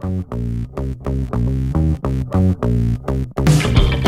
Thank 0.00 0.32
you. 4.04 4.07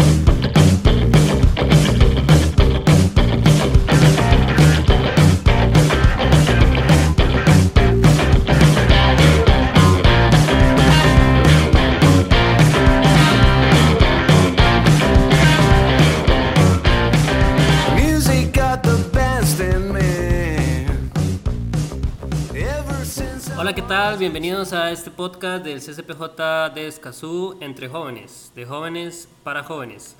Bienvenidos 24.20 24.74
a 24.74 24.90
este 24.90 25.10
podcast 25.10 25.64
del 25.64 25.80
CCPJ 25.80 26.74
de 26.74 26.86
Escazú 26.86 27.56
entre 27.62 27.88
jóvenes, 27.88 28.52
de 28.54 28.66
jóvenes 28.66 29.30
para 29.42 29.62
jóvenes. 29.64 30.14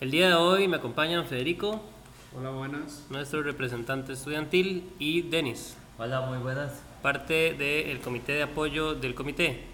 El 0.00 0.10
día 0.10 0.28
de 0.28 0.34
hoy 0.34 0.68
me 0.68 0.78
acompañan 0.78 1.26
Federico, 1.26 1.82
Hola, 2.34 2.48
buenas. 2.48 3.04
nuestro 3.10 3.42
representante 3.42 4.14
estudiantil, 4.14 4.90
y 4.98 5.20
Denis, 5.20 5.76
Hola, 5.98 6.22
muy 6.22 6.38
buenas. 6.38 6.82
parte 7.02 7.52
del 7.52 8.00
comité 8.00 8.32
de 8.32 8.44
apoyo 8.44 8.94
del 8.94 9.14
comité. 9.14 9.64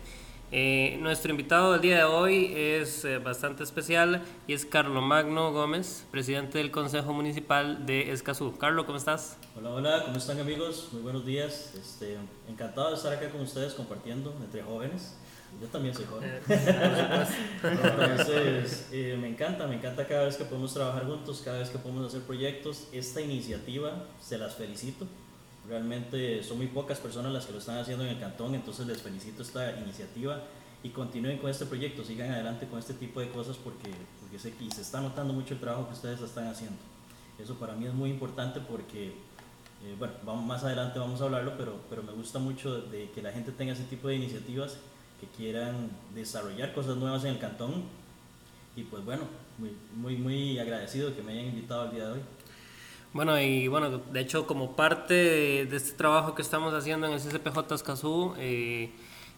Eh, 0.50 0.96
nuestro 1.02 1.30
invitado 1.30 1.72
del 1.72 1.82
día 1.82 1.96
de 1.98 2.04
hoy 2.04 2.54
es 2.56 3.04
eh, 3.04 3.18
bastante 3.18 3.62
especial 3.62 4.22
y 4.46 4.54
es 4.54 4.64
Carlo 4.64 5.02
Magno 5.02 5.52
Gómez, 5.52 6.06
presidente 6.10 6.56
del 6.56 6.70
Consejo 6.70 7.12
Municipal 7.12 7.84
de 7.84 8.12
Escazú. 8.12 8.56
Carlo, 8.56 8.86
¿cómo 8.86 8.96
estás? 8.96 9.36
Hola, 9.58 9.70
hola, 9.70 10.02
¿cómo 10.06 10.16
están 10.16 10.40
amigos? 10.40 10.88
Muy 10.92 11.02
buenos 11.02 11.26
días. 11.26 11.74
Este, 11.74 12.16
encantado 12.48 12.88
de 12.88 12.96
estar 12.96 13.12
acá 13.12 13.28
con 13.28 13.42
ustedes 13.42 13.74
compartiendo 13.74 14.34
entre 14.42 14.62
jóvenes. 14.62 15.18
Yo 15.60 15.66
también 15.66 15.94
soy 15.94 16.06
joven. 16.06 16.40
Entonces, 17.62 18.88
eh, 18.90 19.18
me 19.20 19.28
encanta, 19.28 19.66
me 19.66 19.74
encanta 19.74 20.06
cada 20.06 20.24
vez 20.24 20.36
que 20.36 20.44
podemos 20.44 20.72
trabajar 20.72 21.04
juntos, 21.04 21.42
cada 21.44 21.58
vez 21.58 21.68
que 21.68 21.76
podemos 21.76 22.06
hacer 22.06 22.22
proyectos. 22.22 22.88
Esta 22.92 23.20
iniciativa, 23.20 24.06
se 24.18 24.38
las 24.38 24.54
felicito. 24.54 25.06
Realmente 25.68 26.42
son 26.42 26.58
muy 26.58 26.68
pocas 26.68 26.98
personas 26.98 27.32
las 27.32 27.46
que 27.46 27.52
lo 27.52 27.58
están 27.58 27.78
haciendo 27.78 28.04
en 28.04 28.10
el 28.10 28.20
cantón, 28.20 28.54
entonces 28.54 28.86
les 28.86 29.02
felicito 29.02 29.42
esta 29.42 29.78
iniciativa 29.78 30.42
y 30.82 30.90
continúen 30.90 31.38
con 31.38 31.50
este 31.50 31.66
proyecto, 31.66 32.04
sigan 32.04 32.30
adelante 32.30 32.66
con 32.66 32.78
este 32.78 32.94
tipo 32.94 33.20
de 33.20 33.28
cosas 33.30 33.56
porque, 33.56 33.90
porque 34.20 34.64
y 34.64 34.70
se 34.70 34.80
está 34.80 35.00
notando 35.00 35.34
mucho 35.34 35.54
el 35.54 35.60
trabajo 35.60 35.88
que 35.88 35.94
ustedes 35.94 36.20
están 36.20 36.46
haciendo. 36.46 36.78
Eso 37.38 37.54
para 37.56 37.74
mí 37.74 37.86
es 37.86 37.94
muy 37.94 38.10
importante 38.10 38.60
porque 38.60 39.12
eh, 39.84 39.94
bueno, 39.96 40.14
vamos, 40.24 40.44
más 40.44 40.64
adelante 40.64 40.98
vamos 40.98 41.20
a 41.20 41.24
hablarlo, 41.24 41.52
pero, 41.56 41.76
pero 41.88 42.02
me 42.02 42.12
gusta 42.12 42.38
mucho 42.38 42.80
de 42.82 43.10
que 43.10 43.22
la 43.22 43.30
gente 43.30 43.52
tenga 43.52 43.72
ese 43.72 43.84
tipo 43.84 44.08
de 44.08 44.16
iniciativas 44.16 44.78
que 45.20 45.26
quieran 45.36 45.90
desarrollar 46.14 46.72
cosas 46.72 46.96
nuevas 46.96 47.24
en 47.24 47.32
el 47.32 47.38
cantón. 47.38 47.84
Y 48.74 48.84
pues 48.84 49.04
bueno, 49.04 49.24
muy, 49.58 49.72
muy, 49.94 50.16
muy 50.16 50.58
agradecido 50.58 51.14
que 51.14 51.22
me 51.22 51.32
hayan 51.32 51.46
invitado 51.46 51.82
al 51.82 51.90
día 51.92 52.06
de 52.06 52.12
hoy. 52.12 52.20
Bueno, 53.14 53.40
y 53.40 53.68
bueno, 53.68 53.98
de 53.98 54.20
hecho, 54.20 54.46
como 54.46 54.76
parte 54.76 55.14
de, 55.14 55.66
de 55.66 55.76
este 55.76 55.92
trabajo 55.96 56.34
que 56.34 56.42
estamos 56.42 56.74
haciendo 56.74 57.06
en 57.06 57.14
el 57.14 57.20
CCPJ 57.20 57.74
Escazú, 57.74 58.34
eh, 58.38 58.90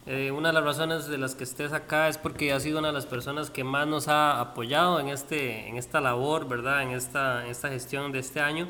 eh, 0.06 0.32
una 0.32 0.48
de 0.48 0.54
las 0.54 0.64
razones 0.64 1.06
de 1.06 1.18
las 1.18 1.36
que 1.36 1.44
estés 1.44 1.72
acá 1.72 2.08
es 2.08 2.18
porque 2.18 2.52
has 2.52 2.64
sido 2.64 2.80
una 2.80 2.88
de 2.88 2.94
las 2.94 3.06
personas 3.06 3.50
que 3.50 3.62
más 3.62 3.86
nos 3.86 4.08
ha 4.08 4.40
apoyado 4.40 4.98
en, 4.98 5.08
este, 5.08 5.68
en 5.68 5.76
esta 5.76 6.00
labor, 6.00 6.48
¿verdad? 6.48 6.82
En 6.82 6.90
esta, 6.90 7.44
en 7.44 7.50
esta 7.50 7.68
gestión 7.68 8.10
de 8.10 8.18
este 8.18 8.40
año. 8.40 8.66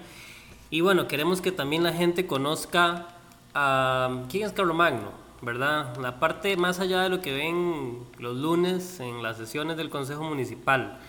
Y 0.69 0.83
bueno, 0.83 1.09
queremos 1.09 1.41
que 1.41 1.51
también 1.51 1.83
la 1.83 1.93
gente 1.95 2.27
conozca 2.27 3.09
a 3.55 4.25
quién 4.29 4.45
es 4.47 4.53
Carlo 4.53 4.75
Magno, 4.75 5.13
¿verdad? 5.41 5.97
La 5.97 6.21
parte 6.21 6.57
más 6.59 6.79
allá 6.79 7.03
de 7.03 7.09
lo 7.09 7.23
que 7.23 7.33
ven 7.33 8.01
los 8.19 8.37
lunes 8.37 9.01
en 9.01 9.23
las 9.23 9.39
sesiones 9.39 9.77
del 9.79 9.89
Consejo 9.89 10.25
Municipal. 10.25 11.01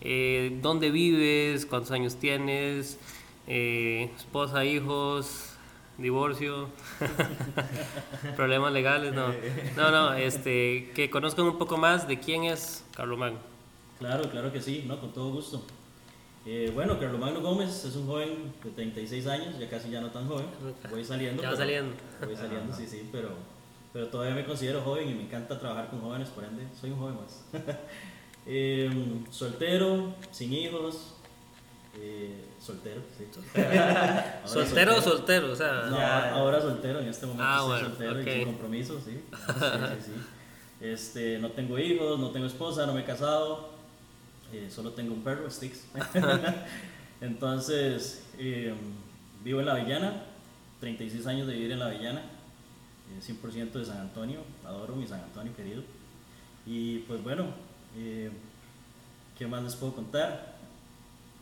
Eh, 0.00 0.58
¿Dónde 0.62 0.90
vives? 0.90 1.66
¿Cuántos 1.66 1.90
años 1.90 2.16
tienes? 2.16 2.98
Eh, 3.46 4.10
esposa, 4.16 4.64
hijos, 4.64 5.54
divorcio, 5.98 6.68
problemas 8.36 8.72
legales, 8.72 9.12
no. 9.12 9.28
No, 9.76 9.90
no, 9.90 10.14
este, 10.14 10.90
que 10.94 11.10
conozcan 11.10 11.46
un 11.46 11.58
poco 11.58 11.76
más 11.76 12.08
de 12.08 12.18
quién 12.18 12.44
es 12.44 12.84
Carlo 12.96 13.16
Magno. 13.16 13.38
Claro, 13.98 14.28
claro 14.30 14.52
que 14.52 14.60
sí, 14.60 14.84
¿no? 14.86 15.00
con 15.00 15.12
todo 15.12 15.30
gusto. 15.32 15.62
Eh, 16.46 16.70
bueno, 16.74 16.98
Carlos 16.98 17.18
Magno 17.18 17.40
Gómez 17.40 17.84
es 17.84 17.96
un 17.96 18.06
joven 18.06 18.52
de 18.62 18.70
36 18.70 19.26
años, 19.28 19.58
ya 19.58 19.68
casi 19.68 19.90
ya 19.90 20.00
no 20.00 20.10
tan 20.10 20.28
joven, 20.28 20.46
voy 20.90 21.04
saliendo. 21.04 21.42
Ya 21.42 21.50
va 21.50 21.56
saliendo. 21.56 21.94
Voy 22.22 22.36
saliendo, 22.36 22.74
sí, 22.74 22.86
sí, 22.86 23.08
pero, 23.10 23.30
pero 23.94 24.08
todavía 24.08 24.34
me 24.34 24.44
considero 24.44 24.82
joven 24.82 25.08
y 25.08 25.14
me 25.14 25.22
encanta 25.22 25.58
trabajar 25.58 25.88
con 25.88 26.00
jóvenes, 26.02 26.28
por 26.28 26.44
ende, 26.44 26.64
soy 26.78 26.90
un 26.90 26.98
joven 26.98 27.16
más. 27.16 27.44
Em, 28.46 29.24
soltero, 29.30 30.14
sin 30.30 30.52
hijos, 30.52 31.14
eh, 31.98 32.44
soltero, 32.64 33.02
sí. 33.16 33.26
¿Soltero 34.46 34.96
o 34.96 35.00
soltero? 35.02 35.52
O 35.52 35.56
sea, 35.56 35.86
No, 35.90 35.98
ahora 36.00 36.60
soltero, 36.60 37.00
en 37.00 37.08
este 37.08 37.26
momento 37.26 37.44
Ah, 37.46 37.56
estoy 37.56 37.68
bueno, 37.68 37.88
soltero 37.88 38.20
y 38.22 38.34
sin 38.34 38.44
compromiso, 38.44 39.00
sí. 39.04 39.20
Sí, 39.30 39.54
sí, 40.04 40.12
sí. 40.12 40.12
Este, 40.80 41.38
no 41.38 41.50
tengo 41.50 41.78
hijos, 41.78 42.18
no 42.18 42.30
tengo 42.30 42.46
esposa, 42.46 42.86
no 42.86 42.94
me 42.94 43.02
he 43.02 43.04
casado, 43.04 43.70
eh, 44.52 44.68
solo 44.70 44.90
tengo 44.92 45.14
un 45.14 45.22
perro, 45.22 45.50
Sticks. 45.50 45.86
Entonces, 47.20 48.24
eh, 48.38 48.74
vivo 49.42 49.60
en 49.60 49.66
La 49.66 49.72
Avellana, 49.72 50.22
36 50.80 51.26
años 51.26 51.46
de 51.46 51.54
vivir 51.54 51.72
en 51.72 51.78
La 51.78 51.86
Avellana, 51.86 52.20
eh, 52.20 53.20
100% 53.20 53.72
de 53.72 53.84
San 53.84 53.98
Antonio, 53.98 54.40
adoro 54.64 54.96
mi 54.96 55.06
San 55.06 55.20
Antonio 55.20 55.54
querido. 55.56 55.82
Y 56.66 57.00
pues 57.00 57.22
bueno, 57.22 57.46
eh, 57.96 58.30
¿qué 59.38 59.46
más 59.46 59.62
les 59.62 59.76
puedo 59.76 59.94
contar? 59.94 60.54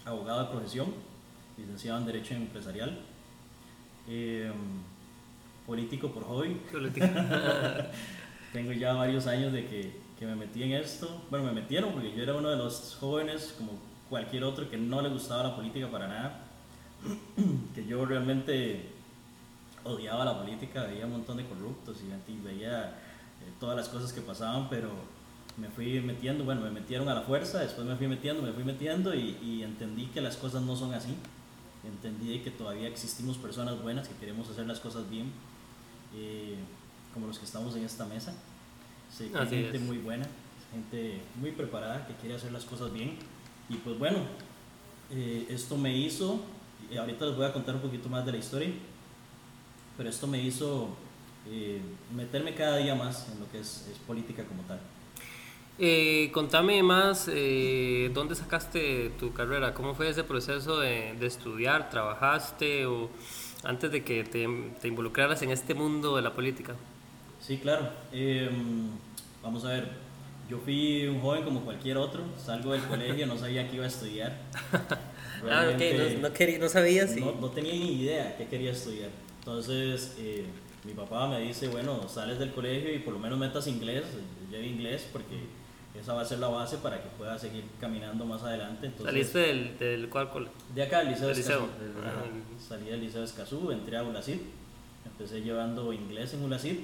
Abogado 0.05 0.45
de 0.45 0.51
profesión, 0.51 0.93
licenciado 1.59 1.99
en 1.99 2.07
Derecho 2.07 2.35
Empresarial, 2.35 2.99
eh, 4.09 4.51
político 5.67 6.11
por 6.11 6.25
hobby, 6.25 6.61
tengo 8.53 8.73
ya 8.73 8.93
varios 8.95 9.27
años 9.27 9.53
de 9.53 9.67
que, 9.67 9.93
que 10.19 10.27
me 10.27 10.35
metí 10.35 10.63
en 10.63 10.73
esto. 10.73 11.23
Bueno, 11.31 11.47
me 11.47 11.53
metieron 11.53 11.93
porque 11.93 12.15
yo 12.15 12.23
era 12.23 12.35
uno 12.35 12.51
de 12.51 12.57
los 12.57 12.97
jóvenes, 13.01 13.55
como 13.57 13.73
cualquier 14.11 14.45
otro, 14.45 14.69
que 14.69 14.77
no 14.77 15.01
le 15.01 15.09
gustaba 15.09 15.45
la 15.45 15.57
política 15.57 15.91
para 15.91 16.09
nada. 16.09 16.41
que 17.75 17.85
yo 17.87 18.05
realmente 18.05 18.91
odiaba 19.85 20.25
la 20.25 20.39
política, 20.39 20.85
veía 20.85 21.07
un 21.07 21.13
montón 21.13 21.37
de 21.37 21.47
corruptos 21.47 21.99
y, 22.03 22.37
veía 22.41 22.91
eh, 22.91 22.93
todas 23.59 23.77
las 23.77 23.89
cosas 23.89 24.13
que 24.13 24.21
pasaban, 24.21 24.69
pero 24.69 24.91
me 25.57 25.69
fui 25.69 26.01
metiendo, 26.01 26.45
bueno, 26.45 26.61
me 26.61 26.71
metieron 26.71 27.09
a 27.09 27.15
la 27.15 27.23
fuerza, 27.23 27.61
después 27.61 27.87
me 27.87 27.97
fui 27.97 28.07
metiendo, 28.07 28.43
me 28.43 28.53
fui 28.53 28.65
metiendo 28.65 29.15
y, 29.15 29.37
y 29.43 29.63
entendí 29.63 30.07
que 30.07 30.21
las 30.21 30.37
cosas 30.37 30.63
no 30.63 30.77
son 30.77 30.95
así. 30.95 31.17
Entendí 31.85 32.39
que 32.41 32.51
todavía 32.51 32.89
existimos 32.89 33.39
personas 33.39 33.81
buenas 33.83 34.07
que 34.09 34.15
queremos 34.15 34.49
hacer 34.49 34.67
las 34.67 34.79
cosas 34.79 35.09
bien, 35.11 35.33
eh, 36.15 36.57
como 37.13 37.27
los 37.27 37.39
que 37.39 37.45
estamos 37.45 37.75
en 37.77 37.85
esta 37.85 38.05
mesa. 38.07 38.35
Sé 39.11 39.31
que 39.31 39.39
hay 39.39 39.49
gente 39.49 39.77
es. 39.77 39.83
muy 39.83 39.99
buena, 39.99 40.27
gente 40.73 41.21
muy 41.37 41.51
preparada 41.51 42.07
que 42.07 42.15
quiere 42.15 42.37
hacer 42.37 42.53
las 42.53 42.65
cosas 42.65 42.93
bien. 42.93 43.17
Y 43.69 43.77
pues 43.77 43.99
bueno, 43.99 44.19
eh, 45.11 45.47
esto 45.51 45.77
me 45.77 45.97
hizo, 45.97 46.41
ahorita 46.97 47.27
les 47.27 47.37
voy 47.37 47.47
a 47.47 47.53
contar 47.53 47.75
un 47.75 47.81
poquito 47.81 48.09
más 48.09 48.25
de 48.25 48.33
la 48.33 48.39
historia, 48.39 48.71
pero 49.97 50.09
esto 50.09 50.27
me 50.27 50.41
hizo 50.41 50.89
eh, 51.51 51.81
meterme 52.15 52.55
cada 52.55 52.77
día 52.77 52.95
más 52.95 53.29
en 53.33 53.41
lo 53.41 53.51
que 53.51 53.59
es, 53.59 53.89
es 53.91 53.99
política 54.07 54.45
como 54.45 54.63
tal. 54.63 54.81
Eh, 55.85 56.31
contame 56.33 56.81
más, 56.85 57.29
eh, 57.29 58.09
¿dónde 58.15 58.37
sacaste 58.37 59.11
tu 59.19 59.33
carrera? 59.33 59.75
¿Cómo 59.75 59.97
fue 59.97 60.09
ese 60.11 60.23
proceso 60.23 60.79
de, 60.79 61.15
de 61.19 61.27
estudiar? 61.27 61.91
¿Trabajaste 61.91 62.87
o 62.87 63.11
antes 63.65 63.91
de 63.91 64.05
que 64.05 64.23
te, 64.23 64.47
te 64.81 64.87
involucraras 64.87 65.43
en 65.43 65.51
este 65.51 65.75
mundo 65.75 66.15
de 66.15 66.23
la 66.23 66.35
política? 66.35 66.77
Sí, 67.41 67.59
claro. 67.59 67.89
Eh, 68.13 68.49
vamos 69.43 69.65
a 69.65 69.71
ver, 69.71 69.89
yo 70.49 70.59
fui 70.59 71.05
un 71.09 71.21
joven 71.21 71.43
como 71.43 71.63
cualquier 71.65 71.97
otro, 71.97 72.23
salgo 72.39 72.75
del 72.75 72.83
colegio, 72.85 73.27
no 73.27 73.37
sabía 73.37 73.69
que 73.69 73.75
iba 73.77 73.85
a 73.85 73.89
estudiar. 73.89 74.39
Ah, 75.51 75.73
ok, 75.75 75.81
no, 76.21 76.29
no, 76.29 76.35
querí- 76.35 76.59
no 76.61 76.69
sabías 76.69 77.11
si... 77.11 77.21
no, 77.21 77.33
no 77.33 77.51
tenía 77.51 77.73
ni 77.73 78.01
idea 78.03 78.37
qué 78.37 78.47
quería 78.47 78.71
estudiar. 78.71 79.11
Entonces, 79.41 80.15
eh, 80.21 80.45
mi 80.85 80.93
papá 80.93 81.27
me 81.27 81.41
dice, 81.41 81.67
bueno, 81.67 82.09
sales 82.09 82.39
del 82.39 82.53
colegio 82.53 82.95
y 82.95 83.01
por 83.01 83.13
lo 83.15 83.19
menos 83.19 83.41
metas 83.41 83.67
inglés, 83.67 84.05
lleve 84.53 84.69
inglés 84.69 85.09
porque 85.13 85.35
esa 85.95 86.15
va 86.15 86.23
a 86.23 86.25
ser 86.25 86.39
la 86.39 86.49
base 86.49 86.79
para 86.79 87.03
que 87.03 87.09
puedas 87.19 87.41
seguir 87.41 87.65
caminando 87.81 88.25
más 88.25 88.43
adelante. 88.43 88.87
Entonces, 88.87 89.07
¿Saliste 89.13 89.39
del, 89.39 89.79
del 89.79 90.09
cuál 90.09 90.31
cole? 90.31 90.49
de 90.75 90.83
acá, 90.83 91.01
del 91.01 91.09
Liceo 91.11 91.31
Escazú. 91.31 91.67
Ah. 92.05 92.23
Salí 92.59 92.87
del 92.87 93.01
Liceo 93.01 93.21
de 93.21 93.27
Escazú, 93.27 93.71
entré 93.71 93.97
a 93.99 94.03
ULACID, 94.03 94.39
empecé 95.05 95.41
llevando 95.43 95.93
inglés 95.93 96.33
en 96.35 96.43
ULACID. 96.45 96.79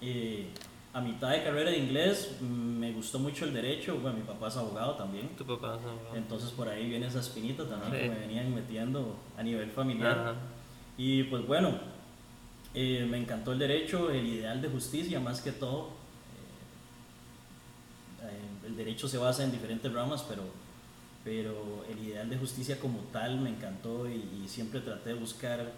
Eh, 0.00 0.48
a 0.94 1.00
mitad 1.00 1.30
de 1.30 1.42
carrera 1.42 1.70
de 1.70 1.78
inglés 1.78 2.36
mm, 2.40 2.44
me 2.44 2.92
gustó 2.92 3.18
mucho 3.18 3.44
el 3.46 3.54
derecho, 3.54 3.96
bueno, 3.98 4.18
mi 4.18 4.24
papá 4.24 4.48
es 4.48 4.56
abogado 4.56 4.94
también, 4.94 5.28
Tu 5.38 5.46
papá. 5.46 5.78
no, 5.82 6.10
no. 6.10 6.16
entonces 6.16 6.50
por 6.50 6.68
ahí 6.68 6.86
viene 6.88 7.06
esa 7.06 7.20
espinita 7.20 7.64
también 7.66 7.92
Sí. 7.92 7.98
que 8.00 8.08
me 8.10 8.18
venían 8.18 8.54
metiendo 8.54 9.16
a 9.38 9.42
nivel 9.42 9.70
familiar. 9.70 10.18
Ajá. 10.18 10.34
Y 10.98 11.22
pues 11.24 11.46
bueno, 11.46 11.70
eh, 12.74 13.06
me 13.08 13.16
encantó 13.16 13.52
el 13.52 13.58
derecho, 13.60 14.10
el 14.10 14.26
ideal 14.26 14.60
de 14.60 14.68
justicia 14.68 15.18
más 15.20 15.40
que 15.40 15.52
todo. 15.52 15.90
El 18.72 18.76
derecho 18.76 19.06
se 19.06 19.18
basa 19.18 19.44
en 19.44 19.52
diferentes 19.52 19.92
ramas, 19.92 20.24
pero, 20.26 20.42
pero 21.24 21.84
el 21.90 21.98
ideal 22.06 22.28
de 22.30 22.38
justicia 22.38 22.80
como 22.80 23.00
tal 23.12 23.38
me 23.38 23.50
encantó 23.50 24.08
y, 24.08 24.42
y 24.42 24.48
siempre 24.48 24.80
traté 24.80 25.10
de 25.10 25.16
buscar 25.16 25.60
eh, 25.60 25.72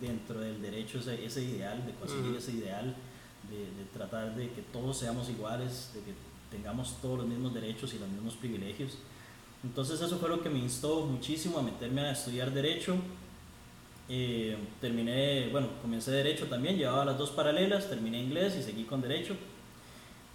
dentro 0.00 0.40
del 0.40 0.60
derecho 0.60 0.98
ese, 0.98 1.24
ese 1.24 1.42
ideal, 1.42 1.84
de 1.86 1.92
conseguir 1.94 2.36
ese 2.36 2.52
ideal, 2.52 2.94
de, 3.50 3.58
de 3.58 3.88
tratar 3.94 4.36
de 4.36 4.50
que 4.50 4.60
todos 4.72 4.98
seamos 4.98 5.30
iguales, 5.30 5.90
de 5.94 6.00
que 6.00 6.12
tengamos 6.50 7.00
todos 7.00 7.18
los 7.18 7.26
mismos 7.26 7.54
derechos 7.54 7.94
y 7.94 7.98
los 7.98 8.08
mismos 8.08 8.34
privilegios. 8.34 8.98
Entonces 9.64 10.00
eso 10.00 10.18
fue 10.18 10.28
lo 10.28 10.42
que 10.42 10.50
me 10.50 10.58
instó 10.58 11.06
muchísimo 11.06 11.58
a 11.58 11.62
meterme 11.62 12.02
a 12.02 12.12
estudiar 12.12 12.52
derecho. 12.52 12.94
Eh, 14.08 14.56
terminé, 14.80 15.48
bueno, 15.50 15.68
comencé 15.80 16.10
derecho 16.10 16.46
también, 16.46 16.76
llevaba 16.76 17.06
las 17.06 17.18
dos 17.18 17.30
paralelas, 17.30 17.88
terminé 17.88 18.22
inglés 18.22 18.54
y 18.60 18.62
seguí 18.62 18.84
con 18.84 19.00
derecho. 19.00 19.34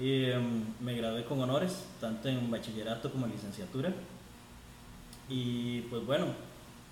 Eh, 0.04 0.36
me 0.80 0.96
gradué 0.96 1.24
con 1.26 1.40
honores, 1.40 1.84
tanto 2.00 2.28
en 2.28 2.50
bachillerato 2.50 3.12
como 3.12 3.28
en 3.28 3.34
licenciatura. 3.34 3.94
Y 5.30 5.82
pues 5.82 6.06
bueno, 6.06 6.26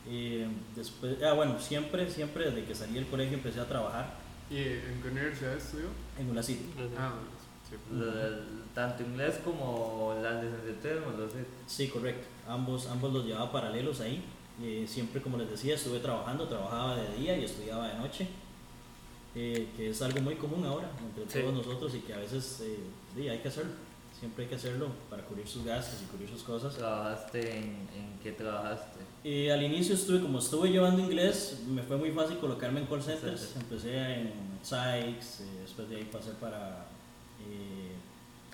eh, 0.07 0.47
después, 0.75 1.17
ah, 1.23 1.33
bueno, 1.33 1.59
siempre, 1.59 2.09
siempre 2.09 2.45
desde 2.51 2.65
que 2.65 2.75
salí 2.75 2.93
del 2.93 3.07
colegio 3.07 3.35
empecé 3.37 3.59
a 3.59 3.65
trabajar 3.67 4.13
¿Y 4.49 4.57
en 4.59 4.99
qué 5.03 5.09
universidad 5.11 5.53
estudió? 5.55 5.87
en 6.17 6.29
una 6.29 6.41
city. 6.43 6.65
Ah, 6.97 7.13
sí. 7.69 7.75
Del- 7.95 8.59
tanto 8.73 9.03
inglés 9.03 9.39
como 9.43 10.15
la 10.21 10.41
licenciatura, 10.41 10.95
no 11.11 11.17
lo 11.17 11.29
sé. 11.29 11.45
Sí, 11.67 11.87
correcto. 11.89 12.27
Ambos, 12.47 12.87
ambos 12.87 13.11
los 13.11 13.25
llevaba 13.25 13.51
paralelos 13.51 13.99
ahí. 14.01 14.23
Eh, 14.61 14.85
siempre, 14.87 15.21
como 15.21 15.37
les 15.37 15.49
decía, 15.49 15.75
estuve 15.75 15.99
trabajando, 15.99 16.47
trabajaba 16.47 16.95
de 16.95 17.15
día 17.17 17.37
y 17.37 17.43
estudiaba 17.45 17.87
de 17.87 17.95
noche, 17.97 18.27
eh, 19.35 19.69
que 19.77 19.89
es 19.89 20.01
algo 20.01 20.21
muy 20.21 20.35
común 20.35 20.65
ahora 20.65 20.89
entre 20.99 21.29
Sí. 21.31 21.39
todos 21.45 21.53
nosotros 21.65 21.93
y 21.95 21.99
que 21.99 22.13
a 22.13 22.17
veces 22.17 22.61
eh, 22.63 22.77
sí, 23.15 23.27
hay 23.29 23.39
que 23.39 23.47
hacerlo. 23.47 23.71
Siempre 24.19 24.43
hay 24.43 24.49
que 24.49 24.55
hacerlo 24.55 24.87
para 25.09 25.23
cubrir 25.23 25.47
sus 25.47 25.63
gastos 25.63 26.01
y 26.01 26.05
cubrir 26.07 26.27
sus 26.27 26.43
cosas. 26.43 26.75
¿Trabajaste 26.75 27.57
en, 27.57 27.63
en 27.95 28.19
qué 28.21 28.33
trabajaste? 28.33 28.99
Eh, 29.23 29.49
al 29.51 29.63
inicio 29.63 29.95
estuve, 29.95 30.19
como 30.21 30.39
estuve 30.39 30.69
llevando 30.71 31.01
inglés, 31.01 31.61
me 31.69 31.81
fue 31.83 31.95
muy 31.95 32.11
fácil 32.11 32.37
colocarme 32.39 32.81
en 32.81 32.87
call 32.87 33.01
centers. 33.01 33.55
Empecé 33.55 34.15
en 34.15 34.33
Sykes, 34.61 35.41
eh, 35.43 35.59
después 35.61 35.87
de 35.89 35.95
ahí 35.97 36.09
pasé 36.11 36.31
para, 36.31 36.87
eh, 37.47 37.93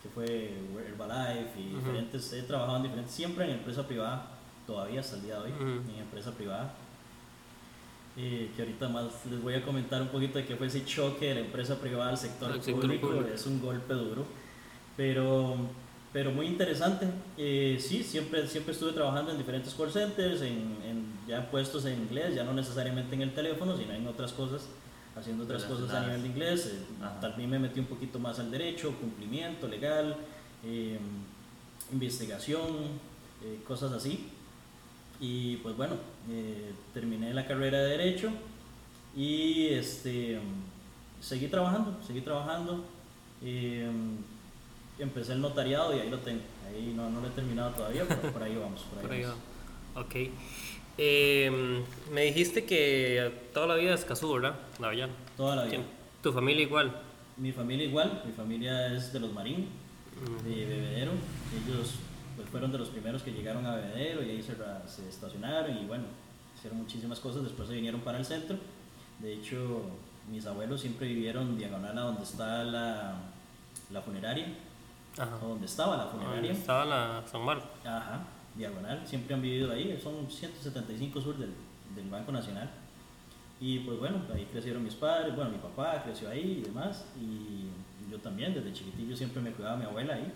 que 0.04 0.10
fue 0.10 0.54
Herbalife 0.88 1.60
y 1.60 1.74
diferentes, 1.76 2.32
he 2.34 2.44
trabajado 2.44 2.78
en 2.78 2.84
diferentes, 2.84 3.14
siempre 3.16 3.46
en 3.46 3.52
empresa 3.52 3.88
privada, 3.88 4.28
todavía 4.68 5.00
hasta 5.00 5.16
el 5.16 5.24
día 5.24 5.40
de 5.40 5.42
hoy, 5.52 5.52
en 5.60 6.00
empresa 6.00 6.32
privada. 6.32 6.76
Eh, 8.18 8.50
que 8.56 8.62
ahorita 8.62 8.88
más 8.88 9.06
les 9.30 9.42
voy 9.42 9.56
a 9.56 9.62
comentar 9.62 10.02
un 10.02 10.08
poquito 10.08 10.38
de 10.38 10.46
qué 10.46 10.56
fue 10.56 10.68
ese 10.68 10.86
choque 10.86 11.28
de 11.28 11.36
la 11.36 11.42
empresa 11.42 11.80
privada 11.82 12.12
al 12.12 12.18
sector, 12.18 12.50
Al 12.50 12.64
sector 12.64 12.82
público. 12.84 13.08
público. 13.10 13.28
Es 13.34 13.46
un 13.46 13.60
golpe 13.62 13.94
duro, 13.94 14.26
pero, 14.96 15.58
pero 16.14 16.32
muy 16.32 16.48
interesante. 16.48 17.08
Eh, 17.38 17.78
sí, 17.78 18.04
siempre, 18.04 18.48
siempre 18.48 18.72
estuve 18.74 18.94
trabajando 18.94 19.32
en 19.32 19.38
diferentes 19.38 19.74
call 19.74 19.92
centers, 19.92 20.42
en, 20.42 20.78
en 20.86 21.06
ya 21.28 21.52
puestos 21.52 21.84
en 21.86 22.04
inglés, 22.04 22.36
ya 22.36 22.46
no 22.46 22.54
necesariamente 22.54 23.16
en 23.16 23.22
el 23.24 23.34
teléfono, 23.34 23.76
sino 23.76 23.92
en 23.94 24.08
otras 24.08 24.32
cosas, 24.32 24.62
haciendo 25.14 25.44
otras 25.44 25.66
cosas 25.66 25.90
a 25.94 26.06
nivel 26.06 26.22
de 26.22 26.28
inglés. 26.30 26.72
Eh, 26.74 27.06
también 27.20 27.50
me 27.50 27.60
metí 27.60 27.82
un 27.82 27.88
poquito 27.88 28.18
más 28.18 28.40
al 28.40 28.50
derecho, 28.50 28.94
cumplimiento 28.98 29.68
legal, 29.68 30.16
eh, 30.64 30.98
investigación, 31.92 32.70
eh, 33.44 33.60
cosas 33.68 33.92
así. 33.92 34.30
Y 35.20 35.58
pues 35.58 35.76
bueno, 35.78 35.96
eh, 36.30 36.74
terminé 36.94 37.34
la 37.34 37.48
carrera 37.48 37.80
de 37.80 37.98
Derecho 37.98 38.30
y 39.16 39.68
este, 39.68 40.40
seguí 41.22 41.48
trabajando, 41.48 41.98
seguí 42.06 42.22
trabajando. 42.22 42.84
eh, 43.44 43.90
empecé 45.00 45.34
el 45.34 45.42
notariado 45.42 45.96
y 45.96 46.00
ahí 46.00 46.10
lo 46.10 46.20
tengo. 46.20 46.42
Ahí 46.68 46.94
no, 46.96 47.10
no 47.10 47.22
lo 47.22 47.28
he 47.28 47.32
terminado 47.32 47.72
todavía, 47.72 48.06
pero 48.08 48.32
por 48.32 48.44
ahí 48.44 48.56
vamos. 48.56 48.82
Por 48.82 49.00
ahí 49.00 49.02
Por 49.08 49.12
ahí 49.14 49.22
vamos. 49.24 49.38
va. 49.96 50.02
Ok. 50.02 50.16
Eh, 50.98 51.84
me 52.14 52.22
dijiste 52.24 52.64
que 52.66 53.32
toda 53.54 53.68
la 53.68 53.76
vida 53.76 53.94
es 53.94 54.06
Cazú, 54.06 54.34
¿verdad? 54.34 54.56
La 54.80 54.88
Avellana. 54.88 55.14
Toda 55.36 55.56
la 55.58 55.66
vida. 55.66 55.80
¿Tu 56.24 56.32
familia 56.32 56.64
igual? 56.64 56.96
Mi 57.38 57.52
familia 57.52 57.86
igual, 57.86 58.24
mi 58.26 58.32
familia 58.32 58.96
es 58.96 59.12
de 59.12 59.20
los 59.20 59.34
Marín, 59.34 59.68
de 60.46 60.66
Bebedero. 60.66 61.12
Ellos 61.68 61.96
fueron 62.56 62.72
de 62.72 62.78
los 62.78 62.88
primeros 62.88 63.22
que 63.22 63.34
llegaron 63.34 63.66
a 63.66 63.76
Bebedero 63.76 64.24
y 64.24 64.30
ahí 64.30 64.42
se, 64.42 64.56
se 64.88 65.10
estacionaron 65.10 65.78
y 65.78 65.86
bueno, 65.88 66.06
hicieron 66.58 66.80
muchísimas 66.80 67.20
cosas. 67.20 67.44
Después 67.44 67.68
se 67.68 67.76
vinieron 67.76 68.00
para 68.00 68.18
el 68.18 68.24
centro. 68.24 68.56
De 69.20 69.34
hecho, 69.34 69.82
mis 70.32 70.46
abuelos 70.46 70.80
siempre 70.80 71.06
vivieron 71.06 71.58
diagonal 71.58 71.98
a 71.98 72.02
donde 72.04 72.24
está 72.24 72.64
la, 72.64 73.16
la 73.92 74.02
funeraria, 74.02 74.48
Ajá. 75.18 75.36
o 75.44 75.50
donde 75.50 75.66
estaba 75.66 75.98
la 75.98 76.06
¿Dónde 76.06 76.24
funeraria. 76.26 76.52
estaba 76.54 76.86
la 76.86 77.24
San 77.30 77.42
Marcos? 77.42 77.68
Ajá, 77.84 78.22
diagonal, 78.56 79.02
siempre 79.06 79.36
han 79.36 79.42
vivido 79.42 79.74
ahí, 79.74 80.00
son 80.02 80.32
175 80.32 81.20
sur 81.20 81.38
del, 81.38 81.52
del 81.94 82.10
Banco 82.10 82.32
Nacional. 82.32 82.70
Y 83.60 83.80
pues 83.80 84.00
bueno, 84.00 84.22
ahí 84.34 84.48
crecieron 84.50 84.82
mis 84.82 84.96
padres, 84.96 85.36
bueno, 85.36 85.52
mi 85.52 85.58
papá 85.58 86.02
creció 86.06 86.30
ahí 86.30 86.60
y 86.60 86.62
demás, 86.62 87.04
y 87.20 87.66
yo 88.10 88.18
también, 88.20 88.54
desde 88.54 88.72
chiquitillo 88.72 89.14
siempre 89.14 89.42
me 89.42 89.52
cuidaba 89.52 89.76
mi 89.76 89.84
abuela 89.84 90.14
ahí. 90.14 90.32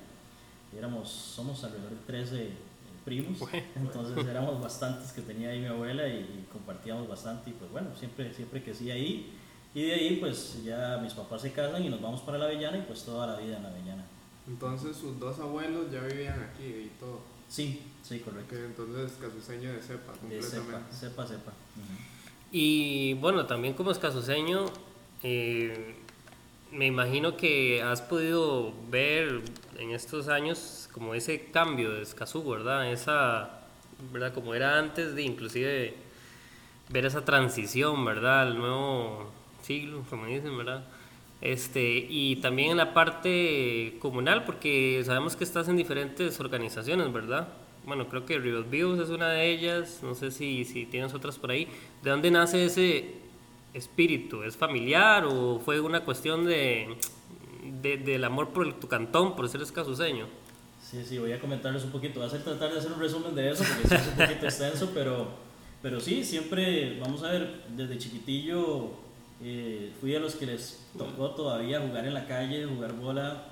Éramos, 0.77 1.09
somos 1.09 1.63
alrededor 1.63 1.91
de 1.91 2.05
13 2.05 2.43
eh, 2.43 2.49
primos, 3.05 3.39
Bueno. 3.39 3.63
entonces 3.75 4.25
éramos 4.25 4.61
bastantes 4.61 5.11
que 5.11 5.21
tenía 5.21 5.49
ahí 5.49 5.59
mi 5.59 5.65
abuela 5.67 6.07
y, 6.07 6.17
y 6.19 6.47
compartíamos 6.51 7.07
bastante, 7.07 7.49
y 7.49 7.53
pues 7.53 7.71
bueno, 7.71 7.89
siempre, 7.97 8.33
siempre 8.33 8.63
crecí 8.63 8.91
ahí. 8.91 9.33
Y 9.73 9.83
de 9.83 9.93
ahí 9.93 10.15
pues 10.19 10.63
ya 10.63 10.99
mis 11.01 11.13
papás 11.13 11.41
se 11.43 11.51
casan 11.51 11.83
y 11.83 11.89
nos 11.89 12.01
vamos 12.01 12.21
para 12.21 12.37
la 12.37 12.45
Avellana 12.45 12.77
y 12.77 12.81
pues 12.81 13.03
toda 13.03 13.27
la 13.27 13.37
vida 13.37 13.57
en 13.57 13.63
la 13.63 13.69
Avellana. 13.69 14.03
Entonces 14.47 14.97
sus 14.97 15.19
dos 15.19 15.39
abuelos 15.39 15.91
ya 15.91 16.01
vivían 16.01 16.41
aquí 16.41 16.63
y 16.65 16.91
todo. 16.99 17.19
Sí, 17.47 17.81
sí, 18.03 18.19
correcto. 18.19 18.55
Que 18.55 18.65
entonces 18.65 19.17
casuseño 19.21 19.71
de 19.73 19.81
cepa 19.81 20.13
completamente. 20.13 20.91
cepa, 20.91 21.27
cepa. 21.27 21.51
Ujú. 21.51 21.97
Y 22.51 23.13
bueno, 23.15 23.45
también 23.45 23.75
como 23.75 23.91
escasoseño, 23.91 24.65
eh, 25.21 25.95
me 26.71 26.87
imagino 26.87 27.37
que 27.37 27.81
has 27.83 28.01
podido 28.01 28.73
ver 28.89 29.41
en 29.79 29.91
estos 29.91 30.27
años 30.27 30.89
como 30.91 31.15
ese 31.15 31.45
cambio 31.45 31.91
de 31.91 32.01
Escazú, 32.01 32.43
¿verdad? 32.47 32.91
Esa, 32.91 33.61
¿verdad? 34.11 34.33
Como 34.33 34.53
era 34.53 34.77
antes 34.77 35.15
de 35.15 35.23
inclusive 35.23 35.93
ver 36.89 37.05
esa 37.05 37.23
transición, 37.23 38.03
¿verdad? 38.03 38.41
Al 38.41 38.57
nuevo 38.57 39.31
siglo, 39.61 40.03
como 40.09 40.25
dicen, 40.25 40.57
¿verdad? 40.57 40.85
Este, 41.41 42.05
y 42.09 42.35
también 42.37 42.71
en 42.71 42.77
la 42.77 42.93
parte 42.93 43.95
comunal, 43.99 44.43
porque 44.43 45.01
sabemos 45.05 45.37
que 45.37 45.45
estás 45.45 45.69
en 45.69 45.77
diferentes 45.77 46.39
organizaciones, 46.39 47.11
¿verdad? 47.13 47.47
Bueno, 47.85 48.09
creo 48.09 48.25
que 48.25 48.37
Ríos 48.37 48.69
Vivos 48.69 48.99
es 48.99 49.09
una 49.09 49.29
de 49.29 49.49
ellas, 49.49 50.01
no 50.03 50.13
sé 50.13 50.31
si, 50.31 50.65
si 50.65 50.85
tienes 50.85 51.13
otras 51.13 51.37
por 51.37 51.51
ahí. 51.51 51.67
¿De 52.03 52.09
dónde 52.09 52.29
nace 52.29 52.65
ese 52.65 53.13
espíritu? 53.73 54.43
¿Es 54.43 54.57
familiar 54.57 55.25
o 55.25 55.61
fue 55.63 55.79
una 55.79 56.01
cuestión 56.01 56.45
de, 56.45 56.97
de- 57.81 57.97
del 57.97 58.23
amor 58.23 58.49
por 58.49 58.71
tu 58.79 58.87
cantón, 58.87 59.35
por 59.35 59.47
ser 59.49 59.61
escasuseño? 59.61 60.27
Sí, 60.81 61.03
sí, 61.05 61.17
voy 61.19 61.31
a 61.33 61.39
comentarles 61.39 61.83
un 61.83 61.91
poquito. 61.91 62.15
Voy 62.19 62.23
a 62.23 62.27
hacer, 62.27 62.43
tratar 62.43 62.71
de 62.73 62.79
hacer 62.79 62.91
un 62.91 62.99
resumen 62.99 63.35
de 63.35 63.51
eso 63.51 63.63
porque 63.63 63.95
es 63.95 64.07
un 64.07 64.15
poquito 64.15 64.45
extenso, 64.45 64.91
pero, 64.93 65.27
pero 65.81 65.99
sí, 65.99 66.23
siempre, 66.23 66.99
vamos 66.99 67.21
a 67.23 67.31
ver, 67.31 67.63
desde 67.75 67.97
chiquitillo 67.97 68.89
eh, 69.41 69.93
fui 70.01 70.15
a 70.15 70.19
los 70.19 70.35
que 70.35 70.45
les 70.45 70.85
tocó 70.97 71.29
todavía 71.31 71.79
jugar 71.81 72.05
en 72.05 72.13
la 72.13 72.25
calle, 72.25 72.65
jugar 72.65 72.93
bola. 72.93 73.43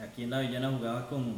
Aquí 0.00 0.22
en 0.22 0.30
la 0.30 0.40
Villana 0.40 0.70
jugaba 0.70 1.08
con, 1.08 1.34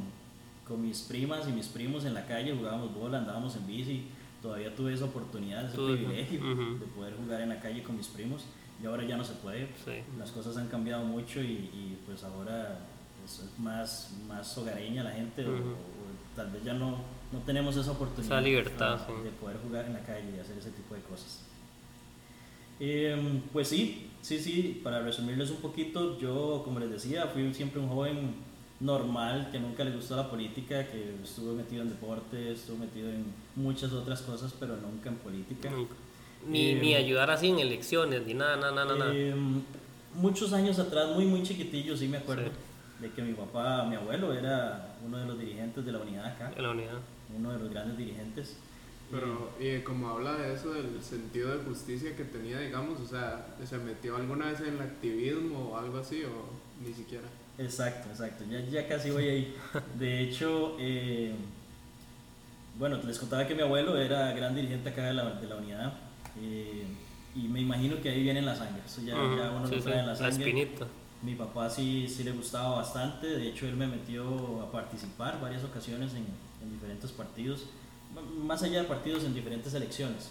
con 0.68 0.82
mis 0.82 1.00
primas 1.02 1.48
y 1.48 1.52
mis 1.52 1.66
primos 1.66 2.04
en 2.04 2.14
la 2.14 2.26
calle, 2.26 2.54
jugábamos 2.54 2.94
bola, 2.94 3.18
andábamos 3.18 3.56
en 3.56 3.66
bici. 3.66 4.04
Todavía 4.42 4.74
tuve 4.74 4.92
esa 4.92 5.04
oportunidad, 5.06 5.64
ese 5.66 5.76
privilegio 5.76 6.40
ujú. 6.40 6.78
de 6.78 6.86
poder 6.86 7.14
jugar 7.16 7.40
en 7.40 7.48
la 7.48 7.60
calle 7.60 7.82
con 7.82 7.96
mis 7.96 8.08
primos. 8.08 8.44
Y 8.82 8.86
ahora 8.86 9.04
ya 9.04 9.16
no 9.16 9.24
se 9.24 9.34
puede. 9.34 9.66
Sí. 9.84 10.02
Las 10.18 10.30
cosas 10.32 10.56
han 10.56 10.68
cambiado 10.68 11.04
mucho 11.04 11.40
y, 11.40 11.44
y, 11.72 11.98
pues 12.04 12.24
ahora 12.24 12.80
es 13.24 13.40
más, 13.58 14.10
más 14.26 14.58
hogareña 14.58 15.04
la 15.04 15.12
gente 15.12 15.46
o- 15.46 15.92
tal 16.34 16.50
vez 16.50 16.64
ya 16.64 16.72
no, 16.72 16.96
no 17.30 17.38
tenemos 17.46 17.76
esa 17.76 17.92
oportunidad 17.92 18.38
Esa 18.38 18.40
libertad, 18.40 19.00
sí. 19.06 19.12
de 19.22 19.30
poder 19.30 19.58
jugar 19.58 19.84
en 19.84 19.92
la 19.92 20.00
calle 20.00 20.24
y 20.36 20.40
hacer 20.40 20.56
ese 20.58 20.70
tipo 20.70 20.94
de 20.94 21.02
cosas. 21.02 21.40
Em, 22.80 23.40
pues 23.52 23.68
sí, 23.68 24.10
sí, 24.22 24.38
sí, 24.40 24.80
para 24.82 25.00
resumirles 25.02 25.50
un 25.50 25.58
poquito, 25.58 26.18
yo 26.18 26.62
como 26.64 26.80
les 26.80 26.90
decía, 26.90 27.26
fui 27.28 27.52
siempre 27.54 27.80
un 27.80 27.88
joven 27.88 28.34
normal 28.80 29.50
que 29.52 29.60
nunca 29.60 29.84
le 29.84 29.92
gustó 29.94 30.16
la 30.16 30.28
política, 30.28 30.88
que 30.88 31.14
estuvo 31.22 31.52
metido 31.54 31.82
en 31.82 31.90
deporte, 31.90 32.52
estuvo 32.52 32.78
metido 32.78 33.08
en 33.10 33.26
muchas 33.54 33.92
otras 33.92 34.22
cosas, 34.22 34.52
pero 34.58 34.76
nunca 34.78 35.10
en 35.10 35.16
política. 35.16 35.70
Nunca. 35.70 35.94
Ni, 36.48 36.70
Eh, 36.70 36.78
ni 36.80 36.94
ayudar 36.94 37.30
así 37.30 37.48
en 37.48 37.58
elecciones, 37.60 38.26
ni 38.26 38.34
nada, 38.34 38.56
nada, 38.56 38.72
nada, 38.84 38.96
nada. 38.96 39.14
Em, 39.14 39.62
muchos 40.14 40.52
años 40.52 40.78
atrás, 40.78 41.10
muy, 41.14 41.24
muy 41.24 41.42
chiquitillo, 41.42 41.96
sí 41.96 42.08
me 42.08 42.18
acuerdo 42.18 42.44
Sí. 42.46 43.02
de 43.06 43.10
que 43.10 43.22
mi 43.22 43.32
papá, 43.34 43.84
mi 43.84 43.96
abuelo, 43.96 44.32
era 44.32 44.94
uno 45.04 45.18
de 45.18 45.26
los 45.26 45.38
dirigentes 45.38 45.84
de 45.84 45.92
la 45.92 45.98
unidad 45.98 46.26
acá, 46.26 46.52
En 46.56 46.62
la 46.62 46.70
unidad. 46.70 46.98
uno 47.36 47.52
de 47.52 47.58
los 47.58 47.70
grandes 47.70 47.96
dirigentes. 47.96 48.56
Pero, 49.10 49.50
y 49.60 49.80
como 49.80 50.08
habla 50.08 50.34
de 50.36 50.54
eso, 50.54 50.72
del 50.72 51.02
sentido 51.02 51.56
de 51.56 51.62
justicia 51.64 52.16
que 52.16 52.24
tenía, 52.24 52.58
digamos, 52.60 52.98
o 52.98 53.06
sea, 53.06 53.46
¿se 53.64 53.76
metió 53.78 54.16
alguna 54.16 54.46
vez 54.50 54.60
en 54.60 54.74
el 54.74 54.80
activismo 54.80 55.70
o 55.72 55.76
algo 55.76 55.98
así? 55.98 56.22
O 56.24 56.48
ni 56.86 56.94
siquiera. 56.94 57.24
Exacto, 57.58 58.08
exacto. 58.08 58.44
Ya, 58.50 58.60
ya 58.64 58.88
casi 58.88 59.10
voy 59.10 59.24
ahí. 59.28 59.54
De 59.98 60.22
hecho, 60.22 60.76
eh, 60.80 61.32
bueno, 62.78 62.98
les 63.06 63.18
contaba 63.18 63.46
que 63.46 63.54
mi 63.54 63.60
abuelo 63.60 63.98
era 63.98 64.32
gran 64.32 64.54
dirigente 64.54 64.88
acá 64.88 65.04
de 65.04 65.12
la, 65.12 65.30
de 65.34 65.46
la 65.46 65.56
unidad. 65.56 65.92
Eh, 66.40 66.86
y 67.34 67.48
me 67.48 67.60
imagino 67.60 68.00
que 68.00 68.10
ahí 68.10 68.22
viene 68.22 68.42
la 68.42 68.54
sangre. 68.54 68.82
Eso 68.84 69.02
ya, 69.02 69.14
uno 69.16 69.66
sí, 69.66 69.74
lo 69.76 69.80
sí, 69.80 69.88
trae 69.88 70.00
en 70.00 70.06
la 70.06 70.12
la 70.12 70.18
sangre. 70.18 70.48
espinita. 70.48 70.86
Mi 71.22 71.34
papá 71.36 71.70
sí, 71.70 72.08
sí 72.08 72.24
le 72.24 72.32
gustaba 72.32 72.76
bastante, 72.76 73.26
de 73.28 73.48
hecho 73.48 73.66
él 73.66 73.76
me 73.76 73.86
metió 73.86 74.60
a 74.60 74.72
participar 74.72 75.40
varias 75.40 75.62
ocasiones 75.62 76.12
en, 76.14 76.26
en 76.60 76.72
diferentes 76.72 77.12
partidos, 77.12 77.66
más 78.42 78.62
allá 78.64 78.82
de 78.82 78.88
partidos 78.88 79.22
en 79.24 79.32
diferentes 79.32 79.72
elecciones. 79.74 80.30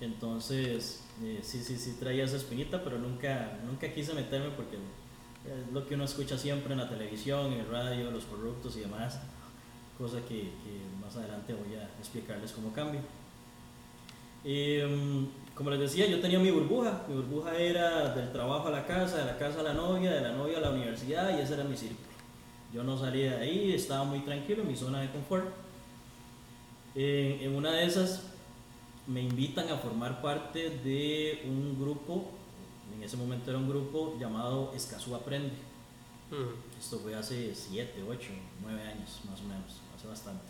Entonces, 0.00 1.02
eh, 1.22 1.40
sí, 1.42 1.62
sí, 1.62 1.76
sí 1.76 1.96
traía 1.98 2.24
esa 2.24 2.36
espinita, 2.36 2.82
pero 2.82 2.98
nunca, 2.98 3.58
nunca 3.66 3.92
quise 3.92 4.14
meterme 4.14 4.50
porque 4.50 4.76
es 4.76 5.72
lo 5.72 5.86
que 5.86 5.94
uno 5.94 6.04
escucha 6.04 6.36
siempre 6.36 6.72
en 6.72 6.78
la 6.80 6.88
televisión, 6.88 7.52
en 7.52 7.60
el 7.60 7.68
radio, 7.68 8.10
los 8.10 8.24
corruptos 8.24 8.76
y 8.76 8.80
demás, 8.80 9.20
cosa 9.96 10.18
que, 10.22 10.40
que 10.40 10.80
más 11.00 11.16
adelante 11.16 11.54
voy 11.54 11.74
a 11.76 11.84
explicarles 11.98 12.52
cómo 12.52 12.72
cambia. 12.72 13.00
Em, 14.48 15.26
como 15.56 15.70
les 15.70 15.80
decía, 15.80 16.06
yo 16.06 16.20
tenía 16.20 16.38
mi 16.38 16.52
burbuja. 16.52 17.02
Mi 17.08 17.16
burbuja 17.16 17.56
era 17.56 18.14
del 18.14 18.30
trabajo 18.30 18.68
a 18.68 18.70
la 18.70 18.86
casa, 18.86 19.18
de 19.18 19.24
la 19.24 19.36
casa 19.36 19.60
a 19.60 19.64
la 19.64 19.74
novia, 19.74 20.12
de 20.12 20.20
la 20.20 20.32
novia 20.32 20.58
a 20.58 20.60
la 20.60 20.70
universidad 20.70 21.36
y 21.36 21.42
ese 21.42 21.54
era 21.54 21.64
mi 21.64 21.76
círculo. 21.76 22.06
Yo 22.72 22.84
no 22.84 22.96
salía 22.96 23.38
de 23.38 23.42
ahí, 23.42 23.72
estaba 23.72 24.04
muy 24.04 24.20
tranquilo 24.20 24.62
en 24.62 24.68
mi 24.68 24.76
zona 24.76 25.00
de 25.00 25.10
confort. 25.10 25.46
En, 26.94 27.42
en 27.42 27.56
una 27.56 27.72
de 27.72 27.86
esas 27.86 28.22
me 29.08 29.20
invitan 29.20 29.68
a 29.68 29.78
formar 29.78 30.22
parte 30.22 30.70
de 30.70 31.42
un 31.44 31.76
grupo, 31.80 32.30
en 32.96 33.02
ese 33.02 33.16
momento 33.16 33.50
era 33.50 33.58
un 33.58 33.68
grupo 33.68 34.16
llamado 34.20 34.72
Escazú 34.76 35.16
Aprende. 35.16 35.54
Mm. 36.30 36.78
Esto 36.78 36.98
fue 37.00 37.16
hace 37.16 37.52
7, 37.52 38.04
8, 38.08 38.28
9 38.62 38.82
años 38.82 39.20
más 39.28 39.40
o 39.40 39.44
menos, 39.44 39.80
hace 39.96 40.06
bastante. 40.06 40.44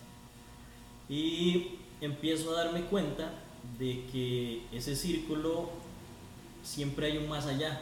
Y 1.08 1.78
empiezo 2.00 2.50
a 2.54 2.64
darme 2.64 2.82
cuenta 2.82 3.32
de 3.78 4.04
que 4.12 4.62
ese 4.72 4.96
círculo 4.96 5.68
siempre 6.62 7.06
hay 7.06 7.18
un 7.18 7.28
más 7.28 7.46
allá. 7.46 7.80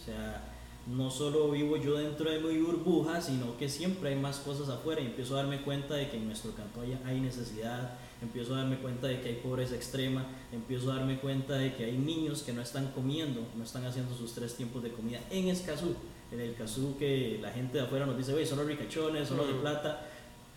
O 0.00 0.04
sea, 0.04 0.50
no 0.86 1.10
solo 1.10 1.50
vivo 1.50 1.76
yo 1.78 1.96
dentro 1.96 2.30
de 2.30 2.38
mi 2.40 2.58
burbuja, 2.58 3.20
sino 3.20 3.56
que 3.56 3.68
siempre 3.68 4.10
hay 4.10 4.16
más 4.16 4.38
cosas 4.38 4.68
afuera. 4.68 5.00
Y 5.00 5.06
empiezo 5.06 5.34
a 5.34 5.38
darme 5.38 5.62
cuenta 5.62 5.94
de 5.94 6.10
que 6.10 6.16
en 6.16 6.26
nuestro 6.26 6.52
canto 6.52 6.80
hay, 6.80 7.20
necesidad, 7.20 7.94
empiezo 8.22 8.54
a 8.54 8.58
darme 8.58 8.76
cuenta 8.78 9.06
de 9.06 9.20
que 9.20 9.30
hay 9.30 9.34
pobreza 9.36 9.74
extrema, 9.74 10.26
empiezo 10.52 10.92
a 10.92 10.96
darme 10.96 11.18
cuenta 11.18 11.54
de 11.54 11.74
que 11.74 11.84
hay 11.86 11.96
niños 11.96 12.42
que 12.42 12.52
no 12.52 12.60
están 12.60 12.88
comiendo, 12.92 13.46
no 13.56 13.64
están 13.64 13.84
haciendo 13.86 14.14
sus 14.14 14.34
tres 14.34 14.54
tiempos 14.56 14.82
de 14.82 14.90
comida 14.90 15.20
en 15.30 15.48
Escazú. 15.48 15.94
En 16.30 16.40
el 16.40 16.50
Escazú 16.50 16.96
que 16.98 17.38
la 17.40 17.50
gente 17.50 17.78
de 17.78 17.84
afuera 17.84 18.06
nos 18.06 18.16
dice, 18.18 18.32
"Güey, 18.32 18.46
son 18.46 18.58
los 18.58 18.66
ricachones, 18.66 19.28
son 19.28 19.38
los 19.38 19.46
de 19.46 19.52
Ujú. 19.54 19.62
plata, 19.62 20.06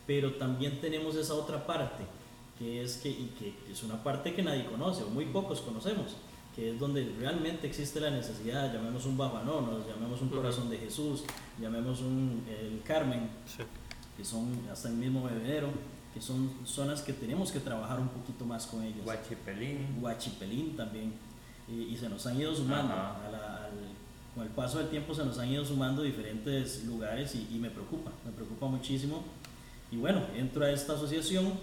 pero 0.05 0.33
también 0.33 0.79
tenemos 0.81 1.15
esa 1.15 1.33
otra 1.36 1.65
parte, 1.65 2.03
que 2.59 2.83
es 2.83 2.97
que, 2.97 3.09
y 3.09 3.33
que 3.39 3.53
es 3.71 3.83
una 3.83 4.01
parte 4.03 4.33
que 4.33 4.41
nadie 4.43 4.65
conoce, 4.65 5.03
o 5.03 5.09
muy 5.09 5.25
pocos 5.25 5.61
conocemos, 5.61 6.15
que 6.55 6.71
es 6.71 6.79
donde 6.79 7.13
realmente 7.19 7.67
existe 7.67 7.99
la 7.99 8.09
necesidad, 8.09 8.73
llamemos 8.73 9.05
un 9.05 9.15
Bajanonos, 9.17 9.85
llamemos 9.87 10.21
un. 10.21 10.29
Corazón 10.29 10.69
de 10.69 10.77
Jesús, 10.77 11.23
llamemos 11.61 12.01
un 12.01 12.43
el 12.49 12.81
Carmen, 12.83 13.29
Sí. 13.45 13.63
que 14.17 14.25
son 14.25 14.51
hasta 14.71 14.89
el 14.89 14.95
mismo 14.95 15.23
bebedero, 15.23 15.69
que 16.13 16.21
son 16.21 16.51
zonas 16.65 17.01
que 17.03 17.13
tenemos 17.13 17.51
que 17.51 17.59
trabajar 17.59 17.99
un 17.99 18.07
poquito 18.09 18.43
más 18.45 18.65
con 18.65 18.81
ellos. 18.83 19.03
Guachipelín. 19.03 19.99
Guachipelín 20.01 20.75
también. 20.75 21.13
Y, 21.67 21.93
y 21.93 21.97
se 21.97 22.09
nos 22.09 22.25
han 22.25 22.39
ido 22.41 22.55
sumando. 22.55 22.93
A 22.93 23.29
la- 23.31 23.65
al- 23.65 23.97
con 24.33 24.43
el 24.45 24.49
paso 24.51 24.77
del 24.79 24.89
tiempo 24.89 25.13
se 25.15 25.25
nos 25.25 25.37
han 25.39 25.49
ido 25.49 25.65
sumando 25.65 26.01
diferentes 26.03 26.83
lugares 26.85 27.33
y, 27.35 27.47
y 27.55 27.59
me 27.59 27.69
preocupa, 27.71 28.11
me 28.25 28.31
preocupa 28.31 28.67
muchísimo. 28.67 29.23
Y 29.91 29.97
bueno, 29.97 30.21
entro 30.35 30.63
a 30.65 30.69
esta 30.71 30.93
asociación 30.93 31.53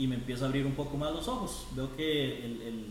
y 0.00 0.06
me 0.06 0.14
empiezo 0.16 0.44
a 0.44 0.48
abrir 0.48 0.64
un 0.66 0.72
poco 0.72 0.96
más 0.96 1.12
los 1.12 1.28
ojos. 1.28 1.66
Veo 1.76 1.94
que 1.96 2.44
el, 2.44 2.62
el- 2.62 2.86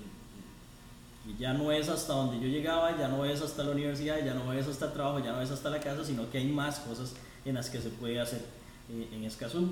ya 1.37 1.53
no 1.53 1.71
es 1.71 1.89
hasta 1.89 2.13
donde 2.13 2.39
yo 2.39 2.47
llegaba, 2.47 2.97
ya 2.97 3.07
no 3.07 3.23
es 3.25 3.41
hasta 3.41 3.63
la 3.63 3.71
universidad, 3.71 4.23
ya 4.25 4.33
no 4.33 4.51
es 4.53 4.67
hasta 4.67 4.85
el 4.85 4.93
trabajo, 4.93 5.19
ya 5.19 5.31
no 5.31 5.41
es 5.41 5.51
hasta 5.51 5.69
la 5.69 5.79
casa, 5.79 6.03
sino 6.03 6.29
que 6.31 6.37
hay 6.39 6.47
más 6.47 6.79
cosas 6.79 7.15
en 7.45 7.55
las 7.55 7.69
que 7.69 7.79
se 7.79 7.89
puede 7.89 8.19
hacer 8.19 8.43
eh, 8.91 9.07
en 9.13 9.23
Escazú. 9.23 9.69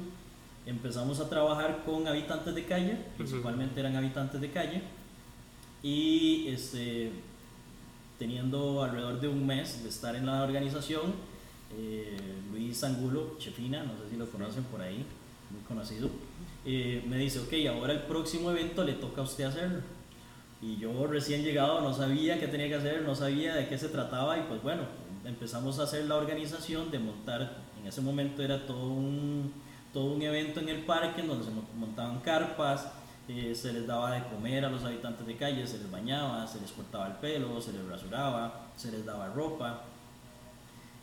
Empezamos 0.68 1.20
a 1.20 1.30
trabajar 1.30 1.84
con 1.86 2.08
habitantes 2.08 2.54
de 2.54 2.66
calle, 2.66 2.98
principalmente 3.18 3.80
eran 3.80 3.96
habitantes 3.96 4.40
de 4.42 4.52
calle, 4.52 4.82
y 5.82 6.48
este, 6.50 7.12
teniendo 8.20 8.84
alrededor 8.84 9.20
de 9.20 9.28
un 9.28 9.46
mes 9.48 9.82
de 9.84 9.90
estar 9.90 10.16
en 10.16 10.26
la 10.26 10.44
organización, 10.44 11.14
eh, 11.78 12.18
Luis 12.52 12.84
Angulo, 12.84 13.36
Chefina, 13.40 13.84
no 13.84 13.94
sé 13.94 14.10
si 14.12 14.16
lo 14.18 14.30
conocen 14.30 14.64
por 14.66 14.82
ahí, 14.82 15.06
muy 15.50 15.62
conocido, 15.68 16.10
eh, 16.68 17.04
me 17.08 17.18
dice, 17.18 17.40
ok, 17.40 17.54
ahora 17.76 17.94
el 17.94 18.02
próximo 18.02 18.52
evento 18.52 18.84
le 18.84 18.94
toca 18.94 19.22
a 19.22 19.24
usted 19.24 19.46
hacerlo. 19.46 19.80
Y 20.62 20.78
yo 20.78 21.08
recién 21.08 21.44
llegado 21.44 21.82
no 21.82 21.94
sabía 21.94 22.40
qué 22.40 22.48
tenía 22.48 22.68
que 22.68 22.76
hacer, 22.76 23.04
no 23.04 23.16
sabía 23.16 23.56
de 23.56 23.68
qué 23.68 23.78
se 23.78 23.88
trataba 23.90 24.38
y 24.38 24.42
pues 24.50 24.62
bueno, 24.62 24.84
empezamos 25.24 25.80
a 25.80 25.84
hacer 25.84 26.06
la 26.06 26.16
organización 26.16 26.92
de 26.92 27.00
montar, 27.00 27.58
en 27.80 27.88
ese 27.88 28.02
momento 28.02 28.44
era 28.44 28.66
todo 28.66 28.88
un, 28.90 29.54
todo 29.94 30.06
un 30.06 30.22
evento 30.22 30.60
en 30.60 30.70
el 30.70 30.80
parque 30.80 31.22
en 31.22 31.28
donde 31.28 31.46
se 31.46 31.52
mo- 31.52 31.68
montaban 31.78 32.20
carpas, 32.22 32.88
eh, 33.30 33.54
se 33.56 33.72
les 33.72 33.86
daba 33.86 34.12
de 34.14 34.24
comer 34.24 34.66
a 34.66 34.70
los 34.70 34.84
habitantes 34.84 35.26
de 35.28 35.36
calle, 35.38 35.66
se 35.68 35.78
les 35.78 35.92
bañaba, 35.92 36.48
se 36.48 36.60
les 36.60 36.72
cortaba 36.72 37.08
el 37.08 37.14
pelo, 37.14 37.62
se 37.62 37.72
les 37.74 37.86
rasuraba, 37.86 38.68
se 38.76 38.92
les 38.92 39.06
daba 39.06 39.28
ropa. 39.28 39.84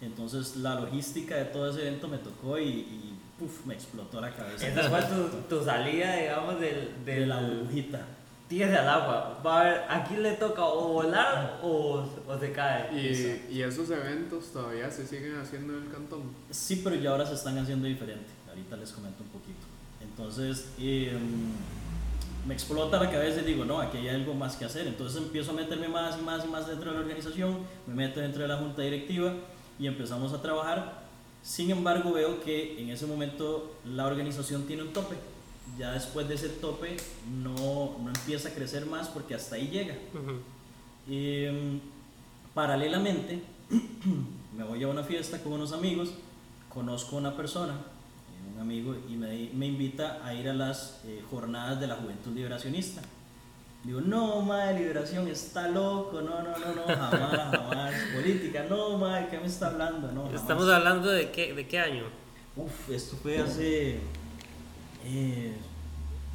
Entonces 0.00 0.56
la 0.56 0.74
logística 0.80 1.36
de 1.36 1.44
todo 1.46 1.70
ese 1.70 1.86
evento 1.86 2.08
me 2.08 2.18
tocó 2.18 2.58
y, 2.58 3.13
puf, 3.38 3.66
me 3.66 3.74
explotó 3.74 4.20
la 4.20 4.30
cabeza. 4.34 4.66
Esa 4.66 4.88
fue 4.90 5.02
tu, 5.02 5.56
tu 5.56 5.64
salida, 5.64 6.16
digamos, 6.16 6.60
del, 6.60 7.04
de 7.04 7.14
del 7.20 7.28
la 7.28 7.40
burbujita. 7.40 8.00
tírese 8.48 8.76
al 8.76 8.88
agua. 8.88 9.40
Va 9.44 9.60
a 9.60 9.64
ver, 9.64 9.82
aquí 9.88 10.16
le 10.16 10.32
toca 10.32 10.64
o 10.64 10.88
volar 10.92 11.58
o, 11.62 12.06
o 12.26 12.38
se 12.38 12.52
cae. 12.52 12.92
Y, 12.92 13.54
y 13.56 13.62
esos 13.62 13.90
eventos 13.90 14.52
todavía 14.52 14.90
se 14.90 15.06
siguen 15.06 15.36
haciendo 15.40 15.76
en 15.76 15.84
el 15.84 15.90
cantón. 15.90 16.22
Sí, 16.50 16.80
pero 16.84 16.96
ya 16.96 17.10
ahora 17.10 17.26
se 17.26 17.34
están 17.34 17.58
haciendo 17.58 17.86
diferente. 17.86 18.30
Ahorita 18.48 18.76
les 18.76 18.92
comento 18.92 19.22
un 19.22 19.30
poquito. 19.30 19.66
Entonces, 20.00 20.68
eh, 20.78 21.16
me 22.46 22.54
explota 22.54 23.02
la 23.02 23.10
cabeza 23.10 23.40
y 23.40 23.44
digo, 23.44 23.64
no, 23.64 23.80
aquí 23.80 23.96
hay 23.96 24.08
algo 24.08 24.34
más 24.34 24.54
que 24.56 24.64
hacer. 24.66 24.86
Entonces 24.86 25.20
empiezo 25.20 25.50
a 25.52 25.54
meterme 25.54 25.88
más 25.88 26.18
y 26.18 26.22
más 26.22 26.44
y 26.44 26.48
más 26.48 26.68
dentro 26.68 26.90
de 26.90 26.98
la 26.98 27.02
organización, 27.02 27.58
me 27.86 27.94
meto 27.94 28.20
dentro 28.20 28.42
de 28.42 28.48
la 28.48 28.58
junta 28.58 28.82
directiva 28.82 29.32
y 29.78 29.86
empezamos 29.86 30.32
a 30.32 30.40
trabajar. 30.42 31.03
Sin 31.44 31.70
embargo, 31.70 32.12
veo 32.12 32.42
que 32.42 32.80
en 32.80 32.88
ese 32.88 33.06
momento 33.06 33.76
la 33.84 34.06
organización 34.06 34.66
tiene 34.66 34.82
un 34.82 34.94
tope. 34.94 35.14
Ya 35.78 35.92
después 35.92 36.26
de 36.26 36.36
ese 36.36 36.48
tope 36.48 36.96
no, 37.42 37.98
no 38.02 38.08
empieza 38.08 38.48
a 38.48 38.52
crecer 38.52 38.86
más 38.86 39.08
porque 39.08 39.34
hasta 39.34 39.56
ahí 39.56 39.68
llega. 39.68 39.94
Eh, 41.06 41.80
paralelamente, 42.54 43.42
me 44.56 44.64
voy 44.64 44.82
a 44.82 44.88
una 44.88 45.02
fiesta 45.02 45.42
con 45.42 45.52
unos 45.52 45.72
amigos, 45.72 46.14
conozco 46.70 47.16
a 47.16 47.18
una 47.18 47.36
persona, 47.36 47.74
un 48.54 48.60
amigo, 48.60 48.96
y 49.10 49.16
me, 49.16 49.50
me 49.52 49.66
invita 49.66 50.24
a 50.24 50.34
ir 50.34 50.48
a 50.48 50.54
las 50.54 51.02
eh, 51.04 51.22
jornadas 51.30 51.78
de 51.78 51.88
la 51.88 51.96
Juventud 51.96 52.32
Liberacionista. 52.32 53.02
Digo, 53.84 54.00
no, 54.00 54.40
madre, 54.40 54.78
liberación 54.80 55.28
está 55.28 55.68
loco, 55.68 56.22
no, 56.22 56.42
no, 56.42 56.58
no, 56.58 56.74
no, 56.74 56.82
jamás, 56.86 57.50
jamás. 57.50 57.94
Política, 58.14 58.64
no, 58.68 58.96
madre, 58.96 59.28
¿qué 59.30 59.38
me 59.38 59.46
está 59.46 59.66
hablando? 59.68 60.10
No, 60.10 60.24
jamás. 60.24 60.40
Estamos 60.40 60.68
hablando 60.70 61.10
de 61.10 61.30
qué, 61.30 61.52
de 61.52 61.66
qué 61.68 61.78
año. 61.78 62.04
Uf, 62.56 62.88
esto 62.90 63.16
fue 63.22 63.38
hace 63.38 63.98
eh, 65.04 65.54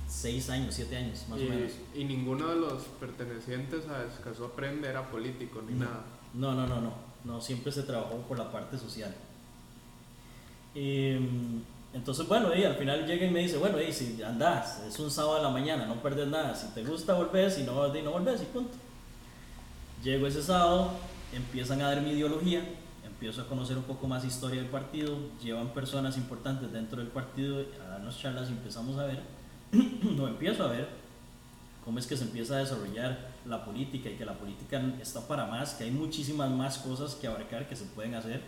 seis 0.08 0.48
años, 0.52 0.76
siete 0.76 0.96
años, 0.98 1.26
más 1.28 1.40
o 1.40 1.44
menos. 1.44 1.72
Y, 1.96 2.02
y 2.02 2.04
ninguno 2.04 2.50
de 2.50 2.56
los 2.58 2.84
pertenecientes 3.00 3.88
a 3.88 4.04
Escazú 4.06 4.46
Aprende 4.46 4.88
era 4.88 5.10
político 5.10 5.64
ni 5.68 5.74
No. 5.74 5.86
nada. 5.86 6.04
No, 6.36 6.54
no, 6.54 6.68
no, 6.68 6.80
no, 6.82 6.94
no, 7.26 7.42
siempre 7.42 7.72
se 7.72 7.82
trabajó 7.82 8.18
por 8.28 8.38
la 8.38 8.52
parte 8.52 8.78
social. 8.78 9.16
Eh, 10.76 11.20
entonces, 11.94 12.28
bueno, 12.28 12.56
y 12.56 12.64
al 12.64 12.76
final 12.76 13.06
llega 13.06 13.26
y 13.26 13.32
me 13.32 13.40
dice, 13.40 13.58
bueno, 13.58 13.82
y 13.82 13.92
si 13.92 14.22
andás, 14.22 14.82
es 14.88 15.00
un 15.00 15.10
sábado 15.10 15.38
a 15.38 15.42
la 15.42 15.50
mañana, 15.50 15.86
no 15.86 15.96
perdes 15.96 16.28
nada, 16.28 16.54
si 16.54 16.68
te 16.68 16.84
gusta 16.84 17.16
volvés, 17.16 17.56
si 17.56 17.64
no, 17.64 17.88
no 17.88 18.12
volvés 18.12 18.42
y 18.42 18.46
punto. 18.46 18.78
Llego 20.04 20.28
ese 20.28 20.44
sábado, 20.44 20.92
empiezan 21.34 21.82
a 21.82 21.90
dar 21.90 22.02
mi 22.02 22.12
ideología, 22.12 22.64
empiezo 23.04 23.42
a 23.42 23.48
conocer 23.48 23.76
un 23.76 23.84
poco 23.84 24.08
más 24.08 24.24
historia 24.24 24.62
del 24.62 24.70
partido, 24.70 25.18
llevan 25.44 25.70
personas 25.70 26.16
importantes 26.16 26.72
dentro 26.72 27.00
del 27.00 27.08
partido 27.08 27.66
a 27.84 27.90
darnos 27.90 28.20
charlas 28.20 28.50
y 28.50 28.54
empezamos 28.54 28.98
a 29.00 29.08
ver, 29.08 29.24
no 30.16 30.28
empiezo 30.28 30.64
a 30.64 30.68
ver 30.68 30.88
cómo 31.84 31.98
es 31.98 32.06
que 32.06 32.16
se 32.16 32.24
empieza 32.24 32.56
a 32.56 32.60
desarrollar 32.60 33.30
la 33.48 33.66
política 33.66 34.12
y 34.12 34.14
que 34.14 34.26
la 34.26 34.36
política 34.36 34.80
está 35.02 35.28
para 35.28 35.48
más, 35.48 35.74
que 35.74 35.86
hay 35.86 35.92
muchísimas 35.92 36.52
más 36.52 36.78
cosas 36.78 37.16
que 37.16 37.26
abarcar 37.26 37.68
que 37.68 37.76
se 37.76 37.86
pueden 37.86 38.14
hacer. 38.14 38.42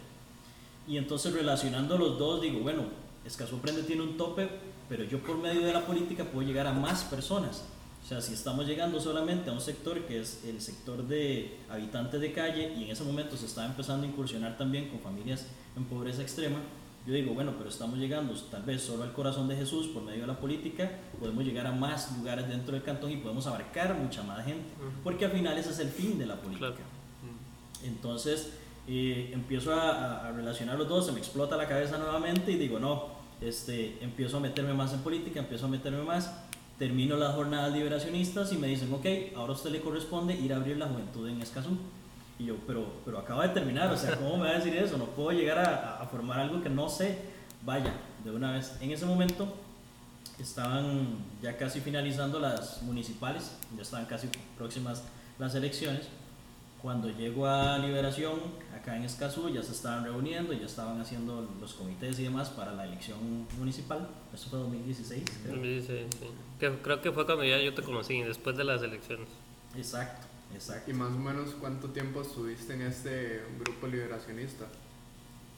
Y 0.88 0.98
entonces 0.98 1.34
relacionando 1.34 1.98
los 1.98 2.20
dos 2.20 2.40
digo, 2.40 2.60
bueno, 2.60 2.84
Escazú 3.26 3.58
Aprende 3.58 3.84
tiene 3.84 4.02
un 4.02 4.18
tope, 4.18 4.50
pero 4.90 5.04
yo 5.04 5.20
por 5.20 5.38
medio 5.38 5.62
de 5.62 5.74
la 5.74 5.86
política 5.86 6.26
puedo 6.26 6.48
llegar 6.48 6.68
a 6.68 6.74
más 6.74 7.04
personas. 7.04 7.64
O 8.04 8.08
sea, 8.08 8.20
si 8.20 8.34
estamos 8.34 8.66
llegando 8.66 9.00
solamente 9.00 9.50
a 9.50 9.54
un 9.54 9.62
sector 9.62 10.02
que 10.06 10.20
es 10.20 10.44
el 10.46 10.60
sector 10.60 11.08
de 11.08 11.58
habitantes 11.70 12.20
de 12.20 12.34
calle 12.34 12.74
y 12.76 12.86
en 12.86 12.90
ese 12.90 13.04
momento 13.04 13.38
se 13.38 13.46
está 13.46 13.66
empezando 13.66 14.06
a 14.06 14.10
incursionar 14.10 14.58
también 14.58 14.90
con 14.90 15.00
familias 15.00 15.46
en 15.78 15.86
pobreza 15.86 16.22
extrema, 16.22 16.58
yo 17.06 17.14
digo, 17.14 17.34
bueno, 17.34 17.54
pero 17.58 17.70
estamos 17.70 17.98
llegando 17.98 18.34
tal 18.52 18.64
vez 18.64 18.82
solo 18.82 19.04
al 19.04 19.14
corazón 19.14 19.48
de 19.48 19.56
Jesús 19.56 19.88
por 19.88 20.04
medio 20.04 20.22
de 20.22 20.28
la 20.28 20.40
política, 20.40 20.92
podemos 21.20 21.44
llegar 21.44 21.66
a 21.66 21.72
más 21.72 22.16
lugares 22.18 22.48
dentro 22.48 22.74
del 22.74 22.84
cantón 22.84 23.12
y 23.12 23.18
podemos 23.18 23.48
abarcar 23.48 23.96
mucha 23.96 24.22
más 24.24 24.46
gente, 24.46 24.70
porque 25.04 25.26
al 25.26 25.32
final 25.32 25.58
ese 25.58 25.72
es 25.72 25.80
el 25.80 25.90
fin 25.90 26.20
de 26.20 26.28
la 26.28 26.36
política. 26.36 26.76
Claro. 26.76 26.92
Entonces 27.84 28.52
eh, 28.88 29.30
empiezo 29.34 29.74
a- 29.74 30.28
a 30.28 30.32
relacionar 30.32 30.78
los 30.78 30.88
dos, 30.90 31.06
se 31.06 31.12
me 31.12 31.20
explota 31.20 31.56
la 31.58 31.68
cabeza 31.68 31.98
nuevamente 31.98 32.52
y 32.52 32.56
digo, 32.58 32.80
no, 32.80 33.06
este, 33.42 33.98
empiezo 34.04 34.38
a 34.38 34.40
meterme 34.40 34.74
más 34.74 34.94
en 34.94 35.00
política, 35.02 35.40
empiezo 35.40 35.66
a 35.66 35.70
meterme 35.70 36.04
más, 36.04 36.32
termino 36.80 37.16
las 37.18 37.36
jornadas 37.36 37.72
liberacionistas 37.74 38.52
y 38.54 38.58
me 38.58 38.68
dicen, 38.68 38.92
ok, 38.94 39.06
ahora 39.36 39.54
a 39.54 39.56
usted 39.56 39.70
le 39.72 39.82
corresponde 39.82 40.34
ir 40.36 40.54
a 40.54 40.58
abrir 40.58 40.78
la 40.78 40.88
juventud 40.88 41.28
en 41.30 41.42
Escazú. 41.42 41.78
Y 42.40 42.46
yo, 42.46 42.56
pero, 42.66 42.86
pero 43.06 43.20
acaba 43.20 43.48
de 43.48 43.54
terminar, 43.54 43.92
o 43.92 43.98
sea, 43.98 44.16
¿cómo 44.18 44.38
me 44.38 44.46
va 44.46 44.56
a 44.56 44.58
decir 44.60 44.76
eso? 44.76 44.98
No 44.98 45.06
puedo 45.06 45.32
llegar 45.32 45.60
a, 45.60 46.02
a 46.02 46.08
formar 46.08 46.40
algo 46.40 46.62
que 46.64 46.70
no 46.70 46.90
sé. 46.90 47.20
Vaya, 47.64 47.94
de 48.24 48.32
una 48.32 48.54
vez. 48.54 48.76
En 48.82 48.90
ese 48.90 49.06
momento 49.06 49.48
estaban 50.40 51.18
ya 51.42 51.58
casi 51.58 51.82
finalizando 51.82 52.40
las 52.40 52.82
municipales, 52.82 53.52
ya 53.76 53.84
estaban 53.84 54.06
casi 54.08 54.28
próximas 54.58 55.04
las 55.38 55.54
elecciones. 55.56 56.02
Cuando 56.82 57.10
llego 57.10 57.46
a 57.46 57.78
Liberación, 57.78 58.40
acá 58.76 58.96
en 58.98 59.04
Escazú, 59.04 59.50
ya 59.50 59.62
se 59.62 59.72
estaban 59.72 60.04
reuniendo, 60.04 60.52
ya 60.54 60.66
estaban 60.66 61.00
haciendo 61.00 61.48
los 61.60 61.74
comités 61.74 62.18
y 62.20 62.24
demás 62.24 62.50
para 62.50 62.74
la 62.74 62.86
elección 62.86 63.46
municipal. 63.60 64.08
Eso 64.34 64.50
fue 64.50 64.60
2016, 64.60 65.24
creo. 65.44 65.56
Me 65.58 65.68
dice, 65.68 66.08
sí. 66.20 66.26
Que 66.60 66.72
creo 66.82 67.00
que 67.02 67.12
fue 67.12 67.26
cuando 67.26 67.44
ya 67.44 67.60
yo 67.60 67.74
te 67.76 67.84
conocí, 67.84 68.22
después 68.24 68.58
de 68.58 68.64
las 68.64 68.82
elecciones. 68.82 69.28
Exacto, 69.78 70.26
exacto. 70.56 70.90
¿Y 70.90 70.94
más 70.96 71.12
o 71.14 71.20
menos 71.20 71.52
cuánto 71.60 71.90
tiempo 71.90 72.22
estuviste 72.24 72.74
en 72.74 72.82
este 72.82 73.44
grupo 73.60 73.86
liberacionista? 73.86 74.66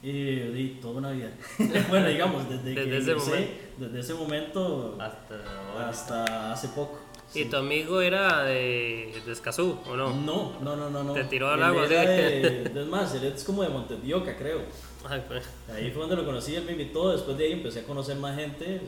Y 0.02 0.12
di 0.52 0.80
toda 0.82 0.98
una 0.98 1.12
vida. 1.12 1.32
bueno, 1.90 2.08
digamos, 2.10 2.50
desde, 2.50 2.76
que 2.76 2.82
Desde 2.82 2.98
ese 2.98 3.12
ingresé, 3.12 3.30
momento. 3.32 3.56
desde 3.80 4.00
ese 4.02 4.14
momento 4.14 4.98
Hasta 5.00 5.36
ahora. 5.36 5.88
hasta 5.90 6.52
hace 6.52 6.68
poco. 6.68 7.00
¿Y 7.36 7.46
tu 7.46 7.58
amigo 7.58 8.00
era 8.02 8.44
de, 8.44 9.22
de 9.26 9.32
Escazú 9.32 9.78
o 9.90 9.96
no? 9.96 10.14
No, 10.14 10.60
no, 10.62 10.76
no, 10.76 10.90
no, 10.90 11.04
no. 11.04 11.14
Te 11.14 11.24
tiró 11.26 11.50
al 11.50 11.60
Él 11.60 11.64
agua, 11.66 11.88
sí. 11.88 11.94
de- 11.94 12.72
es 12.82 12.88
más, 12.88 13.14
él 13.16 13.24
es 13.26 13.44
como 13.44 13.64
de 13.64 13.70
Montedioca, 13.70 14.36
creo. 14.38 14.62
Ay, 15.10 15.24
pues. 15.28 15.44
Ahí 15.74 15.90
fue 15.92 16.02
donde 16.02 16.16
lo 16.16 16.26
conocí, 16.26 16.56
él 16.56 16.64
me 16.66 16.74
invitó, 16.74 17.12
después 17.12 17.38
de 17.38 17.46
ahí 17.46 17.52
empecé 17.54 17.82
a 17.82 17.84
conocer 17.86 18.16
más 18.18 18.36
gente, 18.36 18.82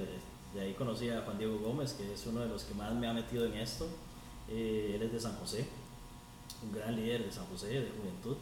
de 0.53 0.61
ahí 0.61 0.73
conocí 0.73 1.09
a 1.09 1.21
Juan 1.21 1.37
Diego 1.37 1.57
Gómez, 1.59 1.93
que 1.93 2.13
es 2.13 2.25
uno 2.27 2.41
de 2.41 2.47
los 2.47 2.63
que 2.63 2.73
más 2.75 2.93
me 2.93 3.07
ha 3.07 3.13
metido 3.13 3.45
en 3.45 3.53
esto, 3.55 3.87
Eh, 4.47 4.91
él 4.95 5.01
es 5.01 5.11
de 5.11 5.19
San 5.19 5.35
José, 5.37 5.65
un 6.63 6.71
gran 6.71 6.95
líder 6.95 7.25
de 7.25 7.31
San 7.31 7.45
José, 7.47 7.67
de 7.67 7.89
juventud, 7.99 8.37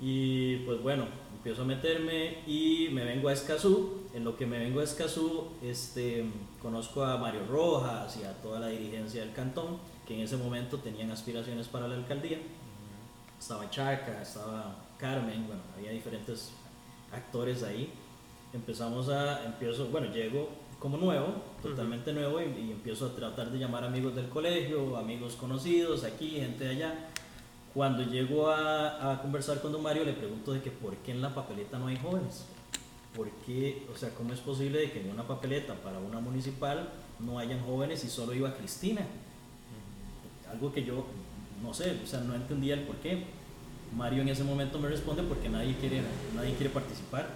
y 0.00 0.56
pues 0.66 0.82
bueno, 0.82 1.06
empiezo 1.38 1.62
a 1.62 1.64
meterme 1.64 2.38
y 2.48 2.88
me 2.90 3.04
vengo 3.04 3.28
a 3.28 3.32
Escazú, 3.32 4.08
en 4.12 4.24
lo 4.24 4.36
que 4.36 4.44
me 4.44 4.58
vengo 4.58 4.80
a 4.80 4.84
Escazú, 4.84 5.44
este, 5.62 6.24
conozco 6.60 7.04
a 7.04 7.16
Mario 7.16 7.46
Rojas 7.48 8.18
y 8.20 8.24
a 8.24 8.32
toda 8.42 8.58
la 8.58 8.66
dirigencia 8.66 9.20
del 9.22 9.32
cantón, 9.32 9.78
que 10.04 10.14
en 10.16 10.22
ese 10.22 10.36
momento 10.36 10.78
tenían 10.78 11.12
aspiraciones 11.12 11.68
para 11.68 11.86
la 11.86 11.94
alcaldía, 11.94 12.38
estaba 13.38 13.70
Chaca, 13.70 14.20
estaba 14.20 14.84
Carmen, 14.98 15.46
bueno, 15.46 15.62
había 15.76 15.92
diferentes 15.92 16.50
actores 17.12 17.62
ahí. 17.62 17.92
Empezamos 18.52 19.08
a, 19.08 19.44
empiezo, 19.44 19.86
bueno, 19.86 20.12
llego 20.12 20.48
como 20.80 20.96
nuevo, 20.96 21.34
totalmente 21.62 22.12
nuevo, 22.12 22.40
y, 22.40 22.46
y 22.46 22.72
empiezo 22.72 23.06
a 23.06 23.14
tratar 23.14 23.52
de 23.52 23.58
llamar 23.58 23.84
amigos 23.84 24.16
del 24.16 24.28
colegio, 24.28 24.96
amigos 24.96 25.34
conocidos 25.34 26.02
aquí, 26.02 26.30
gente 26.30 26.64
de 26.64 26.70
allá. 26.70 27.10
Cuando 27.78 28.02
llego 28.02 28.50
a, 28.50 29.12
a 29.12 29.22
conversar 29.22 29.60
con 29.60 29.70
don 29.70 29.80
Mario, 29.80 30.04
le 30.04 30.12
pregunto 30.12 30.52
de 30.52 30.60
que 30.60 30.68
por 30.68 30.96
qué 30.96 31.12
en 31.12 31.22
la 31.22 31.32
papeleta 31.32 31.78
no 31.78 31.86
hay 31.86 31.96
jóvenes. 31.96 32.42
¿Por 33.14 33.30
qué, 33.46 33.86
o 33.94 33.96
sea, 33.96 34.12
cómo 34.16 34.32
es 34.32 34.40
posible 34.40 34.80
de 34.80 34.90
que 34.90 35.00
en 35.00 35.10
una 35.10 35.22
papeleta 35.28 35.76
para 35.76 36.00
una 36.00 36.18
municipal 36.18 36.88
no 37.20 37.38
hayan 37.38 37.64
jóvenes 37.64 38.02
y 38.02 38.08
solo 38.08 38.34
iba 38.34 38.52
Cristina? 38.56 39.02
Algo 40.50 40.72
que 40.72 40.82
yo, 40.82 41.06
no 41.62 41.72
sé, 41.72 41.96
o 42.02 42.06
sea, 42.08 42.18
no 42.18 42.34
entendía 42.34 42.74
el 42.74 42.80
por 42.80 42.96
qué. 42.96 43.26
Mario 43.96 44.22
en 44.22 44.30
ese 44.30 44.42
momento 44.42 44.80
me 44.80 44.88
responde 44.88 45.22
porque 45.22 45.48
nadie 45.48 45.76
quiere, 45.76 46.02
nadie 46.34 46.54
quiere 46.54 46.70
participar. 46.70 47.28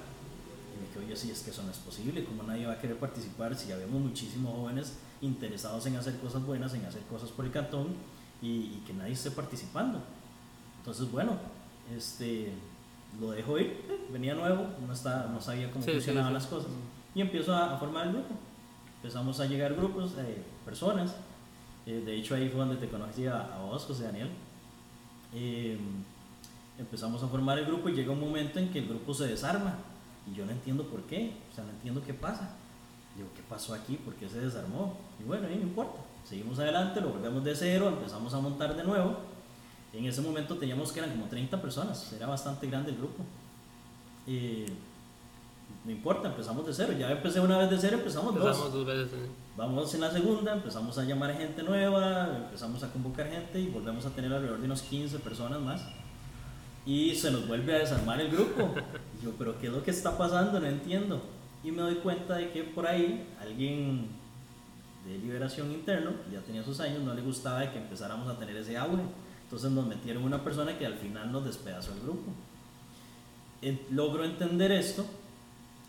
Y 0.75 0.83
me 0.83 0.93
quedo 0.93 1.09
yo, 1.09 1.15
sí, 1.15 1.31
es 1.31 1.43
que 1.43 1.51
eso 1.51 1.63
no 1.63 1.71
es 1.71 1.79
posible. 1.79 2.25
¿Cómo 2.25 2.43
nadie 2.43 2.67
va 2.67 2.73
a 2.73 2.81
querer 2.81 2.97
participar 2.97 3.55
si 3.55 3.71
habemos 3.71 4.01
muchísimos 4.01 4.53
jóvenes 4.57 4.95
interesados 5.21 5.87
en 5.87 5.95
hacer 5.95 6.19
cosas 6.19 6.45
buenas, 6.45 6.75
en 6.75 6.85
hacer 6.85 7.03
cosas 7.03 7.31
por 7.31 7.45
el 7.45 7.53
cantón 7.53 7.95
y, 8.43 8.49
y 8.49 8.83
que 8.85 8.93
nadie 8.93 9.13
esté 9.13 9.31
participando? 9.31 10.03
Entonces, 10.83 11.11
bueno, 11.13 11.37
este, 11.97 12.53
lo 13.21 13.31
dejo 13.31 13.57
ir. 13.57 13.81
Venía 14.13 14.35
nuevo, 14.35 14.67
no, 14.85 14.93
estaba, 14.93 15.27
no 15.31 15.41
sabía 15.41 15.71
cómo 15.71 15.85
sí, 15.85 15.93
funcionaban 15.93 16.31
sí. 16.31 16.35
las 16.35 16.47
cosas. 16.47 16.73
Y 17.15 17.21
empiezo 17.21 17.55
a, 17.55 17.75
a 17.75 17.79
formar 17.79 18.09
el 18.09 18.15
grupo. 18.15 18.35
Empezamos 18.97 19.39
a 19.39 19.47
llegar 19.47 19.75
grupos, 19.75 20.13
eh, 20.19 20.43
personas. 20.65 21.15
Eh, 21.87 22.03
de 22.05 22.17
hecho, 22.17 22.35
ahí 22.35 22.49
fue 22.49 22.59
donde 22.59 22.77
te 22.77 22.89
conocí 22.89 23.27
a, 23.27 23.55
a 23.55 23.59
vos, 23.61 23.85
José 23.85 24.05
Daniel. 24.05 24.31
Eh, 25.33 25.79
empezamos 26.79 27.23
a 27.23 27.29
formar 27.29 27.59
el 27.61 27.67
grupo 27.67 27.89
y 27.89 27.93
llega 27.93 28.11
un 28.11 28.21
momento 28.21 28.59
en 28.59 28.71
que 28.71 28.81
el 28.81 28.89
grupo 28.89 29.15
se 29.15 29.29
desarma. 29.29 29.77
Y 30.31 30.35
yo 30.35 30.45
no 30.45 30.53
entiendo 30.53 30.85
por 30.85 31.03
qué, 31.03 31.33
o 31.51 31.55
sea, 31.55 31.65
no 31.65 31.71
entiendo 31.71 32.03
qué 32.05 32.15
pasa. 32.15 32.57
Digo, 33.17 33.29
¿qué 33.37 33.43
pasó 33.49 33.75
aquí? 33.75 33.97
¿Por 33.97 34.15
qué 34.15 34.29
se 34.29 34.41
desarmó? 34.41 34.97
Y 35.21 35.25
bueno, 35.25 35.47
ahí 35.47 35.57
no 35.57 35.63
importa. 35.63 36.01
Seguimos 36.25 36.59
adelante, 36.59 37.01
lo 37.01 37.11
volvemos 37.11 37.45
de 37.45 37.55
cero, 37.55 37.89
empezamos 37.89 38.33
a 38.35 38.41
montar 38.41 38.77
de 38.77 38.85
nuevo. 38.85 39.17
En 39.93 40.07
ese 40.07 40.21
momento 40.21 40.57
teníamos 40.57 40.93
que 40.93 41.01
eran 41.01 41.11
como 41.11 41.27
30 41.27 41.61
personas, 41.61 42.13
era 42.13 42.27
bastante 42.27 42.67
grande 42.67 42.93
el 42.93 42.99
grupo. 42.99 43.25
No 45.85 45.91
importa, 45.91 46.29
empezamos 46.29 46.65
de 46.67 46.73
cero. 46.73 46.95
Ya 46.97 47.11
empecé 47.11 47.41
una 47.41 47.59
vez 47.59 47.71
de 47.71 47.79
cero, 47.79 47.97
empezamos, 47.99 48.35
dos. 48.35 48.45
Empezamos 48.45 48.73
dos 48.73 48.87
veces. 48.87 49.11
sí. 49.11 49.19
Vamos 49.57 49.93
en 49.95 50.01
la 50.01 50.11
segunda, 50.11 50.55
empezamos 50.55 50.97
a 50.97 51.05
llamar 51.05 51.37
gente 51.37 51.63
nueva, 51.63 52.37
empezamos 52.37 52.83
a 52.83 52.91
convocar 52.91 53.29
gente 53.29 53.61
y 53.61 53.67
volvemos 53.67 54.07
a 54.07 54.11
tener 54.11 54.33
alrededor 54.33 54.61
de 54.61 54.65
unos 54.65 54.83
15 54.83 55.19
personas 55.19 55.61
más. 55.61 55.83
Y 56.87 57.15
se 57.15 57.31
nos 57.31 57.47
vuelve 57.47 57.75
a 57.75 57.79
desarmar 57.81 58.21
el 58.21 58.31
grupo. 58.31 58.75
Y 59.21 59.25
yo, 59.25 59.33
pero 59.39 59.59
¿qué 59.59 59.67
es 59.67 59.73
lo 59.73 59.83
que 59.83 59.91
está 59.91 60.17
pasando? 60.17 60.59
No 60.59 60.67
entiendo. 60.67 61.21
Y 61.63 61.71
me 61.71 61.83
doy 61.83 61.97
cuenta 61.97 62.37
de 62.37 62.51
que 62.51 62.63
por 62.63 62.87
ahí 62.87 63.29
alguien 63.41 64.09
de 65.05 65.19
liberación 65.19 65.71
interno, 65.71 66.13
que 66.25 66.35
ya 66.35 66.41
tenía 66.41 66.63
sus 66.63 66.81
años, 66.81 67.03
no 67.03 67.13
le 67.13 67.23
gustaba 67.23 67.61
de 67.61 67.73
que 67.73 67.79
empezáramos 67.79 68.29
a 68.29 68.39
tener 68.39 68.57
ese 68.57 68.77
auge. 68.77 69.03
Entonces 69.53 69.71
nos 69.71 69.87
metieron 69.87 70.25
una 70.25 70.43
persona 70.43 70.79
que 70.79 70.87
al 70.87 70.95
final 70.95 71.31
nos 71.31 71.45
despedazó 71.45 71.93
el 71.93 72.01
grupo. 72.01 72.33
Logro 73.91 74.25
entender 74.25 74.73
esto 74.73 75.05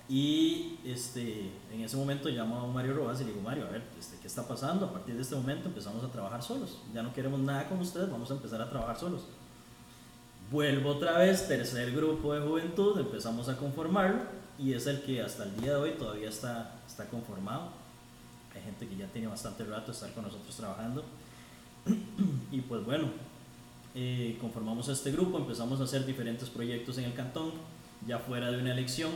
y 0.10 0.80
este, 0.84 1.50
en 1.72 1.80
ese 1.80 1.96
momento 1.96 2.28
llamo 2.28 2.60
a 2.60 2.68
Mario 2.68 2.94
Rojas 2.94 3.22
y 3.22 3.24
le 3.24 3.30
digo, 3.30 3.42
Mario, 3.42 3.66
a 3.66 3.70
ver, 3.70 3.84
este, 3.98 4.18
¿qué 4.18 4.28
está 4.28 4.46
pasando? 4.46 4.88
A 4.88 4.92
partir 4.92 5.16
de 5.16 5.22
este 5.22 5.36
momento 5.36 5.70
empezamos 5.70 6.04
a 6.04 6.10
trabajar 6.10 6.44
solos. 6.44 6.80
Ya 6.94 7.04
no 7.04 7.14
queremos 7.14 7.40
nada 7.40 7.70
con 7.70 7.80
ustedes, 7.80 8.12
vamos 8.12 8.30
a 8.32 8.34
empezar 8.34 8.62
a 8.62 8.70
trabajar 8.70 9.00
solos. 9.00 9.22
Vuelvo 10.52 10.90
otra 10.90 11.20
vez, 11.20 11.48
tercer 11.48 11.94
grupo 11.94 12.34
de 12.34 12.46
juventud, 12.46 13.00
empezamos 13.00 13.48
a 13.48 13.56
conformarlo 13.56 14.24
y 14.60 14.74
es 14.74 14.88
el 14.88 15.04
que 15.04 15.22
hasta 15.22 15.46
el 15.46 15.56
día 15.56 15.70
de 15.70 15.78
hoy 15.78 15.92
todavía 15.92 16.28
está, 16.28 16.82
está 16.86 17.08
conformado. 17.08 17.70
Hay 18.54 18.62
gente 18.62 18.90
que 18.90 18.98
ya 18.98 19.08
tiene 19.08 19.28
bastante 19.28 19.64
rato 19.64 19.94
estar 19.94 20.12
con 20.12 20.26
nosotros 20.26 20.54
trabajando. 20.54 21.06
y 22.52 22.60
pues 22.60 22.86
bueno, 22.86 23.08
eh, 23.96 24.38
conformamos 24.42 24.88
este 24.90 25.12
grupo, 25.12 25.38
empezamos 25.38 25.80
a 25.80 25.84
hacer 25.84 26.06
diferentes 26.06 26.50
proyectos 26.50 26.98
en 26.98 27.06
el 27.06 27.14
cantón, 27.14 27.52
ya 28.08 28.20
fuera 28.20 28.52
de 28.52 28.58
una 28.60 28.72
elección, 28.72 29.12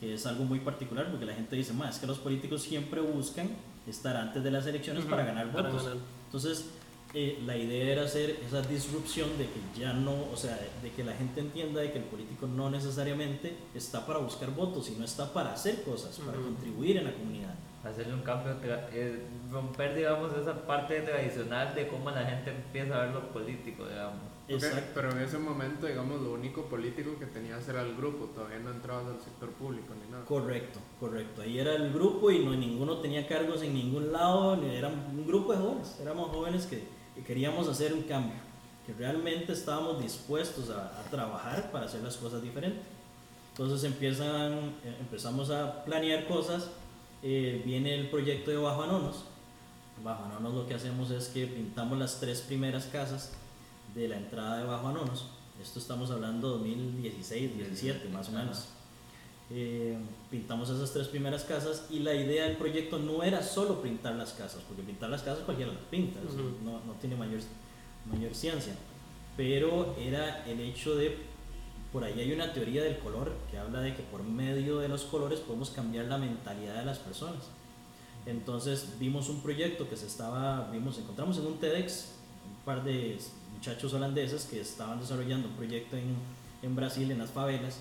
que 0.00 0.14
es 0.14 0.26
algo 0.26 0.44
muy 0.44 0.60
particular 0.60 1.08
porque 1.10 1.24
la 1.26 1.34
gente 1.34 1.56
dice, 1.56 1.72
más 1.72 1.96
es 1.96 2.00
que 2.00 2.06
los 2.06 2.18
políticos 2.18 2.62
siempre 2.62 3.00
buscan 3.00 3.48
estar 3.86 4.16
antes 4.16 4.42
de 4.42 4.50
las 4.50 4.66
elecciones 4.66 5.04
para 5.04 5.24
ganar 5.24 5.52
Para 5.52 5.68
votos. 5.68 5.84
ganar. 5.86 5.98
Entonces, 6.26 6.66
eh, 7.12 7.40
la 7.46 7.56
idea 7.56 7.92
era 7.92 8.02
hacer 8.02 8.40
esa 8.44 8.60
disrupción 8.62 9.28
de 9.38 9.44
que 9.44 9.80
ya 9.80 9.92
no, 9.92 10.14
o 10.32 10.36
sea, 10.36 10.58
de 10.82 10.90
que 10.90 11.04
la 11.04 11.12
gente 11.12 11.40
entienda 11.40 11.80
de 11.80 11.92
que 11.92 11.98
el 11.98 12.04
político 12.04 12.48
no 12.48 12.70
necesariamente 12.70 13.54
está 13.74 14.04
para 14.04 14.18
buscar 14.18 14.50
votos, 14.50 14.86
sino 14.86 15.04
está 15.04 15.32
para 15.32 15.52
hacer 15.52 15.84
cosas, 15.84 16.18
para 16.18 16.38
contribuir 16.38 16.96
en 16.96 17.04
la 17.04 17.14
comunidad. 17.14 17.54
Hacerle 17.84 18.14
un 18.14 18.22
cambio, 18.22 18.56
eh, 18.92 19.22
romper, 19.50 19.94
digamos, 19.94 20.32
esa 20.36 20.54
parte 20.66 21.00
tradicional 21.02 21.74
de 21.74 21.86
cómo 21.88 22.10
la 22.10 22.24
gente 22.24 22.50
empieza 22.50 22.96
a 22.96 23.04
ver 23.06 23.14
lo 23.14 23.28
político, 23.30 23.86
digamos. 23.86 24.22
Ok, 24.44 24.50
Exacto. 24.50 24.90
Pero 24.94 25.10
en 25.12 25.18
ese 25.18 25.38
momento, 25.38 25.86
digamos, 25.86 26.20
lo 26.22 26.32
único 26.32 26.62
político 26.64 27.18
que 27.18 27.26
tenías 27.26 27.66
era 27.68 27.82
el 27.82 27.94
grupo, 27.94 28.26
todavía 28.34 28.58
no 28.58 28.70
entrabas 28.70 29.06
al 29.06 29.20
sector 29.20 29.50
público 29.50 29.92
ni 30.02 30.10
nada. 30.10 30.24
Correcto, 30.24 30.78
correcto. 30.98 31.42
Ahí 31.42 31.58
era 31.58 31.74
el 31.74 31.92
grupo 31.92 32.30
y 32.30 32.44
no 32.44 32.52
ninguno 32.54 32.98
tenía 32.98 33.26
cargos 33.28 33.62
en 33.62 33.74
ningún 33.74 34.12
lado, 34.12 34.56
ni- 34.56 34.74
era 34.74 34.88
un 34.88 35.26
grupo 35.26 35.52
de 35.52 35.58
jóvenes, 35.58 35.98
éramos 36.00 36.28
jóvenes 36.30 36.66
que, 36.66 36.84
que 37.14 37.22
queríamos 37.22 37.68
hacer 37.68 37.92
un 37.92 38.02
cambio, 38.02 38.36
que 38.86 38.92
realmente 38.94 39.52
estábamos 39.52 40.02
dispuestos 40.02 40.70
a, 40.70 40.98
a 41.00 41.02
trabajar 41.10 41.70
para 41.70 41.84
hacer 41.86 42.02
las 42.02 42.16
cosas 42.16 42.42
diferentes. 42.42 42.82
Entonces 43.50 43.84
empiezan, 43.84 44.52
eh, 44.84 44.96
empezamos 45.00 45.50
a 45.50 45.84
planear 45.84 46.26
cosas, 46.26 46.70
eh, 47.24 47.62
viene 47.64 47.94
el 47.94 48.08
proyecto 48.10 48.50
de 48.50 48.58
Bajo 48.58 48.82
Anonos, 48.82 49.24
Bajo 50.04 50.24
Anonos 50.24 50.54
lo 50.54 50.66
que 50.66 50.74
hacemos 50.74 51.10
es 51.10 51.28
que 51.28 51.46
pintamos 51.46 51.98
las 51.98 52.20
tres 52.20 52.42
primeras 52.42 52.84
casas 52.86 53.32
de 53.94 54.08
la 54.08 54.16
entrada 54.16 54.58
de 54.58 54.64
Bajo 54.64 54.88
Anonos. 54.88 55.26
Esto 55.62 55.78
estamos 55.78 56.10
hablando 56.10 56.50
2016, 56.50 57.56
17 57.56 58.08
más 58.10 58.28
o 58.28 58.32
menos. 58.32 58.66
Eh, 59.50 59.96
pintamos 60.30 60.68
esas 60.68 60.92
tres 60.92 61.08
primeras 61.08 61.44
casas 61.44 61.86
y 61.90 62.00
la 62.00 62.14
idea 62.14 62.44
del 62.44 62.56
proyecto 62.56 62.98
no 62.98 63.22
era 63.22 63.42
solo 63.42 63.80
pintar 63.82 64.14
las 64.16 64.32
casas, 64.32 64.62
porque 64.66 64.82
pintar 64.82 65.10
las 65.10 65.22
casas 65.22 65.44
cualquiera 65.44 65.72
las 65.72 65.82
pinta, 65.82 66.18
Ujú. 66.20 66.56
no, 66.64 66.80
no 66.84 66.92
tiene 67.00 67.14
mayor, 67.14 67.40
mayor 68.10 68.34
ciencia, 68.34 68.74
pero 69.36 69.94
era 69.98 70.44
el 70.46 70.60
hecho 70.60 70.96
de, 70.96 71.18
por 71.94 72.02
ahí 72.02 72.18
hay 72.20 72.32
una 72.32 72.52
teoría 72.52 72.82
del 72.82 72.98
color 72.98 73.32
que 73.50 73.56
habla 73.56 73.78
de 73.80 73.94
que 73.94 74.02
por 74.02 74.22
medio 74.24 74.78
de 74.80 74.88
los 74.88 75.04
colores 75.04 75.38
podemos 75.38 75.70
cambiar 75.70 76.06
la 76.06 76.18
mentalidad 76.18 76.74
de 76.80 76.84
las 76.84 76.98
personas. 76.98 77.44
Entonces 78.26 78.96
vimos 78.98 79.28
un 79.28 79.40
proyecto 79.42 79.88
que 79.88 79.96
se 79.96 80.06
estaba, 80.08 80.68
vimos, 80.72 80.98
encontramos 80.98 81.38
en 81.38 81.46
un 81.46 81.58
TEDx 81.58 82.08
un 82.48 82.64
par 82.64 82.82
de 82.82 83.16
muchachos 83.52 83.94
holandeses 83.94 84.44
que 84.46 84.60
estaban 84.60 84.98
desarrollando 84.98 85.46
un 85.48 85.54
proyecto 85.54 85.96
en, 85.96 86.16
en 86.62 86.74
Brasil, 86.74 87.08
en 87.12 87.18
las 87.18 87.30
favelas, 87.30 87.78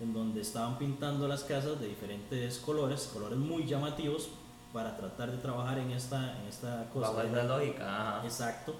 en 0.00 0.12
donde 0.14 0.40
estaban 0.42 0.78
pintando 0.78 1.26
las 1.26 1.42
casas 1.42 1.80
de 1.80 1.88
diferentes 1.88 2.58
colores, 2.58 3.10
colores 3.12 3.38
muy 3.38 3.66
llamativos, 3.66 4.28
para 4.72 4.96
tratar 4.96 5.32
de 5.32 5.38
trabajar 5.38 5.78
en 5.80 5.90
esta, 5.90 6.38
en 6.40 6.46
esta 6.46 6.88
cosa. 6.92 7.24
La- 7.24 7.42
lógica. 7.44 8.20
Exacto. 8.22 8.76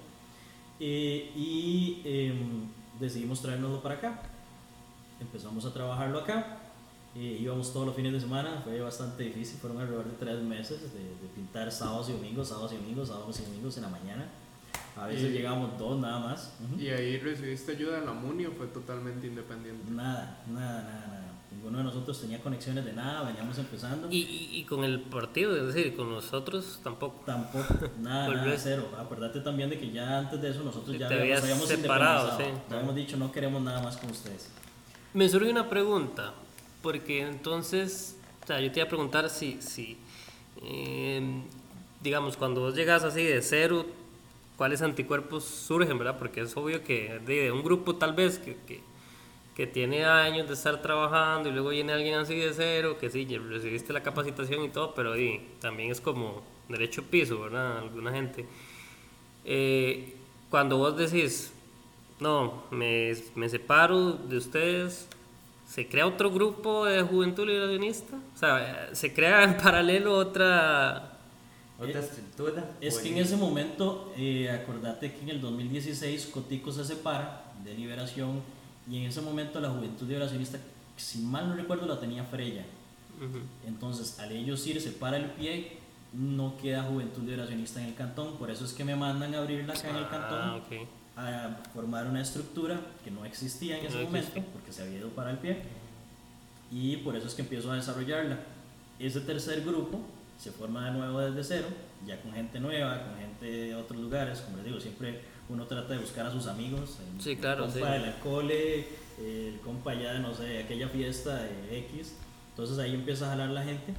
Eh, 0.79 1.31
y 1.35 2.01
em, 2.05 2.69
decidimos 2.99 3.41
traérnoslo 3.41 3.81
para 3.81 3.95
acá. 3.95 4.21
Empezamos 5.19 5.65
a 5.65 5.73
trabajarlo 5.73 6.19
acá. 6.19 6.57
Eh, 7.15 7.39
íbamos 7.41 7.73
todos 7.73 7.87
los 7.87 7.95
fines 7.95 8.13
de 8.13 8.19
semana, 8.19 8.61
fue 8.63 8.79
bastante 8.81 9.23
difícil, 9.23 9.57
fueron 9.59 9.79
alrededor 9.81 10.05
de 10.05 10.11
tres 10.19 10.41
meses 10.41 10.93
de, 10.93 10.99
de 10.99 11.27
pintar 11.35 11.71
sábados 11.71 12.07
y 12.09 12.13
domingos, 12.13 12.49
sábados 12.49 12.71
y 12.73 12.75
domingos, 12.75 13.07
sábados 13.07 13.39
y 13.39 13.45
domingos 13.45 13.75
en 13.77 13.83
la 13.83 13.89
mañana. 13.89 14.25
A 14.95 15.07
veces 15.07 15.29
Y- 15.31 15.33
llegábamos 15.33 15.77
dos 15.79 15.99
nada 15.99 16.19
más. 16.19 16.53
¿Y 16.77 16.87
ahí 16.89 17.17
recibiste 17.17 17.71
ayuda 17.71 17.99
de 17.99 18.05
la 18.05 18.13
MUNI 18.13 18.45
o 18.47 18.51
fue 18.51 18.67
totalmente 18.67 19.25
independiente? 19.27 19.89
Nada, 19.91 20.37
nada, 20.47 20.83
nada, 20.83 21.07
nada. 21.07 21.25
Ninguno 21.51 21.79
de 21.79 21.83
nosotros 21.85 22.21
tenía 22.21 22.39
conexiones 22.41 22.85
de 22.85 22.93
nada, 22.93 23.23
veníamos 23.23 23.57
empezando. 23.57 24.07
Y, 24.11 24.17
y, 24.19 24.59
y 24.59 24.63
con 24.65 24.83
el 24.83 25.01
partido, 25.01 25.55
es 25.57 25.73
decir, 25.73 25.95
con 25.95 26.11
nosotros 26.11 26.79
tampoco. 26.83 27.23
Tampoco, 27.25 27.73
nada, 27.99 28.27
nada, 28.29 28.55
cero. 28.57 28.87
Acuérdate 28.99 29.39
también 29.41 29.69
de 29.71 29.79
que 29.79 29.91
ya 29.91 30.19
antes 30.19 30.39
de 30.39 30.51
eso 30.51 30.63
nosotros 30.63 30.95
ya 30.97 31.07
te 31.07 31.15
habíamos, 31.19 31.43
habíamos 31.43 31.67
separado, 31.67 32.37
sí. 32.37 32.43
Ya 32.69 32.75
habíamos 32.75 32.95
dicho 32.95 33.17
no 33.17 33.31
queremos 33.31 33.63
nada 33.63 33.81
más 33.81 33.97
con 33.97 34.11
ustedes. 34.11 34.49
Me 35.11 35.27
surge 35.27 35.49
una 35.49 35.67
pregunta, 35.69 36.35
porque 36.83 37.21
entonces, 37.21 38.15
o 38.43 38.47
sea, 38.47 38.61
yo 38.61 38.71
te 38.71 38.79
iba 38.79 38.85
a 38.85 38.89
preguntar 38.89 39.27
si, 39.31 39.59
si 39.59 39.97
eh, 40.61 41.19
digamos, 42.03 42.37
cuando 42.37 42.61
vos 42.61 42.75
llegas 42.75 43.03
así 43.03 43.23
de 43.23 43.41
cero, 43.41 43.87
¿cuáles 44.55 44.83
anticuerpos 44.83 45.45
surgen, 45.45 45.97
verdad? 45.97 46.19
Porque 46.19 46.41
es 46.41 46.55
obvio 46.55 46.83
que 46.83 47.19
de, 47.25 47.45
de 47.45 47.51
un 47.51 47.63
grupo 47.63 47.95
tal 47.95 48.13
vez 48.13 48.37
que, 48.37 48.55
que, 48.67 49.67
tiene 49.67 50.05
años 50.05 50.47
de 50.47 50.53
estar 50.53 50.81
trabajando 50.81 51.49
y 51.49 51.51
luego 51.51 51.69
viene 51.69 51.91
alguien 51.91 52.13
así 52.13 52.35
de 52.35 52.53
cero, 52.53 52.97
que 52.97 53.09
sí, 53.09 53.25
recibiste 53.25 53.91
la 53.91 54.01
capacitación 54.01 54.63
y 54.63 54.69
todo, 54.69 54.93
pero 54.93 55.15
di, 55.15 55.41
también 55.59 55.91
es 55.91 55.99
como 55.99 56.43
derecho 56.69 57.03
piso, 57.03 57.41
¿verdad? 57.41 57.79
Alguna 57.79 58.13
gente. 58.13 58.45
Eh, 59.43 60.13
cuando 60.49 60.77
vos 60.77 60.95
decís, 60.95 61.51
no, 62.19 62.63
me, 62.71 63.13
me 63.35 63.49
separo 63.49 64.13
de 64.13 64.37
ustedes, 64.37 65.07
¿se 65.67 65.87
crea 65.87 66.05
otro 66.07 66.31
grupo 66.31 66.85
de 66.85 67.01
juventud 67.01 67.45
liberacionista? 67.47 68.15
O 68.35 68.37
sea, 68.37 68.89
¿se 68.93 69.13
crea 69.13 69.43
en 69.43 69.57
paralelo 69.57 70.15
otra...? 70.15 71.13
Otra 71.81 72.01
estructura. 72.01 72.71
Es 72.81 72.97
que 72.97 73.09
en 73.09 73.19
ese 73.19 73.37
momento, 73.37 74.11
eh, 74.17 74.49
acordate 74.51 75.13
que 75.13 75.21
en 75.21 75.29
el 75.29 75.39
2016 75.39 76.25
Cotico 76.27 76.73
se 76.73 76.83
separa 76.83 77.45
de 77.63 77.73
Liberación 77.73 78.41
y 78.91 78.97
en 78.97 79.03
ese 79.05 79.21
momento 79.21 79.61
la 79.61 79.69
Juventud 79.69 80.05
Liberacionista, 80.05 80.57
si 80.97 81.19
mal 81.19 81.47
no 81.47 81.55
recuerdo, 81.55 81.85
la 81.87 81.97
tenía 81.97 82.25
Freya. 82.25 82.65
Entonces, 83.65 84.19
al 84.19 84.31
ellos 84.33 84.65
irse 84.67 84.91
para 84.91 85.15
el 85.17 85.25
pie, 85.31 85.77
no 86.13 86.55
queda 86.61 86.83
Juventud 86.83 87.23
Liberacionista 87.23 87.81
en 87.81 87.87
el 87.87 87.95
cantón. 87.95 88.35
Por 88.37 88.51
eso 88.51 88.65
es 88.65 88.73
que 88.73 88.83
me 88.83 88.95
mandan 88.97 89.33
a 89.35 89.39
abrirla 89.39 89.73
acá 89.73 89.89
en 89.89 89.95
el 89.95 90.03
Ah, 90.03 90.09
cantón. 90.09 90.49
ok. 90.81 90.87
A 91.27 91.61
formar 91.73 92.07
una 92.07 92.21
estructura 92.21 92.79
que 93.03 93.11
no 93.11 93.25
existía 93.25 93.77
en 93.77 93.85
ese 93.85 93.97
No 93.97 94.05
momento 94.05 94.41
porque 94.53 94.71
se 94.71 94.83
había 94.83 94.99
ido 94.99 95.09
para 95.09 95.31
el 95.31 95.37
pie. 95.37 95.61
Y 96.71 96.97
por 96.97 97.15
eso 97.15 97.27
es 97.27 97.33
que 97.33 97.41
empiezo 97.41 97.71
a 97.71 97.75
desarrollarla. 97.75 98.39
Ese 98.99 99.21
tercer 99.21 99.61
grupo 99.63 100.01
se 100.37 100.51
forma 100.51 100.85
de 100.85 100.91
nuevo 100.97 101.19
desde 101.19 101.43
cero, 101.43 101.67
ya 102.05 102.21
con 102.21 102.31
gente 102.33 102.59
nueva, 102.59 103.03
con 103.03 103.17
gente 103.17 103.45
de 103.45 103.75
otros 103.75 103.99
lugares, 103.99 104.39
como 104.41 104.57
les 104.57 104.65
digo, 104.67 104.79
siempre 104.79 105.21
uno 105.49 105.65
trata 105.65 105.93
de 105.93 105.99
buscar 105.99 106.25
a 106.27 106.31
sus 106.31 106.47
amigos, 106.47 106.97
el, 107.15 107.21
Sí, 107.21 107.35
claro, 107.35 107.65
el 107.65 107.71
sí. 107.71 107.79
compa 107.79 107.93
de 107.93 107.99
la 107.99 108.19
cole, 108.19 108.87
el 109.19 109.59
compa 109.63 109.93
ya 109.95 110.13
de 110.13 110.19
no 110.19 110.33
sé, 110.33 110.59
aquella 110.63 110.87
fiesta 110.87 111.43
de 111.43 111.79
X, 111.89 112.13
entonces 112.51 112.77
ahí 112.77 112.93
empieza 112.93 113.25
a 113.25 113.29
jalar 113.31 113.49
la 113.49 113.63
gente. 113.63 113.93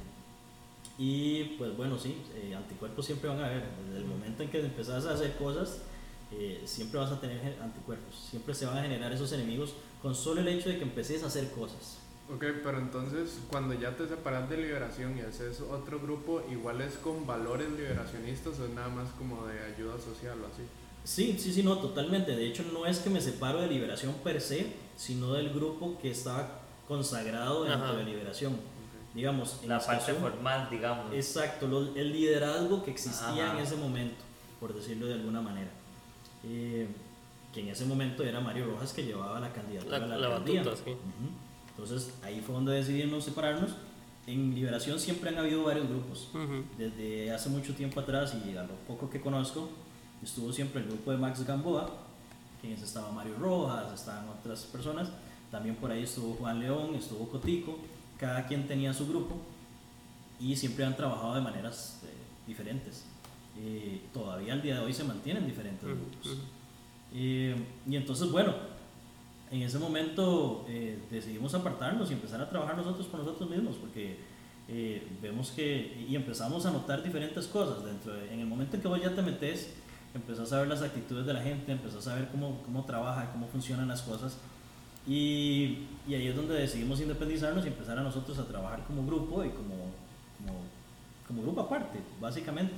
Y 0.97 1.43
pues 1.57 1.75
bueno, 1.75 1.97
sí, 1.99 2.15
eh, 2.35 2.55
anticuerpos 2.55 3.05
siempre 3.05 3.29
van 3.29 3.39
a 3.39 3.45
haber, 3.45 3.63
desde 3.85 3.99
el 3.99 4.05
momento 4.05 4.43
en 4.43 4.49
que 4.49 4.59
empezás 4.61 5.05
a 5.05 5.13
hacer 5.13 5.35
cosas, 5.35 5.81
eh, 6.33 6.61
siempre 6.65 6.99
vas 6.99 7.11
a 7.11 7.19
tener 7.19 7.57
anticuerpos, 7.61 8.15
siempre 8.29 8.53
se 8.55 8.65
van 8.65 8.77
a 8.77 8.81
generar 8.83 9.11
esos 9.11 9.31
enemigos 9.33 9.73
con 10.01 10.15
solo 10.15 10.41
el 10.41 10.47
hecho 10.47 10.69
de 10.69 10.77
que 10.77 10.83
empeces 10.83 11.23
a 11.23 11.27
hacer 11.27 11.49
cosas. 11.51 11.97
Ok, 12.33 12.45
pero 12.63 12.77
entonces 12.79 13.39
cuando 13.49 13.73
ya 13.73 13.95
te 13.97 14.07
separas 14.07 14.49
de 14.49 14.57
liberación 14.57 15.17
y 15.17 15.21
haces 15.21 15.59
otro 15.61 15.99
grupo, 15.99 16.41
igual 16.49 16.79
es 16.81 16.93
con 16.95 17.27
valores 17.27 17.69
liberacionistas 17.71 18.57
o 18.59 18.65
es 18.65 18.71
nada 18.71 18.87
más 18.87 19.09
como 19.17 19.45
de 19.47 19.59
ayuda 19.61 19.95
social 19.99 20.37
o 20.41 20.47
así. 20.47 20.63
Sí, 21.03 21.35
sí, 21.37 21.51
sí, 21.51 21.63
no, 21.63 21.77
totalmente. 21.79 22.35
De 22.35 22.47
hecho, 22.47 22.63
no 22.71 22.85
es 22.85 22.99
que 22.99 23.09
me 23.09 23.19
separo 23.19 23.59
de 23.59 23.67
Liberación 23.67 24.13
per 24.23 24.39
se, 24.39 24.67
sino 24.95 25.33
del 25.33 25.49
grupo 25.51 25.97
que 25.99 26.11
estaba 26.11 26.61
consagrado 26.87 27.63
dentro 27.63 27.85
Ajá. 27.87 27.95
de 27.95 28.03
Liberación. 28.03 28.55
Digamos, 29.13 29.59
La 29.65 29.79
parte 29.79 30.13
Escazú- 30.13 30.19
formal, 30.19 30.69
digamos. 30.69 31.11
Exacto, 31.13 31.67
lo- 31.67 31.95
el 31.95 32.11
liderazgo 32.13 32.83
que 32.83 32.91
existía 32.91 33.47
Ajá. 33.47 33.57
en 33.57 33.63
ese 33.63 33.75
momento, 33.75 34.23
por 34.59 34.73
decirlo 34.75 35.07
de 35.07 35.15
alguna 35.15 35.41
manera. 35.41 35.71
Eh, 36.43 36.87
que 37.53 37.59
en 37.61 37.67
ese 37.69 37.85
momento 37.85 38.23
era 38.23 38.39
Mario 38.39 38.65
Rojas 38.65 38.93
que 38.93 39.03
llevaba 39.03 39.39
la 39.39 39.51
candidatura 39.51 39.99
La- 39.99 40.05
a 40.05 40.07
la, 40.07 40.17
la 40.17 40.27
alcaldía. 40.37 40.63
batuta, 40.63 40.83
sí. 40.85 40.91
Ujú. 40.91 41.29
Entonces 41.69 42.13
ahí 42.23 42.41
fue 42.41 42.55
donde 42.55 42.73
decidimos 42.73 43.23
separarnos. 43.25 43.71
En 44.27 44.53
Liberación 44.55 44.99
siempre 44.99 45.29
han 45.29 45.37
habido 45.37 45.63
varios 45.63 45.87
grupos. 45.89 46.29
Desde 46.77 47.31
hace 47.31 47.49
mucho 47.49 47.73
tiempo 47.73 47.99
atrás 47.99 48.35
y 48.45 48.55
a 48.55 48.63
lo 48.63 48.75
poco 48.87 49.09
que 49.09 49.19
conozco, 49.19 49.67
estuvo 50.23 50.53
siempre 50.53 50.81
el 50.81 50.87
grupo 50.87 51.11
de 51.11 51.17
Max 51.17 51.43
Gamboa, 51.45 51.89
que 52.61 52.71
estaba 52.73 53.11
Mario 53.11 53.35
Rojas, 53.39 53.91
estaban 53.99 54.29
otras 54.29 54.63
personas. 54.65 55.09
También 55.49 55.75
por 55.75 55.91
ahí 55.91 56.03
estuvo 56.03 56.35
Juan 56.35 56.59
León, 56.59 56.93
estuvo 56.95 57.27
Cotico. 57.27 57.77
Cada 58.19 58.45
quien 58.47 58.67
tenía 58.67 58.93
su 58.93 59.07
grupo 59.07 59.35
y 60.39 60.55
siempre 60.55 60.85
han 60.85 60.95
trabajado 60.95 61.33
de 61.35 61.41
maneras 61.41 62.01
eh, 62.05 62.07
diferentes. 62.47 63.03
Eh, 63.63 64.01
todavía 64.13 64.53
al 64.53 64.61
día 64.61 64.75
de 64.75 64.81
hoy 64.81 64.93
se 64.93 65.03
mantienen 65.03 65.45
diferentes 65.45 65.83
grupos. 65.87 66.25
ujú. 66.25 66.41
Eh, 67.13 67.55
y 67.87 67.95
entonces, 67.95 68.31
bueno, 68.31 68.53
en 69.51 69.61
ese 69.61 69.77
momento 69.77 70.65
eh, 70.69 70.97
decidimos 71.11 71.53
apartarnos 71.53 72.09
y 72.09 72.13
empezar 72.13 72.41
a 72.41 72.49
trabajar 72.49 72.77
nosotros 72.77 73.05
por 73.07 73.19
nosotros 73.19 73.49
mismos, 73.49 73.75
porque 73.75 74.17
eh, 74.69 75.05
vemos 75.21 75.51
que, 75.51 76.05
y 76.09 76.15
empezamos 76.15 76.65
a 76.65 76.71
notar 76.71 77.03
diferentes 77.03 77.47
cosas 77.47 77.83
dentro 77.83 78.13
de, 78.13 78.33
en 78.33 78.39
el 78.39 78.47
momento 78.47 78.77
en 78.77 78.81
que 78.81 78.87
vos 78.87 79.01
ya 79.01 79.13
te 79.13 79.21
metes, 79.21 79.73
empezás 80.15 80.53
a 80.53 80.59
ver 80.59 80.69
las 80.69 80.81
actitudes 80.81 81.25
de 81.25 81.33
la 81.33 81.41
gente, 81.41 81.71
empezás 81.71 82.07
a 82.07 82.15
ver 82.15 82.29
cómo, 82.29 82.61
cómo 82.63 82.85
trabaja, 82.85 83.29
cómo 83.33 83.47
funcionan 83.47 83.89
las 83.89 84.01
cosas, 84.01 84.37
y, 85.05 85.79
y 86.07 86.13
ahí 86.13 86.27
es 86.27 86.35
donde 86.35 86.53
decidimos 86.53 87.01
independizarnos 87.01 87.65
y 87.65 87.67
empezar 87.67 87.97
a 87.97 88.03
nosotros 88.03 88.37
a 88.39 88.47
trabajar 88.47 88.85
como 88.85 89.05
grupo 89.05 89.43
y 89.43 89.49
como, 89.49 89.75
como, 90.37 90.59
como 91.27 91.41
grupo 91.41 91.61
aparte, 91.61 91.99
básicamente, 92.21 92.73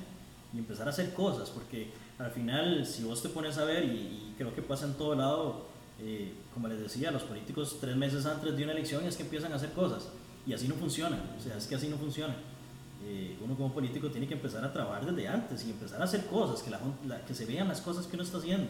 y 0.54 0.58
empezar 0.58 0.86
a 0.86 0.90
hacer 0.90 1.12
cosas, 1.14 1.50
porque 1.50 1.88
al 2.18 2.30
final, 2.30 2.86
si 2.86 3.02
vos 3.02 3.22
te 3.22 3.28
pones 3.28 3.58
a 3.58 3.64
ver, 3.64 3.84
y, 3.84 3.88
y 3.88 4.34
creo 4.38 4.54
que 4.54 4.62
pasa 4.62 4.86
en 4.86 4.94
todo 4.94 5.14
lado, 5.14 5.66
eh, 6.00 6.32
como 6.52 6.68
les 6.68 6.80
decía, 6.80 7.10
los 7.10 7.22
políticos 7.24 7.78
tres 7.80 7.96
meses 7.96 8.24
antes 8.26 8.56
de 8.56 8.62
una 8.62 8.72
elección 8.72 9.04
es 9.04 9.16
que 9.16 9.24
empiezan 9.24 9.52
a 9.52 9.56
hacer 9.56 9.72
cosas, 9.72 10.08
y 10.46 10.52
así 10.52 10.68
no 10.68 10.74
funciona, 10.74 11.18
o 11.38 11.42
sea, 11.42 11.56
es 11.56 11.66
que 11.66 11.74
así 11.74 11.88
no 11.88 11.96
funciona. 11.96 12.34
Eh, 13.06 13.36
uno 13.44 13.54
como 13.54 13.72
político 13.74 14.08
tiene 14.10 14.26
que 14.26 14.34
empezar 14.34 14.64
a 14.64 14.72
trabajar 14.72 15.04
desde 15.04 15.28
antes 15.28 15.64
y 15.66 15.70
empezar 15.70 16.00
a 16.00 16.04
hacer 16.04 16.24
cosas, 16.26 16.62
que, 16.62 16.70
la, 16.70 16.80
la- 17.06 17.24
que 17.26 17.34
se 17.34 17.44
vean 17.44 17.68
las 17.68 17.80
cosas 17.80 18.06
que 18.06 18.16
uno 18.16 18.22
está 18.22 18.38
haciendo 18.38 18.68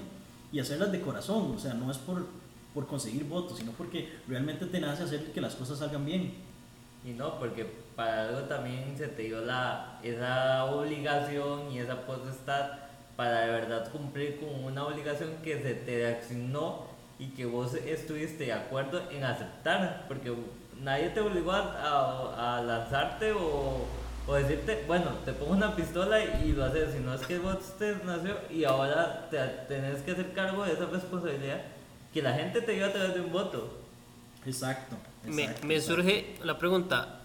y 0.51 0.59
hacerlas 0.59 0.91
de 0.91 1.01
corazón, 1.01 1.53
o 1.55 1.59
sea, 1.59 1.75
no 1.75 1.91
es 1.91 1.99
por, 1.99 2.27
por 2.73 2.87
conseguir 2.87 3.25
votos, 3.25 3.59
sino 3.59 3.73
porque 3.73 4.09
realmente 4.27 4.67
te 4.67 4.81
nace 4.81 5.03
hacer 5.05 5.33
que 5.33 5.41
las 5.41 5.55
cosas 5.55 5.79
salgan 5.79 6.05
bien. 6.05 6.33
Y 7.05 7.11
no, 7.11 7.39
porque 7.39 7.71
para 7.97 8.29
algo 8.29 8.41
también 8.43 8.95
se 8.97 9.09
te 9.09 9.23
dio 9.23 9.41
la, 9.41 9.99
esa 10.03 10.65
obligación 10.65 11.71
y 11.73 11.79
esa 11.79 11.97
potestad 12.03 12.71
para 13.17 13.41
de 13.43 13.53
verdad 13.53 13.91
cumplir 13.93 14.41
con 14.41 14.65
una 14.65 14.85
obligación 14.87 15.31
que 15.43 15.63
se 15.63 15.75
te 15.75 16.07
asignó 16.07 16.87
y 17.19 17.29
que 17.29 17.47
vos 17.47 17.75
estuviste 17.75 18.45
de 18.47 18.53
acuerdo 18.53 19.01
en 19.11 19.23
aceptar, 19.25 20.05
porque 20.09 20.35
nadie 20.83 21.11
te 21.11 21.21
obligó 21.21 21.53
a, 21.53 21.61
a- 21.61 22.59
a 22.59 22.63
lanzarte 22.63 23.33
o, 23.33 23.87
O 24.27 24.33
decirte, 24.37 24.85
bueno, 24.87 25.11
te 25.27 25.35
pongo 25.35 25.53
una 25.53 25.77
pistola 25.77 26.19
y 26.25 26.53
lo 26.53 26.65
haces, 26.65 26.95
si 26.95 26.99
no 27.01 27.13
es 27.13 27.21
que 27.27 27.39
vos 27.39 27.59
te 27.79 27.95
nació 28.07 28.35
y 28.51 28.65
ahora 28.65 29.29
te 29.31 29.37
tenés 29.69 30.01
que 30.01 30.13
hacer 30.13 30.33
cargo 30.33 30.65
de 30.65 30.73
esa 30.73 30.87
responsabilidad 30.87 31.61
que 32.11 32.23
la 32.23 32.33
gente 32.33 32.63
te 32.63 32.73
dio 32.73 32.87
a 32.87 32.91
través 32.91 33.13
de 33.13 33.21
un 33.21 33.31
voto. 33.31 33.77
Exacto. 34.47 34.97
Me, 35.25 35.49
me 35.63 35.75
exacto. 35.77 35.97
surge 36.03 36.37
la 36.43 36.57
pregunta, 36.59 37.21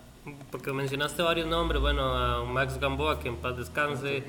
porque 0.51 0.73
mencionaste 0.73 1.21
varios 1.21 1.47
nombres, 1.47 1.81
bueno, 1.81 2.13
a 2.15 2.43
Max 2.43 2.79
Gamboa, 2.79 3.19
que 3.19 3.29
en 3.29 3.37
paz 3.37 3.57
descanse, 3.57 4.23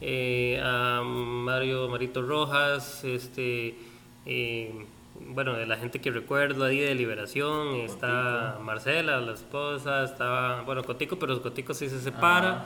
eh, 0.00 0.60
a 0.62 1.02
Mario 1.04 1.88
Marito 1.88 2.22
Rojas, 2.22 3.04
este, 3.04 3.76
eh, 4.26 4.86
bueno, 5.28 5.54
de 5.54 5.66
la 5.66 5.76
gente 5.76 6.00
que 6.00 6.10
recuerdo 6.10 6.64
ahí 6.64 6.78
de 6.78 6.94
Liberación, 6.94 7.76
está 7.76 8.58
Marcela, 8.62 9.20
la 9.20 9.34
esposa, 9.34 10.04
estaba, 10.04 10.62
bueno, 10.62 10.84
Cotico, 10.84 11.18
pero 11.18 11.40
Cotico 11.42 11.74
sí 11.74 11.88
se 11.88 12.00
separa, 12.00 12.50
Ajá. 12.50 12.64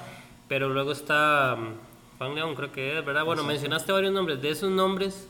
pero 0.49 0.68
luego 0.68 0.92
está 0.92 1.57
mm, 1.59 2.18
Juan 2.18 2.35
León, 2.35 2.55
creo 2.55 2.73
que 2.73 2.99
es, 2.99 3.05
¿verdad? 3.05 3.25
Bueno, 3.25 3.45
mencionaste 3.45 3.92
varios 3.92 4.12
nombres, 4.12 4.40
de 4.42 4.51
esos 4.51 4.71
nombres, 4.71 5.29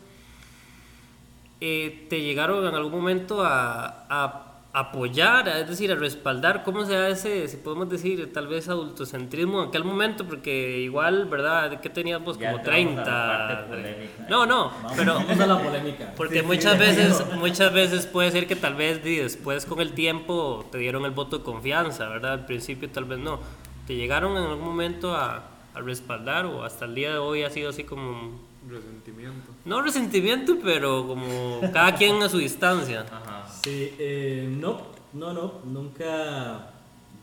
eh, 1.60 2.06
te 2.10 2.20
llegaron 2.20 2.66
en 2.66 2.74
algún 2.74 2.92
momento 2.92 3.42
a, 3.44 4.04
a 4.10 4.51
apoyar, 4.74 5.48
es 5.48 5.68
decir, 5.68 5.92
a 5.92 5.96
respaldar, 5.96 6.62
¿cómo 6.64 6.86
se 6.86 6.94
da 6.94 7.08
ese, 7.10 7.46
si 7.46 7.58
podemos 7.58 7.90
decir, 7.90 8.32
tal 8.32 8.46
vez 8.46 8.68
adultocentrismo 8.70 9.62
en 9.62 9.68
aquel 9.68 9.84
momento? 9.84 10.24
Porque 10.24 10.78
igual, 10.80 11.26
¿verdad? 11.26 11.80
¿Qué 11.80 11.90
tenías 11.90 12.24
vos? 12.24 12.38
Ya 12.38 12.52
Como 12.52 12.58
entramos 12.60 13.06
a 13.06 13.10
la 13.10 13.46
30. 13.46 13.48
parte 13.48 13.68
polémica. 13.68 14.26
No, 14.30 14.46
no, 14.46 14.70
Vamos, 14.70 14.92
pero... 14.96 15.14
vamos 15.28 15.40
a 15.40 15.46
la 15.46 15.62
polémica. 15.62 16.12
Porque 16.16 16.34
Sí, 16.36 16.40
sí, 16.40 16.46
muchas 16.46 16.72
ya 16.72 16.78
veces, 16.78 17.18
digo. 17.28 17.38
muchas 17.38 17.72
veces 17.72 18.06
puede 18.06 18.30
ser 18.30 18.46
que 18.46 18.56
tal 18.56 18.74
vez 18.74 19.04
después 19.04 19.66
con 19.66 19.80
el 19.80 19.92
tiempo 19.92 20.64
te 20.72 20.78
dieron 20.78 21.04
el 21.04 21.10
voto 21.10 21.38
de 21.38 21.44
confianza, 21.44 22.08
¿verdad? 22.08 22.32
Al 22.32 22.46
principio 22.46 22.88
tal 22.88 23.04
vez 23.04 23.18
no. 23.18 23.40
¿Te 23.86 23.94
llegaron 23.94 24.38
en 24.38 24.44
algún 24.44 24.64
momento 24.64 25.14
a, 25.14 25.42
a 25.74 25.80
respaldar 25.80 26.46
o 26.46 26.64
hasta 26.64 26.86
el 26.86 26.94
día 26.94 27.10
de 27.12 27.18
hoy 27.18 27.42
ha 27.42 27.50
sido 27.50 27.68
así 27.70 27.84
como, 27.84 28.40
Resentimiento. 28.66 29.50
no 29.64 29.82
resentimiento, 29.82 30.56
pero 30.62 31.06
como 31.06 31.60
cada 31.72 31.94
quien 31.96 32.22
a 32.22 32.28
su 32.30 32.38
distancia? 32.38 33.04
Ajá. 33.10 33.41
Sí, 33.64 33.94
eh, 33.98 34.48
no, 34.58 34.82
no, 35.12 35.32
no, 35.32 35.52
nunca. 35.64 36.68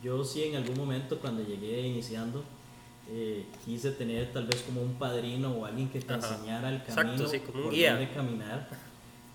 Yo 0.02 0.24
sí 0.24 0.44
en 0.44 0.56
algún 0.56 0.78
momento 0.78 1.20
cuando 1.20 1.44
llegué 1.44 1.82
iniciando 1.86 2.42
eh, 3.12 3.46
quise 3.66 3.92
tener 3.92 4.32
tal 4.32 4.46
vez 4.46 4.62
como 4.62 4.82
un 4.82 4.94
padrino 4.94 5.52
o 5.52 5.66
alguien 5.66 5.90
que 5.90 6.00
te 6.00 6.14
Ajá. 6.14 6.36
enseñara 6.36 6.70
el 6.70 6.76
Exacto, 6.78 7.02
camino 7.02 7.28
sí, 7.28 7.40
como 7.40 7.58
un 7.58 7.64
por 7.66 7.74
guía. 7.74 7.92
dónde 7.96 8.10
caminar, 8.12 8.70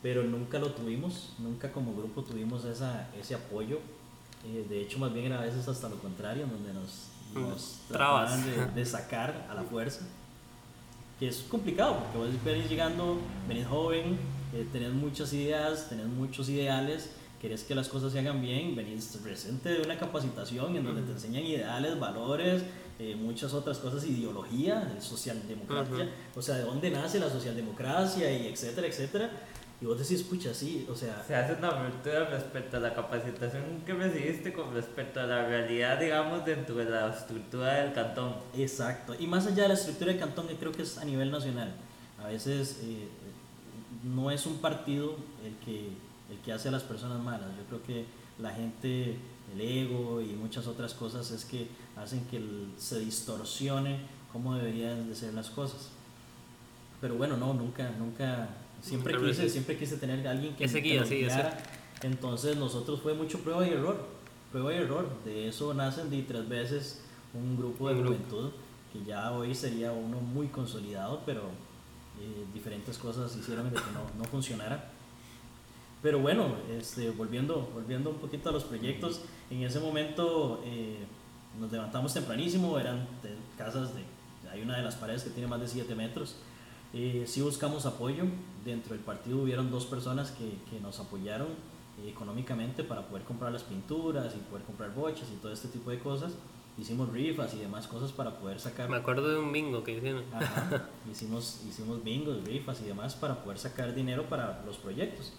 pero 0.03 0.23
nunca 0.23 0.59
lo 0.59 0.71
tuvimos, 0.71 1.35
nunca 1.39 1.71
como 1.71 1.93
grupo 1.95 2.23
tuvimos 2.23 2.65
esa, 2.65 3.09
ese 3.21 3.35
apoyo. 3.35 3.79
Eh, 4.47 4.65
de 4.69 4.81
hecho, 4.83 4.99
más 4.99 5.13
bien 5.13 5.27
era 5.27 5.39
a 5.41 5.45
veces 5.45 5.67
hasta 5.69 5.89
lo 5.91 5.99
contrario, 5.99 6.47
donde 6.47 6.73
nos, 6.73 7.09
nos 7.35 7.81
Mm, 7.89 7.93
Trabas. 7.93 8.31
trataban 8.31 8.75
de, 8.75 8.81
de 8.81 8.87
sacar 8.87 9.47
a 9.51 9.55
la 9.55 9.63
fuerza 9.65 10.07
que 11.19 11.29
es 11.29 11.39
complicado 11.49 11.99
porque 11.99 12.19
vos 12.19 12.45
venís 12.45 12.69
llegando, 12.71 13.19
venís 13.49 13.67
joven, 13.67 14.19
eh, 14.55 14.67
tenés 14.73 14.93
muchas 14.93 15.33
ideas, 15.33 15.89
tenés 15.89 16.07
muchos 16.07 16.49
ideales, 16.49 17.11
querés 17.41 17.65
que 17.65 17.75
las 17.75 17.89
cosas 17.89 18.13
se 18.13 18.21
hagan 18.21 18.41
bien, 18.41 18.77
venís 18.77 19.19
presente 19.23 19.71
de 19.71 19.83
una 19.83 19.99
capacitación 19.99 20.77
en 20.77 20.85
donde 20.85 21.03
te 21.03 21.13
enseñan 21.13 21.43
ideales, 21.43 21.99
valores, 21.99 22.63
eh, 23.01 23.17
muchas 23.17 23.53
otras 23.53 23.79
cosas, 23.79 24.07
ideología, 24.07 24.81
de 24.81 25.01
socialdemocracia, 25.01 26.09
o 26.37 26.41
sea, 26.41 26.55
de 26.55 26.63
dónde 26.63 26.91
nace 26.91 27.19
la 27.19 27.29
socialdemocracia 27.29 28.31
y 28.31 28.47
etcétera, 28.47 28.87
etcétera. 28.87 29.31
Y 29.81 29.87
vos 29.87 29.99
decís, 29.99 30.21
escucha, 30.21 30.55
sí, 30.55 30.87
o 30.89 30.95
sea, 30.95 31.23
Se 31.27 31.35
hace 31.35 31.55
una 31.55 31.69
apertura 31.69 32.27
respecto 32.31 32.77
a 32.77 32.81
la 32.81 32.95
capacitación 32.95 33.83
que 33.85 33.93
recibiste 33.93 34.53
con 34.53 34.73
respecto 34.73 35.19
a 35.19 35.25
la 35.25 35.47
realidad, 35.47 35.99
digamos, 35.99 36.45
dentro 36.45 36.77
de 36.77 36.85
la 36.85 37.13
estructura 37.13 37.83
del 37.83 37.93
cantón. 37.93 38.37
Exacto. 38.57 39.17
Y 39.19 39.27
más 39.27 39.47
allá 39.49 39.65
de 39.65 39.69
la 39.71 39.75
estructura 39.75 40.13
de 40.13 40.19
cantón, 40.19 40.47
que 40.47 40.55
creo 40.55 40.71
que 40.71 40.83
es 40.83 40.97
a 40.97 41.05
nivel 41.05 41.33
nacional. 41.33 41.75
A 42.23 42.29
veces 42.29 42.81
eh, 42.85 43.09
no 44.05 44.31
es 44.31 44.47
un 44.47 44.59
partido 44.59 45.17
el 45.45 45.55
que, 45.65 45.89
el 46.31 46.39
que 46.45 46.53
hace 46.53 46.69
a 46.69 46.73
las 46.73 46.83
personas 46.83 47.23
malas. 47.23 47.49
Yo 47.57 47.65
creo 47.65 47.83
que 47.83 48.05
la 48.39 48.51
gente, 48.51 49.17
el 49.53 49.61
ego 49.61 50.21
y 50.21 50.35
muchas 50.35 50.67
otras 50.67 50.95
cosas 50.95 51.31
es 51.31 51.45
que 51.45 51.69
hacen 51.97 52.25
que 52.27 52.43
se 52.77 53.01
distorsione 53.01 53.99
cómo 54.33 54.55
deberían 54.55 55.09
de 55.09 55.15
ser 55.15 55.33
las 55.35 55.51
cosas. 55.51 55.91
Pero 57.01 57.17
bueno, 57.17 57.37
no, 57.37 57.55
nunca, 57.55 57.91
nunca, 57.99 58.49
siempre 58.81 59.15
Nunca 59.15 59.29
quise, 59.29 59.49
siempre 59.49 59.79
quise 59.79 59.97
tener 59.97 60.27
a 60.27 60.31
alguien 60.33 60.55
que, 60.55 60.65
Ese 60.65 60.81
guía, 60.81 61.05
sí. 61.05 61.27
Entonces 62.03 62.57
nosotros 62.57 63.01
fue 63.01 63.15
mucho 63.15 63.39
prueba 63.41 63.67
y 63.67 63.71
error, 63.71 64.07
prueba 64.53 64.73
y 64.75 64.77
error. 64.77 65.09
De 65.25 65.49
eso 65.49 65.73
nacen 65.73 66.11
de 66.11 66.23
tres 66.23 66.49
veces 66.49 67.01
un 67.33 67.57
grupo 67.57 67.89
de 67.89 67.95
Un 67.95 68.01
grupo. 68.03 68.17
juventud 68.17 68.51
que 68.93 69.05
ya 69.05 69.33
hoy 69.33 69.55
sería 69.55 69.93
uno 69.93 70.21
muy 70.21 70.49
consolidado, 70.49 71.23
pero 71.25 71.43
eh, 72.21 72.45
diferentes 72.55 72.99
cosas 72.99 73.35
hicieron 73.37 73.71
que 73.71 73.77
no, 73.77 74.07
no 74.19 74.25
funcionara. 74.25 74.91
Pero 76.03 76.19
bueno, 76.21 76.55
este, 76.79 77.11
volviendo, 77.11 77.69
volviendo 77.73 78.11
un 78.11 78.17
poquito 78.17 78.51
a 78.51 78.53
los 78.53 78.65
proyectos, 78.65 79.23
en 79.51 79.63
ese 79.63 79.81
momento 79.81 80.61
eh, 80.65 80.99
nos 81.59 81.73
levantamos 81.73 82.13
tempranísimo, 82.13 82.79
eran 82.79 83.07
de- 83.23 83.37
casas 83.57 83.95
de, 83.95 84.03
hay 84.51 84.61
una 84.63 84.77
de 84.77 84.83
las 84.83 84.97
paredes 84.97 85.23
que 85.23 85.31
tiene 85.31 85.49
más 85.49 85.61
de 85.61 85.69
7 85.69 85.95
metros. 85.95 86.37
Eh, 86.93 87.25
sí 87.27 87.41
buscamos 87.41 87.87
apoyo, 87.87 88.25
dentro 88.65 88.95
del 88.95 89.03
partido 89.03 89.39
hubieron 89.43 89.71
dos 89.71 89.87
personas 89.87 90.31
que, 90.31 90.59
que 90.71 90.79
nos 90.81 91.01
apoyaron 91.01 91.49
eh, 92.05 92.11
económicamente 92.11 92.85
para 92.85 93.03
poder 93.09 93.25
comprar 93.25 93.51
las 93.53 93.63
pinturas 93.63 94.35
y 94.35 94.39
poder 94.51 94.65
comprar 94.65 94.95
boches 94.95 95.27
y 95.33 95.37
todo 95.41 95.53
este 95.53 95.69
tipo 95.69 95.91
de 95.91 95.99
cosas. 95.99 96.33
Hicimos 96.77 97.09
rifas 97.13 97.55
y 97.55 97.59
demás 97.59 97.87
cosas 97.87 98.11
para 98.11 98.37
poder 98.39 98.59
sacar 98.59 98.89
Me 98.91 98.97
acuerdo 98.97 99.29
de 99.29 99.39
un 99.39 99.53
bingo 99.53 99.85
que 99.85 99.93
hicieron. 99.93 100.25
Ajá, 100.33 100.87
hicimos, 101.11 101.63
hicimos 101.69 102.03
bingos, 102.03 102.43
rifas 102.45 102.81
y 102.81 102.85
demás 102.87 103.15
para 103.15 103.37
poder 103.45 103.59
sacar 103.59 103.95
dinero 103.95 104.25
para 104.25 104.63
los 104.67 104.79
proyectos. 104.79 105.33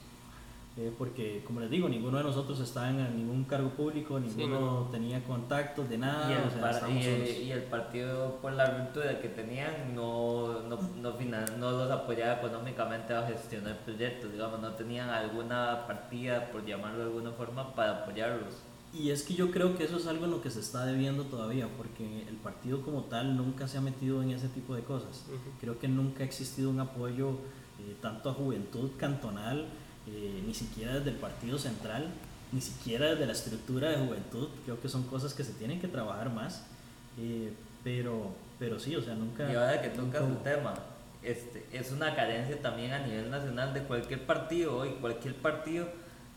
Eh, 0.77 0.93
porque, 0.97 1.41
como 1.47 1.61
les 1.61 1.69
digo, 1.69 1.87
ninguno 1.87 2.17
de 2.17 2.23
nosotros 2.25 2.59
estaba 2.59 2.89
en 2.89 3.15
ningún 3.15 3.45
cargo 3.45 3.69
público, 3.69 4.19
ninguno 4.19 4.59
no. 4.59 4.89
tenía 4.91 5.23
contactos 5.23 5.87
de 5.89 5.97
nada. 5.97 6.29
y, 6.29 6.33
el 6.33 6.47
o 6.47 6.51
sea, 6.51 6.61
par- 6.61 6.73
estábamos 6.73 7.01
y 7.03 7.07
el- 7.07 7.27
solos. 7.27 7.39
y 7.43 7.51
el 7.51 7.63
partido, 7.63 8.35
por 8.41 8.51
la 8.53 8.77
ruptura 8.77 9.21
que 9.21 9.29
tenían, 9.29 9.95
no, 9.95 10.63
no, 10.63 10.77
no, 11.01 11.17
finan- 11.17 11.57
no 11.59 11.71
los 11.71 11.89
apoyaba 11.89 12.39
económicamente 12.39 13.13
a 13.13 13.25
gestionar 13.25 13.77
proyectos, 13.85 14.33
digamos, 14.33 14.59
no 14.59 14.73
tenían 14.73 15.09
alguna 15.09 15.85
partida, 15.87 16.51
por 16.51 16.65
llamarlo 16.65 16.97
de 16.99 17.03
alguna 17.05 17.31
forma, 17.31 17.73
para 17.73 18.03
apoyarlos. 18.03 18.55
Y 18.97 19.09
es 19.11 19.23
que 19.23 19.33
yo 19.33 19.51
creo 19.51 19.77
que 19.77 19.83
eso 19.83 19.97
es 19.97 20.07
algo 20.07 20.25
en 20.25 20.31
lo 20.31 20.41
que 20.41 20.49
se 20.49 20.59
está 20.61 20.85
debiendo 20.85 21.23
todavía, 21.23 21.67
porque 21.77 22.23
el 22.29 22.35
partido 22.35 22.81
como 22.81 23.03
tal 23.03 23.35
nunca 23.35 23.67
se 23.67 23.77
ha 23.77 23.81
metido 23.81 24.23
en 24.23 24.31
ese 24.31 24.47
tipo 24.47 24.73
de 24.75 24.83
cosas. 24.83 25.25
Creo 25.59 25.79
que 25.79 25.87
nunca 25.87 26.23
ha 26.23 26.25
existido 26.25 26.69
un 26.69 26.79
apoyo 26.79 27.31
eh, 27.79 27.95
tanto 28.01 28.29
a 28.29 28.33
juventud 28.33 28.91
cantonal, 28.97 29.65
eh, 30.07 30.43
ni 30.47 30.53
siquiera 30.53 30.93
desde 30.95 31.09
el 31.09 31.17
partido 31.17 31.57
central, 31.57 32.07
ni 32.53 32.61
siquiera 32.61 33.07
desde 33.11 33.25
la 33.25 33.33
estructura 33.33 33.89
de 33.89 33.97
juventud. 34.05 34.47
Creo 34.63 34.79
que 34.79 34.87
son 34.87 35.03
cosas 35.03 35.33
que 35.33 35.43
se 35.43 35.51
tienen 35.53 35.81
que 35.81 35.87
trabajar 35.89 36.31
más. 36.33 36.65
eh, 37.17 37.51
pero, 37.83 38.31
pero 38.57 38.79
sí, 38.79 38.95
o 38.95 39.01
sea, 39.01 39.13
nunca... 39.13 39.51
Y 39.51 39.55
ahora 39.55 39.79
que 39.79 39.89
tocas 39.89 40.23
el 40.23 40.29
nunca- 40.29 40.43
tema, 40.55 40.73
este, 41.21 41.67
es 41.71 41.91
una 41.91 42.15
carencia 42.15 42.59
también 42.59 42.93
a 42.93 43.05
nivel 43.05 43.29
nacional 43.29 43.73
de 43.75 43.83
cualquier 43.83 44.25
partido, 44.25 44.77
hoy 44.77 44.89
cualquier 45.01 45.35
partido, 45.35 45.87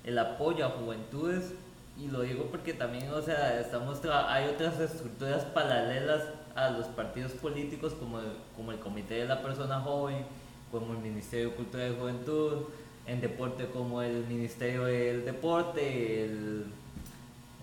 el 0.05 0.18
apoyo 0.18 0.66
a 0.66 0.71
juventudes, 0.71 1.55
y 1.98 2.08
lo 2.08 2.20
digo 2.22 2.44
porque 2.44 2.74
también, 2.74 3.11
o 3.11 3.20
sea, 3.20 3.61
estamos 3.61 4.00
hay 4.04 4.48
otras 4.48 4.78
estructuras 4.78 5.44
paralelas 5.46 6.22
a 6.54 6.70
los 6.70 6.87
partidos 6.87 7.32
políticos 7.32 7.92
como 7.98 8.20
el, 8.20 8.26
como 8.54 8.72
el 8.72 8.78
Comité 8.78 9.14
de 9.14 9.26
la 9.26 9.42
Persona 9.42 9.80
Joven, 9.80 10.24
como 10.70 10.92
el 10.92 10.98
Ministerio 10.98 11.50
de 11.50 11.56
Cultura 11.56 11.88
y 11.88 11.96
Juventud, 11.96 12.64
en 13.06 13.20
deporte 13.20 13.66
como 13.66 14.02
el 14.02 14.26
Ministerio 14.26 14.84
del 14.84 15.24
Deporte, 15.24 16.24
el, 16.24 16.66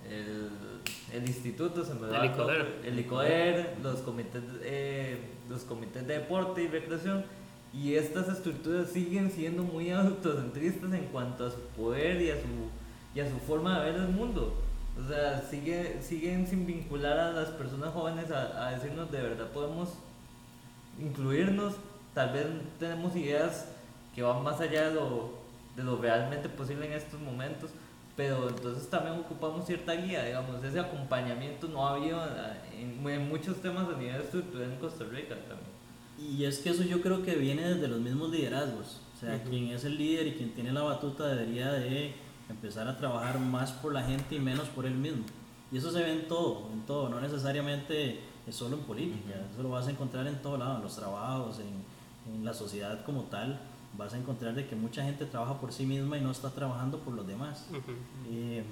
el, 0.10 0.50
el 1.14 1.28
instituto, 1.28 1.86
se 1.86 1.94
me 1.94 2.08
El 2.08 2.26
ICODER. 2.26 2.82
el 2.84 3.00
ICODER, 3.00 3.76
los 3.82 4.00
comités, 4.00 4.44
eh, 4.64 5.18
los 5.50 5.62
comités 5.64 6.06
de 6.08 6.16
deporte 6.20 6.64
y 6.64 6.68
recreación. 6.68 7.24
Y 7.74 7.96
estas 7.96 8.30
estructuras 8.30 8.90
siguen 8.90 9.32
siendo 9.32 9.64
muy 9.64 9.92
autocentristas 9.92 10.94
en 10.94 11.06
cuanto 11.06 11.46
a 11.48 11.52
su 11.52 11.60
poder 11.78 12.22
y 12.22 12.32
a 12.32 12.36
su, 12.36 12.70
y 13.16 13.22
a 13.22 13.30
su 13.30 13.38
forma 13.40 13.80
de 13.80 13.92
ver 13.92 14.02
el 14.02 14.10
mundo. 14.10 14.54
O 15.02 15.08
sea, 15.08 15.42
sigue, 15.42 16.02
siguen 16.02 16.46
sin 16.46 16.66
vincular 16.66 17.18
a 17.18 17.32
las 17.32 17.50
personas 17.50 17.94
jóvenes 17.94 18.30
a, 18.32 18.68
a 18.68 18.72
decirnos 18.72 19.12
de 19.12 19.22
verdad 19.22 19.48
podemos 19.52 19.90
incluirnos, 21.00 21.76
tal 22.14 22.32
vez 22.32 22.46
tenemos 22.80 23.16
ideas 23.16 23.68
que 24.14 24.22
van 24.22 24.44
más 24.44 24.62
allá 24.62 24.90
de 24.90 24.96
lo, 24.96 25.34
de 25.76 25.84
lo 25.84 25.98
realmente 25.98 26.48
posible 26.48 26.86
en 26.86 26.94
estos 26.94 27.20
momentos, 27.20 27.72
pero 28.16 28.48
entonces 28.48 28.90
también 28.90 29.20
ocupamos 29.20 29.66
cierta 29.66 29.94
guía, 29.94 30.24
digamos, 30.24 30.64
ese 30.64 30.80
acompañamiento 30.80 31.68
no 31.68 31.86
ha 31.86 31.96
habido 31.96 32.22
en, 32.78 33.06
en 33.06 33.28
muchos 33.30 33.58
temas 33.58 33.90
a 33.90 33.98
nivel 33.98 34.22
estructural 34.22 34.72
en 34.72 34.80
Costa 34.80 35.04
Rica 35.04 35.36
también. 35.36 35.76
Y 36.18 36.46
es 36.46 36.60
que 36.60 36.70
eso 36.70 36.84
yo 36.84 37.02
creo 37.02 37.24
que 37.24 37.36
viene 37.36 37.74
desde 37.74 37.90
los 37.90 38.00
mismos 38.00 38.30
liderazgos. 38.30 39.02
O 39.14 39.20
sea, 39.20 39.44
quien 39.44 39.68
es 39.68 39.84
el 39.84 39.98
líder 39.98 40.28
y 40.28 40.32
quien 40.34 40.54
tiene 40.54 40.72
la 40.72 40.82
batuta 40.82 41.28
debería 41.28 41.74
de 41.74 42.14
empezar 42.50 42.88
a 42.88 42.98
trabajar 42.98 43.40
más 43.40 43.72
por 43.72 43.94
la 43.94 44.04
gente 44.04 44.36
y 44.36 44.40
menos 44.40 44.68
por 44.70 44.86
él 44.86 44.96
mismo. 44.96 45.24
Y 45.72 45.78
eso 45.78 45.92
se 45.92 46.00
ve 46.02 46.12
en 46.12 46.28
todo, 46.28 46.70
en 46.72 46.82
todo, 46.86 47.10
no 47.10 47.20
necesariamente 47.20 48.20
es 48.48 48.56
solo 48.56 48.78
en 48.78 48.84
política, 48.84 49.34
eso 49.52 49.64
lo 49.64 49.70
vas 49.70 49.88
a 49.88 49.92
encontrar 49.92 50.28
en 50.28 50.42
todo 50.42 50.58
lado, 50.58 50.78
en 50.78 50.84
los 50.84 50.96
trabajos, 50.96 51.60
en, 51.60 52.34
en 52.34 52.46
la 52.46 52.54
sociedad 52.54 53.04
como 53.04 53.24
tal, 53.24 53.60
vas 53.98 54.14
a 54.14 54.18
encontrar 54.18 54.54
de 54.54 54.68
que 54.68 54.76
mucha 54.76 55.04
gente 55.04 55.26
trabaja 55.26 55.60
por 55.60 55.74
sí 55.74 55.86
misma 55.86 56.18
y 56.18 56.22
no 56.22 56.32
está 56.32 56.50
trabajando 56.52 57.00
por 57.00 57.14
los 57.14 57.26
demás. 57.26 57.66
Eh, 58.30 58.64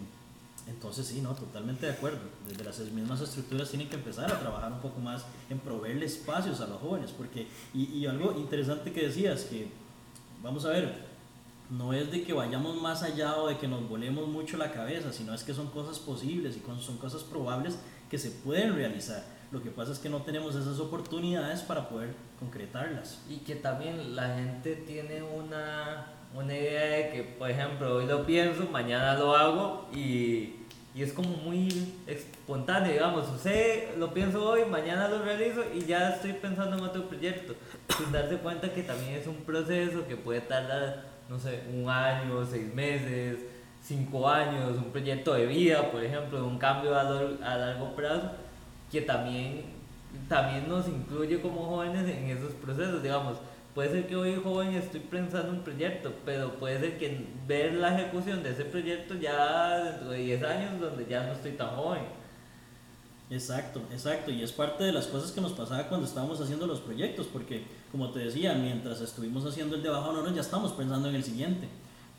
entonces 0.67 1.07
sí, 1.07 1.21
no, 1.21 1.33
totalmente 1.33 1.85
de 1.87 1.93
acuerdo. 1.93 2.19
Desde 2.47 2.63
las 2.63 2.79
mismas 2.79 3.19
estructuras 3.21 3.69
tienen 3.69 3.89
que 3.89 3.95
empezar 3.95 4.31
a 4.31 4.39
trabajar 4.39 4.71
un 4.71 4.79
poco 4.79 4.99
más 4.99 5.25
en 5.49 5.59
proveerle 5.59 6.05
espacios 6.05 6.61
a 6.61 6.67
los 6.67 6.79
jóvenes, 6.79 7.11
porque, 7.11 7.47
y, 7.73 7.85
y 7.85 8.05
algo 8.05 8.33
interesante 8.37 8.91
que 8.91 9.07
decías, 9.07 9.43
que 9.43 9.67
vamos 10.41 10.65
a 10.65 10.69
ver, 10.69 11.12
no 11.77 11.93
es 11.93 12.11
de 12.11 12.23
que 12.23 12.33
vayamos 12.33 12.79
más 12.81 13.03
allá 13.03 13.37
o 13.37 13.47
de 13.47 13.57
que 13.57 13.67
nos 13.67 13.87
volemos 13.87 14.27
mucho 14.27 14.57
la 14.57 14.71
cabeza, 14.71 15.11
sino 15.11 15.33
es 15.33 15.43
que 15.43 15.53
son 15.53 15.69
cosas 15.69 15.99
posibles 15.99 16.55
y 16.55 16.81
son 16.81 16.97
cosas 16.97 17.23
probables 17.23 17.77
que 18.09 18.17
se 18.17 18.29
pueden 18.29 18.75
realizar. 18.75 19.23
Lo 19.51 19.61
que 19.61 19.69
pasa 19.69 19.91
es 19.91 19.99
que 19.99 20.09
no 20.09 20.21
tenemos 20.21 20.55
esas 20.55 20.79
oportunidades 20.79 21.61
para 21.61 21.89
poder 21.89 22.13
concretarlas. 22.39 23.21
Y 23.29 23.37
que 23.37 23.55
también 23.55 24.15
la 24.15 24.35
gente 24.35 24.75
tiene 24.75 25.23
una, 25.23 26.07
una 26.33 26.55
idea 26.55 26.97
de 26.97 27.09
que, 27.11 27.23
por 27.23 27.49
ejemplo, 27.49 27.95
hoy 27.95 28.05
lo 28.05 28.25
pienso, 28.25 28.67
mañana 28.71 29.15
lo 29.15 29.35
hago 29.35 29.87
y, 29.93 30.55
y 30.95 31.01
es 31.01 31.11
como 31.11 31.29
muy 31.29 31.69
espontáneo, 32.05 32.91
digamos, 32.91 33.27
usted 33.29 33.97
lo 33.97 34.13
pienso 34.13 34.47
hoy, 34.47 34.65
mañana 34.65 35.07
lo 35.07 35.23
realizo 35.23 35.61
y 35.73 35.85
ya 35.85 36.09
estoy 36.09 36.33
pensando 36.33 36.77
en 36.77 36.83
otro 36.83 37.07
proyecto, 37.07 37.55
sin 37.97 38.11
darse 38.11 38.37
cuenta 38.37 38.71
que 38.71 38.83
también 38.83 39.13
es 39.13 39.25
un 39.25 39.37
proceso 39.37 40.07
que 40.07 40.17
puede 40.17 40.41
tardar, 40.41 41.12
no 41.33 41.39
sé, 41.39 41.63
un 41.73 41.89
año, 41.89 42.45
seis 42.45 42.71
meses, 42.75 43.39
cinco 43.81 44.29
años, 44.29 44.77
un 44.77 44.91
proyecto 44.91 45.33
de 45.33 45.47
vida, 45.47 45.91
por 45.91 46.03
ejemplo, 46.03 46.45
un 46.45 46.59
cambio 46.59 46.95
a, 46.95 47.01
a 47.01 47.57
largo 47.57 47.95
plazo, 47.95 48.29
que 48.91 49.01
también, 49.01 49.63
también 50.29 50.69
nos 50.69 50.87
incluye 50.87 51.41
como 51.41 51.65
jóvenes 51.65 52.07
en 52.07 52.29
esos 52.29 52.51
procesos, 52.53 53.01
digamos. 53.01 53.39
Puede 53.73 53.89
ser 53.89 54.05
que 54.05 54.15
hoy 54.15 54.39
joven 54.43 54.75
estoy 54.75 54.99
pensando 54.99 55.51
un 55.51 55.63
proyecto, 55.63 56.13
pero 56.23 56.53
puede 56.59 56.79
ser 56.79 56.99
que 56.99 57.25
ver 57.47 57.73
la 57.73 57.99
ejecución 57.99 58.43
de 58.43 58.51
ese 58.51 58.65
proyecto 58.65 59.15
ya 59.15 59.79
dentro 59.79 60.11
de 60.11 60.19
10 60.19 60.43
años 60.43 60.79
donde 60.79 61.07
ya 61.07 61.25
no 61.25 61.33
estoy 61.33 61.53
tan 61.53 61.69
joven. 61.69 62.03
Exacto, 63.31 63.81
exacto. 63.91 64.29
Y 64.29 64.43
es 64.43 64.51
parte 64.51 64.83
de 64.83 64.91
las 64.91 65.07
cosas 65.07 65.31
que 65.31 65.41
nos 65.41 65.53
pasaba 65.53 65.87
cuando 65.87 66.05
estábamos 66.05 66.39
haciendo 66.39 66.67
los 66.67 66.81
proyectos, 66.81 67.25
porque 67.25 67.63
como 67.93 68.09
te 68.09 68.21
decía, 68.21 68.55
mientras 68.55 69.01
estuvimos 69.01 69.45
haciendo 69.45 69.75
el 69.75 69.83
de 69.83 69.89
bajo 69.89 70.09
honor, 70.09 70.33
ya 70.33 70.41
estamos 70.41 70.71
pensando 70.71 71.09
en 71.09 71.13
el 71.13 71.23
siguiente. 71.23 71.69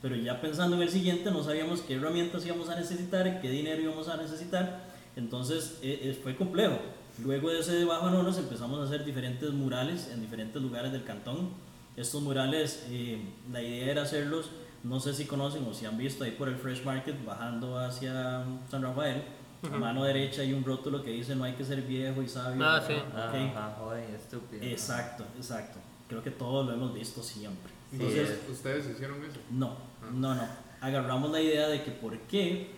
Pero 0.01 0.15
ya 0.15 0.41
pensando 0.41 0.77
en 0.77 0.83
el 0.83 0.89
siguiente, 0.89 1.33
no 1.33 1.43
sabíamos 1.43 1.81
qué 1.81 1.95
herramientas 1.95 2.47
íbamos 2.47 2.69
a 2.69 2.77
necesitar, 2.77 3.41
qué 3.41 3.51
dinero 3.51 3.83
íbamos 3.83 4.07
a 4.07 4.17
necesitar. 4.17 4.85
Entonces 5.17 5.81
eh, 5.83 6.17
fue 6.23 6.37
complejo. 6.37 6.79
Luego 7.25 7.51
de 7.51 7.59
ese 7.59 7.73
de 7.73 7.85
bajo 7.85 8.09
empezamos 8.09 8.79
a 8.79 8.85
hacer 8.85 9.05
diferentes 9.05 9.51
murales 9.51 10.11
en 10.15 10.21
diferentes 10.21 10.63
lugares 10.63 10.93
del 10.93 11.03
cantón. 11.03 11.49
Estos 11.97 12.23
murales, 12.23 12.87
eh, 12.91 13.19
la 13.53 13.61
idea 13.61 13.91
era 13.91 14.03
hacerlos, 14.03 14.51
no 14.85 15.01
sé 15.01 15.13
si 15.13 15.25
conocen 15.25 15.67
o 15.69 15.75
si 15.75 15.87
han 15.87 15.99
visto 15.99 16.23
ahí 16.23 16.31
por 16.31 16.49
el 16.49 16.55
Fresh 16.55 16.85
Market 16.85 17.17
bajando 17.25 17.81
hacia 17.81 18.45
San 18.71 18.81
Rafael. 18.81 19.25
A 19.73 19.77
mano 19.79 20.05
derecha 20.05 20.43
hay 20.43 20.53
un 20.53 20.65
rótulo 20.65 21.03
que 21.03 21.11
dice 21.11 21.35
no 21.35 21.45
hay 21.45 21.55
que 21.55 21.65
ser 21.65 21.83
viejo 21.83 22.23
y 22.23 22.29
sabio. 22.29 22.65
Ah, 22.65 22.83
sí. 22.87 22.93
Ok. 22.95 23.35
Ajá, 23.57 23.77
joven, 23.79 24.05
estúpido. 24.15 24.63
Exacto, 24.65 25.25
exacto. 25.37 25.79
Creo 26.09 26.23
que 26.23 26.31
todos 26.31 26.67
lo 26.67 26.73
hemos 26.75 26.93
visto 26.95 27.23
siempre. 27.23 27.73
Entonces, 27.93 28.29
es- 28.31 28.51
¿ustedes 28.51 28.87
hicieron 28.91 29.25
eso? 29.25 29.39
No, 29.51 29.77
no, 30.13 30.35
no. 30.35 30.43
Agarramos 30.81 31.31
la 31.31 31.41
idea 31.41 31.69
de 31.69 31.83
que 31.83 31.91
por 31.93 32.19
qué, 32.21 32.71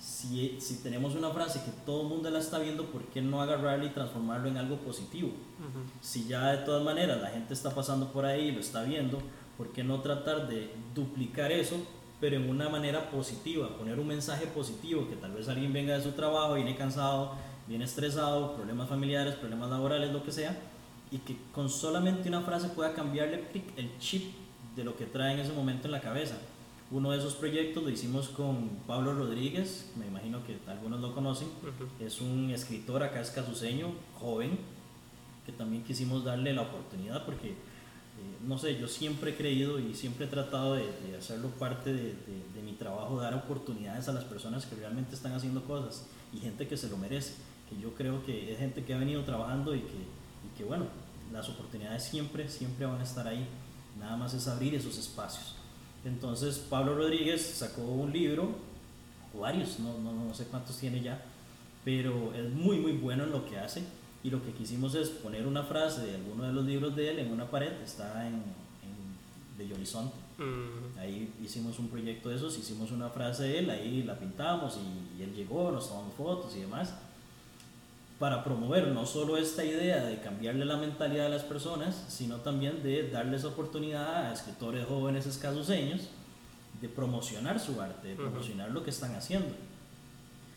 si, 0.00 0.56
si 0.60 0.76
tenemos 0.82 1.14
una 1.14 1.30
frase 1.30 1.62
que 1.64 1.70
todo 1.84 2.02
el 2.02 2.08
mundo 2.08 2.30
la 2.30 2.38
está 2.38 2.58
viendo, 2.58 2.86
¿por 2.86 3.02
qué 3.06 3.20
no 3.20 3.42
agarrarla 3.42 3.84
y 3.84 3.90
transformarlo 3.90 4.48
en 4.48 4.56
algo 4.56 4.76
positivo? 4.78 5.30
Si 6.00 6.26
ya 6.26 6.52
de 6.52 6.58
todas 6.64 6.82
maneras 6.82 7.20
la 7.20 7.28
gente 7.30 7.52
está 7.52 7.74
pasando 7.74 8.10
por 8.12 8.24
ahí 8.24 8.48
y 8.48 8.52
lo 8.52 8.60
está 8.60 8.82
viendo, 8.82 9.18
¿por 9.58 9.72
qué 9.72 9.84
no 9.84 10.00
tratar 10.00 10.48
de 10.48 10.72
duplicar 10.94 11.52
eso, 11.52 11.76
pero 12.20 12.36
en 12.36 12.48
una 12.48 12.68
manera 12.68 13.10
positiva? 13.10 13.76
Poner 13.76 13.98
un 13.98 14.06
mensaje 14.06 14.46
positivo, 14.46 15.08
que 15.08 15.16
tal 15.16 15.32
vez 15.32 15.48
alguien 15.48 15.72
venga 15.72 15.96
de 15.96 16.02
su 16.02 16.12
trabajo, 16.12 16.54
viene 16.54 16.76
cansado, 16.76 17.32
viene 17.66 17.84
estresado, 17.84 18.54
problemas 18.54 18.88
familiares, 18.88 19.34
problemas 19.34 19.70
laborales, 19.70 20.12
lo 20.12 20.22
que 20.22 20.32
sea, 20.32 20.58
y 21.10 21.18
que 21.18 21.36
con 21.52 21.70
solamente 21.70 22.28
una 22.28 22.42
frase 22.42 22.68
pueda 22.68 22.92
cambiarle 22.92 23.44
el 23.76 23.98
chip 23.98 24.32
de 24.76 24.84
lo 24.84 24.96
que 24.96 25.06
trae 25.06 25.34
en 25.34 25.40
ese 25.40 25.52
momento 25.52 25.88
en 25.88 25.92
la 25.92 26.00
cabeza. 26.00 26.36
Uno 26.92 27.12
de 27.12 27.18
esos 27.18 27.34
proyectos 27.34 27.84
lo 27.84 27.90
hicimos 27.90 28.28
con 28.28 28.68
Pablo 28.86 29.14
Rodríguez, 29.14 29.92
me 29.96 30.06
imagino 30.06 30.44
que 30.44 30.58
algunos 30.66 31.00
lo 31.00 31.14
conocen, 31.14 31.48
es 32.00 32.20
un 32.20 32.50
escritor 32.50 33.02
acá 33.04 33.20
escasuseño, 33.20 33.92
joven, 34.18 34.58
que 35.46 35.52
también 35.52 35.84
quisimos 35.84 36.24
darle 36.24 36.52
la 36.52 36.62
oportunidad 36.62 37.24
porque, 37.24 37.54
no 38.46 38.58
sé, 38.58 38.78
yo 38.78 38.88
siempre 38.88 39.32
he 39.32 39.36
creído 39.36 39.78
y 39.78 39.94
siempre 39.94 40.26
he 40.26 40.28
tratado 40.28 40.74
de, 40.74 40.84
hacerlo 41.18 41.48
parte 41.50 41.92
de, 41.92 42.02
de- 42.02 42.50
de 42.54 42.62
mi 42.62 42.72
trabajo, 42.72 43.20
dar 43.20 43.34
oportunidades 43.34 44.08
a 44.08 44.12
las 44.12 44.24
personas 44.24 44.66
que 44.66 44.76
realmente 44.76 45.14
están 45.14 45.32
haciendo 45.32 45.62
cosas 45.64 46.06
y 46.32 46.38
gente 46.38 46.66
que 46.66 46.76
se 46.76 46.88
lo 46.88 46.96
merece, 46.96 47.34
que 47.68 47.78
yo 47.80 47.94
creo 47.94 48.24
que 48.24 48.52
es 48.52 48.58
gente 48.58 48.84
que 48.84 48.94
ha 48.94 48.98
venido 48.98 49.22
trabajando 49.24 49.74
y 49.74 49.80
que, 49.80 49.86
y 49.96 50.56
que 50.56 50.64
bueno, 50.64 50.86
las 51.32 51.48
oportunidades 51.48 52.02
siempre, 52.04 52.48
siempre 52.48 52.86
van 52.86 53.00
a 53.00 53.04
estar 53.04 53.26
ahí, 53.28 53.46
nada 53.98 54.16
más 54.16 54.34
es 54.34 54.48
abrir 54.48 54.74
esos 54.74 54.98
espacios. 54.98 55.54
Entonces 56.04 56.58
Pablo 56.58 56.94
Rodríguez 56.96 57.42
sacó 57.44 57.82
un 57.82 58.12
libro, 58.12 58.50
o 59.36 59.40
varios, 59.40 59.78
no, 59.78 59.98
no, 59.98 60.12
no 60.12 60.34
sé 60.34 60.44
cuántos 60.46 60.76
tiene 60.78 61.02
ya, 61.02 61.22
pero 61.84 62.32
es 62.34 62.50
muy 62.52 62.78
muy 62.78 62.92
bueno 62.92 63.24
en 63.24 63.30
lo 63.30 63.46
que 63.48 63.58
hace 63.58 63.82
y 64.22 64.30
lo 64.30 64.42
que 64.42 64.52
quisimos 64.52 64.94
es 64.94 65.08
poner 65.08 65.46
una 65.46 65.62
frase 65.62 66.04
de 66.06 66.14
alguno 66.16 66.44
de 66.44 66.52
los 66.52 66.64
libros 66.64 66.94
de 66.94 67.10
él 67.10 67.18
en 67.20 67.32
una 67.32 67.50
pared, 67.50 67.72
está 67.82 68.26
en, 68.26 68.34
en 68.34 69.56
Bello 69.56 69.74
Horizonte. 69.74 70.14
Mm, 70.38 70.98
Ahí 70.98 71.32
hicimos 71.42 71.78
un 71.78 71.88
proyecto 71.88 72.28
de 72.28 72.36
esos, 72.36 72.56
hicimos 72.58 72.90
una 72.90 73.08
frase 73.10 73.44
de 73.44 73.58
él, 73.60 73.70
ahí 73.70 74.02
la 74.02 74.18
pintamos 74.18 74.76
y, 74.78 75.20
y 75.20 75.22
él 75.22 75.34
llegó, 75.34 75.70
nos 75.70 75.88
tomamos 75.88 76.14
fotos 76.14 76.54
y 76.56 76.60
demás, 76.60 76.94
para 78.18 78.44
promover 78.44 78.88
no 78.88 79.06
solo 79.06 79.38
esta 79.38 79.64
idea 79.64 80.04
de 80.04 80.20
cambiarle 80.20 80.66
la 80.66 80.76
mentalidad 80.76 81.26
a 81.26 81.30
las 81.30 81.42
personas, 81.42 82.04
sino 82.08 82.36
también 82.36 82.82
de 82.82 83.08
darles 83.08 83.44
oportunidad 83.44 84.26
a 84.26 84.32
escritores 84.34 84.86
jóvenes 84.86 85.24
escasuseños 85.26 86.02
de 86.82 86.88
promocionar 86.90 87.58
su 87.58 87.80
arte, 87.80 88.08
de 88.08 88.14
promocionar 88.16 88.70
lo 88.70 88.84
que 88.84 88.90
están 88.90 89.14
haciendo. 89.14 89.54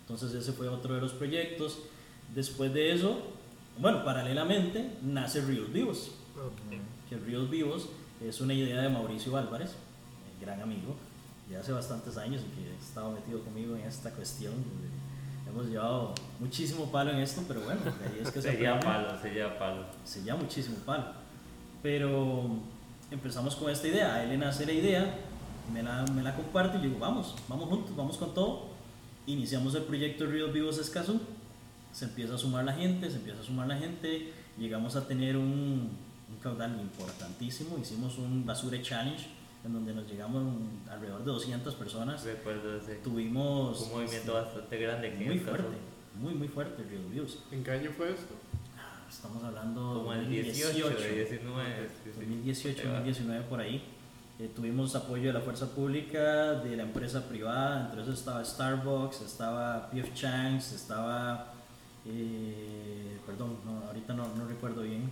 Entonces 0.01 0.33
ese 0.33 0.51
fue 0.51 0.67
otro 0.67 0.95
de 0.95 1.01
los 1.01 1.13
proyectos. 1.13 1.79
Después 2.35 2.73
de 2.73 2.93
eso, 2.93 3.21
bueno, 3.79 4.03
paralelamente 4.03 4.97
nace 5.01 5.41
Ríos 5.41 5.71
Vivos 5.71 6.11
que 7.09 7.17
Ríos 7.17 7.49
Vivos 7.49 7.89
es 8.21 8.41
una 8.41 8.53
idea 8.53 8.81
de 8.81 8.89
Mauricio 8.89 9.35
Álvarez, 9.37 9.71
eh, 9.71 10.41
gran 10.45 10.61
amigo, 10.61 10.95
ya 11.49 11.59
hace 11.59 11.71
bastantes 11.71 12.17
años 12.17 12.41
y 12.41 12.55
que 12.55 12.71
ha 12.71 12.79
estado 12.79 13.11
metido 13.11 13.41
conmigo 13.43 13.75
en 13.75 13.81
esta 13.83 14.11
cuestión. 14.11 14.53
Hemos 15.47 15.67
llevado 15.67 16.13
muchísimo 16.39 16.91
palo 16.91 17.11
en 17.11 17.19
esto, 17.19 17.43
pero 17.47 17.61
bueno, 17.61 17.81
de 17.83 17.89
ahí 18.07 18.19
es 18.21 18.31
que 18.31 18.41
se 18.41 18.51
Sería 18.51 18.75
aprende. 18.75 19.05
palo, 19.05 19.21
sería 19.21 19.59
palo. 19.59 19.83
Se 20.03 20.23
lleva 20.23 20.37
muchísimo 20.37 20.77
palo. 20.85 21.05
Pero 21.83 22.49
empezamos 23.11 23.55
con 23.55 23.69
esta 23.69 23.87
idea, 23.87 24.15
a 24.15 24.23
él 24.23 24.29
le 24.29 24.37
nace 24.37 24.65
la 24.65 24.71
idea, 24.71 25.15
me 25.71 25.83
la, 25.83 26.05
me 26.15 26.23
la 26.23 26.35
comparte 26.35 26.77
y 26.77 26.81
digo, 26.81 26.97
vamos, 26.97 27.35
vamos 27.47 27.69
juntos, 27.69 27.95
vamos 27.95 28.17
con 28.17 28.33
todo. 28.33 28.69
Iniciamos 29.27 29.75
el 29.75 29.83
proyecto 29.83 30.25
Ríos 30.25 30.51
Vivos 30.53 30.77
Escazú, 30.79 31.19
se 31.93 32.05
empieza 32.05 32.35
a 32.35 32.37
sumar 32.37 32.65
la 32.65 32.73
gente, 32.73 33.09
se 33.09 33.15
empieza 33.17 33.39
a 33.39 33.43
sumar 33.43 33.67
la 33.67 33.77
gente, 33.77 34.33
llegamos 34.57 34.95
a 34.97 35.07
tener 35.07 35.37
un, 35.37 35.89
un 36.29 36.37
caudal 36.41 36.77
importantísimo, 36.81 37.77
hicimos 37.77 38.17
un 38.17 38.45
Basura 38.45 38.81
Challenge 38.81 39.25
en 39.63 39.71
donde 39.71 39.93
nos 39.93 40.05
llegamos 40.11 40.43
alrededor 40.91 41.19
de 41.19 41.31
200 41.31 41.73
personas, 41.75 42.23
Recuerdo 42.25 42.75
ese. 42.77 42.95
tuvimos 42.95 43.79
Un 43.83 43.91
movimiento 43.91 44.33
bastante 44.33 44.77
grande 44.77 45.07
aquí 45.07 45.23
en 45.23 45.29
muy 45.29 45.37
el 45.37 45.45
caso. 45.45 45.55
fuerte, 45.57 45.77
muy 46.19 46.33
muy 46.33 46.47
fuerte 46.49 46.83
Vivos. 46.83 47.39
¿En 47.51 47.63
qué 47.63 47.71
año 47.71 47.91
fue 47.95 48.11
esto? 48.11 48.33
Estamos 49.09 49.43
hablando 49.43 49.93
Como 49.99 50.13
el 50.13 50.27
18, 50.27 50.89
19. 50.89 51.87
sí, 51.87 51.95
sí. 52.03 52.09
2018, 52.19 52.81
Ahí 52.81 52.87
va. 52.87 52.93
2019 52.95 53.45
por 53.45 53.59
ahí. 53.61 53.83
Eh, 54.39 54.49
tuvimos 54.55 54.95
apoyo 54.95 55.27
de 55.27 55.33
la 55.33 55.41
fuerza 55.41 55.69
pública, 55.69 56.55
de 56.55 56.75
la 56.75 56.83
empresa 56.83 57.21
privada, 57.29 57.85
entre 57.85 58.01
eso 58.01 58.11
estaba 58.11 58.43
Starbucks, 58.43 59.21
estaba 59.21 59.89
PF 59.91 60.13
Chang's, 60.15 60.71
estaba, 60.73 61.52
eh, 62.05 63.17
perdón, 63.25 63.57
no, 63.65 63.87
ahorita 63.87 64.13
no, 64.13 64.27
no 64.35 64.45
recuerdo 64.47 64.81
bien. 64.81 65.09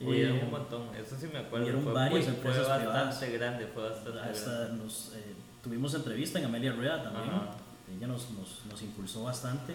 Hubieron 0.00 0.36
Eh, 0.38 0.42
un 0.44 0.50
montón, 0.50 0.82
eso 0.96 1.16
sí 1.18 1.28
me 1.32 1.38
acuerdo. 1.40 1.64
hubieron 1.66 1.82
fue, 1.84 1.92
varias 1.92 2.26
muy- 2.26 2.34
empresas 2.34 2.66
fue 2.66 2.68
bastante 2.86 3.26
privadas. 3.26 3.32
grande, 3.32 3.66
fue 3.72 3.82
bastante 3.90 4.20
hasta 4.20 4.58
grande. 4.58 4.82
nos, 4.84 5.12
eh, 5.14 5.34
tuvimos 5.62 5.94
entrevista 5.94 6.38
en 6.40 6.44
Amelia 6.46 6.72
Rueda 6.72 7.02
también, 7.04 7.28
Ajá. 7.30 7.50
ella 7.96 8.06
nos, 8.08 8.30
nos, 8.32 8.62
nos 8.68 8.82
impulsó 8.82 9.24
bastante. 9.24 9.74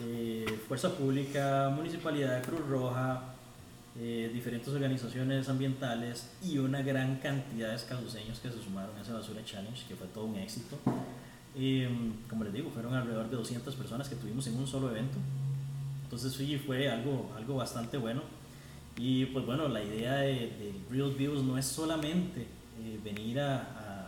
Eh, 0.00 0.44
Fuerza 0.68 0.90
Pública, 0.90 1.70
Municipalidad 1.74 2.42
Cruz 2.42 2.60
Roja, 2.68 3.22
eh, 3.98 4.30
diferentes 4.34 4.68
organizaciones 4.68 5.48
ambientales 5.48 6.30
y 6.42 6.58
una 6.58 6.82
gran 6.82 7.16
cantidad 7.20 7.68
de 7.70 7.76
escaduceños 7.76 8.40
que 8.40 8.50
se 8.50 8.60
sumaron 8.62 8.96
a 8.96 9.02
ese 9.02 9.12
Basura 9.12 9.42
Challenge, 9.44 9.86
que 9.86 9.94
fue 9.94 10.06
todo 10.08 10.24
un 10.24 10.36
éxito. 10.36 10.76
Mm, 11.56 12.28
como 12.28 12.42
les 12.44 12.52
digo, 12.52 12.70
fueron 12.70 12.94
alrededor 12.94 13.30
de 13.30 13.36
200 13.36 13.74
personas 13.76 14.08
que 14.08 14.16
tuvimos 14.16 14.46
en 14.48 14.56
un 14.56 14.66
solo 14.66 14.90
evento. 14.90 15.16
Entonces 16.14 16.32
sí, 16.34 16.56
fue 16.64 16.88
algo, 16.88 17.32
algo 17.36 17.56
bastante 17.56 17.96
bueno. 17.96 18.22
Y 18.96 19.26
pues 19.26 19.44
bueno, 19.44 19.66
la 19.66 19.82
idea 19.82 20.14
de, 20.18 20.32
de 20.32 20.72
Real 20.88 21.10
Views 21.10 21.42
no 21.42 21.58
es 21.58 21.66
solamente 21.66 22.42
eh, 22.42 23.00
venir 23.02 23.40
a, 23.40 23.56
a- 23.62 24.00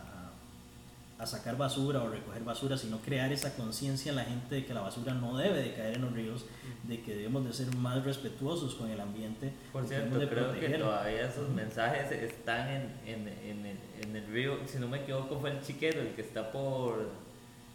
a 1.19 1.25
sacar 1.25 1.57
basura 1.57 2.01
o 2.03 2.09
recoger 2.09 2.43
basura, 2.45 2.77
sino 2.77 2.99
crear 2.99 3.29
esa 3.33 3.55
conciencia 3.57 4.11
en 4.11 4.15
la 4.17 4.23
gente 4.23 4.53
de 4.55 4.65
que 4.65 4.73
la 4.73 4.81
basura 4.81 5.13
no 5.15 5.35
debe 5.35 5.63
de 5.63 5.73
caer 5.73 5.95
en 5.95 6.03
los 6.03 6.13
ríos, 6.13 6.45
de 6.83 7.01
que 7.01 7.13
debemos 7.15 7.43
de 7.43 7.51
ser 7.53 7.75
más 7.75 8.01
respetuosos 8.05 8.75
con 8.75 8.89
el 8.89 9.01
ambiente. 9.01 9.51
Por 9.73 9.85
cierto, 9.85 10.17
de 10.19 10.27
creo 10.29 10.51
que 10.61 10.67
todavía 10.85 11.27
esos 11.27 11.49
mensajes 11.49 12.11
están 12.11 12.69
en, 12.69 12.83
en, 13.05 13.27
en, 13.27 13.65
el, 13.65 13.77
en 14.03 14.15
el 14.15 14.27
río. 14.27 14.59
Si 14.67 14.77
no 14.77 14.87
me 14.87 14.99
equivoco, 14.99 15.39
fue 15.41 15.49
el 15.51 15.61
chiquero, 15.61 15.99
el 16.01 16.09
que 16.13 16.21
está 16.21 16.51
por 16.51 17.09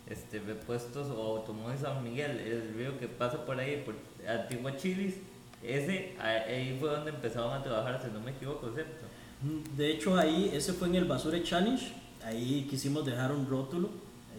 este, 0.09 0.39
repuestos 0.39 1.09
o 1.11 1.39
automóvil 1.39 1.77
San 1.79 2.03
Miguel, 2.05 2.39
el 2.39 2.73
río 2.75 2.99
que 3.01 3.09
pasa 3.09 3.45
por 3.45 3.59
ahí, 3.59 3.83
por 3.85 3.97
Antigua 4.29 4.77
Chilis. 4.77 5.15
Ese, 5.63 6.17
ahí 6.21 6.77
fue 6.81 6.91
donde 6.91 7.11
empezaron 7.11 7.53
a 7.53 7.63
trabajar, 7.63 8.01
si 8.03 8.11
no 8.13 8.21
me 8.21 8.33
equivoco, 8.33 8.71
¿cierto? 8.75 9.07
Mm, 9.43 9.77
De 9.77 9.93
hecho, 9.93 10.17
ahí, 10.19 10.51
ese 10.53 10.73
fue 10.73 10.89
en 10.89 10.97
el 10.97 11.05
Basure 11.05 11.43
Challenge. 11.43 11.93
Ahí 12.25 12.67
quisimos 12.69 13.07
dejar 13.07 13.33
un 13.33 13.47
rótulo. 13.49 13.91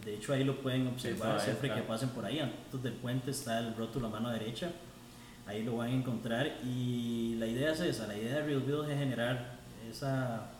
De 0.04 0.14
hecho, 0.14 0.34
ahí 0.34 0.44
lo 0.44 0.56
pueden 0.60 0.86
observar 0.86 1.36
ahí 1.38 1.40
siempre 1.44 1.68
está. 1.68 1.80
que 1.80 1.86
pasen 1.88 2.10
por 2.10 2.24
ahí. 2.26 2.38
Antes 2.40 2.82
del 2.82 2.92
puente 2.94 3.30
está 3.30 3.58
el 3.58 3.74
rótulo 3.74 4.08
a 4.08 4.10
mano 4.10 4.30
derecha. 4.30 4.70
Ahí 5.46 5.62
lo 5.62 5.76
van 5.78 5.88
a 5.90 5.94
encontrar. 5.94 6.58
Y 6.62 7.36
la 7.38 7.46
idea 7.46 7.72
es 7.72 7.80
esa: 7.80 8.06
la 8.06 8.16
idea 8.16 8.34
de 8.36 8.42
Real 8.42 8.60
Build 8.60 8.90
es 8.90 8.98
generar 8.98 9.60
esa, 9.90 10.50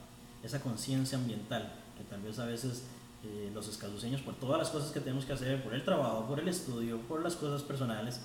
esa 0.42 0.60
conciencia 0.60 1.18
ambiental. 1.18 1.72
Que 1.98 2.04
tal 2.04 2.22
vez 2.22 2.38
a 2.38 2.46
veces 2.46 2.84
eh, 3.22 3.50
los 3.52 3.68
escaluceños, 3.68 4.22
por 4.22 4.34
todas 4.36 4.58
las 4.58 4.70
cosas 4.70 4.90
que 4.92 5.00
tenemos 5.00 5.24
que 5.26 5.32
hacer, 5.34 5.62
por 5.62 5.74
el 5.74 5.84
trabajo, 5.84 6.26
por 6.26 6.40
el 6.40 6.48
estudio, 6.48 6.98
por 7.00 7.22
las 7.22 7.36
cosas 7.36 7.62
personales, 7.62 8.20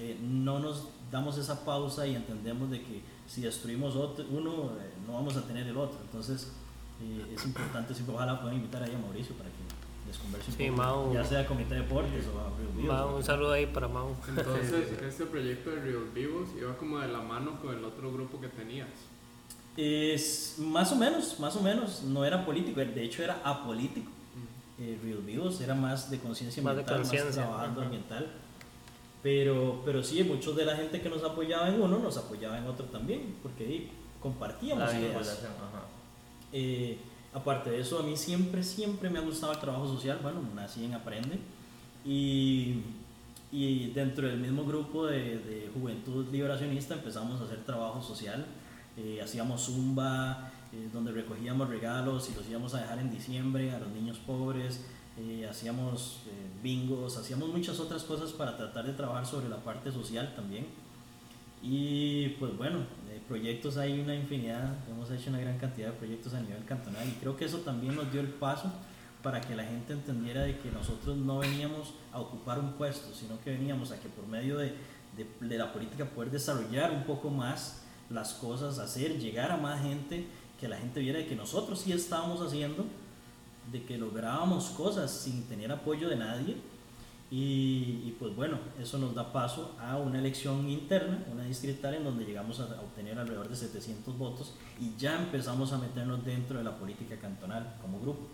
eh, 0.00 0.16
no 0.22 0.58
nos 0.58 0.88
damos 1.12 1.36
esa 1.38 1.64
pausa 1.64 2.06
y 2.06 2.14
entendemos 2.16 2.70
de 2.70 2.80
que 2.80 3.02
si 3.28 3.42
destruimos 3.42 3.94
otro, 3.96 4.24
uno, 4.30 4.72
eh, 4.80 4.90
no 5.06 5.12
vamos 5.14 5.36
a 5.36 5.42
tener 5.42 5.66
el 5.66 5.76
otro. 5.76 5.98
Entonces, 6.02 6.50
eh, 7.02 7.34
es 7.36 7.44
importante, 7.44 7.94
siempre 7.94 8.14
ojalá 8.14 8.40
puedan 8.40 8.56
invitar 8.56 8.82
ahí 8.82 8.94
a 8.94 8.98
Mauricio 8.98 9.34
para 9.36 9.48
que 9.50 9.56
les 10.06 10.16
converse 10.18 10.50
un 10.50 10.56
Sí, 10.56 10.64
poco, 10.70 10.76
Mau. 10.82 11.12
ya 11.14 11.24
sea 11.24 11.46
Comité 11.46 11.74
de 11.74 11.80
Deportes 11.82 12.24
o 12.26 12.38
a 12.40 12.44
Real 12.56 12.72
Views, 12.76 12.88
Mau, 12.88 13.16
un 13.16 13.22
saludo 13.22 13.52
ahí 13.52 13.66
para 13.66 13.88
Mau. 13.88 14.14
Entonces, 14.28 15.02
este 15.02 15.26
proyecto 15.26 15.70
de 15.70 15.80
Real 15.82 16.08
Vivos 16.14 16.48
iba 16.58 16.76
como 16.76 16.98
de 16.98 17.08
la 17.08 17.20
mano 17.20 17.60
con 17.60 17.76
el 17.76 17.84
otro 17.84 18.12
grupo 18.12 18.40
que 18.40 18.48
tenías. 18.48 18.88
Es 19.76 20.56
más 20.58 20.90
o 20.92 20.96
menos, 20.96 21.38
más 21.38 21.54
o 21.56 21.62
menos, 21.62 22.02
no 22.02 22.24
era 22.24 22.44
político, 22.44 22.80
de 22.80 23.04
hecho 23.04 23.22
era 23.22 23.40
apolítico. 23.44 24.10
Eh, 24.78 24.98
Real 25.02 25.18
Vivos 25.18 25.60
era 25.60 25.74
más 25.74 26.10
de 26.10 26.18
conciencia 26.18 26.62
Más 26.62 26.74
de 26.74 26.80
ambiental, 26.80 26.98
más, 27.00 27.08
conciencia, 27.08 27.42
trabajando 27.42 27.80
ajá. 27.80 27.86
ambiental. 27.86 28.30
Pero, 29.22 29.82
pero 29.84 30.02
sí, 30.02 30.24
muchos 30.24 30.56
de 30.56 30.64
la 30.64 30.76
gente 30.76 31.00
que 31.00 31.08
nos 31.10 31.22
apoyaba 31.22 31.68
en 31.68 31.80
uno 31.80 31.98
nos 31.98 32.16
apoyaba 32.16 32.58
en 32.58 32.66
otro 32.66 32.86
también, 32.86 33.36
porque 33.42 33.64
ahí 33.64 33.90
compartíamos 34.20 34.92
La 34.92 34.98
ideas. 34.98 35.28
ajá. 35.44 35.84
Eh, 36.52 36.98
aparte 37.34 37.70
de 37.70 37.80
eso, 37.80 37.98
a 37.98 38.02
mí 38.02 38.16
siempre, 38.16 38.62
siempre 38.62 39.10
me 39.10 39.18
ha 39.18 39.22
gustado 39.22 39.52
el 39.52 39.58
trabajo 39.58 39.86
social. 39.86 40.18
Bueno, 40.22 40.40
nací 40.54 40.84
en 40.84 40.94
Aprende. 40.94 41.38
Y, 42.04 42.80
y 43.52 43.90
dentro 43.90 44.26
del 44.26 44.38
mismo 44.38 44.64
grupo 44.64 45.06
de, 45.06 45.38
de 45.38 45.70
Juventud 45.74 46.26
Liberacionista 46.32 46.94
empezamos 46.94 47.40
a 47.40 47.44
hacer 47.44 47.58
trabajo 47.64 48.00
social. 48.02 48.46
Eh, 48.96 49.20
hacíamos 49.22 49.66
zumba, 49.66 50.50
eh, 50.72 50.88
donde 50.92 51.12
recogíamos 51.12 51.68
regalos 51.68 52.30
y 52.30 52.34
los 52.34 52.48
íbamos 52.48 52.74
a 52.74 52.80
dejar 52.80 52.98
en 52.98 53.10
diciembre 53.10 53.72
a 53.72 53.78
los 53.78 53.90
niños 53.90 54.18
pobres. 54.18 54.84
Eh, 55.20 55.46
hacíamos 55.48 56.20
eh, 56.26 56.30
bingos, 56.62 57.16
hacíamos 57.18 57.48
muchas 57.50 57.78
otras 57.78 58.04
cosas 58.04 58.30
para 58.32 58.56
tratar 58.56 58.86
de 58.86 58.92
trabajar 58.94 59.26
sobre 59.26 59.48
la 59.48 59.58
parte 59.58 59.92
social 59.92 60.32
también. 60.34 60.66
Y 61.62 62.28
pues 62.38 62.56
bueno, 62.56 62.78
eh, 63.10 63.20
proyectos 63.28 63.76
hay 63.76 64.00
una 64.00 64.14
infinidad, 64.14 64.76
hemos 64.88 65.10
hecho 65.10 65.28
una 65.28 65.40
gran 65.40 65.58
cantidad 65.58 65.88
de 65.88 65.92
proyectos 65.98 66.32
a 66.32 66.40
nivel 66.40 66.64
cantonal 66.64 67.06
y 67.06 67.12
creo 67.20 67.36
que 67.36 67.44
eso 67.44 67.58
también 67.58 67.94
nos 67.96 68.10
dio 68.10 68.22
el 68.22 68.28
paso 68.28 68.72
para 69.22 69.42
que 69.42 69.54
la 69.54 69.64
gente 69.64 69.92
entendiera 69.92 70.42
de 70.42 70.58
que 70.58 70.70
nosotros 70.70 71.18
no 71.18 71.40
veníamos 71.40 71.92
a 72.14 72.20
ocupar 72.20 72.58
un 72.58 72.72
puesto, 72.72 73.14
sino 73.14 73.38
que 73.42 73.50
veníamos 73.50 73.92
a 73.92 74.00
que 74.00 74.08
por 74.08 74.26
medio 74.26 74.56
de, 74.56 74.72
de- 75.18 75.46
de 75.46 75.58
la 75.58 75.70
política 75.74 76.06
poder 76.06 76.30
desarrollar 76.30 76.90
un 76.92 77.04
poco 77.04 77.28
más 77.28 77.82
las 78.08 78.32
cosas, 78.32 78.78
hacer 78.78 79.18
llegar 79.18 79.50
a 79.52 79.58
más 79.58 79.82
gente, 79.82 80.26
que 80.58 80.66
la 80.68 80.78
gente 80.78 81.00
viera 81.00 81.18
de 81.18 81.26
que 81.26 81.36
nosotros 81.36 81.80
sí 81.80 81.92
estábamos 81.92 82.40
haciendo, 82.40 82.86
de 83.70 83.84
que 83.84 83.98
lográbamos 83.98 84.70
cosas 84.70 85.10
sin 85.10 85.44
tener 85.44 85.70
apoyo 85.70 86.08
de 86.08 86.16
nadie 86.16 86.56
y, 87.30 88.02
y, 88.06 88.16
pues 88.18 88.34
bueno, 88.34 88.58
eso 88.80 88.98
nos 88.98 89.14
da 89.14 89.32
paso 89.32 89.76
a 89.78 89.96
una 89.98 90.18
elección 90.18 90.68
interna, 90.68 91.24
una 91.30 91.44
distrital 91.44 91.94
en 91.94 92.02
donde 92.02 92.24
llegamos 92.24 92.58
a, 92.58 92.64
obtener 92.80 93.16
alrededor 93.20 93.48
de 93.48 93.54
700 93.54 94.18
votos 94.18 94.54
y 94.80 94.96
ya 94.98 95.16
empezamos 95.16 95.72
a 95.72 95.78
meternos 95.78 96.24
dentro 96.24 96.58
de 96.58 96.64
la 96.64 96.76
política 96.76 97.16
cantonal 97.16 97.76
como 97.80 98.00
grupo. 98.00 98.26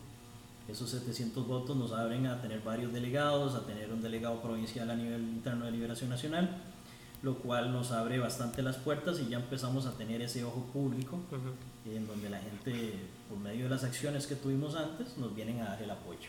Esos 0.67 0.89
700 0.91 1.47
votos 1.47 1.77
nos 1.77 1.93
abren 1.93 2.27
a 2.27 2.41
tener 2.41 2.63
varios 2.63 2.91
delegados, 2.91 3.55
a 3.55 3.67
tener 3.67 3.93
un 3.93 4.01
delegado 4.01 4.41
provincial 4.41 4.91
a 4.91 4.97
nivel 4.97 5.21
interno 5.21 5.67
de 5.67 5.73
Liberación 5.73 6.09
Nacional, 6.09 6.63
lo 7.23 7.37
cual 7.37 7.73
nos 7.73 7.93
abre 7.93 8.19
bastante 8.19 8.63
las 8.63 8.77
puertas 8.77 9.21
y 9.21 9.29
ya 9.29 9.37
empezamos 9.37 9.85
a 9.85 9.93
tener 9.93 10.23
ese 10.23 10.43
ojo 10.43 10.65
público 10.73 11.17
Ujú. 11.31 11.95
en 11.95 12.07
donde 12.07 12.31
la 12.31 12.39
gente, 12.39 12.95
por 13.29 13.39
medio 13.39 13.65
de 13.65 13.71
las 13.71 13.85
acciones 13.85 14.27
que 14.27 14.35
tuvimos 14.37 14.75
antes, 14.77 15.17
nos 15.19 15.35
vienen 15.35 15.61
a 15.61 15.67
dar 15.71 15.83
el 15.83 15.91
apoyo. 15.91 16.29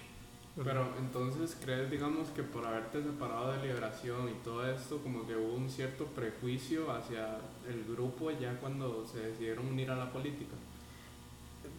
Pero 0.63 0.91
entonces, 0.97 1.55
¿crees, 1.63 1.91
digamos, 1.91 2.29
que 2.29 2.41
por 2.41 2.65
haberte 2.65 3.03
separado 3.03 3.51
de 3.51 3.61
liberación 3.67 4.27
y 4.29 4.33
todo 4.43 4.67
esto, 4.67 4.97
como 5.03 5.27
que 5.27 5.35
hubo 5.35 5.53
un 5.53 5.69
cierto 5.69 6.05
prejuicio 6.05 6.91
hacia 6.91 7.37
el 7.69 7.83
grupo 7.85 8.31
ya 8.31 8.59
cuando 8.59 9.05
se 9.05 9.19
decidieron 9.19 9.67
unir 9.67 9.91
a 9.91 9.95
la 9.95 10.11
política? 10.11 10.55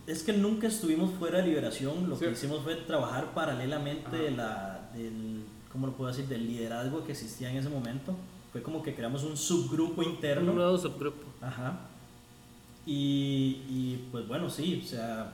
Es 0.06 0.22
que 0.22 0.32
nunca 0.32 0.68
estuvimos 0.68 1.10
fuera 1.18 1.38
de 1.38 1.48
liberación, 1.48 2.08
lo 2.08 2.16
Sí. 2.16 2.24
que 2.26 2.30
hicimos 2.30 2.62
fue 2.62 2.76
trabajar 2.76 3.34
paralelamente 3.34 4.16
de 4.16 4.30
la, 4.30 4.88
del, 4.94 5.42
¿cómo 5.72 5.88
lo 5.88 5.94
puedo 5.94 6.10
decir?, 6.10 6.26
del 6.28 6.46
liderazgo 6.46 7.04
que 7.04 7.12
existía 7.12 7.50
en 7.50 7.56
ese 7.56 7.68
momento. 7.68 8.14
Fue 8.52 8.62
como 8.62 8.82
que 8.82 8.94
creamos 8.94 9.24
un 9.24 9.36
subgrupo 9.36 10.02
interno. 10.04 10.52
Un 10.52 10.56
nuevo 10.56 10.78
subgrupo. 10.78 11.24
Ajá. 11.42 11.80
Y, 12.90 13.64
y, 13.68 14.08
pues 14.10 14.26
bueno, 14.26 14.48
sí, 14.48 14.80
o 14.82 14.88
sea, 14.88 15.30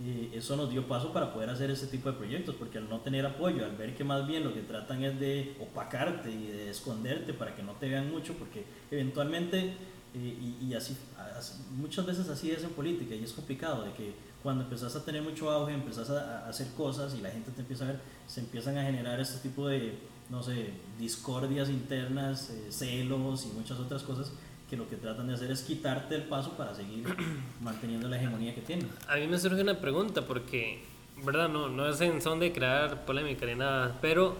eh, 0.00 0.30
eso 0.32 0.56
nos 0.56 0.70
dio 0.70 0.86
paso 0.86 1.12
para 1.12 1.34
poder 1.34 1.50
hacer 1.50 1.72
ese 1.72 1.88
tipo 1.88 2.08
de 2.12 2.16
proyectos, 2.16 2.54
porque 2.54 2.78
al 2.78 2.88
no 2.88 3.00
tener 3.00 3.26
apoyo, 3.26 3.64
al 3.64 3.76
ver 3.76 3.96
que 3.96 4.04
más 4.04 4.24
bien 4.28 4.44
lo 4.44 4.54
que 4.54 4.60
tratan 4.60 5.02
es 5.02 5.18
de 5.18 5.56
opacarte 5.60 6.30
y 6.30 6.46
de 6.46 6.70
esconderte 6.70 7.34
para 7.34 7.56
que 7.56 7.64
no 7.64 7.72
te 7.72 7.88
vean 7.88 8.08
mucho, 8.12 8.34
porque 8.34 8.64
eventualmente, 8.92 9.72
eh, 10.14 10.54
y, 10.62 10.72
así, 10.74 10.96
as- 11.36 11.58
muchas 11.76 12.06
veces 12.06 12.28
así 12.28 12.52
es 12.52 12.62
en 12.62 12.70
política 12.70 13.12
y 13.16 13.24
es 13.24 13.32
complicado, 13.32 13.82
de 13.82 13.92
que 13.94 14.12
cuando 14.44 14.62
empezás 14.62 14.94
a 14.94 15.04
tener 15.04 15.22
mucho 15.22 15.50
auge, 15.50 15.74
empezás 15.74 16.10
a, 16.10 16.46
a 16.46 16.48
hacer 16.48 16.68
cosas 16.76 17.12
y 17.18 17.20
la 17.20 17.30
gente 17.32 17.50
te 17.50 17.62
empieza 17.62 17.82
a 17.86 17.88
ver, 17.88 18.00
se 18.28 18.38
empiezan 18.38 18.78
a 18.78 18.84
generar 18.84 19.18
este 19.18 19.48
tipo 19.48 19.66
de, 19.66 19.98
no 20.30 20.44
sé, 20.44 20.70
discordias 20.96 21.70
internas, 21.70 22.50
eh, 22.50 22.68
celos 22.70 23.46
y 23.46 23.48
muchas 23.58 23.80
otras 23.80 24.04
cosas 24.04 24.30
que 24.68 24.76
lo 24.76 24.88
que 24.88 24.96
tratan 24.96 25.28
de 25.28 25.34
hacer 25.34 25.50
es 25.50 25.62
quitarte 25.62 26.14
el 26.14 26.24
paso 26.24 26.52
para 26.56 26.74
seguir 26.74 27.04
manteniendo 27.62 28.08
la 28.08 28.16
hegemonía 28.16 28.54
que 28.54 28.60
tienen. 28.60 28.88
A 29.08 29.16
mí 29.16 29.26
me 29.26 29.38
surge 29.38 29.62
una 29.62 29.78
pregunta 29.80 30.22
porque, 30.26 30.80
¿verdad? 31.24 31.48
No, 31.48 31.68
no 31.68 31.88
es 31.88 32.00
en 32.00 32.20
son 32.20 32.38
de 32.40 32.52
crear 32.52 33.04
polémica 33.06 33.46
ni 33.46 33.54
nada, 33.54 33.96
pero 34.02 34.36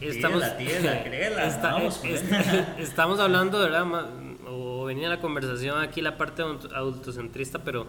estamos, 0.00 0.40
Tírala, 0.56 0.58
tírala, 0.80 1.02
créela. 1.04 1.46
Está- 1.46 1.72
Vamos, 1.72 2.00
estamos 2.78 3.20
hablando, 3.20 3.58
¿verdad? 3.60 3.86
O 4.48 4.84
venía 4.84 5.08
la 5.08 5.20
conversación 5.20 5.80
aquí 5.80 6.00
la 6.00 6.16
parte 6.16 6.42
adult- 6.42 6.72
adultocentrista, 6.72 7.62
pero 7.64 7.86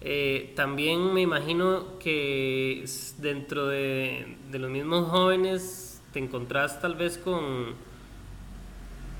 eh, 0.00 0.52
también 0.56 1.12
me 1.12 1.20
imagino 1.20 1.98
que 1.98 2.84
dentro 3.18 3.66
de, 3.68 4.36
de 4.50 4.58
los 4.58 4.70
mismos 4.70 5.08
jóvenes 5.10 6.00
te 6.12 6.18
encontrás 6.20 6.80
tal 6.80 6.94
vez 6.94 7.18
con 7.18 7.74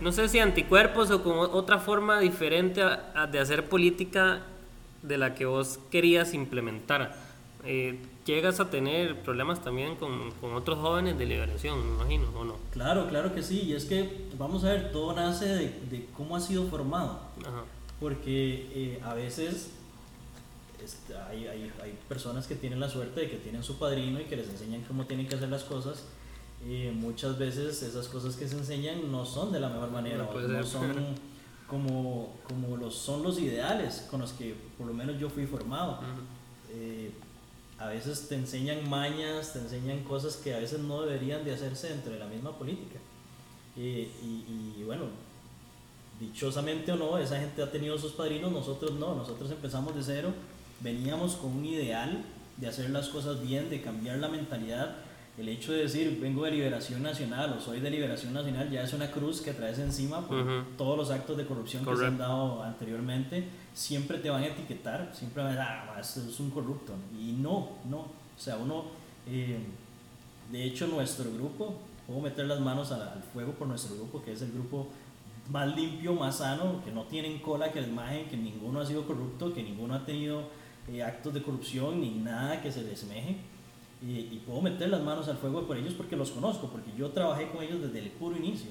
no 0.01 0.13
sé 0.13 0.29
si 0.29 0.39
anticuerpos 0.39 1.11
o 1.11 1.23
con 1.23 1.39
otra 1.39 1.79
forma 1.79 2.21
diferente 2.21 2.83
a- 2.83 3.13
a- 3.15 3.27
de 3.27 3.39
hacer 3.41 3.69
política 3.69 4.43
de 5.03 5.19
la 5.19 5.35
que 5.35 5.45
vos 5.47 5.79
querías 5.91 6.35
implementar. 6.35 7.17
Eh, 7.65 7.99
llegas 8.25 8.61
a 8.61 8.71
tener 8.71 9.21
problemas 9.23 9.63
también 9.63 9.97
con, 9.97 10.31
con 10.41 10.55
otros 10.55 10.79
jóvenes 10.79 11.19
de 11.19 11.27
liberación, 11.27 11.79
me 11.85 11.95
imagino, 11.97 12.29
¿o 12.39 12.45
no? 12.45 12.57
Claro, 12.73 13.09
claro 13.09 13.35
que 13.35 13.43
sí, 13.43 13.63
y 13.63 13.73
es 13.75 13.85
que, 13.85 14.27
vamos 14.39 14.65
a 14.65 14.69
ver, 14.73 14.93
todo 14.93 15.15
nace 15.15 15.47
de, 15.47 15.65
de 15.91 16.07
cómo 16.17 16.37
ha 16.37 16.41
sido 16.41 16.67
formado, 16.69 17.21
Ajá. 17.41 17.65
porque 18.01 18.69
eh, 18.75 19.01
a 19.05 19.15
veces 19.15 19.71
este, 20.85 21.17
hay, 21.17 21.47
hay, 21.49 21.73
hay 21.83 21.99
personas 22.09 22.47
que 22.47 22.55
tienen 22.55 22.79
la 22.81 22.89
suerte 22.89 23.21
de 23.21 23.29
que 23.31 23.37
tienen 23.37 23.63
su 23.65 23.79
padrino 23.79 24.21
y 24.21 24.25
que 24.25 24.37
les 24.37 24.49
enseñan 24.49 24.83
cómo 24.83 25.05
tienen 25.07 25.27
que 25.27 25.35
hacer 25.35 25.49
las 25.49 25.65
cosas. 25.65 26.05
Y 26.69 26.91
muchas 26.91 27.39
veces 27.39 27.83
esas 27.83 28.09
cosas 28.09 28.37
que 28.37 28.47
se 28.47 28.57
enseñan 28.59 29.11
no 29.11 29.25
son 29.25 29.51
de 29.53 29.61
la 29.61 29.69
mejor 29.71 29.91
manera, 29.91 30.19
No 30.19 30.33
no 30.49 30.67
son 30.67 30.91
como, 31.69 32.35
como 32.47 32.77
los, 32.77 32.95
son 32.95 33.23
los 33.23 33.39
ideales 33.39 34.07
con 34.11 34.21
los 34.21 34.33
que 34.33 34.55
por 34.77 34.87
lo 34.87 34.93
menos 34.93 35.19
yo 35.19 35.31
fui 35.31 35.47
formado. 35.47 36.01
Eh, 36.71 37.11
a 37.79 37.87
veces 37.87 38.29
te 38.29 38.35
enseñan 38.35 38.89
mañas, 38.89 39.53
te 39.53 39.61
enseñan 39.61 40.03
cosas 40.05 40.37
que 40.37 40.53
a 40.53 40.59
veces 40.59 40.81
no 40.81 41.03
deberían 41.03 41.45
de 41.45 41.55
hacerse 41.55 41.89
dentro 41.89 42.13
de 42.13 42.19
la 42.19 42.27
misma 42.27 42.53
política. 42.59 42.99
Y, 43.77 43.81
y- 43.81 44.75
y 44.79 44.83
bueno, 44.85 45.05
dichosamente 46.21 46.93
o 46.93 46.97
no, 46.97 47.17
esa 47.19 47.39
gente 47.39 47.63
ha 47.63 47.71
tenido 47.71 47.97
sus 47.99 48.13
padrinos, 48.13 48.51
nosotros 48.51 48.93
no, 48.93 49.15
nosotros 49.15 49.51
empezamos 49.51 49.95
de 49.95 50.03
cero, 50.03 50.33
veníamos 50.81 51.35
con 51.37 51.53
un 51.53 51.65
ideal 51.65 52.25
de 52.57 52.67
hacer 52.67 52.91
las 52.91 53.09
cosas 53.09 53.41
bien, 53.41 53.71
de 53.71 53.81
cambiar 53.81 54.19
la 54.19 54.29
mentalidad. 54.29 54.97
El 55.39 55.49
hecho 55.49 55.73
de 55.73 55.83
decir 55.83 56.19
vengo 56.21 56.45
de 56.45 56.51
Liberación 56.51 57.03
Nacional 57.03 57.55
o 57.57 57.61
soy 57.61 57.79
de 57.79 57.91
Liberación 57.91 58.33
Nacional 58.33 58.69
ya 58.71 58.83
es 58.83 58.93
una 58.93 59.09
cruz 59.11 59.41
que 59.41 59.53
traes 59.53 59.79
encima 59.79 60.27
por 60.27 60.67
todos 60.77 60.97
los 60.97 61.11
actos 61.11 61.37
de 61.37 61.47
corrupción 61.47 61.85
que 61.85 61.97
se 61.97 62.07
han 62.07 62.19
dado 62.19 62.63
anteriormente. 62.63 63.49
Siempre 63.73 64.19
te 64.19 64.31
van 64.31 64.43
a 64.43 64.47
etiquetar, 64.47 65.11
siempre 65.15 65.45
van 65.45 65.57
a 65.57 65.95
decir, 65.97 66.23
ah, 66.25 66.29
es 66.29 66.41
un 66.41 66.51
corrupto. 66.51 66.95
Y 67.17 67.33
no, 67.33 67.69
no. 67.89 67.99
O 67.99 68.41
sea, 68.41 68.57
uno, 68.57 68.87
eh, 69.29 69.59
de 70.51 70.65
hecho, 70.65 70.89
nuestro 70.89 71.31
grupo, 71.33 71.77
puedo 72.07 72.21
meter 72.21 72.47
las 72.47 72.59
manos 72.59 72.91
al, 72.91 73.03
al 73.03 73.23
fuego 73.23 73.53
por 73.53 73.69
nuestro 73.69 73.95
grupo, 73.95 74.21
que 74.23 74.33
es 74.33 74.43
el 74.43 74.51
grupo 74.51 74.89
más 75.51 75.75
limpio, 75.75 76.15
más 76.15 76.39
sano, 76.39 76.83
que 76.85 76.91
no 76.91 77.05
tienen 77.05 77.39
cola, 77.39 77.73
que 77.73 77.81
les 77.81 77.91
majen, 77.91 78.29
que 78.29 78.37
ninguno 78.37 78.81
ha 78.81 78.87
sido 78.87 79.07
corrupto, 79.07 79.55
que 79.55 79.63
ninguno 79.63 79.95
ha 79.95 80.05
tenido 80.05 80.43
eh, 80.89 81.03
actos 81.03 81.33
de 81.35 81.43
corrupción 81.43 82.01
ni 82.01 82.11
nada 82.11 82.61
que 82.61 82.73
se 82.73 82.83
les 82.83 83.01
semeje. 83.01 83.37
Y, 84.01 84.13
y 84.13 84.43
puedo 84.47 84.61
meter 84.61 84.89
las 84.89 85.03
manos 85.03 85.27
al 85.29 85.39
fuego 85.39 85.67
por 85.67 85.77
ellos 85.77 85.95
porque 85.95 86.17
los 86.17 86.31
conozco, 86.31 86.69
porque 86.69 86.91
yo 86.97 87.11
trabajé 87.11 87.49
con 87.51 87.63
ellos 87.63 87.81
desde 87.81 87.99
el 87.99 88.11
puro 88.11 88.37
inicio. 88.37 88.71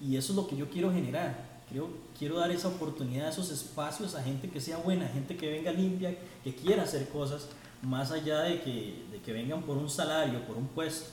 Y 0.00 0.16
eso 0.16 0.32
es 0.32 0.36
lo 0.36 0.46
que 0.46 0.56
yo 0.56 0.68
quiero 0.68 0.92
generar. 0.92 1.54
Creo, 1.68 1.88
quiero 2.18 2.38
dar 2.38 2.50
esa 2.50 2.68
oportunidad, 2.68 3.28
esos 3.28 3.50
espacios 3.50 4.14
a 4.14 4.22
gente 4.22 4.48
que 4.48 4.60
sea 4.60 4.76
buena, 4.76 5.06
gente 5.08 5.36
que 5.36 5.50
venga 5.50 5.72
limpia, 5.72 6.16
que 6.42 6.54
quiera 6.54 6.82
hacer 6.82 7.08
cosas, 7.08 7.48
más 7.82 8.10
allá 8.10 8.40
de 8.40 8.60
que, 8.60 9.04
de 9.10 9.20
que 9.24 9.32
vengan 9.32 9.62
por 9.62 9.76
un 9.76 9.88
salario, 9.88 10.46
por 10.46 10.56
un 10.56 10.66
puesto. 10.68 11.06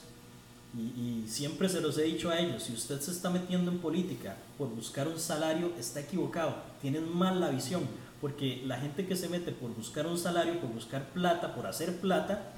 Y, 0.76 0.80
y 0.80 1.24
siempre 1.28 1.68
se 1.68 1.80
los 1.80 1.98
he 1.98 2.04
dicho 2.04 2.30
a 2.30 2.38
ellos, 2.38 2.62
si 2.62 2.72
usted 2.72 3.00
se 3.00 3.10
está 3.10 3.28
metiendo 3.28 3.70
en 3.70 3.78
política 3.78 4.36
por 4.56 4.68
buscar 4.68 5.06
un 5.06 5.18
salario, 5.18 5.72
está 5.78 6.00
equivocado, 6.00 6.54
tienen 6.80 7.14
mal 7.14 7.40
la 7.40 7.50
visión, 7.50 7.82
porque 8.20 8.62
la 8.64 8.78
gente 8.78 9.06
que 9.06 9.16
se 9.16 9.28
mete 9.28 9.52
por 9.52 9.74
buscar 9.74 10.06
un 10.06 10.16
salario, 10.16 10.60
por 10.60 10.70
buscar 10.70 11.08
plata, 11.10 11.54
por 11.54 11.66
hacer 11.66 12.00
plata, 12.00 12.52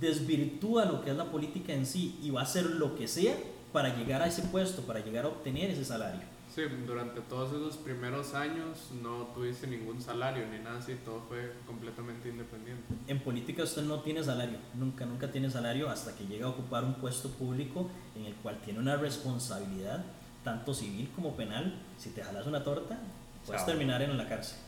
desvirtúa 0.00 0.84
lo 0.84 1.02
que 1.02 1.10
es 1.10 1.16
la 1.16 1.30
política 1.30 1.72
en 1.72 1.86
sí 1.86 2.18
y 2.22 2.30
va 2.30 2.40
a 2.40 2.44
hacer 2.44 2.66
lo 2.66 2.96
que 2.96 3.08
sea 3.08 3.34
para 3.72 3.96
llegar 3.96 4.22
a 4.22 4.26
ese 4.26 4.42
puesto, 4.42 4.82
para 4.82 5.00
llegar 5.00 5.24
a 5.24 5.28
obtener 5.28 5.70
ese 5.70 5.84
salario. 5.84 6.20
Sí, 6.54 6.62
durante 6.86 7.20
todos 7.20 7.50
esos 7.50 7.76
primeros 7.76 8.34
años 8.34 8.88
no 9.02 9.28
tuviste 9.34 9.66
ningún 9.66 10.00
salario 10.00 10.46
ni 10.48 10.58
nada 10.58 10.78
así, 10.78 10.94
todo 11.04 11.22
fue 11.28 11.52
completamente 11.66 12.30
independiente. 12.30 12.82
En 13.06 13.20
política 13.20 13.62
usted 13.62 13.82
no 13.82 14.00
tiene 14.00 14.24
salario, 14.24 14.58
nunca, 14.74 15.04
nunca 15.04 15.30
tiene 15.30 15.50
salario 15.50 15.88
hasta 15.90 16.16
que 16.16 16.26
llega 16.26 16.46
a 16.46 16.50
ocupar 16.50 16.84
un 16.84 16.94
puesto 16.94 17.28
público 17.30 17.88
en 18.16 18.24
el 18.24 18.34
cual 18.36 18.58
tiene 18.64 18.80
una 18.80 18.96
responsabilidad, 18.96 20.04
tanto 20.42 20.72
civil 20.72 21.10
como 21.14 21.36
penal. 21.36 21.80
Si 21.98 22.10
te 22.10 22.22
jalas 22.24 22.46
una 22.46 22.64
torta, 22.64 22.98
puedes 23.46 23.60
Chao. 23.60 23.70
terminar 23.70 24.00
en 24.02 24.16
la 24.16 24.26
cárcel. 24.28 24.58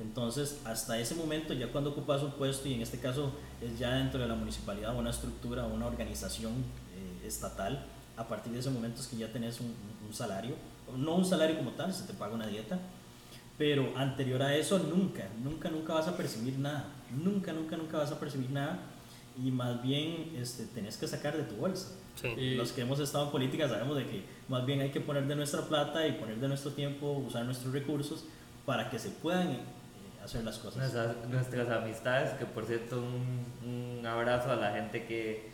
Entonces, 0.00 0.60
hasta 0.64 0.98
ese 0.98 1.14
momento, 1.16 1.52
ya 1.54 1.68
cuando 1.72 1.90
ocupas 1.90 2.22
un 2.22 2.30
puesto, 2.32 2.68
y 2.68 2.74
en 2.74 2.82
este 2.82 2.98
caso 2.98 3.32
es 3.60 3.78
ya 3.78 3.94
dentro 3.96 4.20
de 4.20 4.28
la 4.28 4.34
municipalidad, 4.36 4.96
una 4.96 5.10
estructura, 5.10 5.64
una 5.66 5.86
organización 5.86 6.52
eh, 6.94 7.26
estatal, 7.26 7.84
a 8.16 8.26
partir 8.28 8.52
de 8.52 8.60
ese 8.60 8.70
momento 8.70 9.00
es 9.00 9.06
que 9.08 9.16
ya 9.16 9.32
tenés 9.32 9.60
un, 9.60 9.74
un- 10.06 10.14
salario, 10.14 10.54
no 10.96 11.14
un 11.16 11.24
salario 11.24 11.56
como 11.58 11.70
tal, 11.72 11.92
se 11.92 12.04
te 12.04 12.12
paga 12.14 12.34
una 12.34 12.46
dieta, 12.46 12.78
pero 13.58 13.92
anterior 13.96 14.40
a 14.42 14.54
eso 14.56 14.78
nunca, 14.78 15.28
nunca, 15.42 15.68
nunca 15.68 15.94
vas 15.94 16.06
a 16.08 16.16
percibir 16.16 16.58
nada, 16.58 16.84
nunca, 17.12 17.52
nunca, 17.52 17.76
nunca 17.76 17.98
vas 17.98 18.10
a 18.12 18.18
percibir 18.20 18.50
nada, 18.50 18.78
y 19.36 19.50
más 19.50 19.82
bien 19.82 20.32
este, 20.36 20.64
tenés 20.66 20.96
que 20.96 21.06
sacar 21.06 21.36
de 21.36 21.42
tu 21.44 21.56
bolsa. 21.56 21.88
Sí. 22.20 22.54
Los 22.56 22.72
que 22.72 22.80
hemos 22.80 22.98
estado 22.98 23.26
en 23.26 23.30
política 23.30 23.68
sabemos 23.68 23.96
de 23.96 24.04
que 24.06 24.24
más 24.48 24.64
bien 24.66 24.80
hay 24.80 24.90
que 24.90 25.00
poner 25.00 25.26
de 25.28 25.36
nuestra 25.36 25.62
plata 25.62 26.04
y 26.06 26.12
poner 26.12 26.38
de 26.40 26.48
nuestro 26.48 26.72
tiempo, 26.72 27.12
usar 27.12 27.44
nuestros 27.44 27.72
recursos 27.72 28.24
para 28.66 28.90
que 28.90 28.98
se 28.98 29.10
puedan 29.10 29.58
hacer 30.28 30.44
las 30.44 30.58
cosas. 30.58 30.76
Nuestras, 30.76 31.16
nuestras 31.28 31.70
amistades, 31.70 32.30
que 32.34 32.44
por 32.44 32.64
cierto 32.66 32.98
un, 32.98 33.98
un 33.98 34.06
abrazo 34.06 34.52
a 34.52 34.56
la 34.56 34.72
gente 34.72 35.04
que, 35.06 35.48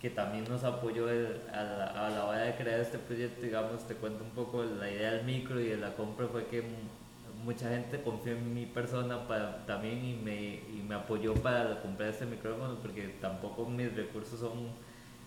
que 0.00 0.08
también 0.10 0.44
nos 0.48 0.62
apoyó 0.64 1.10
el- 1.10 1.40
a, 1.52 1.62
la, 1.62 2.06
a 2.06 2.10
la 2.10 2.24
hora 2.24 2.40
de 2.42 2.54
crear 2.54 2.78
este 2.80 2.98
proyecto, 2.98 3.42
digamos, 3.42 3.86
te 3.88 3.94
cuento 3.94 4.22
un 4.22 4.30
poco 4.30 4.62
la 4.64 4.88
idea 4.90 5.12
del 5.12 5.24
micro 5.24 5.60
y 5.60 5.66
de 5.66 5.76
la 5.78 5.94
compra 5.94 6.28
fue 6.28 6.46
que 6.46 6.62
mucha 7.44 7.68
gente 7.70 8.00
confió 8.02 8.32
en 8.32 8.54
mi 8.54 8.66
persona 8.66 9.26
para, 9.26 9.66
también 9.66 10.04
y 10.04 10.14
me, 10.14 10.54
y 10.54 10.84
me 10.88 10.94
apoyó 10.94 11.34
para 11.34 11.80
comprar 11.82 12.10
este 12.10 12.24
micrófono 12.24 12.76
porque 12.80 13.16
tampoco 13.20 13.66
mis 13.66 13.94
recursos 13.94 14.38
son 14.40 14.68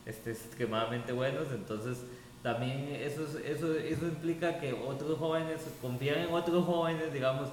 este, 0.05 0.31
extremadamente 0.31 1.11
buenos, 1.11 1.47
entonces 1.53 1.97
también 2.41 2.87
eso, 3.01 3.23
es- 3.25 3.45
eso, 3.57 3.73
eso 3.73 4.05
implica 4.05 4.59
que 4.59 4.71
otros 4.73 5.17
jóvenes 5.19 5.61
confían 5.81 6.19
en 6.19 6.33
otros 6.33 6.63
jóvenes, 6.65 7.11
digamos, 7.11 7.49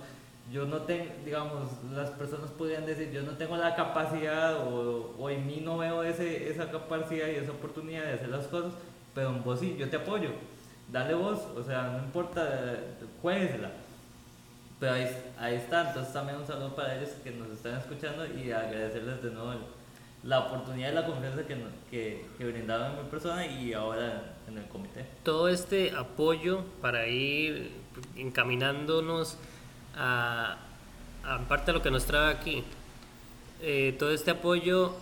yo 0.52 0.66
no 0.66 0.82
tengo, 0.82 1.06
digamos, 1.24 1.70
las 1.92 2.10
personas 2.10 2.50
podrían 2.50 2.84
decir, 2.84 3.10
yo 3.10 3.22
no 3.22 3.32
tengo 3.32 3.56
la 3.56 3.74
capacidad 3.74 4.66
o, 4.66 5.14
o 5.18 5.30
en 5.30 5.46
mí 5.46 5.62
no 5.64 5.78
veo 5.78 6.02
ese, 6.02 6.50
esa 6.50 6.70
capacidad 6.70 7.28
y 7.28 7.36
esa 7.36 7.52
oportunidad 7.52 8.04
de 8.04 8.12
hacer 8.12 8.28
las 8.28 8.46
cosas, 8.46 8.72
pero 9.14 9.30
en 9.30 9.42
vos 9.42 9.60
sí, 9.60 9.76
yo 9.78 9.88
te 9.88 9.96
apoyo, 9.96 10.30
dale 10.92 11.14
vos, 11.14 11.40
o 11.56 11.62
sea, 11.62 11.92
no 11.92 11.98
importa, 11.98 12.76
jueguesela. 13.22 13.70
Pero 14.80 14.92
ahí, 14.92 15.08
ahí 15.38 15.54
está, 15.54 15.88
entonces 15.88 16.12
también 16.12 16.38
un 16.38 16.46
saludo 16.46 16.74
para 16.74 16.96
ellos 16.96 17.10
que 17.22 17.30
nos 17.30 17.48
están 17.48 17.78
escuchando 17.78 18.26
y 18.26 18.50
agradecerles 18.50 19.22
de 19.22 19.30
nuevo 19.30 19.54
la 20.24 20.40
oportunidad 20.40 20.90
y 20.90 20.94
la 20.94 21.06
confianza 21.06 21.46
que, 21.46 21.56
que, 21.90 22.26
que 22.38 22.44
brindaron 22.44 22.92
en 22.92 23.04
mi 23.04 23.10
persona 23.10 23.46
y 23.46 23.72
ahora 23.72 24.34
en 24.48 24.58
el 24.58 24.66
comité. 24.68 25.06
todo 25.22 25.48
este 25.48 25.92
apoyo 25.92 26.64
para 26.80 27.06
ir 27.06 27.72
encaminándonos 28.16 29.38
a, 29.96 30.56
a 31.24 31.38
parte 31.48 31.66
de 31.66 31.78
lo 31.78 31.82
que 31.82 31.90
nos 31.90 32.04
trae 32.04 32.32
aquí. 32.32 32.64
Eh, 33.62 33.96
todo 33.98 34.10
este 34.10 34.30
apoyo, 34.30 34.94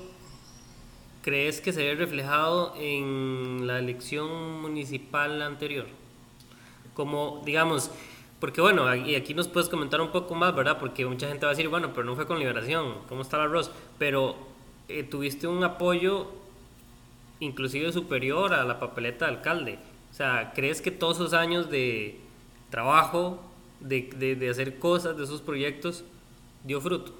¿crees 1.22 1.60
que 1.60 1.72
se 1.72 1.84
ve 1.84 1.94
reflejado 1.94 2.74
en 2.76 3.66
la 3.66 3.78
elección 3.78 4.60
municipal 4.60 5.42
anterior? 5.42 5.86
Como, 6.94 7.42
digamos, 7.44 7.90
porque 8.38 8.60
bueno, 8.60 8.94
y 8.94 9.14
aquí 9.14 9.34
nos 9.34 9.48
puedes 9.48 9.68
comentar 9.68 10.00
un 10.00 10.10
poco 10.10 10.34
más, 10.34 10.54
¿verdad? 10.54 10.78
Porque 10.78 11.06
mucha 11.06 11.28
gente 11.28 11.46
va 11.46 11.52
a 11.52 11.54
decir, 11.54 11.68
bueno, 11.68 11.92
pero 11.92 12.04
no 12.04 12.14
fue 12.14 12.26
con 12.26 12.38
liberación, 12.38 12.96
¿cómo 13.08 13.22
está 13.22 13.36
el 13.36 13.44
arroz? 13.44 13.70
Pero 13.98 14.36
eh, 14.88 15.04
tuviste 15.04 15.46
un 15.46 15.64
apoyo 15.64 16.28
inclusive 17.40 17.92
superior 17.92 18.54
a 18.54 18.64
la 18.64 18.78
papeleta 18.78 19.26
de 19.26 19.32
alcalde. 19.32 19.78
O 20.10 20.14
sea, 20.14 20.52
¿crees 20.54 20.80
que 20.80 20.90
todos 20.90 21.16
esos 21.16 21.32
años 21.32 21.70
de 21.70 22.20
trabajo, 22.70 23.40
de, 23.82 24.10
de, 24.16 24.36
de 24.36 24.50
hacer 24.50 24.78
cosas, 24.78 25.16
de 25.16 25.24
esos 25.24 25.40
proyectos, 25.40 26.04
dio 26.64 26.80
fruto? 26.80 27.12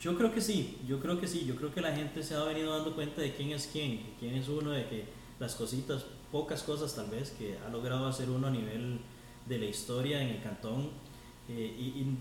Yo 0.00 0.16
creo 0.16 0.32
que 0.32 0.40
sí, 0.40 0.78
yo 0.86 1.00
creo 1.00 1.20
que 1.20 1.26
sí, 1.26 1.44
yo 1.44 1.56
creo 1.56 1.74
que 1.74 1.80
la 1.80 1.94
gente 1.94 2.22
se 2.22 2.34
ha 2.34 2.44
venido 2.44 2.74
dando 2.74 2.94
cuenta 2.94 3.20
de 3.20 3.34
quién 3.34 3.50
es 3.50 3.68
quién, 3.72 3.96
de 3.96 4.14
quién 4.20 4.34
es 4.34 4.48
uno, 4.48 4.70
de 4.70 4.86
que 4.86 5.04
las 5.40 5.56
cositas, 5.56 6.04
pocas 6.30 6.62
cosas 6.62 6.94
tal 6.94 7.10
vez, 7.10 7.30
que 7.30 7.58
ha 7.58 7.68
logrado 7.68 8.06
hacer 8.06 8.30
uno 8.30 8.46
a 8.46 8.50
nivel 8.50 9.00
de 9.46 9.58
la 9.58 9.64
historia 9.64 10.22
en 10.22 10.28
el 10.28 10.42
cantón, 10.42 10.90
eh, 11.48 11.74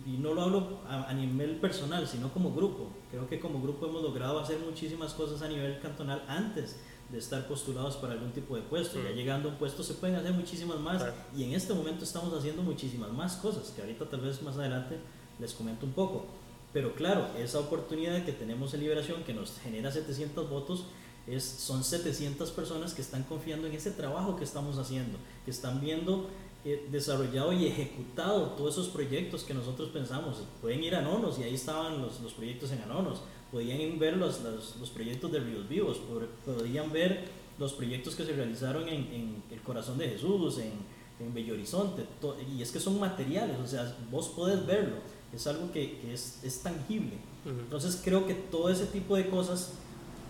y, 0.05 0.17
no 0.17 0.33
lo 0.33 0.41
hablo 0.41 0.79
a, 0.87 1.09
a 1.09 1.13
nivel 1.13 1.57
personal, 1.57 2.07
sino 2.07 2.31
como 2.31 2.53
grupo. 2.53 2.89
Creo 3.11 3.27
que 3.27 3.39
como 3.39 3.61
grupo 3.61 3.85
hemos 3.85 4.01
logrado 4.01 4.39
hacer 4.39 4.57
muchísimas 4.59 5.13
cosas 5.13 5.41
a 5.41 5.49
nivel 5.49 5.79
cantonal 5.79 6.23
antes 6.27 6.77
de 7.11 7.17
estar 7.19 7.47
postulados 7.47 7.95
para 7.97 8.13
algún 8.13 8.31
tipo 8.31 8.55
de 8.55 8.61
puesto. 8.63 9.01
Ya 9.01 9.11
Mm. 9.11 9.15
llegando 9.15 9.49
a 9.49 9.51
un 9.53 9.57
puesto 9.57 9.81
se 9.83 9.93
pueden 9.93 10.15
hacer 10.17 10.33
muchísimas 10.33 10.79
más, 10.79 10.97
Claro. 10.97 11.13
y 11.35 11.43
en 11.43 11.53
este 11.53 11.73
momento 11.73 12.03
estamos 12.03 12.33
haciendo 12.33 12.61
muchísimas 12.63 13.11
más 13.13 13.37
cosas, 13.37 13.69
que 13.71 13.81
ahorita 13.81 14.09
tal 14.09 14.21
vez 14.21 14.41
más 14.41 14.57
adelante 14.57 14.97
les 15.39 15.53
comento 15.53 15.85
un 15.85 15.93
poco. 15.93 16.25
Pero 16.73 16.93
claro, 16.95 17.27
esa 17.37 17.59
oportunidad 17.59 18.25
que 18.25 18.33
tenemos 18.33 18.73
en 18.73 18.81
Liberación, 18.81 19.23
que 19.23 19.33
nos 19.33 19.57
genera 19.59 19.91
700 19.91 20.49
votos, 20.49 20.83
es, 21.27 21.43
son 21.43 21.83
700 21.83 22.51
personas 22.51 22.93
que 22.93 23.01
están 23.01 23.23
confiando 23.23 23.67
en 23.67 23.73
ese 23.73 23.91
trabajo 23.91 24.35
que 24.35 24.43
estamos 24.43 24.77
haciendo, 24.77 25.17
que 25.45 25.51
están 25.51 25.79
viendo 25.81 26.27
eh, 26.65 26.85
desarrollado 26.91 27.53
y 27.53 27.65
ejecutado 27.67 28.47
todos 28.57 28.73
esos 28.73 28.89
proyectos 28.89 29.43
que 29.45 29.53
nosotros 29.53 29.89
pensamos. 29.89 30.37
Pueden 30.61 30.83
ir 30.83 30.95
a 30.95 31.01
Nonos 31.01 31.39
y 31.39 31.43
ahí 31.43 31.53
estaban 31.55 32.01
los, 32.01 32.19
los 32.19 32.33
proyectos 32.33 32.71
en 32.71 32.81
Anonos. 32.81 33.21
Podían 33.51 33.97
ver 33.99 34.17
los, 34.17 34.41
los, 34.41 34.75
los 34.77 34.89
proyectos 34.89 35.31
de 35.31 35.39
Ríos 35.39 35.67
Vivos, 35.69 35.97
pod- 35.99 36.27
podían 36.45 36.91
ver 36.91 37.25
los 37.57 37.73
proyectos 37.73 38.15
que 38.15 38.25
se 38.25 38.33
realizaron 38.33 38.87
en, 38.89 39.05
en 39.13 39.43
el 39.51 39.61
Corazón 39.61 39.97
de 39.97 40.09
Jesús, 40.09 40.59
en, 40.59 40.73
en 41.25 41.33
Bello 41.33 41.53
Horizonte. 41.53 42.05
to- 42.21 42.35
y 42.55 42.61
es 42.61 42.71
que 42.71 42.79
son 42.79 42.99
materiales, 42.99 43.57
o 43.63 43.65
sea, 43.67 43.95
vos 44.11 44.27
podés 44.29 44.65
verlo. 44.65 44.97
Es 45.33 45.47
algo 45.47 45.71
que, 45.71 45.99
que 45.99 46.13
es, 46.13 46.39
es 46.43 46.59
tangible. 46.61 47.13
Ujú. 47.45 47.59
Entonces 47.59 48.01
creo 48.03 48.25
que 48.27 48.33
todo 48.33 48.69
ese 48.69 48.85
tipo 48.87 49.15
de 49.15 49.29
cosas, 49.29 49.73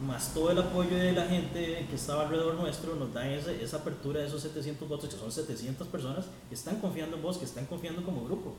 más 0.05 0.33
todo 0.33 0.51
el 0.51 0.59
apoyo 0.59 0.95
de 0.95 1.11
la 1.13 1.25
gente 1.25 1.85
que 1.89 1.95
estaba 1.95 2.23
alrededor 2.23 2.53
nuestro, 2.55 2.95
nos 2.95 3.11
dan 3.13 3.27
ese- 3.29 3.63
esa 3.63 3.77
apertura 3.77 4.21
de 4.21 4.27
esos 4.27 4.41
700 4.43 4.87
votos, 4.87 5.09
que 5.09 5.15
son 5.19 5.31
700 5.31 5.87
personas 5.87 6.25
que 6.49 6.55
están 6.55 6.79
confiando 6.79 7.15
en 7.17 7.23
vos, 7.23 7.37
que 7.39 7.45
están 7.45 7.65
confiando 7.65 8.03
como 8.03 8.23
grupo. 8.25 8.53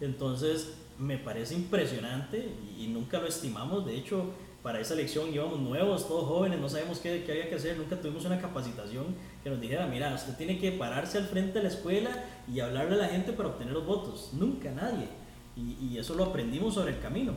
Entonces 0.00 0.74
me 0.98 1.16
parece 1.16 1.54
impresionante 1.54 2.50
y, 2.78 2.86
nunca 2.88 3.18
lo 3.18 3.26
estimamos. 3.26 3.86
De 3.86 3.96
hecho, 3.96 4.26
para 4.62 4.80
esa 4.80 4.94
elección 4.94 5.32
íbamos 5.32 5.58
nuevos, 5.58 6.06
todos 6.06 6.28
jóvenes, 6.28 6.60
no 6.60 6.68
sabemos 6.68 6.98
qué, 6.98 7.24
había 7.28 7.48
que 7.48 7.54
hacer, 7.54 7.76
nunca 7.78 8.00
tuvimos 8.00 8.24
una 8.26 8.38
capacitación 8.38 9.06
que 9.42 9.48
nos 9.48 9.60
dijera, 9.60 9.86
mira, 9.86 10.14
usted 10.14 10.36
tiene 10.36 10.58
que 10.58 10.72
pararse 10.72 11.18
al 11.18 11.24
frente 11.24 11.54
de 11.54 11.62
la 11.62 11.68
escuela 11.70 12.10
y 12.52 12.60
hablarle 12.60 12.94
a 12.94 12.98
la 12.98 13.08
gente 13.08 13.32
para 13.32 13.48
obtener 13.48 13.72
los 13.72 13.86
votos. 13.86 14.30
Nunca, 14.34 14.70
nadie. 14.70 15.08
Y, 15.56 15.96
eso 15.98 16.14
lo 16.14 16.24
aprendimos 16.24 16.74
sobre 16.74 16.92
el 16.94 17.00
camino. 17.00 17.32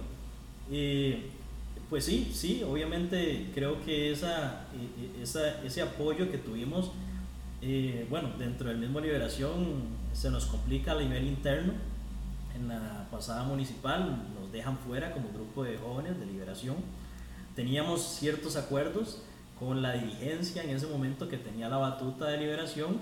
Eh, 0.72 1.30
pues 1.90 2.06
sí, 2.06 2.32
sí, 2.34 2.64
obviamente 2.64 3.50
creo 3.54 3.84
que 3.84 4.12
esa, 4.12 4.68
eh, 4.74 5.22
eh, 5.22 5.56
ese 5.66 5.82
apoyo 5.82 6.32
que 6.32 6.38
tuvimos, 6.38 6.92
bueno, 8.10 8.30
dentro 8.38 8.68
del 8.68 8.78
mismo 8.78 9.00
Liberación 9.00 9.84
se 10.12 10.30
nos 10.30 10.46
complica 10.46 10.94
a 10.94 11.00
nivel 11.00 11.26
interno. 11.26 11.74
En 12.56 12.68
la 12.68 13.08
pasada 13.12 13.44
municipal 13.44 14.30
nos 14.40 14.52
dejan 14.52 14.78
fuera 14.78 15.12
como 15.14 15.30
grupo 15.30 15.64
de 15.64 15.78
jóvenes 15.78 16.20
de 16.20 16.26
Liberación. 16.26 16.76
Teníamos 17.56 18.02
ciertos 18.02 18.56
acuerdos 18.56 19.22
con 19.60 19.82
la 19.82 19.94
dirigencia 19.94 20.64
en 20.64 20.72
ese 20.72 20.88
momento 20.88 21.28
que 21.30 21.38
tenía 21.38 21.70
la 21.70 21.78
batuta 21.78 22.28
de 22.28 22.38
Liberación. 22.38 23.00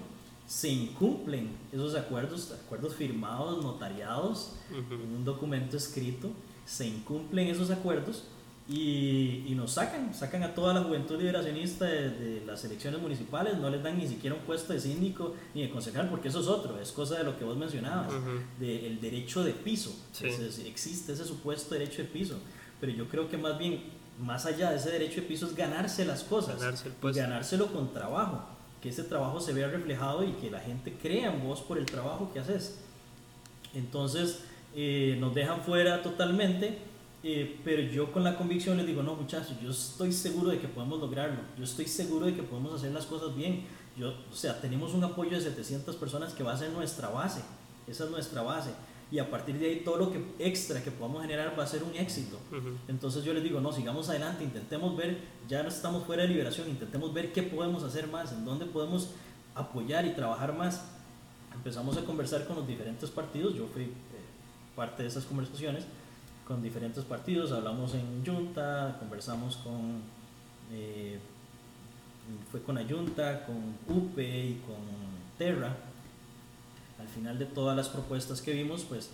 Se 0.47 0.69
incumplen 0.69 1.55
esos 1.71 1.95
acuerdos, 1.95 2.51
acuerdos 2.65 2.95
firmados, 2.95 3.63
notariados, 3.63 4.55
en 4.71 5.15
un 5.15 5.23
documento 5.23 5.77
escrito. 5.77 6.29
Se 6.65 6.87
incumplen 6.87 7.47
esos 7.47 7.71
acuerdos 7.71 8.25
y, 8.71 9.43
y 9.47 9.53
nos 9.55 9.71
sacan, 9.73 10.13
sacan 10.13 10.43
a 10.43 10.53
toda 10.55 10.73
la 10.73 10.81
juventud 10.83 11.17
liberacionista 11.19 11.85
de, 11.85 12.09
de 12.09 12.45
las 12.45 12.63
elecciones 12.63 13.01
municipales, 13.01 13.57
no 13.57 13.69
les 13.69 13.83
dan 13.83 13.97
ni 13.97 14.07
siquiera 14.07 14.35
un 14.35 14.41
puesto 14.43 14.71
de 14.71 14.79
síndico 14.79 15.35
ni 15.53 15.63
de 15.63 15.69
concejal, 15.69 16.09
porque 16.09 16.29
eso 16.29 16.39
es 16.39 16.47
otro, 16.47 16.79
es 16.79 16.91
cosa 16.91 17.17
de 17.17 17.23
lo 17.25 17.37
que 17.37 17.43
vos 17.43 17.57
mencionabas, 17.57 18.13
del 18.59 19.01
derecho 19.01 19.43
de 19.43 19.51
piso. 19.53 19.93
Sí. 20.13 20.27
Ese- 20.27 20.67
existe 20.67 21.13
ese 21.13 21.25
supuesto 21.25 21.73
derecho 21.75 22.01
de 22.01 22.07
piso, 22.07 22.37
pero 22.79 22.91
yo 22.93 23.07
creo 23.09 23.29
que 23.29 23.37
más 23.37 23.57
bien, 23.57 23.81
más 24.19 24.45
allá 24.45 24.71
de 24.71 24.77
ese 24.77 24.89
derecho 24.91 25.21
de 25.21 25.27
piso 25.27 25.47
es 25.47 25.55
ganarse 25.55 26.05
las 26.05 26.23
cosas 26.23 26.59
Ganarse 26.59 26.87
el 26.87 26.93
ganárselo 27.21 27.67
con 27.73 27.91
trabajo, 27.91 28.43
que 28.81 28.89
ese 28.89 29.03
trabajo 29.03 29.41
se 29.41 29.51
vea 29.53 29.67
reflejado 29.67 30.23
y 30.23 30.31
que 30.33 30.49
la 30.49 30.59
gente 30.59 30.93
crea 31.01 31.33
en 31.33 31.43
vos 31.45 31.61
por 31.61 31.77
el 31.77 31.85
trabajo 31.85 32.31
que 32.33 32.39
haces. 32.39 32.79
Entonces 33.73 34.39
eh, 34.75 35.17
nos 35.19 35.33
dejan 35.35 35.61
fuera 35.61 36.01
totalmente, 36.03 36.77
eh, 37.23 37.59
pero 37.63 37.83
yo 37.83 38.11
con 38.11 38.23
la 38.23 38.35
convicción 38.35 38.77
les 38.77 38.87
digo, 38.87 39.03
no 39.03 39.15
muchachos, 39.15 39.55
yo 39.61 39.69
estoy 39.69 40.11
seguro 40.11 40.49
de 40.49 40.59
que 40.59 40.67
podemos 40.67 40.99
lograrlo, 40.99 41.39
yo 41.55 41.63
estoy 41.63 41.85
seguro 41.87 42.25
de 42.25 42.33
que 42.33 42.41
podemos 42.41 42.73
hacer 42.73 42.91
las 42.91 43.05
cosas 43.05 43.35
bien. 43.35 43.65
Yo, 43.95 44.13
o 44.31 44.35
sea, 44.35 44.59
tenemos 44.59 44.93
un 44.93 45.03
apoyo 45.03 45.31
de 45.31 45.41
700 45.41 45.95
personas 45.97 46.33
que 46.33 46.43
va 46.43 46.53
a 46.53 46.57
ser 46.57 46.71
nuestra 46.71 47.09
base, 47.09 47.41
esa 47.87 48.05
es 48.05 48.09
nuestra 48.09 48.41
base. 48.41 48.71
Y 49.11 49.19
a 49.19 49.29
partir 49.29 49.59
de 49.59 49.67
ahí 49.67 49.81
todo 49.83 49.97
lo 49.97 50.11
que 50.11 50.23
extra 50.39 50.81
que 50.81 50.89
podamos 50.89 51.21
generar 51.21 51.53
va 51.59 51.65
a 51.65 51.67
ser 51.67 51.83
un 51.83 51.93
éxito. 51.95 52.37
Ujú. 52.49 52.69
Entonces 52.87 53.25
yo 53.25 53.33
les 53.33 53.43
digo, 53.43 53.59
no, 53.59 53.73
sigamos 53.73 54.09
adelante, 54.09 54.45
intentemos 54.45 54.95
ver, 54.95 55.19
ya 55.49 55.61
no 55.61 55.69
estamos 55.69 56.05
fuera 56.05 56.23
de 56.23 56.29
liberación, 56.29 56.69
intentemos 56.69 57.13
ver 57.13 57.33
qué 57.33 57.43
podemos 57.43 57.83
hacer 57.83 58.07
más, 58.07 58.31
en 58.31 58.45
dónde 58.45 58.65
podemos 58.65 59.09
apoyar 59.53 60.05
y 60.05 60.11
trabajar 60.11 60.55
más. 60.55 60.85
Empezamos 61.53 61.97
a 61.97 62.05
conversar 62.05 62.47
con 62.47 62.55
los 62.55 62.65
diferentes 62.65 63.09
partidos, 63.09 63.53
yo 63.53 63.67
fui 63.67 63.83
eh, 63.83 63.89
parte 64.75 65.03
de 65.03 65.09
esas 65.09 65.25
conversaciones 65.25 65.83
con 66.51 66.61
diferentes 66.61 67.05
partidos, 67.05 67.53
hablamos 67.53 67.93
en 67.93 68.25
Junta, 68.25 68.97
conversamos 68.99 69.55
con, 69.55 70.01
eh, 70.69 71.17
fue 72.51 72.61
con 72.61 72.77
Ayunta, 72.77 73.45
con 73.45 73.55
UPE 73.87 74.45
y 74.47 74.61
con 74.65 74.75
Terra. 75.37 75.73
Al 76.99 77.07
final 77.07 77.39
de 77.39 77.45
todas 77.45 77.77
las 77.77 77.87
propuestas 77.87 78.41
que 78.41 78.51
vimos, 78.51 78.83
pues 78.83 79.11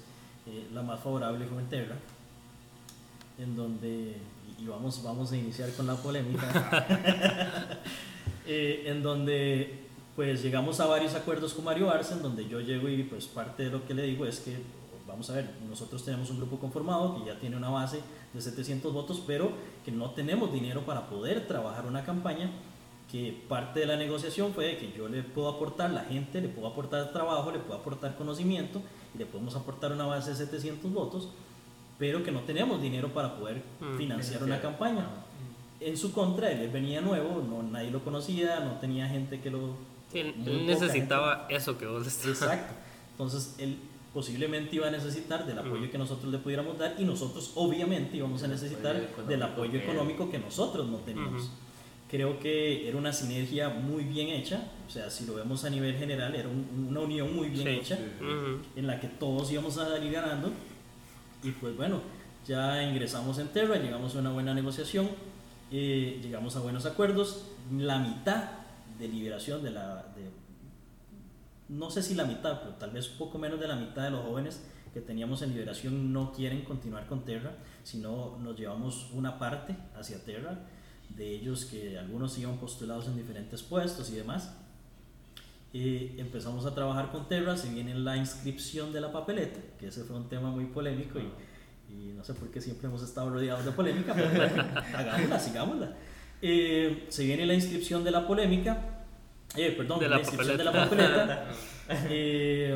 eh, 0.47 0.67
la 0.73 0.81
más 0.81 0.99
favorable 0.99 1.45
fue 1.45 1.61
en 1.61 1.69
Terra 1.69 1.95
en 3.37 3.55
donde, 3.55 4.17
y 4.57 4.65
vamos, 4.65 5.03
vamos 5.03 5.31
a 5.31 5.37
iniciar 5.37 5.71
con 5.73 5.85
la 5.85 5.95
polémica, 5.95 6.87
Eh, 8.49 8.85
en 8.85 9.03
donde 9.03 9.83
pues 10.15 10.41
llegamos 10.41 10.79
a 10.79 10.85
varios 10.85 11.15
acuerdos 11.15 11.53
con 11.53 11.65
Mario 11.65 11.91
Arce, 11.91 12.13
en 12.13 12.21
donde 12.21 12.47
yo 12.47 12.61
llego 12.61 12.87
y 12.87 13.03
pues 13.03 13.25
parte 13.25 13.63
de 13.63 13.69
lo 13.71 13.85
que 13.85 13.93
le 13.93 14.03
digo 14.03 14.25
es 14.25 14.39
que, 14.39 14.55
vamos 15.07 15.29
a 15.29 15.33
ver, 15.33 15.49
nosotros 15.69 16.03
tenemos 16.03 16.29
un 16.29 16.37
grupo 16.37 16.57
conformado 16.57 17.17
que 17.17 17.25
ya 17.25 17.39
tiene 17.39 17.55
una 17.55 17.69
base 17.69 18.01
de 18.33 18.41
700 18.41 18.93
votos, 18.93 19.21
pero 19.25 19.51
que 19.85 19.91
no 19.91 20.11
tenemos 20.11 20.51
dinero 20.51 20.81
para 20.85 21.07
poder 21.07 21.47
trabajar 21.47 21.85
una 21.85 22.03
campaña, 22.03 22.51
que 23.11 23.41
parte 23.47 23.79
de 23.79 23.85
la 23.85 23.95
negociación 23.95 24.53
fue 24.53 24.77
que 24.77 24.91
yo 24.91 25.07
le 25.07 25.23
puedo 25.23 25.47
aportar, 25.47 25.91
la 25.91 26.03
gente 26.03 26.41
le 26.41 26.49
puedo 26.49 26.67
aportar 26.67 27.13
trabajo, 27.13 27.51
le 27.51 27.59
puedo 27.59 27.79
aportar 27.79 28.17
conocimiento 28.17 28.81
y 29.15 29.17
le 29.17 29.25
podemos 29.25 29.55
aportar 29.55 29.93
una 29.93 30.05
base 30.05 30.31
de 30.31 30.35
700 30.35 30.91
votos, 30.91 31.29
pero 31.97 32.21
que 32.23 32.31
no 32.31 32.41
tenemos 32.41 32.81
dinero 32.81 33.13
para 33.13 33.37
poder 33.37 33.63
Mm, 33.79 33.97
financiar 33.97 34.43
una 34.43 34.59
campaña. 34.59 35.07
En 35.79 35.95
su 35.95 36.11
contra, 36.11 36.51
él 36.51 36.69
venía 36.69 37.01
nuevo, 37.01 37.41
no, 37.47 37.63
nadie 37.63 37.91
lo 37.91 38.03
conocía, 38.03 38.59
no 38.59 38.73
tenía 38.79 39.07
gente 39.07 39.39
que 39.39 39.51
lo... 39.51 39.75
Sí, 40.11 40.23
necesitaba 40.65 41.45
eso 41.49 41.77
que 41.77 41.85
vos 41.85 42.07
estás 42.07 42.27
Exacto. 42.27 42.73
Entonces, 43.11 43.55
él 43.59 43.77
posiblemente 44.17 44.75
iba 44.77 44.87
a 44.87 44.89
necesitar 44.89 45.45
del 45.45 45.59
apoyo 45.59 45.91
que 45.91 45.97
nosotros 45.99 46.31
le 46.31 46.39
pudiéramos 46.39 46.75
dar 46.79 46.95
y 46.97 47.03
nosotros 47.05 47.51
obviamente 47.53 48.17
íbamos 48.17 48.41
a 48.41 48.47
necesitar 48.47 48.95
apoyo 48.95 49.27
del 49.27 49.43
apoyo 49.43 49.77
económico 49.79 50.27
que 50.31 50.39
nosotros 50.39 50.87
no 50.87 50.97
teníamos. 50.97 51.43
Ujú. 51.43 51.51
Creo 52.09 52.39
que 52.39 52.87
era 52.89 52.97
una 52.97 53.13
sinergia 53.13 53.69
muy 53.69 54.05
bien 54.05 54.29
hecha, 54.29 54.71
o 54.87 54.89
sea, 54.89 55.11
si 55.11 55.27
lo 55.27 55.35
vemos 55.35 55.63
a 55.65 55.69
nivel 55.69 55.95
general, 55.97 56.33
era 56.33 56.49
un- 56.49 56.87
una 56.89 57.01
unión 57.01 57.35
muy 57.35 57.49
bien 57.49 57.67
Sí. 57.67 57.69
hecha 57.75 57.93
Ujú. 58.19 58.59
en 58.75 58.87
la 58.87 58.99
que 58.99 59.07
todos 59.07 59.51
íbamos 59.51 59.77
a 59.77 59.87
salir 59.87 60.11
ganando. 60.13 60.49
Y 61.43 61.51
pues 61.51 61.77
bueno, 61.77 62.01
ya 62.47 62.81
ingresamos 62.81 63.37
en 63.37 63.49
Terra, 63.49 63.75
llegamos 63.75 64.15
a 64.15 64.19
una 64.19 64.31
buena 64.31 64.55
negociación, 64.55 65.09
eh, 65.71 66.19
llegamos 66.23 66.55
a 66.55 66.61
buenos 66.61 66.87
acuerdos. 66.87 67.43
La 67.71 67.99
mitad 67.99 68.45
de 68.97 69.07
liberación 69.09 69.61
de 69.61 69.69
la... 69.69 70.05
de- 70.15 70.46
no 71.69 71.89
sé 71.89 72.01
si 72.01 72.15
la 72.15 72.25
mitad, 72.25 72.61
pero 72.61 72.75
tal 72.75 72.91
vez 72.91 73.11
un 73.11 73.17
poco 73.17 73.37
menos 73.37 73.59
de 73.59 73.67
la 73.67 73.75
mitad 73.75 74.03
de 74.03 74.11
los 74.11 74.21
jóvenes 74.21 74.61
que 74.93 75.01
teníamos 75.01 75.41
en 75.41 75.51
liberación 75.51 76.13
no 76.13 76.31
quieren 76.31 76.63
continuar 76.63 77.07
con 77.07 77.25
Terra, 77.25 77.51
sino 77.83 78.37
nos 78.39 78.57
llevamos 78.57 79.09
una 79.13 79.37
parte 79.37 79.75
hacia 79.95 80.23
Terra, 80.23 80.59
de 81.09 81.35
ellos 81.35 81.65
que 81.65 81.97
algunos 81.97 82.37
iban 82.37 82.57
postulados 82.57 83.07
en 83.07 83.15
diferentes 83.15 83.61
puestos 83.63 84.09
y 84.09 84.15
demás. 84.15 84.55
Eh, 85.73 86.15
empezamos 86.17 86.65
a 86.65 86.73
trabajar 86.73 87.11
con 87.11 87.27
Terra, 87.27 87.57
se 87.57 87.69
viene 87.69 87.93
la 87.95 88.17
inscripción 88.17 88.93
de 88.93 89.01
la 89.01 89.11
papeleta, 89.11 89.59
que 89.77 89.87
ese 89.87 90.03
fue 90.03 90.15
un 90.15 90.29
tema 90.29 90.49
muy 90.49 90.65
polémico 90.65 91.19
y, 91.19 92.13
no 92.15 92.23
sé 92.23 92.33
por 92.33 92.49
qué 92.49 92.59
siempre 92.59 92.87
hemos 92.87 93.03
estado 93.03 93.29
rodeados 93.29 93.63
de 93.63 93.71
polémica, 93.71 94.13
pero 94.13 94.29
hagámosla, 94.97 95.39
sigámosla. 95.39 95.95
Eh, 96.41 97.05
se 97.09 97.25
viene 97.25 97.45
la 97.45 97.53
inscripción 97.53 98.03
de 98.03 98.11
la 98.11 98.27
polémica, 98.27 98.96
eh, 99.55 99.73
perdón, 99.77 99.99
De 99.99 100.09
la, 100.09 100.19
inscripción 100.19 100.57
de 100.57 100.63
la 100.63 100.71
papeleta. 100.71 101.47
Eh, 102.09 102.75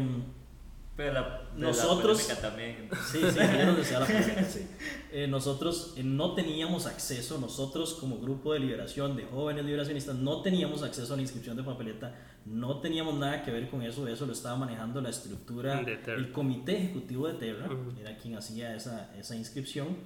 Pero 0.96 1.14
la, 1.14 1.42
de 1.56 1.62
Nosotros- 1.62 2.28
La 2.30 2.36
también. 2.36 2.90
Sí, 3.12 3.20
sí, 3.20 3.40
la 3.40 4.00
polémica, 4.06 4.44
sí. 4.46 4.68
Eh, 5.12 5.28
nosotros 5.28 5.94
eh, 5.98 6.04
no 6.04 6.34
teníamos 6.34 6.86
acceso, 6.86 7.38
nosotros 7.40 7.96
como 7.96 8.20
grupo 8.20 8.54
de 8.54 8.60
liberación, 8.60 9.16
de 9.18 9.26
jóvenes 9.26 9.66
liberacionistas, 9.66 10.16
no 10.16 10.42
teníamos 10.42 10.84
acceso 10.84 11.14
a 11.14 11.16
la 11.18 11.22
inscripción 11.24 11.58
de 11.58 11.64
papeleta, 11.64 12.16
no 12.46 12.80
teníamos 12.80 13.16
nada 13.16 13.44
que 13.44 13.52
ver 13.52 13.70
con 13.70 13.82
eso, 13.82 14.08
eso 14.08 14.26
lo 14.26 14.32
estaba 14.34 14.56
manejando 14.58 15.02
la 15.02 15.10
estructura, 15.10 15.82
el 15.82 16.32
comité 16.32 16.78
ejecutivo 16.78 17.28
de 17.28 17.34
Terra, 17.34 17.66
Ujú. 17.68 18.00
era 18.00 18.18
quien 18.18 18.36
hacía 18.38 18.74
esa, 18.76 19.12
esa 19.18 19.36
inscripción. 19.36 19.98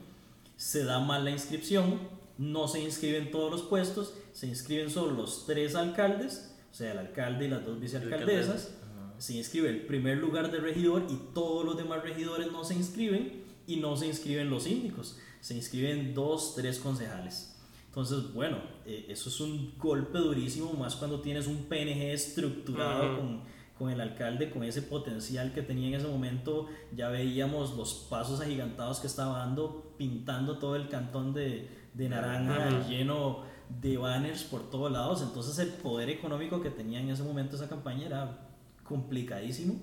Se 0.58 0.84
da 0.86 1.00
mal 1.00 1.24
la 1.26 1.32
inscripción, 1.32 2.00
no 2.38 2.68
se 2.68 2.82
inscriben 2.82 3.30
todos 3.30 3.52
los 3.52 3.62
puestos, 3.64 4.14
se 4.34 4.48
inscriben 4.48 4.90
solo 4.90 5.12
los 5.12 5.46
tres 5.46 5.76
alcaldes, 5.76 6.55
o 6.76 6.78
sea, 6.78 6.92
el 6.92 6.98
alcalde 6.98 7.46
y 7.46 7.48
las 7.48 7.66
dos 7.66 7.80
vicealcaldesas 7.80 8.76
se 9.18 9.34
inscribe 9.34 9.70
el 9.70 9.86
primer 9.86 10.18
lugar 10.18 10.52
de 10.52 10.60
regidor 10.60 11.08
y 11.10 11.34
todos 11.34 11.64
los 11.64 11.78
demás 11.78 12.04
regidores 12.04 12.52
no 12.52 12.66
se 12.66 12.76
inscriben 12.76 13.46
y 13.66 13.78
no 13.78 13.96
se 13.96 14.08
inscriben 14.08 14.50
los 14.50 14.64
síndicos, 14.64 15.18
se 15.40 15.56
inscriben 15.56 16.14
dos, 16.14 16.54
tres 16.54 16.80
concejales. 16.80 17.56
Entonces, 17.88 18.34
bueno, 18.34 18.58
eh, 18.86 19.06
eso 19.08 19.30
es 19.30 19.40
un 19.40 19.76
golpe 19.78 20.18
durísimo, 20.18 20.74
más 20.74 20.98
cuando 20.98 21.22
tienes 21.22 21.48
un 21.48 21.64
PNG 21.64 22.12
estructurado 22.12 23.20
con, 23.20 23.44
con 23.80 23.90
el 23.90 24.02
alcalde, 24.02 24.50
con 24.50 24.66
ese 24.66 24.82
potencial 24.82 25.54
que 25.54 25.62
tenía 25.62 25.88
en 25.88 25.94
ese 25.94 26.08
momento. 26.08 26.68
Ya 26.94 27.08
veíamos 27.08 27.78
los 27.78 28.06
pasos 28.10 28.42
agigantados 28.42 29.00
que 29.00 29.08
estaba 29.08 29.38
dando, 29.38 29.94
pintando 29.98 30.58
todo 30.58 30.76
el 30.76 30.90
cantón 30.90 31.34
de, 31.34 31.70
de 31.94 32.10
naranja 32.10 32.86
lleno 32.90 33.55
de 33.70 33.98
banners 33.98 34.44
por 34.44 34.70
todos 34.70 34.92
lados. 34.92 35.22
Entonces, 35.22 35.58
el 35.60 35.70
poder 35.70 36.10
económico 36.10 36.62
que 36.62 36.70
tenía 36.70 37.00
en 37.00 37.10
ese 37.10 37.24
momento 37.24 37.56
esa 37.56 37.70
campaña 37.70 38.06
era 38.06 38.38
complicadísimo. 38.84 39.76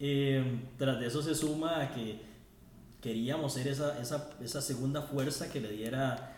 Eh, 0.00 0.60
tras 0.76 0.98
de 1.00 1.06
eso 1.06 1.22
se 1.22 1.34
suma 1.34 1.80
a 1.80 1.90
que 1.90 2.20
queríamos 3.00 3.52
ser 3.52 3.68
esa, 3.68 4.00
esa, 4.00 4.30
esa 4.42 4.60
segunda 4.60 5.02
fuerza 5.02 5.50
que 5.52 5.60
le 5.60 5.70
diera 5.70 6.32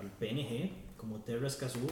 al 0.00 0.10
PNG 0.18 0.96
como 0.96 1.20
Terra 1.20 1.46
Escazú 1.46 1.86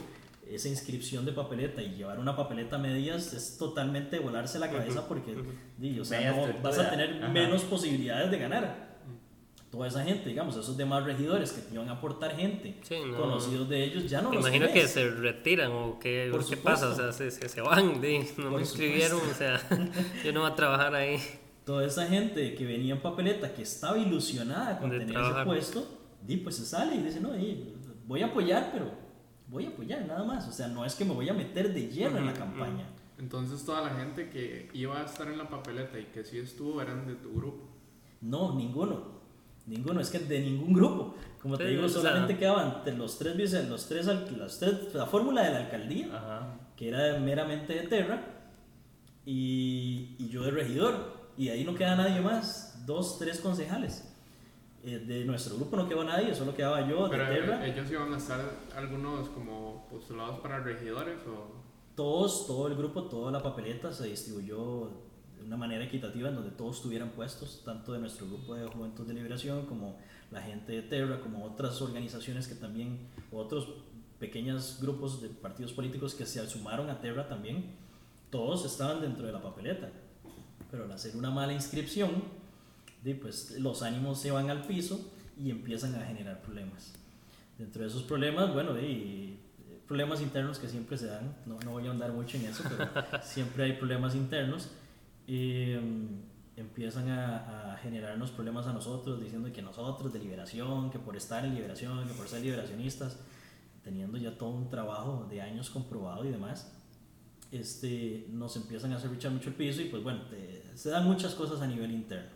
esa 0.49 0.67
inscripción 0.67 1.25
de 1.25 1.31
papeleta 1.31 1.81
y 1.81 1.95
llevar 1.95 2.19
una 2.19 2.35
papeleta 2.35 2.75
a 2.75 2.79
medias 2.79 3.33
es 3.33 3.57
totalmente 3.57 4.19
volarse 4.19 4.59
la 4.59 4.69
cabeza 4.69 5.07
porque 5.07 5.35
di, 5.77 5.99
o 5.99 6.05
sea, 6.05 6.19
Media 6.19 6.53
no, 6.53 6.61
vas 6.61 6.77
a 6.79 6.89
tener 6.89 7.23
Ajá. 7.23 7.29
menos 7.29 7.63
posibilidades 7.63 8.29
de 8.29 8.37
ganar. 8.37 8.92
Toda 9.73 9.87
esa 9.87 10.03
gente, 10.03 10.29
digamos, 10.29 10.55
esos 10.55 10.77
demás 10.77 11.03
regidores 11.03 11.51
que 11.51 11.61
te 11.61 11.73
iban 11.73 11.89
a 11.89 11.93
aportar 11.93 12.35
gente, 12.35 12.77
Sí, 12.83 12.95
no. 13.07 13.17
conocidos 13.17 13.67
de 13.69 13.83
ellos, 13.85 14.07
ya 14.07 14.21
no 14.21 14.29
Me 14.29 14.35
los 14.35 14.45
imagino 14.45 14.67
que 14.67 14.73
tenés. 14.73 14.91
se 14.91 15.09
retiran 15.09 15.71
o 15.71 15.97
que, 15.97 16.27
Por 16.31 16.45
qué 16.45 16.57
pasa, 16.57 16.89
o 16.89 16.95
sea, 16.95 17.11
se, 17.11 17.31
se, 17.31 17.49
se 17.49 17.61
van, 17.61 17.99
de, 17.99 18.19
no 18.37 18.43
Por 18.43 18.51
me 18.53 18.59
inscribieron, 18.59 19.19
o 19.19 19.33
sea, 19.33 19.59
yo 20.23 20.31
no 20.31 20.41
voy 20.41 20.51
a 20.51 20.55
trabajar 20.55 20.93
ahí. 20.93 21.17
Toda 21.65 21.87
esa 21.87 22.05
gente 22.05 22.53
que 22.53 22.65
venía 22.67 22.93
en 22.93 23.01
papeleta, 23.01 23.51
que 23.51 23.63
estaba 23.63 23.97
ilusionada 23.97 24.77
con 24.77 24.91
De 24.91 24.99
tener 24.99 25.13
trabajar. 25.15 25.39
ese 25.39 25.45
puesto, 25.73 25.87
di, 26.21 26.37
pues 26.37 26.55
se 26.57 26.65
sale 26.67 26.95
y 26.95 26.99
dice, 26.99 27.19
no, 27.19 27.33
di, 27.33 27.73
voy 28.05 28.21
a 28.21 28.27
apoyar, 28.27 28.69
pero 28.71 28.91
voy 29.47 29.65
a 29.65 29.69
apoyar 29.69 30.05
nada 30.05 30.23
más. 30.23 30.47
O 30.47 30.51
sea, 30.51 30.67
no 30.67 30.85
es 30.85 30.93
que 30.93 31.03
me 31.03 31.13
voy 31.15 31.27
a 31.29 31.33
meter 31.33 31.73
de 31.73 31.87
lleno 31.87 32.19
en 32.19 32.27
la 32.27 32.33
campaña. 32.33 32.85
Entonces 33.17 33.65
toda 33.65 33.81
la 33.81 33.89
gente 33.95 34.29
que 34.29 34.69
iba 34.73 34.99
a 35.01 35.05
estar 35.05 35.27
en 35.29 35.37
la 35.39 35.49
papeleta 35.49 35.97
y 35.99 36.05
que 36.13 36.23
sí 36.23 36.37
estuvo 36.37 36.79
eran 36.79 37.07
de 37.07 37.15
tu 37.15 37.33
grupo. 37.33 37.63
No, 38.21 38.53
ninguno. 38.53 39.22
Ninguno, 39.65 40.01
es 40.01 40.09
que 40.09 40.19
de 40.19 40.39
ningún 40.41 40.73
grupo. 40.73 41.15
Como 41.41 41.57
te 41.57 41.65
Sí, 41.65 41.71
digo, 41.71 41.85
o 41.85 41.89
sea- 41.89 42.01
solamente 42.01 42.37
quedaban 42.37 42.83
de 42.85 42.93
los 42.93 43.17
tres, 43.17 43.35
vice- 43.37 43.63
los 43.67 43.87
tres, 43.87 44.05
las 44.07 44.59
tres, 44.59 44.93
la 44.93 45.05
fórmula 45.05 45.43
de 45.43 45.51
la 45.51 45.57
alcaldía, 45.59 46.07
Ajá. 46.15 46.57
que 46.75 46.89
era 46.89 47.17
meramente 47.19 47.73
de 47.73 47.87
Terra, 47.87 48.21
y, 49.25 50.15
y 50.19 50.29
yo 50.29 50.43
de 50.43 50.51
regidor. 50.51 51.23
Y 51.37 51.49
ahí 51.49 51.63
no 51.63 51.73
queda 51.75 51.95
nadie 51.95 52.21
más, 52.21 52.83
dos, 52.85 53.17
tres 53.19 53.39
concejales. 53.39 54.09
Eh, 54.83 54.99
de 54.99 55.23
nuestro 55.25 55.55
grupo 55.55 55.77
no 55.77 55.87
quedó 55.87 56.03
nadie, 56.03 56.35
solo 56.35 56.53
quedaba 56.53 56.87
yo 56.87 57.09
Pero 57.09 57.25
de 57.25 57.35
Terra. 57.35 57.65
eh, 57.65 57.71
ellos 57.73 57.89
iban 57.89 58.13
a 58.13 58.17
estar 58.17 58.41
algunos 58.75 59.29
como 59.29 59.87
postulados 59.89 60.39
para 60.41 60.59
regidores 60.59 61.17
o... 61.27 61.63
Todos, 61.95 62.47
todo 62.47 62.67
el 62.67 62.75
grupo, 62.75 63.03
toda 63.03 63.31
la 63.31 63.41
papeleta 63.41 63.93
se 63.93 64.07
distribuyó 64.07 64.89
de 65.43 65.47
una 65.47 65.57
manera 65.57 65.83
equitativa 65.83 66.29
en 66.29 66.35
donde 66.35 66.51
todos 66.51 66.81
tuvieran 66.81 67.09
puestos, 67.09 67.61
tanto 67.65 67.91
de 67.91 67.99
nuestro 67.99 68.25
grupo 68.27 68.55
de 68.55 68.65
Juventud 68.65 69.05
de 69.05 69.13
Liberación 69.13 69.65
como 69.65 69.97
la 70.31 70.41
gente 70.41 70.71
de 70.71 70.81
Terra, 70.83 71.19
como 71.19 71.43
otras 71.43 71.81
organizaciones 71.81 72.47
que 72.47 72.55
también, 72.55 72.99
otros 73.31 73.67
pequeños 74.19 74.79
grupos 74.81 75.21
de 75.21 75.27
partidos 75.27 75.73
políticos 75.73 76.15
que 76.15 76.25
se 76.25 76.47
sumaron 76.47 76.89
a 76.89 77.01
Terra 77.01 77.27
también, 77.27 77.65
todos 78.29 78.65
estaban 78.65 79.01
dentro 79.01 79.27
de 79.27 79.33
la 79.33 79.41
papeleta. 79.41 79.91
Pero 80.71 80.85
al 80.85 80.91
hacer 80.93 81.15
una 81.17 81.29
mala 81.29 81.51
inscripción, 81.51 82.23
pues 83.21 83.51
los 83.59 83.83
ánimos 83.83 84.19
se 84.19 84.31
van 84.31 84.49
al 84.49 84.65
piso 84.65 85.11
y 85.37 85.49
empiezan 85.49 85.93
a 85.95 86.05
generar 86.05 86.41
problemas. 86.41 86.93
Dentro 87.57 87.81
de 87.81 87.89
esos 87.89 88.03
problemas, 88.03 88.53
bueno, 88.53 88.73
di, 88.73 89.37
problemas 89.87 90.21
internos 90.21 90.57
que 90.57 90.69
siempre 90.69 90.97
se 90.97 91.07
dan, 91.07 91.35
no, 91.45 91.59
no 91.59 91.71
voy 91.71 91.87
a 91.87 91.91
andar 91.91 92.13
mucho 92.13 92.37
en 92.37 92.45
eso, 92.45 92.63
pero 92.63 92.89
siempre 93.23 93.65
hay 93.65 93.73
problemas 93.73 94.15
internos. 94.15 94.69
Eh, 95.27 95.79
empiezan 96.55 97.09
a, 97.09 97.73
a 97.73 97.77
generarnos 97.77 98.31
problemas 98.31 98.67
a 98.67 98.73
nosotros, 98.73 99.19
diciendo 99.21 99.51
que 99.51 99.61
nosotros 99.61 100.11
de 100.13 100.19
liberación, 100.19 100.89
que 100.91 100.99
por 100.99 101.15
estar 101.15 101.43
en 101.45 101.55
liberación, 101.55 102.07
que 102.07 102.13
por 102.13 102.27
ser 102.27 102.41
liberacionistas, 102.41 103.17
teniendo 103.83 104.17
ya 104.17 104.37
todo 104.37 104.49
un 104.51 104.69
trabajo 104.69 105.25
de 105.29 105.41
años 105.41 105.69
comprobado 105.69 106.23
y 106.25 106.29
demás, 106.29 106.71
este, 107.51 108.25
nos 108.31 108.55
empiezan 108.55 108.93
a 108.93 108.95
hacer 108.97 109.11
luchar 109.11 109.31
mucho 109.31 109.49
el 109.49 109.55
piso 109.55 109.81
y 109.81 109.85
pues 109.85 110.01
bueno, 110.03 110.21
te- 110.29 110.63
se 110.75 110.89
dan 110.89 111.05
muchas 111.05 111.33
cosas 111.35 111.61
a 111.61 111.67
nivel 111.67 111.91
interno. 111.91 112.31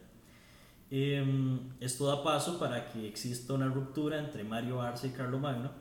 Em, 0.89 1.59
esto 1.81 2.05
da 2.07 2.23
paso 2.23 2.57
para 2.59 2.89
que 2.89 3.07
exista 3.07 3.53
una 3.53 3.67
ruptura 3.67 4.19
entre 4.19 4.43
Mario 4.43 4.81
Arce 4.81 5.07
y 5.07 5.09
Carlo 5.11 5.37
Magno 5.37 5.71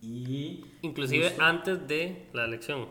y 0.00 0.64
Inclusive 0.82 1.28
justo 1.28 1.42
antes 1.42 1.86
de 1.86 2.28
la 2.32 2.44
elección. 2.46 2.88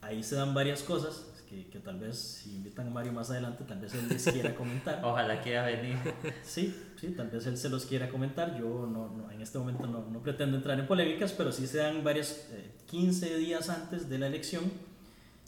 ahí 0.00 0.22
se 0.22 0.34
dan 0.34 0.54
varias 0.54 0.82
cosas 0.82 1.27
que, 1.48 1.66
que 1.68 1.78
tal 1.80 1.98
vez 1.98 2.16
si 2.18 2.56
invitan 2.56 2.86
a 2.88 2.90
Mario 2.90 3.12
más 3.12 3.30
adelante 3.30 3.64
tal 3.64 3.80
vez 3.80 3.94
él 3.94 4.08
les 4.08 4.24
quiera 4.24 4.54
comentar. 4.54 5.00
Ojalá 5.04 5.40
quiera 5.40 5.64
venir. 5.66 5.96
Sí, 6.42 6.74
sí, 7.00 7.08
tal 7.16 7.30
vez 7.30 7.46
él 7.46 7.56
se 7.56 7.68
los 7.68 7.84
quiera 7.86 8.08
comentar. 8.08 8.58
Yo 8.58 8.86
no, 8.86 9.08
no- 9.16 9.30
en 9.30 9.40
este 9.40 9.58
momento 9.58 9.86
no, 9.86 10.08
no 10.10 10.20
pretendo 10.22 10.56
entrar 10.56 10.78
en 10.78 10.86
polémicas, 10.86 11.32
pero 11.32 11.50
sí 11.52 11.66
se 11.66 11.78
dan 11.78 12.04
varias, 12.04 12.48
eh, 12.52 12.70
15 12.86 13.36
días 13.38 13.68
antes 13.70 14.08
de 14.08 14.18
la 14.18 14.26
elección, 14.26 14.64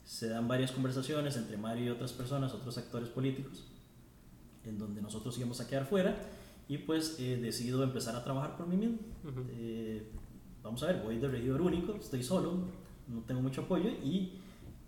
se 0.05 0.29
dan 0.29 0.49
varias 0.49 0.73
conversaciones 0.73 1.37
entre 1.37 1.57
Mario 1.57 1.85
y 1.87 1.89
otras 1.91 2.13
personas, 2.13 2.53
otros 2.55 2.77
actores 2.79 3.09
políticos, 3.09 3.65
en 4.65 4.79
donde 4.79 5.01
nosotros 5.03 5.37
íbamos 5.39 5.61
a 5.61 5.69
quedar 5.69 5.87
fuera 5.87 6.17
y 6.69 6.79
pues 6.79 7.17
eh, 7.21 7.37
decido 7.41 7.83
empezar 7.83 8.17
a 8.17 8.25
trabajar 8.25 8.57
por 8.57 8.67
mí 8.67 8.77
mismo. 8.77 8.99
Ujú. 9.25 9.45
Eh, 9.53 10.11
vamos 10.63 10.83
a 10.83 10.87
ver, 10.87 11.03
voy 11.03 11.19
de 11.19 11.29
regidor 11.29 11.61
único, 11.63 11.95
estoy 11.95 12.23
solo, 12.23 12.69
no 13.09 13.21
tengo 13.23 13.41
mucho 13.43 13.63
apoyo 13.63 13.89
y 13.91 14.40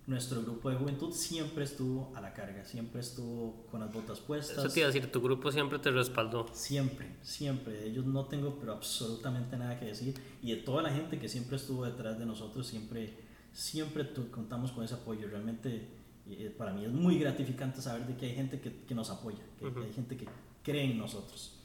nuestro 0.06 0.42
grupo 0.42 0.68
de 0.68 0.76
juventud 0.76 1.12
siempre 1.12 1.64
estuvo 1.64 2.12
a 2.16 2.20
la 2.20 2.32
carga, 2.34 2.64
siempre 2.64 3.00
estuvo 3.00 3.66
con 3.70 3.80
las 3.80 3.92
botas 3.92 4.20
puestas. 4.20 4.58
Eso 4.58 4.68
te 4.68 4.80
iba 4.80 4.88
a 4.88 4.92
decir, 4.92 5.10
tu 5.12 5.20
grupo 5.20 5.52
siempre 5.52 5.78
te 5.78 5.90
respaldó. 5.90 6.46
Siempre, 6.52 7.16
siempre. 7.22 7.74
De 7.74 7.86
ellos 7.86 8.04
no 8.04 8.26
tengo 8.26 8.58
pero 8.58 8.72
absolutamente 8.72 9.56
nada 9.56 9.78
que 9.78 9.86
decir. 9.86 10.14
Y 10.42 10.50
de 10.54 10.62
toda 10.62 10.82
la 10.82 10.90
gente 10.90 11.18
que 11.18 11.28
siempre 11.28 11.56
estuvo 11.56 11.84
detrás 11.84 12.18
de 12.18 12.26
nosotros, 12.26 12.66
siempre, 12.66 13.14
siempre 13.52 14.08
contamos 14.30 14.72
con 14.72 14.84
ese 14.84 14.94
apoyo. 14.94 15.28
Realmente 15.28 15.88
eh, 16.26 16.54
para 16.56 16.72
mí 16.72 16.84
es 16.84 16.92
muy 16.92 17.18
gratificante 17.18 17.80
saber 17.80 18.06
de 18.06 18.16
que 18.16 18.26
hay 18.26 18.34
gente 18.34 18.60
que, 18.60 18.84
que 18.84 18.94
nos 18.94 19.10
apoya, 19.10 19.44
que, 19.58 19.72
que 19.72 19.84
hay 19.84 19.92
gente 19.92 20.16
que 20.16 20.26
cree 20.64 20.90
en 20.90 20.98
nosotros. 20.98 21.61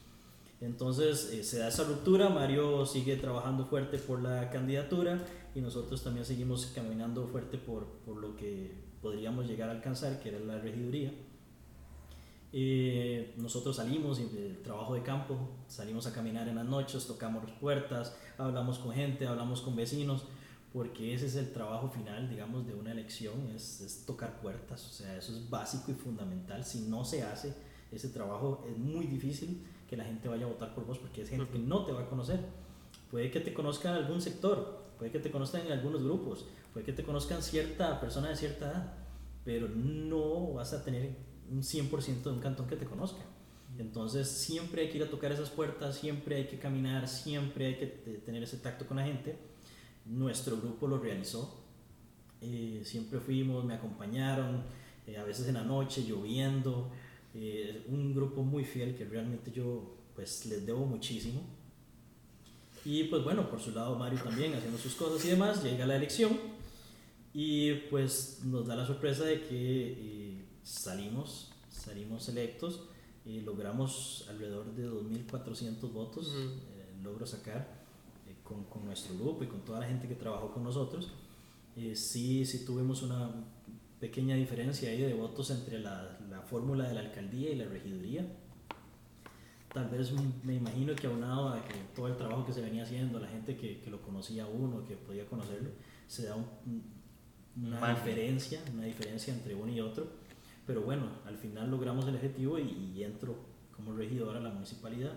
Entonces 0.60 1.30
eh, 1.32 1.44
se 1.44 1.58
da 1.58 1.68
esa 1.68 1.84
ruptura, 1.84 2.28
Mario 2.30 2.84
sigue 2.84 3.16
trabajando 3.16 3.66
fuerte 3.66 3.98
por 3.98 4.20
la 4.20 4.50
candidatura 4.50 5.24
y 5.54 5.60
nosotros 5.60 6.02
también 6.02 6.26
seguimos 6.26 6.66
caminando 6.66 7.26
fuerte 7.28 7.58
por, 7.58 7.86
por 8.04 8.16
lo 8.16 8.34
que 8.36 8.74
podríamos 9.00 9.46
llegar 9.46 9.68
a 9.68 9.72
alcanzar, 9.72 10.20
que 10.20 10.30
era 10.30 10.40
la 10.40 10.58
regiduría. 10.58 11.12
Eh, 12.52 13.34
nosotros 13.36 13.76
salimos 13.76 14.18
del 14.32 14.62
trabajo 14.62 14.94
de 14.94 15.02
campo, 15.02 15.36
salimos 15.68 16.06
a 16.06 16.12
caminar 16.12 16.48
en 16.48 16.56
las 16.56 16.64
noches, 16.64 17.06
tocamos 17.06 17.48
puertas, 17.60 18.16
hablamos 18.38 18.78
con 18.78 18.92
gente, 18.92 19.26
hablamos 19.26 19.60
con 19.60 19.76
vecinos, 19.76 20.24
porque 20.72 21.14
ese 21.14 21.26
es 21.26 21.36
el 21.36 21.52
trabajo 21.52 21.90
final, 21.90 22.28
digamos, 22.28 22.66
de 22.66 22.74
una 22.74 22.92
elección, 22.92 23.48
es, 23.54 23.80
es 23.80 24.06
tocar 24.06 24.40
puertas, 24.40 24.86
o 24.86 24.92
sea, 24.92 25.16
eso 25.16 25.32
es 25.32 25.48
básico 25.48 25.92
y 25.92 25.94
fundamental. 25.94 26.64
Si 26.64 26.80
no 26.80 27.04
se 27.04 27.22
hace 27.22 27.54
ese 27.92 28.08
trabajo, 28.08 28.66
es 28.68 28.76
muy 28.76 29.06
difícil 29.06 29.62
que 29.88 29.96
la 29.96 30.04
gente 30.04 30.28
vaya 30.28 30.44
a 30.44 30.48
votar 30.48 30.74
por 30.74 30.84
vos, 30.86 30.98
porque 30.98 31.22
es 31.22 31.28
gente 31.30 31.46
que 31.50 31.58
no 31.58 31.84
te 31.84 31.92
va 31.92 32.02
a 32.02 32.08
conocer. 32.08 32.40
Puede 33.10 33.30
que 33.30 33.40
te 33.40 33.54
conozcan 33.54 33.96
en 33.96 34.04
algún 34.04 34.20
sector, 34.20 34.84
puede 34.98 35.10
que 35.10 35.18
te 35.18 35.30
conozcan 35.30 35.66
en 35.66 35.72
algunos 35.72 36.02
grupos, 36.02 36.46
puede 36.72 36.84
que 36.84 36.92
te 36.92 37.02
conozcan 37.02 37.42
cierta 37.42 37.98
persona 38.00 38.28
de 38.28 38.36
cierta 38.36 38.66
edad, 38.70 38.92
pero 39.44 39.68
no 39.68 40.52
vas 40.52 40.72
a 40.74 40.84
tener 40.84 41.16
un 41.50 41.62
100% 41.62 42.22
de 42.22 42.30
un 42.30 42.40
cantón 42.40 42.66
que 42.66 42.76
te 42.76 42.84
conozca. 42.84 43.22
Entonces 43.78 44.28
siempre 44.28 44.82
hay 44.82 44.90
que 44.90 44.98
ir 44.98 45.04
a 45.04 45.10
tocar 45.10 45.30
esas 45.32 45.50
puertas, 45.50 45.96
siempre 45.96 46.36
hay 46.36 46.46
que 46.46 46.58
caminar, 46.58 47.06
siempre 47.08 47.66
hay 47.66 47.76
que 47.76 47.86
te- 47.86 48.18
tener 48.18 48.42
ese 48.42 48.56
tacto 48.58 48.86
con 48.86 48.96
la 48.98 49.04
gente. 49.04 49.38
Nuestro 50.04 50.56
grupo 50.56 50.86
lo 50.88 50.98
realizó. 50.98 51.62
Eh, 52.40 52.82
siempre 52.84 53.20
fuimos, 53.20 53.64
me 53.64 53.74
acompañaron, 53.74 54.62
eh, 55.06 55.16
a 55.16 55.24
veces 55.24 55.48
en 55.48 55.54
la 55.54 55.64
noche, 55.64 56.04
lloviendo. 56.04 56.90
Eh, 57.40 57.84
un 57.88 58.14
grupo 58.14 58.42
muy 58.42 58.64
fiel 58.64 58.96
que 58.96 59.04
realmente 59.04 59.52
yo 59.52 59.94
pues 60.14 60.44
les 60.46 60.66
debo 60.66 60.84
muchísimo. 60.86 61.40
Y 62.84 63.04
pues 63.04 63.22
bueno, 63.22 63.48
por 63.48 63.60
su 63.60 63.70
lado 63.72 63.96
Mario 63.96 64.20
también 64.22 64.54
haciendo 64.54 64.78
sus 64.78 64.94
cosas 64.94 65.24
y 65.24 65.28
demás, 65.28 65.62
llega 65.62 65.86
la 65.86 65.96
elección 65.96 66.36
y 67.34 67.74
pues 67.90 68.40
nos 68.44 68.66
da 68.66 68.74
la 68.74 68.86
sorpresa 68.86 69.24
de 69.24 69.42
que 69.42 69.92
eh, 70.38 70.44
salimos, 70.62 71.52
salimos 71.70 72.28
electos 72.28 72.80
y 73.24 73.40
logramos 73.42 74.24
alrededor 74.30 74.74
de 74.74 74.88
2.400 74.88 75.92
votos, 75.92 76.28
Ujú. 76.28 76.38
eh, 76.38 76.94
logro 77.02 77.26
sacar 77.26 77.84
eh, 78.26 78.34
con, 78.42 78.64
con 78.64 78.84
nuestro 78.86 79.14
grupo 79.16 79.44
y 79.44 79.48
con 79.48 79.60
toda 79.64 79.80
la 79.80 79.86
gente 79.86 80.08
que 80.08 80.14
trabajó 80.14 80.52
con 80.52 80.64
nosotros. 80.64 81.12
Eh, 81.76 81.94
sí, 81.94 82.44
sí 82.46 82.64
tuvimos 82.64 83.02
una 83.02 83.30
pequeña 84.00 84.36
diferencia 84.36 84.90
ahí 84.90 85.00
de 85.02 85.14
votos 85.14 85.50
entre 85.50 85.80
la, 85.80 86.18
la 86.30 86.40
fórmula 86.42 86.86
de 86.88 86.94
la 86.94 87.00
alcaldía 87.00 87.50
y 87.50 87.56
la 87.56 87.64
regiduría. 87.66 88.26
Tal 89.72 89.88
vez 89.90 90.12
me 90.44 90.54
imagino 90.54 90.94
que 90.94 91.06
aunado 91.06 91.48
a 91.50 91.62
que 91.64 91.74
todo 91.94 92.06
el 92.08 92.16
trabajo 92.16 92.46
que 92.46 92.52
se 92.52 92.60
venía 92.62 92.84
haciendo, 92.84 93.18
la 93.20 93.28
gente 93.28 93.56
que, 93.56 93.80
que 93.80 93.90
lo 93.90 94.00
conocía 94.00 94.46
uno, 94.46 94.84
que 94.86 94.96
podía 94.96 95.26
conocerlo, 95.26 95.70
se 96.06 96.26
da 96.26 96.36
un- 96.36 96.82
una 97.56 97.80
Margen. 97.80 98.04
diferencia, 98.04 98.60
una 98.72 98.84
diferencia 98.84 99.34
entre 99.34 99.54
uno 99.54 99.70
y 99.72 99.80
otro. 99.80 100.06
Pero 100.66 100.82
bueno, 100.82 101.06
al 101.26 101.36
final 101.36 101.70
logramos 101.70 102.06
el 102.08 102.14
objetivo 102.14 102.58
y, 102.58 102.92
y 102.96 103.02
entro 103.04 103.36
como 103.74 103.94
regidor 103.94 104.36
a 104.36 104.40
la 104.40 104.50
municipalidad. 104.50 105.12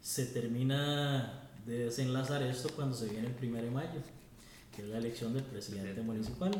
Se 0.00 0.26
termina 0.26 1.50
de 1.66 1.78
desenlazar 1.86 2.42
esto 2.44 2.68
cuando 2.76 2.94
se 2.96 3.08
viene 3.08 3.26
el 3.28 3.34
primero 3.34 3.64
de 3.64 3.70
mayo, 3.72 4.00
que 4.74 4.82
es 4.82 4.88
la 4.88 4.98
elección 4.98 5.34
del 5.34 5.42
presidente 5.42 6.00
municipal. 6.02 6.52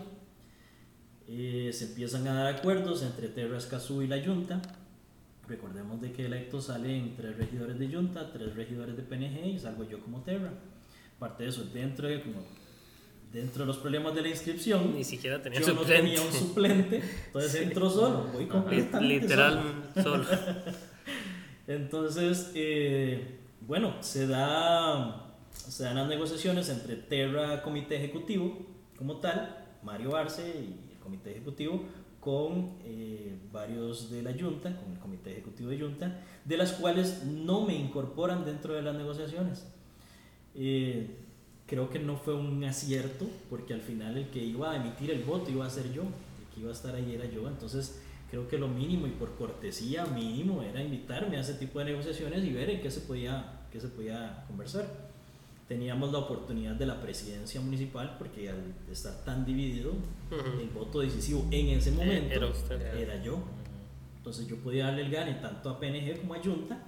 Eh, 1.28 1.70
se 1.72 1.86
empiezan 1.86 2.26
a 2.28 2.34
dar 2.34 2.46
acuerdos 2.54 3.02
entre 3.02 3.28
Terra 3.28 3.58
Escazú 3.58 4.02
y 4.02 4.06
la 4.06 4.22
Junta. 4.24 4.62
Recordemos 5.48 6.00
de 6.00 6.12
que 6.12 6.26
electos 6.26 6.66
salen 6.66 7.14
tres 7.16 7.36
regidores 7.36 7.78
de 7.78 7.88
Junta, 7.88 8.32
tres 8.32 8.54
regidores 8.54 8.96
de 8.96 9.02
PNG 9.02 9.46
y 9.54 9.58
salgo 9.58 9.84
yo 9.88 10.00
como 10.00 10.22
Terra. 10.22 10.52
Aparte 11.16 11.44
de 11.44 11.50
eso, 11.50 11.64
dentro 11.72 12.06
de, 12.08 12.20
como, 12.22 12.42
dentro 13.32 13.62
de 13.62 13.66
los 13.66 13.78
problemas 13.78 14.14
de 14.14 14.22
la 14.22 14.28
inscripción, 14.28 14.94
Ni 14.94 15.04
siquiera 15.04 15.40
tenía 15.42 15.60
yo 15.60 15.68
no 15.72 15.80
suplente. 15.80 16.02
tenía 16.02 16.22
un 16.22 16.32
suplente, 16.32 17.02
entonces 17.26 17.54
entro 17.62 17.88
solo, 17.90 18.28
voy 18.32 18.46
completamente 18.46 19.20
Literal, 19.20 19.62
solo. 19.94 20.24
solo. 20.24 20.38
Entonces, 21.68 22.52
eh, 22.54 23.38
bueno, 23.62 23.96
se, 24.00 24.26
da, 24.28 25.34
se 25.50 25.82
dan 25.84 25.96
las 25.96 26.08
negociaciones 26.08 26.68
entre 26.68 26.94
Terra 26.96 27.62
Comité 27.62 27.96
Ejecutivo 27.96 28.66
como 28.96 29.16
tal, 29.16 29.64
Mario 29.82 30.14
Arce 30.16 30.48
y 30.48 30.85
Comité 31.06 31.30
Ejecutivo, 31.30 31.82
con 32.20 32.72
eh, 32.84 33.38
varios 33.52 34.10
de 34.10 34.20
la 34.20 34.32
Junta, 34.32 34.76
con 34.76 34.92
el 34.92 34.98
Comité 34.98 35.30
Ejecutivo 35.30 35.70
de 35.70 35.78
Junta, 35.78 36.20
de 36.44 36.56
las 36.56 36.72
cuales 36.72 37.22
no 37.24 37.64
me 37.64 37.76
incorporan 37.76 38.44
dentro 38.44 38.74
de 38.74 38.82
las 38.82 38.96
negociaciones. 38.96 39.64
Eh, 40.56 41.06
creo 41.66 41.88
que 41.88 42.00
no 42.00 42.16
fue 42.16 42.34
un 42.34 42.64
acierto, 42.64 43.26
porque 43.48 43.74
al 43.74 43.80
final 43.80 44.16
el 44.16 44.28
que 44.30 44.44
iba 44.44 44.72
a 44.72 44.76
emitir 44.76 45.12
el 45.12 45.22
voto 45.22 45.52
iba 45.52 45.66
a 45.66 45.70
ser 45.70 45.92
yo, 45.92 46.02
el 46.02 46.54
que 46.54 46.60
iba 46.62 46.70
a 46.70 46.74
estar 46.74 46.96
ahí 46.96 47.14
era 47.14 47.26
yo, 47.26 47.46
entonces 47.46 48.02
creo 48.28 48.48
que 48.48 48.58
lo 48.58 48.66
mínimo 48.66 49.06
y 49.06 49.10
por 49.10 49.36
cortesía 49.36 50.04
mínimo 50.06 50.62
era 50.62 50.82
invitarme 50.82 51.36
a 51.36 51.40
ese 51.42 51.54
tipo 51.54 51.78
de 51.78 51.84
negociaciones 51.84 52.44
y 52.44 52.52
ver 52.52 52.70
en 52.70 52.80
qué 52.80 52.90
se 52.90 53.02
podía, 53.02 53.66
qué 53.70 53.80
se 53.80 53.86
podía 53.86 54.44
conversar. 54.48 55.05
Teníamos 55.68 56.12
la 56.12 56.18
oportunidad 56.18 56.76
de 56.76 56.86
la 56.86 57.00
presidencia 57.00 57.60
municipal 57.60 58.14
porque 58.18 58.48
al 58.50 58.74
estar 58.90 59.24
tan 59.24 59.44
dividido, 59.44 59.90
Ujú. 60.30 60.60
el 60.60 60.68
voto 60.68 61.00
decisivo 61.00 61.44
en 61.50 61.70
ese 61.70 61.90
momento 61.90 62.32
era 62.34 62.46
usted. 62.46 62.80
era 62.96 63.20
yo. 63.22 63.38
Entonces 64.18 64.46
yo 64.46 64.56
podía 64.58 64.86
darle 64.86 65.02
el 65.02 65.10
gane 65.10 65.34
tanto 65.34 65.70
a 65.70 65.80
PNG 65.80 66.20
como 66.20 66.34
a 66.34 66.38
Junta 66.42 66.78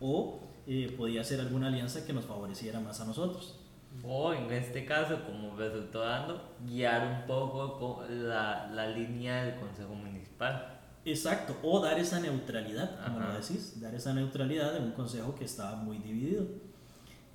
o 0.00 0.40
eh, 0.66 0.94
podía 0.96 1.20
hacer 1.20 1.40
alguna 1.40 1.68
alianza 1.68 2.06
que 2.06 2.12
nos 2.14 2.24
favoreciera 2.24 2.80
más 2.80 3.00
a 3.00 3.04
nosotros. 3.04 3.58
O 4.02 4.32
en 4.32 4.50
este 4.50 4.86
caso, 4.86 5.18
como 5.26 5.54
resultó 5.54 6.00
dando, 6.00 6.40
guiar 6.66 7.06
un 7.06 7.26
poco 7.26 8.04
la, 8.08 8.70
la 8.72 8.88
línea 8.88 9.44
del 9.44 9.60
Consejo 9.60 9.94
Municipal. 9.94 10.78
Exacto, 11.04 11.56
o 11.62 11.80
dar 11.80 11.98
esa 11.98 12.18
neutralidad, 12.20 13.04
como 13.04 13.18
Ajá. 13.18 13.28
lo 13.34 13.40
decís, 13.40 13.78
dar 13.80 13.94
esa 13.94 14.14
neutralidad 14.14 14.74
en 14.76 14.84
un 14.84 14.92
consejo 14.92 15.34
que 15.34 15.44
estaba 15.44 15.76
muy 15.76 15.98
dividido. 15.98 16.46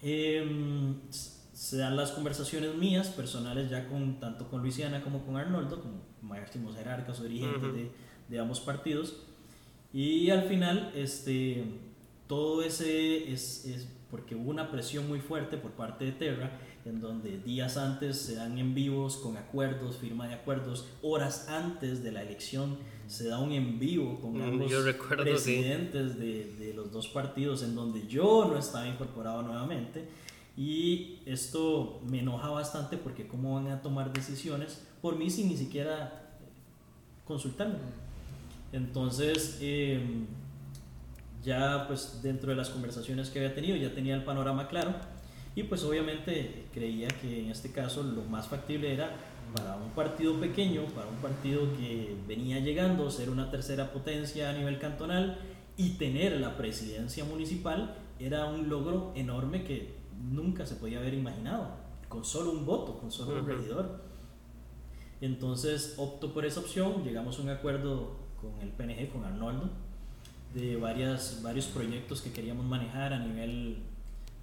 S- 0.01 1.37
se 1.53 1.77
dan 1.77 1.95
las 1.95 2.11
conversaciones 2.11 2.75
mías, 2.75 3.07
personales, 3.09 3.69
ya 3.69 3.87
con 3.87 4.19
tanto 4.19 4.47
con 4.49 4.61
Luisiana 4.61 5.01
como 5.01 5.25
con 5.25 5.37
Arnoldo, 5.37 5.81
como 5.81 6.01
máximos 6.21 6.75
jerarcas 6.75 7.19
o 7.19 7.23
dirigentes 7.23 7.63
Ujú. 7.63 7.71
de, 7.75 7.91
de 8.29 8.39
ambos 8.39 8.59
partidos. 8.59 9.15
Y 9.93 10.29
al 10.29 10.43
final, 10.43 10.91
este, 10.95 11.63
todo 12.27 12.61
ese 12.61 13.31
es, 13.33 13.65
es 13.65 13.87
porque 14.11 14.35
hubo 14.35 14.51
una 14.51 14.69
presión 14.69 15.07
muy 15.07 15.19
fuerte 15.19 15.57
por 15.57 15.71
parte 15.71 16.05
de 16.05 16.11
Terra, 16.11 16.51
en 16.87 17.01
donde 17.01 17.37
días 17.39 17.77
antes 17.77 18.17
se 18.17 18.35
dan 18.35 18.57
en 18.57 18.73
vivos 18.73 19.17
con 19.17 19.37
acuerdos, 19.37 19.97
firma 19.97 20.27
de 20.27 20.35
acuerdos, 20.35 20.87
horas 21.01 21.47
antes 21.49 22.03
de 22.03 22.11
la 22.11 22.21
elección 22.21 22.77
se 23.07 23.27
da 23.27 23.39
un 23.39 23.51
en 23.51 23.79
vivo 23.79 24.19
con 24.19 24.37
Mm, 24.37 24.41
ambos 24.41 24.71
yo 24.71 24.83
recuerdo, 24.83 25.23
sí. 25.23 25.29
presidentes 25.29 26.17
de, 26.19 26.53
de 26.59 26.73
los 26.73 26.91
dos 26.91 27.07
partidos, 27.07 27.63
en 27.63 27.75
donde 27.75 28.05
yo 28.07 28.45
no 28.45 28.57
estaba 28.57 28.87
incorporado 28.87 29.41
nuevamente. 29.41 30.07
Y 30.57 31.19
esto 31.25 32.01
me 32.09 32.19
enoja 32.19 32.49
bastante 32.49 32.97
porque 32.97 33.27
cómo 33.27 33.55
van 33.55 33.67
a 33.67 33.81
tomar 33.81 34.11
decisiones 34.11 34.81
por 35.01 35.15
mí 35.15 35.29
sin 35.29 35.49
ni 35.49 35.55
siquiera 35.55 36.35
consultarme. 37.25 37.75
Entonces, 38.73 39.59
eh, 39.61 40.01
ya 41.43 41.85
pues 41.87 42.21
dentro 42.23 42.49
de 42.49 42.55
las 42.55 42.69
conversaciones 42.69 43.29
que 43.29 43.39
había 43.39 43.53
tenido 43.53 43.77
ya 43.77 43.93
tenía 43.93 44.15
el 44.15 44.23
panorama 44.23 44.67
claro 44.67 44.95
y 45.57 45.63
pues 45.63 45.83
obviamente 45.83 46.67
creía 46.71 47.07
que 47.07 47.41
en 47.41 47.49
este 47.49 47.71
caso 47.71 48.03
lo 48.03 48.21
más 48.21 48.47
factible 48.47 48.93
era 48.93 49.09
para 49.55 49.75
un 49.77 49.89
partido 49.89 50.39
pequeño, 50.39 50.83
para 50.93 51.07
un 51.07 51.15
partido 51.15 51.61
que 51.75 52.15
venía 52.27 52.59
llegando, 52.59 53.09
ser 53.09 53.31
una 53.31 53.49
tercera 53.49 53.91
potencia 53.91 54.51
a 54.51 54.53
nivel 54.53 54.77
cantonal 54.77 55.39
y 55.75 55.97
tener 55.97 56.39
la 56.39 56.57
presidencia 56.57 57.25
municipal 57.25 57.95
era 58.19 58.45
un 58.45 58.69
logro 58.69 59.13
enorme 59.15 59.63
que 59.63 59.95
nunca 60.31 60.67
se 60.67 60.75
podía 60.75 60.99
haber 60.99 61.15
imaginado, 61.15 61.71
con 62.07 62.23
solo 62.23 62.51
un 62.51 62.63
voto, 62.63 62.99
con 62.99 63.11
solo 63.11 63.39
un 63.39 63.47
regidor. 63.47 64.03
Entonces 65.21 65.95
opto 65.97 66.35
por 66.35 66.45
esa 66.45 66.59
opción, 66.59 67.03
llegamos 67.03 67.39
a 67.39 67.41
un 67.41 67.49
acuerdo 67.49 68.15
con 68.39 68.61
el 68.61 68.69
PNG, 68.69 69.09
con 69.11 69.25
Arnoldo, 69.25 69.71
de 70.53 70.75
varias, 70.75 71.41
varios 71.41 71.65
proyectos 71.65 72.21
que 72.21 72.31
queríamos 72.31 72.67
manejar 72.67 73.11
a 73.13 73.17
nivel, 73.17 73.79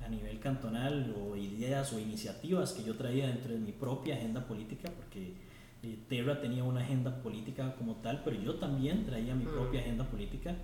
a 0.05 0.09
nivel 0.09 0.39
cantonal 0.41 1.15
o 1.19 1.37
ideas 1.37 1.93
o 1.93 1.99
iniciativas 1.99 2.73
que 2.73 2.85
yo 2.85 2.97
traía 2.97 3.27
dentro 3.29 3.53
de 3.53 3.59
mi 3.59 3.73
propia 3.73 4.15
agenda 4.17 4.47
política, 4.47 4.91
porque 4.97 5.35
eh, 5.83 5.99
Terra 6.09 6.41
tenía 6.41 6.65
una 6.65 6.81
agenda 6.81 7.23
política 7.23 7.75
como 7.77 7.97
tal, 7.97 8.23
pero 8.25 8.37
yo 8.41 8.55
también 8.57 9.05
traía 9.05 9.35
mi 9.35 9.45
Mm. 9.45 9.49
propia 9.53 9.81
agenda 9.81 10.05
política, 10.05 10.55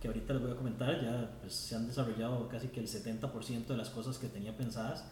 que 0.00 0.08
ahorita 0.08 0.34
les 0.34 0.42
voy 0.42 0.52
a 0.52 0.56
comentar, 0.56 1.02
ya 1.02 1.30
pues, 1.40 1.54
se 1.54 1.74
han 1.74 1.86
desarrollado 1.86 2.48
casi 2.48 2.68
que 2.68 2.80
el 2.80 2.88
70% 2.88 3.72
de 3.72 3.78
las 3.78 3.88
cosas 3.90 4.18
que 4.18 4.28
tenía 4.28 4.56
pensadas. 4.56 5.04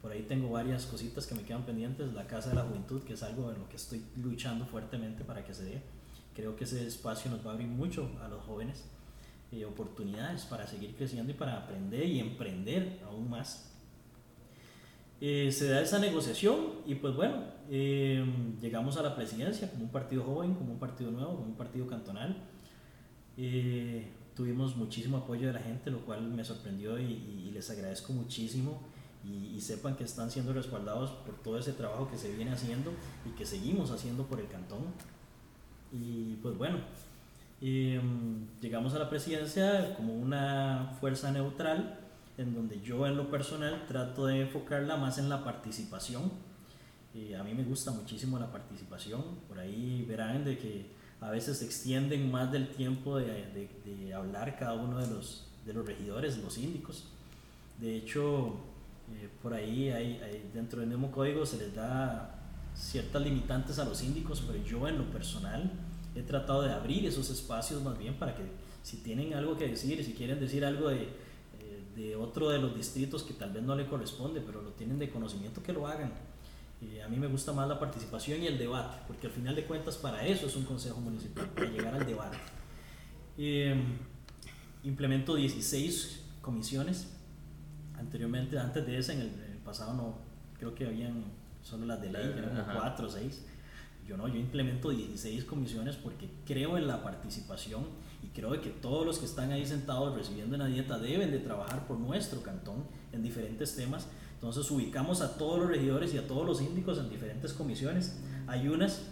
Por 0.00 0.10
ahí 0.10 0.22
tengo 0.22 0.50
varias 0.50 0.86
cositas 0.86 1.26
que 1.28 1.36
me 1.36 1.42
quedan 1.42 1.62
pendientes, 1.62 2.12
la 2.12 2.26
Casa 2.26 2.48
de 2.50 2.56
la 2.56 2.62
Juventud, 2.62 3.02
que 3.04 3.12
es 3.12 3.22
algo 3.22 3.52
en 3.52 3.60
lo 3.60 3.68
que 3.68 3.76
estoy 3.76 4.02
luchando 4.20 4.66
fuertemente 4.66 5.22
para 5.22 5.44
que 5.44 5.54
se 5.54 5.64
dé. 5.64 5.82
Creo 6.34 6.56
que 6.56 6.64
ese 6.64 6.84
espacio 6.84 7.30
nos 7.30 7.46
va 7.46 7.50
a 7.50 7.54
abrir 7.54 7.68
mucho 7.68 8.10
a 8.20 8.26
los 8.26 8.42
jóvenes 8.42 8.84
eh, 9.52 9.64
oportunidades 9.64 10.44
para 10.44 10.66
seguir 10.66 10.94
creciendo 10.96 11.32
y 11.32 11.34
para 11.34 11.58
aprender 11.58 12.04
y 12.06 12.20
emprender 12.20 13.00
aún 13.06 13.28
más. 13.30 13.68
Eh, 15.20 15.52
se 15.52 15.68
da 15.68 15.80
esa 15.80 15.98
negociación 16.00 16.58
y 16.84 16.96
pues 16.96 17.14
bueno, 17.14 17.44
eh, 17.70 18.24
llegamos 18.60 18.96
a 18.96 19.02
la 19.02 19.14
presidencia 19.14 19.70
como 19.70 19.84
un 19.84 19.90
partido 19.90 20.24
joven, 20.24 20.54
como 20.54 20.72
un 20.72 20.78
partido 20.80 21.10
nuevo, 21.12 21.36
como 21.36 21.46
un 21.46 21.56
partido 21.56 21.86
cantonal. 21.86 22.36
Eh, 23.36 24.10
tuvimos 24.34 24.76
muchísimo 24.76 25.18
apoyo 25.18 25.46
de 25.46 25.52
la 25.52 25.60
gente, 25.60 25.90
lo 25.90 26.04
cual 26.04 26.22
me 26.22 26.44
sorprendió 26.44 26.98
y, 26.98 27.04
y- 27.04 27.46
y 27.48 27.50
les 27.52 27.70
agradezco 27.70 28.12
muchísimo. 28.12 28.80
Y, 29.24 29.54
y 29.56 29.60
sepan 29.60 29.94
que 29.94 30.02
están 30.02 30.32
siendo 30.32 30.52
respaldados 30.52 31.12
por 31.12 31.40
todo 31.44 31.56
ese 31.56 31.72
trabajo 31.74 32.10
que 32.10 32.18
se 32.18 32.34
viene 32.34 32.50
haciendo 32.50 32.90
y 33.24 33.30
que 33.36 33.46
seguimos 33.46 33.92
haciendo 33.92 34.26
por 34.26 34.40
el 34.40 34.48
cantón. 34.48 34.80
Y 35.92 36.34
pues 36.42 36.58
bueno, 36.58 36.78
eh, 37.62 38.00
llegamos 38.60 38.92
a 38.94 38.98
la 38.98 39.08
presidencia 39.08 39.94
como 39.96 40.14
una 40.14 40.96
fuerza 41.00 41.30
neutral, 41.30 41.98
en 42.38 42.54
donde 42.54 42.80
yo 42.80 43.06
en 43.06 43.16
lo 43.16 43.30
personal 43.30 43.84
trato 43.86 44.26
de 44.26 44.42
enfocarla 44.42 44.96
más 44.96 45.18
en 45.18 45.28
la 45.28 45.44
participación. 45.44 46.30
Eh, 47.14 47.36
a 47.36 47.42
mí 47.44 47.52
me 47.54 47.62
gusta 47.62 47.90
muchísimo 47.92 48.38
la 48.38 48.50
participación, 48.50 49.22
por 49.48 49.58
ahí 49.58 50.04
verán 50.08 50.44
de 50.44 50.58
que 50.58 50.86
a 51.20 51.30
veces 51.30 51.58
se 51.58 51.66
extienden 51.66 52.30
más 52.32 52.50
del 52.50 52.68
tiempo 52.68 53.18
de, 53.18 53.26
de- 53.26 53.68
de 53.84 54.14
hablar 54.14 54.58
cada 54.58 54.74
uno 54.74 54.98
de 54.98 55.06
los, 55.08 55.46
de 55.64 55.72
los 55.72 55.86
regidores, 55.86 56.38
los 56.38 56.54
síndicos. 56.54 57.04
De 57.78 57.94
hecho, 57.96 58.56
eh, 59.12 59.28
por 59.42 59.52
ahí 59.54 59.90
hay, 59.90 60.18
hay- 60.22 60.50
dentro 60.54 60.80
del 60.80 60.88
mismo 60.88 61.10
código 61.12 61.44
se 61.46 61.58
les 61.58 61.74
da 61.74 62.34
ciertas 62.74 63.22
limitantes 63.22 63.78
a 63.78 63.84
los 63.84 63.98
síndicos, 63.98 64.42
pero 64.46 64.64
yo 64.64 64.88
en 64.88 64.98
lo 64.98 65.04
personal 65.12 65.70
he 66.14 66.22
tratado 66.22 66.62
de 66.62 66.72
abrir 66.72 67.06
esos 67.06 67.30
espacios 67.30 67.82
más 67.82 67.98
bien 67.98 68.14
para 68.14 68.34
que 68.34 68.42
si 68.82 68.98
tienen 68.98 69.34
algo 69.34 69.56
que 69.56 69.68
decir, 69.68 70.02
si 70.04 70.12
quieren 70.12 70.40
decir 70.40 70.64
algo 70.64 70.88
de, 70.88 71.02
eh, 71.02 71.82
de 71.94 72.16
otro 72.16 72.48
de 72.50 72.58
los 72.58 72.74
distritos 72.74 73.22
que 73.22 73.34
tal 73.34 73.52
vez 73.52 73.62
no 73.62 73.74
le 73.76 73.86
corresponde, 73.86 74.40
pero 74.40 74.60
lo 74.62 74.70
tienen 74.70 74.98
de 74.98 75.08
conocimiento, 75.10 75.62
que 75.62 75.72
lo 75.72 75.86
hagan. 75.86 76.12
Eh, 76.82 77.00
a 77.02 77.08
mí 77.08 77.16
me 77.16 77.28
gusta 77.28 77.52
más 77.52 77.68
la 77.68 77.78
participación 77.78 78.42
y 78.42 78.46
el 78.46 78.58
debate, 78.58 78.98
porque 79.06 79.28
al 79.28 79.32
final 79.32 79.54
de 79.54 79.64
cuentas 79.64 79.96
para 79.96 80.26
eso 80.26 80.46
es 80.46 80.56
un 80.56 80.64
consejo 80.64 81.00
municipal, 81.00 81.48
para 81.50 81.68
llegar 81.70 81.94
al 81.94 82.04
debate. 82.04 82.36
Eh, 83.38 83.74
implemento 84.82 85.36
16 85.36 86.24
comisiones. 86.40 87.08
Anteriormente, 87.96 88.58
antes 88.58 88.84
de 88.84 88.98
esa, 88.98 89.12
en 89.12 89.20
el, 89.20 89.28
en 89.28 89.52
el 89.52 89.58
pasado 89.58 89.94
no, 89.94 90.18
creo 90.58 90.74
que 90.74 90.86
habían 90.86 91.24
solo 91.62 91.86
las 91.86 92.02
de 92.02 92.10
ley, 92.10 92.34
eran 92.36 92.50
como 92.50 92.62
Ajá. 92.62 92.80
4 92.80 93.06
o 93.06 93.10
6. 93.10 93.44
Yo 94.06 94.16
no, 94.16 94.28
yo 94.28 94.36
implemento 94.36 94.90
16 94.90 95.44
comisiones 95.44 95.96
porque 95.96 96.28
creo 96.44 96.76
en 96.76 96.86
la 96.86 97.02
participación 97.02 97.84
y 98.22 98.28
creo 98.28 98.60
que 98.60 98.70
todos 98.70 99.06
los 99.06 99.18
que 99.18 99.26
están 99.26 99.52
ahí 99.52 99.64
sentados 99.64 100.14
recibiendo 100.14 100.56
una 100.56 100.66
dieta 100.66 100.98
deben 100.98 101.30
de 101.30 101.38
trabajar 101.38 101.86
por 101.86 101.98
nuestro 101.98 102.42
cantón 102.42 102.84
en 103.12 103.22
diferentes 103.22 103.76
temas. 103.76 104.08
Entonces 104.34 104.68
ubicamos 104.70 105.20
a 105.20 105.36
todos 105.36 105.60
los 105.60 105.68
regidores 105.68 106.12
y 106.14 106.18
a 106.18 106.26
todos 106.26 106.44
los 106.44 106.58
síndicos 106.58 106.98
en 106.98 107.08
diferentes 107.10 107.52
comisiones. 107.52 108.18
Hay 108.48 108.68
unas 108.68 109.02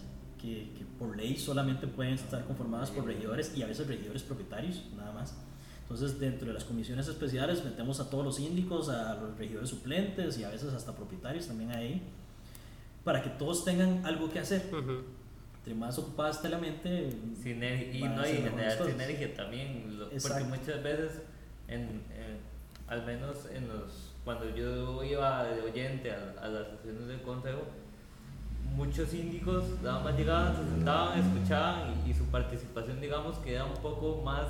que, 0.41 0.73
que 0.77 0.85
por 0.99 1.17
ley 1.17 1.37
solamente 1.37 1.87
pueden 1.87 2.15
estar 2.15 2.45
conformadas 2.47 2.91
por 2.91 3.05
regidores 3.05 3.57
y 3.57 3.63
a 3.63 3.67
veces 3.67 3.87
regidores 3.87 4.23
propietarios, 4.23 4.83
nada 4.97 5.13
más. 5.13 5.35
Entonces 5.83 6.21
dentro 6.21 6.47
de 6.47 6.55
las 6.55 6.63
comisiones 6.63 7.09
especiales 7.09 7.65
metemos 7.65 7.99
a 7.99 8.09
todos 8.09 8.25
los 8.25 8.37
síndicos, 8.37 8.89
a 8.89 9.15
los 9.17 9.37
regidores 9.37 9.71
suplentes 9.71 10.39
y 10.39 10.45
a 10.45 10.49
veces 10.49 10.73
hasta 10.73 10.95
propietarios 10.95 11.49
también 11.49 11.73
ahí, 11.73 12.01
para 13.05 13.23
que 13.23 13.31
todos 13.31 13.65
tengan 13.65 14.05
algo 14.07 14.31
que 14.31 14.39
hacer. 14.41 14.69
Ujú. 14.73 15.03
Entre 15.59 15.75
más 15.75 15.99
ocupada 15.99 16.31
esté 16.31 16.49
la 16.49 16.59
mente, 16.59 17.11
Sinergia, 17.43 17.99
y 18.01 18.03
no, 18.09 18.27
y 18.27 18.33
generar 18.37 18.79
cosas. 18.79 18.93
sinergia 18.93 19.35
también, 19.35 19.99
lo- 19.99 20.09
porque 20.09 20.45
muchas 20.45 20.83
veces, 20.83 21.23
en, 21.69 21.81
en- 21.83 22.41
al 22.89 23.05
menos 23.05 23.47
en 23.53 23.69
los, 23.69 24.15
cuando 24.25 24.49
yo 24.57 25.03
iba 25.05 25.45
de 25.45 25.61
oyente 25.63 26.11
a, 26.11 26.35
a 26.43 26.49
las 26.49 26.67
sesiones 26.69 27.09
del 27.09 27.21
consejo, 27.23 27.61
muchos 28.75 29.09
síndicos 29.11 29.65
nada 29.83 30.01
más 30.01 30.17
llegaban, 30.17 30.57
se 30.57 30.63
sentaban, 30.71 31.19
escuchaban 31.19 31.95
y, 32.07 32.11
y 32.11 32.15
su 32.15 32.25
participación 32.27 33.01
digamos 33.01 33.37
que 33.39 33.55
era 33.55 33.65
un 33.65 33.75
poco 33.75 34.23
más 34.25 34.47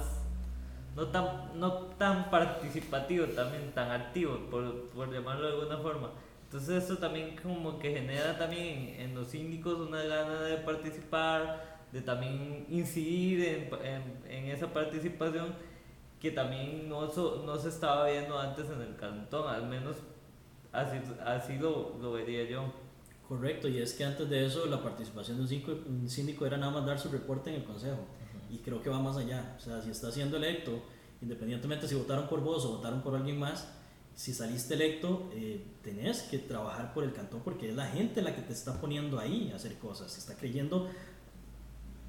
no 0.96 1.06
tan, 1.08 1.26
no 1.58 1.72
tan 1.98 2.30
participativo, 2.30 3.26
también 3.26 3.70
tan 3.72 3.90
activo, 3.90 4.38
por, 4.50 4.88
por 4.90 5.12
llamarlo 5.12 5.46
de 5.46 5.52
alguna 5.60 5.78
forma. 5.78 6.10
Entonces 6.50 6.82
eso 6.82 6.98
también 6.98 7.36
como 7.40 7.78
que 7.78 7.92
genera 7.92 8.36
también 8.36 8.96
en, 8.98 9.14
los 9.14 9.28
síndicos 9.28 9.78
una 9.78 10.02
gana 10.02 10.42
de 10.42 10.56
participar, 10.56 11.78
de 11.92 12.02
también 12.02 12.66
incidir 12.68 13.44
en, 13.44 13.70
en, 13.84 14.28
en 14.28 14.44
esa 14.46 14.72
participación 14.72 15.54
que 16.18 16.32
también 16.32 16.88
no, 16.88 17.06
no 17.06 17.56
se 17.56 17.68
estaba 17.68 18.10
viendo 18.10 18.36
antes 18.36 18.68
en 18.68 18.80
el 18.82 18.96
cantón, 18.96 19.48
al 19.48 19.68
menos 19.68 19.94
así, 20.72 20.96
así 21.24 21.56
lo, 21.56 21.96
lo 22.00 22.10
vería 22.10 22.42
yo. 22.42 22.72
Correcto, 23.28 23.68
y 23.68 23.78
es 23.78 23.94
que 23.94 24.04
antes 24.04 24.28
de 24.28 24.44
eso 24.44 24.66
la 24.66 24.82
participación 24.82 25.36
de 25.36 25.44
un 25.44 25.48
síndico, 25.48 25.72
un 25.86 26.08
síndico 26.08 26.46
era 26.46 26.56
nada 26.56 26.72
más 26.72 26.84
dar 26.84 26.98
su 26.98 27.10
reporte 27.10 27.50
en 27.50 27.60
el 27.60 27.64
consejo. 27.64 28.00
Y 28.50 28.58
creo 28.58 28.82
que 28.82 28.90
va 28.90 28.98
más 28.98 29.16
allá. 29.16 29.54
O 29.56 29.60
sea, 29.60 29.80
si 29.80 29.92
está 29.92 30.10
siendo 30.10 30.36
electo, 30.36 30.82
independientemente 31.22 31.86
si 31.86 31.94
votaron 31.94 32.26
por 32.26 32.40
vos 32.40 32.64
o 32.64 32.70
votaron 32.70 33.02
por 33.02 33.14
alguien 33.14 33.38
más, 33.38 33.72
si 34.20 34.34
saliste 34.34 34.74
electo, 34.74 35.30
eh, 35.32 35.64
tenés 35.82 36.20
que 36.24 36.36
trabajar 36.36 36.92
por 36.92 37.04
el 37.04 37.14
cantón 37.14 37.40
porque 37.42 37.70
es 37.70 37.74
la 37.74 37.86
gente 37.86 38.20
la 38.20 38.36
que 38.36 38.42
te 38.42 38.52
está 38.52 38.78
poniendo 38.78 39.18
ahí 39.18 39.50
a 39.50 39.56
hacer 39.56 39.78
cosas. 39.78 40.12
Te 40.12 40.20
está 40.20 40.34
creyendo, 40.34 40.90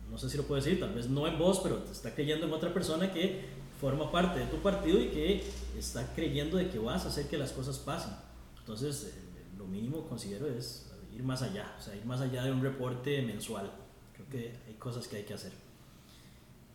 no 0.10 0.18
sé 0.18 0.30
si 0.30 0.36
lo 0.36 0.44
puedo 0.44 0.62
decir, 0.62 0.78
tal 0.78 0.94
vez 0.94 1.08
no 1.08 1.26
en 1.26 1.40
vos, 1.40 1.62
pero 1.64 1.78
te 1.78 1.94
está 1.94 2.14
creyendo 2.14 2.48
en 2.48 2.52
otra 2.52 2.74
persona 2.74 3.14
que 3.14 3.46
forma 3.80 4.12
parte 4.12 4.42
de 4.42 4.48
tu 4.48 4.58
partido 4.58 5.00
y 5.00 5.08
que 5.08 5.42
está 5.80 6.14
creyendo 6.14 6.58
de 6.58 6.70
que 6.70 6.80
vas 6.80 7.06
a 7.06 7.08
hacer 7.08 7.28
que 7.28 7.38
las 7.38 7.54
cosas 7.54 7.80
pasen. 7.80 8.12
Entonces, 8.60 9.06
eh, 9.06 9.14
lo 9.58 9.66
mínimo 9.66 10.06
considero 10.10 10.48
es 10.48 10.92
ir 11.16 11.24
más 11.24 11.42
allá, 11.44 11.74
o 11.80 11.82
sea, 11.82 11.96
ir 11.96 12.04
más 12.04 12.20
allá 12.20 12.44
de 12.44 12.52
un 12.52 12.62
reporte 12.62 13.22
mensual. 13.22 13.72
Creo 14.16 14.28
que 14.28 14.58
hay 14.68 14.74
cosas 14.74 15.08
que 15.08 15.16
hay 15.16 15.24
que 15.24 15.36
hacer. 15.36 15.54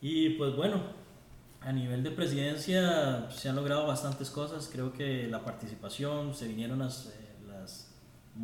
Y 0.00 0.30
pues 0.30 0.56
bueno, 0.56 0.80
a 1.66 1.72
nivel 1.72 2.04
de 2.04 2.12
presidencia 2.12 3.28
se 3.28 3.48
han 3.48 3.56
logrado 3.56 3.88
bastantes 3.88 4.30
cosas. 4.30 4.70
Creo 4.72 4.92
que 4.92 5.26
la 5.26 5.44
participación, 5.44 6.32
se 6.32 6.46
vinieron 6.46 6.78
las, 6.78 7.06
eh, 7.06 7.34
las 7.48 7.90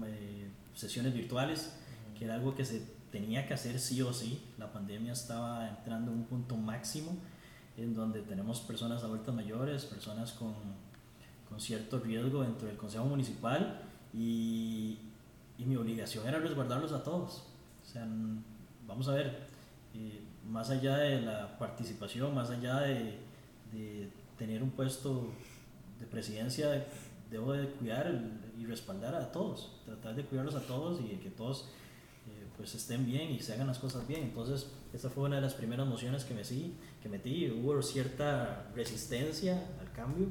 eh, 0.05 0.51
sesiones 0.75 1.14
virtuales, 1.14 1.73
que 2.18 2.25
era 2.25 2.35
algo 2.35 2.57
que 2.57 2.64
se 2.64 2.83
tenía 3.12 3.47
que 3.47 3.55
hacer 3.55 3.79
sí 3.79 4.03
o 4.03 4.12
sí. 4.12 4.43
La 4.59 4.73
pandemia 4.73 5.12
estaba 5.12 5.68
entrando 5.68 6.11
en 6.11 6.18
un 6.18 6.25
punto 6.25 6.57
máximo 6.57 7.16
en 7.77 7.95
donde 7.95 8.23
tenemos 8.23 8.61
personas 8.61 9.05
adultas 9.05 9.33
mayores, 9.33 9.85
personas 9.85 10.33
con, 10.33 10.55
con 11.49 11.61
cierto 11.61 12.01
riesgo 12.01 12.43
dentro 12.43 12.66
del 12.66 12.77
Consejo 12.77 13.05
Municipal 13.05 13.83
y, 14.12 14.99
y 15.59 15.64
mi 15.64 15.77
obligación 15.77 16.27
era 16.27 16.41
resguardarlos 16.41 16.91
a 16.91 17.05
todos. 17.05 17.45
O 17.85 17.87
sea, 17.87 18.05
vamos 18.85 19.07
a 19.07 19.12
ver, 19.12 19.47
eh, 19.95 20.20
más 20.49 20.70
allá 20.70 20.97
de 20.99 21.20
la 21.20 21.59
participación, 21.59 22.34
más 22.34 22.51
allá 22.51 22.80
de, 22.80 23.18
de, 23.72 24.11
tener 24.38 24.62
un 24.62 24.70
puesto 24.70 25.28
de 26.01 26.07
presidencia, 26.07 26.86
debo 27.30 27.53
de 27.53 27.68
cuidar 27.68 28.12
y 28.59 28.66
respaldar 28.66 29.14
a 29.14 29.30
todos, 29.30 29.80
tratar 29.84 30.16
de 30.16 30.24
cuidarlos 30.24 30.55
a 30.57 30.61
todos 30.61 31.01
y 31.01 31.16
que 31.16 31.30
todos 31.30 31.68
eh, 32.26 32.47
pues 32.57 32.74
estén 32.74 33.07
bien 33.07 33.30
y 33.30 33.40
se 33.40 33.53
hagan 33.53 33.66
las 33.66 33.78
cosas 33.78 34.07
bien. 34.09 34.22
Entonces, 34.22 34.66
esta 34.93 35.11
fue 35.11 35.24
una 35.24 35.36
de 35.36 35.43
las 35.43 35.55
primeras 35.55 35.86
mociones 35.86 36.24
que, 36.24 36.34
metí, 36.34 36.74
que 37.03 37.09
metí. 37.09 37.51
Hubo 37.51 37.80
cierta 37.82 38.70
resistencia 38.74 39.62
al 39.80 39.93
cambio, 39.93 40.26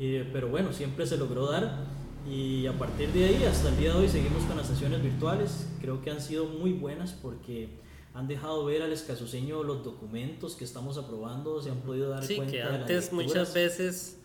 eh, 0.00 0.28
pero 0.32 0.48
bueno, 0.48 0.72
siempre 0.72 1.06
se 1.06 1.16
logró 1.16 1.50
dar 1.50 1.86
y 2.28 2.66
a 2.66 2.72
partir 2.72 3.12
de 3.12 3.26
ahí, 3.26 3.44
hasta 3.44 3.68
el 3.68 3.76
día 3.76 3.92
de 3.92 4.00
hoy, 4.00 4.08
seguimos 4.08 4.44
con 4.44 4.56
las 4.56 4.66
sesiones 4.66 5.02
virtuales. 5.02 5.68
Creo 5.80 6.00
que 6.00 6.10
han 6.10 6.20
sido 6.20 6.46
muy 6.46 6.72
buenas 6.72 7.12
porque 7.12 7.68
han 8.14 8.28
dejado 8.28 8.64
ver 8.64 8.82
al 8.82 8.92
escasuseño 8.92 9.64
los 9.64 9.84
documentos 9.84 10.54
que 10.54 10.64
estamos 10.64 10.96
aprobando, 10.98 11.60
se 11.60 11.70
han 11.70 11.80
podido 11.80 12.10
dar 12.10 12.24
sí, 12.24 12.36
cuenta 12.36 12.52
que 12.52 12.58
de 12.58 12.64
antes 12.64 13.12
muchas 13.12 13.52
veces, 13.52 14.20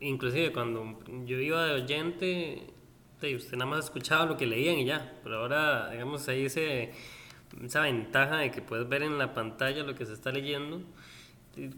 inclusive 0.00 0.50
cuando 0.50 0.98
yo 1.26 1.38
iba 1.38 1.66
de 1.66 1.82
oyente, 1.82 2.72
usted 3.36 3.52
nada 3.52 3.70
más 3.70 3.84
escuchaba 3.84 4.24
lo 4.24 4.36
que 4.38 4.46
leían 4.46 4.78
y 4.78 4.86
ya, 4.86 5.20
pero 5.22 5.40
ahora, 5.40 5.90
digamos, 5.90 6.26
ahí 6.28 6.46
ese, 6.46 6.92
esa 7.62 7.82
ventaja 7.82 8.38
de 8.38 8.50
que 8.50 8.62
puedes 8.62 8.88
ver 8.88 9.02
en 9.02 9.18
la 9.18 9.34
pantalla 9.34 9.84
lo 9.84 9.94
que 9.94 10.06
se 10.06 10.14
está 10.14 10.32
leyendo, 10.32 10.80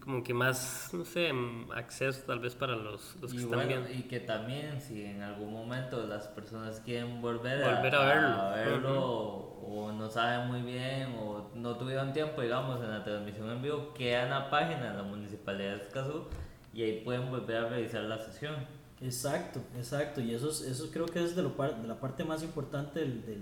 como 0.02 0.22
que 0.22 0.32
más, 0.32 0.90
no 0.92 1.04
sé, 1.04 1.32
acceso 1.74 2.22
tal 2.26 2.38
vez 2.38 2.54
para 2.54 2.76
los, 2.76 3.16
los 3.20 3.30
que 3.32 3.38
Y, 3.38 3.40
están 3.42 3.58
bueno, 3.58 3.68
viendo. 3.68 3.90
y 3.90 4.02
que 4.02 4.20
también 4.20 4.80
si 4.80 5.04
en 5.04 5.20
algún 5.22 5.52
momento 5.52 6.06
las 6.06 6.28
personas 6.28 6.80
quieren 6.84 7.20
volver, 7.20 7.62
a- 7.64 7.74
Volver 7.76 7.94
a 7.96 8.04
verlo. 8.04 8.28
a 8.40 8.50
verlo, 8.54 9.02
o 9.66 9.92
no 9.92 10.08
saben 10.10 10.46
muy 10.48 10.62
bien 10.62 11.16
o 11.20 11.50
no 11.56 11.76
tuvieron 11.76 12.12
tiempo, 12.12 12.40
digamos, 12.42 12.80
en 12.82 12.90
la 12.90 13.02
transmisión 13.02 13.50
en 13.50 13.62
vivo, 13.62 13.92
queda 13.94 14.24
en 14.24 14.30
la 14.30 14.48
página 14.50 14.90
de 14.92 14.96
la 14.96 15.02
Municipalidad 15.02 15.76
de 15.76 15.82
Escazú 15.82 16.24
y 16.72 16.82
ahí 16.82 17.00
pueden 17.04 17.28
volver 17.30 17.56
a 17.56 17.68
revisar 17.68 18.02
la 18.02 18.18
sesión. 18.18 18.54
Exacto, 19.00 19.60
exacto. 19.76 20.20
Y 20.20 20.34
eso, 20.34 20.50
es- 20.50 20.60
eso 20.60 20.88
creo 20.92 21.06
que 21.06 21.22
es 21.24 21.34
de, 21.34 21.42
lo 21.42 21.56
par- 21.56 21.82
de 21.82 21.88
la 21.88 21.96
parte 21.98 22.22
más 22.24 22.42
importante 22.44 23.00
de 23.00 23.38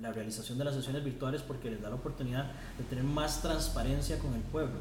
la 0.00 0.12
realización 0.12 0.58
de 0.58 0.64
las 0.64 0.74
sesiones 0.74 1.04
virtuales 1.04 1.42
porque 1.42 1.70
les 1.70 1.80
da 1.82 1.88
la 1.88 1.96
oportunidad 1.96 2.50
de 2.78 2.84
tener 2.88 3.04
más 3.04 3.42
transparencia 3.42 4.18
con 4.18 4.34
el 4.34 4.42
pueblo, 4.42 4.78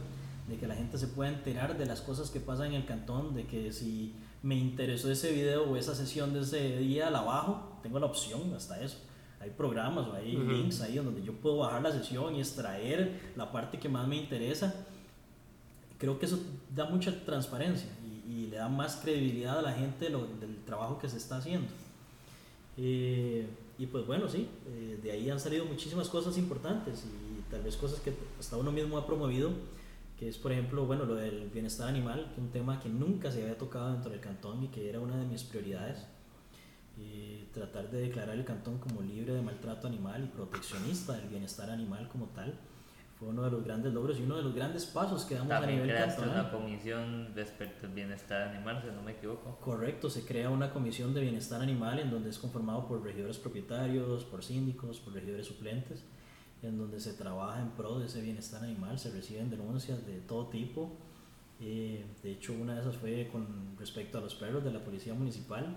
de 0.48 0.58
que 0.58 0.68
la 0.68 0.76
gente 0.76 0.98
se 0.98 1.08
pueda 1.08 1.30
enterar 1.30 1.78
de 1.78 1.86
las 1.86 2.02
cosas 2.02 2.30
que 2.30 2.40
pasan 2.40 2.68
en 2.68 2.74
el 2.76 2.86
cantón, 2.86 3.36
de 3.36 3.46
que 3.46 3.72
si 3.74 4.14
me 4.44 4.56
interesó 4.56 5.12
ese 5.12 5.32
video 5.32 5.64
o 5.70 5.76
esa 5.76 5.94
sesión 5.96 6.34
de 6.34 6.42
ese 6.42 6.78
día, 6.78 7.10
la 7.10 7.22
bajo, 7.22 7.80
tengo 7.84 8.00
la 8.00 8.06
opción 8.06 8.54
hasta 8.56 8.82
eso. 8.82 8.98
Hay 9.40 9.50
programas 9.52 10.08
o 10.08 10.14
hay 10.14 10.36
Ujú. 10.36 10.50
links 10.52 10.82
ahí 10.82 10.96
donde 10.96 11.22
yo 11.22 11.34
puedo 11.34 11.58
bajar 11.58 11.82
la 11.84 11.92
sesión 11.92 12.36
y 12.36 12.40
extraer 12.40 13.20
la 13.36 13.52
parte 13.52 13.78
que 13.80 13.90
más 13.90 14.08
me 14.08 14.16
interesa 14.16 14.74
creo 16.00 16.20
que 16.20 16.28
eso 16.28 16.40
da 16.76 16.86
mucha 16.86 17.12
transparencia 17.26 17.90
y, 18.06 18.32
y 18.32 18.48
le 18.48 18.58
da 18.58 18.70
más 18.70 18.98
credibilidad 18.98 19.58
a 19.58 19.62
la 19.64 19.74
gente 19.74 20.10
lo- 20.12 20.28
del 20.40 20.56
trabajo 20.64 21.00
que 21.00 21.10
se 21.10 21.18
está 21.18 21.38
haciendo. 21.38 21.68
Eh, 22.78 23.48
y 23.80 23.86
pues 23.88 24.06
bueno, 24.06 24.28
sí, 24.30 24.48
eh, 24.68 25.00
de 25.02 25.12
ahí 25.12 25.30
han 25.30 25.40
salido 25.40 25.66
muchísimas 25.66 26.08
cosas 26.10 26.38
importantes 26.38 27.04
y 27.06 27.50
tal 27.52 27.64
vez 27.64 27.76
cosas 27.78 28.00
que 28.00 28.14
hasta 28.40 28.58
uno 28.58 28.72
mismo 28.72 28.98
ha 28.98 29.08
promovido, 29.08 29.50
que 30.18 30.28
es 30.28 30.38
por 30.38 30.52
ejemplo, 30.52 30.86
bueno, 30.86 31.06
lo 31.06 31.16
del 31.16 31.50
bienestar 31.50 31.88
animal, 31.88 32.26
que 32.30 32.34
es 32.34 32.38
un 32.40 32.52
tema 32.52 32.80
que 32.80 32.90
nunca 32.90 33.32
se 33.32 33.44
había 33.44 33.58
tocado 33.58 33.94
dentro 33.94 34.12
del 34.12 34.20
cantón 34.20 34.64
y 34.64 34.68
que 34.68 34.90
era 34.90 35.00
una 35.00 35.18
de 35.18 35.26
mis 35.26 35.44
prioridades. 35.44 36.08
Eh, 37.00 37.48
tratar 37.54 37.92
de 37.92 38.02
declarar 38.02 38.36
el 38.36 38.44
cantón 38.44 38.80
como 38.80 39.04
libre 39.04 39.32
de 39.32 39.42
maltrato 39.44 39.86
animal 39.86 40.24
y 40.24 40.28
proteccionista 40.36 41.14
del 41.14 41.30
bienestar 41.30 41.70
animal 41.70 42.10
como 42.10 42.26
tal 42.30 42.58
fue 43.20 43.30
uno 43.30 43.44
de 43.44 43.52
los 43.52 43.64
grandes 43.64 43.94
logros 43.94 44.20
y 44.20 44.24
uno 44.24 44.38
de 44.38 44.44
los 44.44 44.54
grandes 44.54 44.86
pasos 44.86 45.26
que 45.26 45.36
damos 45.36 45.52
a 45.52 45.60
También 45.60 45.82
nivel 45.82 45.96
creaste 45.96 46.22
cantonal. 46.22 46.46
una 46.46 46.52
comisión 46.52 47.32
respecto 47.34 47.88
al 47.88 47.94
bienestar 47.94 48.50
animal, 48.50 48.82
si 48.82 48.96
no 48.96 49.02
me 49.02 49.14
equivoco. 49.14 49.58
Correcto, 49.60 50.10
se 50.10 50.24
crea 50.24 50.52
una 50.52 50.72
comisión 50.72 51.16
de 51.16 51.22
bienestar 51.22 51.62
animal 51.62 51.98
en 52.00 52.12
donde 52.12 52.30
es 52.30 52.38
conformado 52.38 52.88
por 52.88 53.04
regidores 53.04 53.40
propietarios, 53.40 54.24
por 54.26 54.44
síndicos, 54.44 55.00
por 55.00 55.14
regidores 55.14 55.48
suplentes, 55.48 56.06
en 56.64 56.78
donde 56.78 57.00
se 57.00 57.14
trabaja 57.14 57.62
en 57.62 57.70
pro 57.72 58.00
de 58.00 58.06
ese 58.08 58.22
bienestar 58.22 58.64
animal, 58.64 58.98
se 58.98 59.12
reciben 59.12 59.50
denuncias 59.50 60.06
de 60.06 60.20
todo 60.22 60.48
tipo. 60.48 60.92
Eh, 61.60 62.06
de 62.24 62.32
hecho, 62.32 62.54
una 62.54 62.76
de 62.76 62.82
esas 62.82 62.96
fue 62.98 63.30
con 63.32 63.48
respecto 63.80 64.18
a 64.18 64.22
los 64.22 64.36
perros 64.36 64.64
de 64.64 64.72
la 64.72 64.84
policía 64.84 65.14
municipal. 65.14 65.76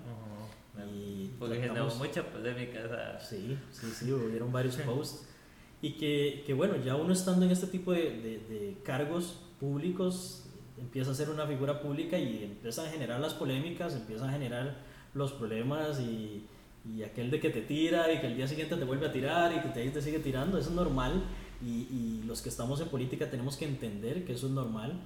Y 0.94 1.26
Porque 1.38 1.56
generó 1.56 1.86
mucha 1.98 2.22
polémica 2.30 2.80
esa. 2.84 3.20
Sí, 3.20 3.56
sí, 3.72 3.86
sí, 3.90 4.12
hubieron 4.12 4.52
varios 4.52 4.76
posts. 4.76 5.26
Y 5.82 5.92
que, 5.92 6.42
que 6.46 6.54
bueno, 6.54 6.76
ya 6.76 6.96
uno 6.96 7.12
estando 7.12 7.44
en 7.44 7.50
este 7.50 7.66
tipo 7.66 7.92
de, 7.92 8.02
de- 8.20 8.38
de 8.48 8.76
cargos 8.84 9.40
públicos, 9.58 10.44
empieza 10.78 11.10
a 11.10 11.14
ser 11.14 11.30
una 11.30 11.46
figura 11.46 11.80
pública 11.80 12.18
y 12.18 12.44
empiezan 12.44 12.86
a 12.86 12.90
generar 12.90 13.20
las 13.20 13.34
polémicas, 13.34 13.94
empiezan 13.94 14.28
a 14.28 14.32
generar 14.32 14.76
los 15.14 15.32
problemas 15.32 15.98
y, 16.00 16.46
y 16.84 17.02
aquel 17.02 17.30
de 17.30 17.40
que 17.40 17.50
te 17.50 17.60
tira 17.60 18.12
y 18.12 18.20
que 18.20 18.26
el 18.26 18.36
día 18.36 18.48
siguiente 18.48 18.76
te 18.76 18.84
vuelve 18.84 19.06
a 19.06 19.12
tirar 19.12 19.52
y 19.52 19.60
que 19.60 19.68
te, 19.68 19.88
te 19.90 20.02
sigue 20.02 20.18
tirando, 20.18 20.58
eso 20.58 20.70
es 20.70 20.74
normal. 20.74 21.24
Y, 21.62 21.86
y 21.90 22.22
los 22.26 22.40
que 22.40 22.48
estamos 22.48 22.80
en 22.80 22.88
política 22.88 23.30
tenemos 23.30 23.56
que 23.56 23.66
entender 23.66 24.24
que 24.24 24.32
eso 24.32 24.46
es 24.46 24.52
normal. 24.52 24.98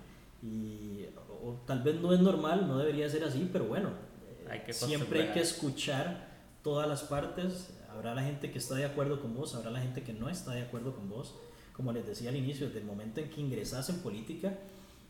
Y, 0.42 1.06
o, 1.42 1.56
tal 1.66 1.82
vez 1.82 2.00
no 2.00 2.12
es 2.12 2.20
normal, 2.20 2.68
no 2.68 2.78
debería 2.78 3.08
ser 3.08 3.24
así, 3.24 3.48
pero 3.52 3.64
bueno, 3.64 3.88
eh, 3.88 4.48
Hay 4.50 4.60
que 4.60 4.72
siempre 4.72 5.22
hay 5.22 5.32
que 5.32 5.40
escuchar 5.40 6.28
todas 6.62 6.88
las 6.88 7.02
partes. 7.02 7.74
Habrá 7.90 8.14
la 8.14 8.22
gente 8.22 8.50
que 8.50 8.58
está 8.58 8.74
de 8.74 8.84
acuerdo 8.84 9.20
con 9.20 9.34
vos, 9.34 9.54
habrá 9.54 9.70
la 9.70 9.80
gente 9.80 10.02
que 10.02 10.12
no 10.12 10.28
está 10.28 10.52
de 10.52 10.62
acuerdo 10.62 10.94
con 10.94 11.08
vos. 11.08 11.34
Como 11.72 11.92
les 11.92 12.06
decía 12.06 12.30
al 12.30 12.36
inicio, 12.36 12.66
desde 12.66 12.80
el 12.80 12.86
momento 12.86 13.20
en 13.20 13.30
que 13.30 13.40
ingresas 13.40 13.88
en 13.88 13.98
política, 13.98 14.56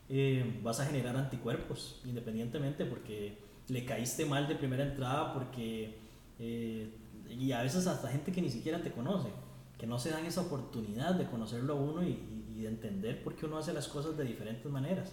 eh, 0.09 0.59
vas 0.63 0.79
a 0.79 0.85
generar 0.85 1.15
anticuerpos, 1.15 2.01
independientemente 2.05 2.85
porque 2.85 3.37
le 3.67 3.85
caíste 3.85 4.25
mal 4.25 4.47
de 4.47 4.55
primera 4.55 4.83
entrada, 4.83 5.31
porque... 5.33 6.04
eh, 6.39 6.89
y 7.29 7.51
a 7.51 7.61
veces 7.63 7.87
hasta 7.87 8.09
gente 8.09 8.31
que 8.31 8.41
ni 8.41 8.49
siquiera 8.49 8.81
te 8.81 8.91
conoce, 8.91 9.29
que 9.77 9.87
no 9.87 9.99
se 9.99 10.09
dan 10.11 10.25
esa 10.25 10.41
oportunidad 10.41 11.15
de 11.15 11.25
conocerlo 11.27 11.73
a 11.73 11.75
uno 11.77 12.03
y, 12.03 12.09
y- 12.11 12.61
de 12.61 12.69
entender 12.69 13.21
por 13.23 13.35
qué 13.35 13.45
uno 13.45 13.57
hace 13.57 13.73
las 13.73 13.87
cosas 13.89 14.15
de 14.17 14.23
diferentes 14.23 14.65
maneras. 14.71 15.11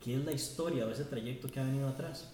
¿Qué 0.00 0.16
es 0.16 0.24
la 0.24 0.32
historia 0.32 0.86
o 0.86 0.90
ese 0.90 1.04
trayecto 1.04 1.48
que 1.48 1.60
ha 1.60 1.64
venido 1.64 1.88
atrás? 1.88 2.32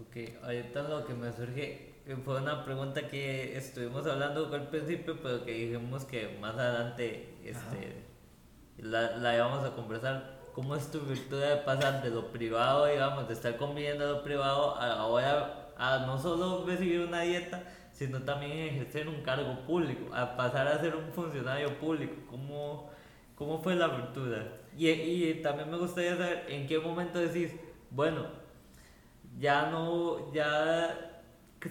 Ok, 0.00 0.16
ahorita 0.42 0.82
lo 0.88 1.04
que 1.06 1.14
me 1.14 1.32
surge 1.32 1.94
eh, 2.06 2.16
fue 2.24 2.40
una 2.40 2.64
pregunta 2.64 3.08
que 3.08 3.56
estuvimos 3.56 4.06
hablando 4.06 4.46
al 4.52 4.68
principio, 4.68 5.18
pero 5.22 5.44
que 5.44 5.52
dijimos 5.52 6.04
que 6.04 6.38
más 6.40 6.54
adelante 6.56 7.38
este, 7.44 8.06
la, 8.78 9.16
la 9.18 9.36
íbamos 9.36 9.64
a 9.64 9.74
conversar. 9.74 10.40
cómo 10.54 10.76
es 10.76 10.90
tu 10.90 11.00
virtud 11.00 11.40
de 11.40 11.56
pasar 11.58 12.02
de 12.02 12.10
lo 12.10 12.30
privado, 12.32 12.86
digamos, 12.86 13.26
de 13.28 13.34
estar 13.34 13.56
conviviendo 13.56 14.06
lo 14.12 14.22
privado, 14.22 14.76
a 14.76 14.92
ahora 15.00 15.61
a 15.82 16.06
no 16.06 16.18
solo 16.18 16.64
recibir 16.66 17.00
una 17.00 17.22
dieta, 17.22 17.62
sino 17.92 18.22
también 18.22 18.52
ejercer 18.52 19.08
un 19.08 19.22
cargo 19.22 19.64
público, 19.66 20.14
a 20.14 20.36
pasar 20.36 20.66
a 20.68 20.80
ser 20.80 20.94
un 20.96 21.12
funcionario 21.12 21.78
público. 21.78 22.14
¿Cómo, 22.30 22.90
cómo 23.34 23.58
fue 23.62 23.74
la 23.74 23.86
apertura? 23.86 24.46
Y, 24.76 24.88
y 24.88 25.42
también 25.42 25.70
me 25.70 25.76
gustaría 25.78 26.16
saber 26.16 26.44
en 26.48 26.66
qué 26.66 26.78
momento 26.78 27.18
decís, 27.18 27.52
bueno, 27.90 28.26
ya 29.38 29.70
no, 29.70 30.32
ya 30.32 31.22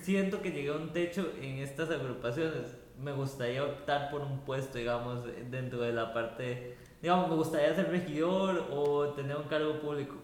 siento 0.01 0.41
que 0.41 0.51
llegué 0.51 0.70
a 0.70 0.74
un 0.74 0.91
techo 0.93 1.32
en 1.41 1.59
estas 1.59 1.89
agrupaciones. 1.89 2.78
Me 2.99 3.12
gustaría 3.14 3.64
optar 3.64 4.09
por 4.12 4.22
un 4.22 4.39
puesto, 4.41 4.78
digamos, 4.78 5.26
dentro 5.49 5.82
de 5.82 5.93
la 5.93 6.14
parte, 6.14 6.78
digamos, 7.01 7.30
me 7.30 7.36
gustaría 7.36 7.74
ser 7.76 7.89
regidor 7.89 8.68
o 8.72 9.09
tener 9.14 9.38
un 9.38 9.43
cargo 9.43 9.80
público. 9.80 10.16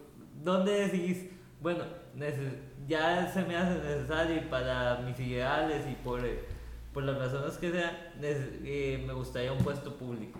¿Dónde 0.44 0.88
decís, 0.88 1.30
bueno, 1.62 1.84
neces- 2.16 2.60
ya 2.88 3.32
se 3.32 3.44
me 3.44 3.56
hace 3.56 3.76
necesario 3.80 4.50
para 4.50 4.98
mis 5.02 5.20
ideales 5.20 5.86
y 5.92 5.96
por, 6.04 6.22
por 6.94 7.04
las 7.04 7.18
razones 7.18 7.58
que 7.58 7.72
neces- 7.72 8.62
eh, 8.64 9.04
me 9.06 9.14
gustaría 9.14 9.52
un 9.52 9.60
puesto 9.60 9.96
público? 9.96 10.40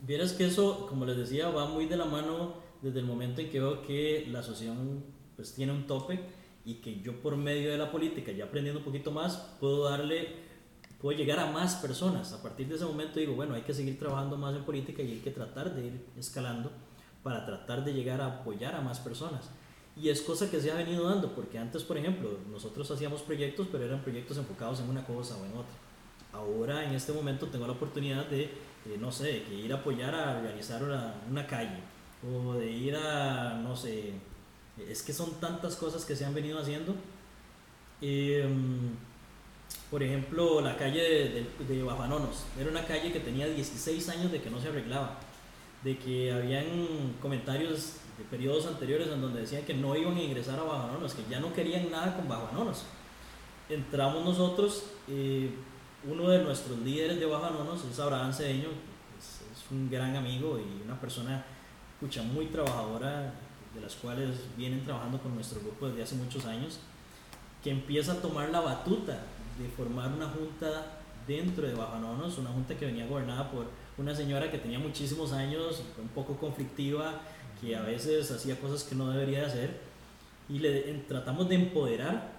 Vieras 0.00 0.32
que 0.32 0.46
eso, 0.46 0.86
como 0.88 1.04
les 1.06 1.16
decía, 1.16 1.48
va 1.50 1.66
muy 1.66 1.86
de 1.86 1.96
la 1.96 2.04
mano 2.04 2.54
desde 2.82 3.00
el 3.00 3.06
momento 3.06 3.40
en 3.40 3.50
que 3.50 3.58
veo 3.60 3.82
que 3.82 4.26
la 4.30 4.40
asociación 4.40 5.04
pues 5.36 5.54
tiene 5.54 5.72
un 5.72 5.86
tope 5.86 6.20
y 6.64 6.74
que 6.74 7.00
yo 7.00 7.20
por 7.20 7.36
medio 7.36 7.70
de 7.70 7.78
la 7.78 7.90
política, 7.90 8.30
ya 8.32 8.44
aprendiendo 8.44 8.80
un 8.80 8.84
poquito 8.84 9.10
más, 9.10 9.36
puedo 9.58 9.88
darle, 9.88 10.36
puedo 11.00 11.16
llegar 11.16 11.40
a 11.40 11.46
más 11.50 11.76
personas. 11.76 12.32
A 12.32 12.42
partir 12.42 12.68
de 12.68 12.76
ese 12.76 12.84
momento 12.84 13.18
digo, 13.18 13.34
bueno, 13.34 13.54
hay 13.54 13.62
que 13.62 13.72
seguir 13.74 13.98
trabajando 13.98 14.36
más 14.36 14.54
en 14.54 14.64
política 14.64 15.02
y 15.02 15.12
hay 15.12 15.18
que 15.18 15.30
tratar 15.30 15.74
de 15.74 15.86
ir 15.86 16.06
escalando 16.16 16.70
para 17.22 17.44
tratar 17.46 17.84
de 17.84 17.92
llegar 17.94 18.20
a 18.20 18.26
apoyar 18.26 18.74
a 18.74 18.80
más 18.80 19.00
personas. 19.00 19.50
Y 20.00 20.10
es 20.10 20.20
cosa 20.20 20.48
que 20.48 20.60
se 20.60 20.70
ha 20.70 20.76
venido 20.76 21.08
dando, 21.08 21.34
porque 21.34 21.58
antes, 21.58 21.82
por 21.82 21.98
ejemplo, 21.98 22.38
nosotros 22.50 22.88
hacíamos 22.90 23.22
proyectos, 23.22 23.66
pero 23.70 23.84
eran 23.84 24.00
proyectos 24.00 24.36
enfocados 24.36 24.78
en 24.80 24.88
una 24.88 25.04
cosa 25.04 25.36
o 25.36 25.44
en 25.44 25.52
otra. 25.52 25.74
Ahora, 26.32 26.84
en 26.84 26.94
este 26.94 27.12
momento, 27.12 27.46
tengo 27.48 27.66
la 27.66 27.72
oportunidad 27.72 28.26
de, 28.26 28.44
eh, 28.44 28.96
no 29.00 29.10
sé, 29.10 29.42
que 29.42 29.54
ir 29.54 29.72
a 29.72 29.76
apoyar 29.76 30.14
a 30.14 30.40
realizar 30.40 30.84
una, 30.84 31.14
una 31.28 31.46
calle, 31.46 31.80
o 32.22 32.54
de 32.54 32.70
ir 32.70 32.94
a, 32.94 33.54
no 33.54 33.74
sé, 33.74 34.12
es 34.88 35.02
que 35.02 35.12
son 35.12 35.32
tantas 35.40 35.74
cosas 35.74 36.04
que 36.04 36.14
se 36.14 36.24
han 36.24 36.34
venido 36.34 36.60
haciendo. 36.60 36.94
Em, 38.00 38.90
por 39.90 40.02
ejemplo, 40.02 40.60
la 40.60 40.76
calle 40.76 41.02
de, 41.02 41.28
de, 41.66 41.74
de 41.74 41.82
Bajanonos, 41.82 42.44
era 42.58 42.70
una 42.70 42.86
calle 42.86 43.12
que 43.12 43.20
tenía 43.20 43.48
16 43.48 44.08
años 44.10 44.30
de 44.30 44.40
que 44.40 44.50
no 44.50 44.60
se 44.60 44.68
arreglaba, 44.68 45.18
de 45.82 45.98
que 45.98 46.32
habían 46.32 47.14
comentarios 47.20 47.94
de 48.18 48.24
periodos 48.24 48.66
anteriores 48.66 49.08
en 49.08 49.20
donde 49.20 49.40
decían 49.40 49.64
que 49.64 49.74
no 49.74 49.96
iban 49.96 50.16
a 50.16 50.22
ingresar 50.22 50.58
a 50.58 50.64
Bajanonos, 50.64 51.14
que 51.14 51.22
ya 51.30 51.38
no 51.40 51.52
querían 51.52 51.90
nada 51.90 52.16
con 52.16 52.28
Bajanonos. 52.28 52.84
Entramos 53.68 54.24
nosotros, 54.24 54.84
eh, 55.08 55.54
uno 56.04 56.28
de 56.28 56.42
nuestros 56.42 56.78
líderes 56.80 57.20
de 57.20 57.26
Bajanonos 57.26 57.84
es 57.84 57.98
Abraham 58.00 58.32
Cedeño, 58.32 58.68
es, 59.18 59.40
es 59.52 59.70
un 59.70 59.88
gran 59.88 60.16
amigo 60.16 60.58
y 60.58 60.82
una 60.84 61.00
persona 61.00 61.44
escucha, 61.94 62.22
muy 62.22 62.46
trabajadora, 62.46 63.34
de 63.74 63.80
las 63.80 63.94
cuales 63.96 64.30
vienen 64.56 64.84
trabajando 64.84 65.18
con 65.18 65.34
nuestro 65.34 65.60
grupo 65.60 65.88
desde 65.88 66.02
hace 66.02 66.14
muchos 66.14 66.44
años, 66.46 66.78
que 67.62 67.70
empieza 67.70 68.12
a 68.12 68.22
tomar 68.22 68.50
la 68.50 68.60
batuta 68.60 69.20
de 69.58 69.68
formar 69.76 70.12
una 70.12 70.28
junta 70.28 70.98
dentro 71.26 71.66
de 71.66 71.74
Bajanonos, 71.74 72.38
una 72.38 72.50
junta 72.50 72.76
que 72.76 72.86
venía 72.86 73.06
gobernada 73.06 73.50
por 73.50 73.66
una 73.98 74.14
señora 74.14 74.50
que 74.50 74.58
tenía 74.58 74.78
muchísimos 74.78 75.32
años, 75.32 75.82
un 76.00 76.08
poco 76.08 76.36
conflictiva, 76.36 77.20
que 77.60 77.76
a 77.76 77.82
veces 77.82 78.30
hacía 78.30 78.58
cosas 78.60 78.84
que 78.84 78.94
no 78.94 79.10
debería 79.10 79.40
de 79.40 79.46
hacer, 79.46 79.70
y 80.48 80.58
le 80.60 80.90
en- 80.90 81.06
tratamos 81.06 81.48
de 81.48 81.56
empoderar 81.56 82.32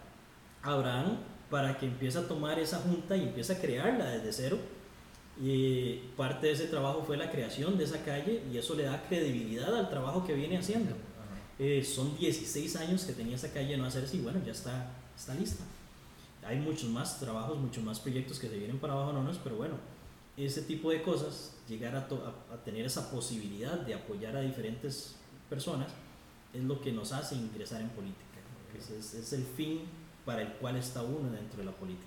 a 0.64 0.72
Abraham 0.74 1.18
para 1.50 1.78
que 1.78 1.86
empiece 1.86 2.18
a 2.18 2.28
tomar 2.28 2.60
esa 2.60 2.78
junta 2.80 3.16
y 3.18 3.24
empiece 3.24 3.54
a 3.54 3.60
crearla 3.62 4.06
desde 4.10 4.34
cero. 4.34 4.58
Y 5.42 5.96
parte 6.18 6.48
de 6.48 6.54
ese 6.54 6.68
trabajo 6.68 7.04
fue 7.06 7.16
la 7.18 7.32
creación 7.32 7.78
de 7.78 7.86
esa 7.86 8.04
calle 8.04 8.42
y 8.52 8.58
eso 8.58 8.76
le 8.76 8.84
da 8.84 9.02
credibilidad 9.08 9.74
al 9.78 9.90
trabajo 9.90 10.26
que 10.26 10.34
viene 10.34 10.58
haciendo. 10.58 10.96
Eh, 11.58 11.84
son 11.84 12.18
16 12.18 12.76
años 12.78 13.04
que 13.04 13.14
tenía 13.14 13.36
esa 13.36 13.52
calle 13.54 13.78
no 13.78 13.86
hacerse 13.86 14.18
y 14.18 14.22
bueno, 14.22 14.40
ya 14.46 14.52
está, 14.52 14.92
está 15.18 15.34
lista. 15.36 15.64
Hay 16.46 16.58
muchos 16.58 16.90
más 16.90 17.20
trabajos, 17.20 17.58
muchos 17.58 17.84
más 17.84 18.00
proyectos 18.00 18.40
que 18.40 18.48
se 18.50 18.58
vienen 18.58 18.80
para 18.80 18.96
Bajo 18.96 19.14
Nonos, 19.14 19.40
pero 19.44 19.56
bueno, 19.58 19.76
ese 20.46 20.62
tipo 20.64 20.90
de 20.92 21.02
cosas, 21.02 21.56
llegar 21.68 21.96
a, 21.96 22.08
to- 22.08 22.24
a- 22.26 22.54
a 22.54 22.58
tener 22.64 22.86
esa 22.86 23.12
posibilidad 23.12 23.80
de 23.80 23.94
apoyar 23.94 24.36
a 24.36 24.42
diferentes 24.42 25.16
personas, 25.50 25.88
es 26.54 26.64
lo 26.64 26.82
que 26.82 26.92
nos 26.92 27.12
hace 27.12 27.36
ingresar 27.36 27.82
en 27.82 27.90
política. 27.90 28.24
Es, 28.78 28.90
es- 28.90 29.14
es 29.14 29.34
el 29.34 29.44
fin 29.44 29.82
para 30.26 30.42
el 30.42 30.50
cual 30.54 30.76
está 30.78 31.02
uno 31.04 31.30
dentro 31.32 31.60
de 31.60 31.66
la 31.66 31.72
política. 31.72 32.06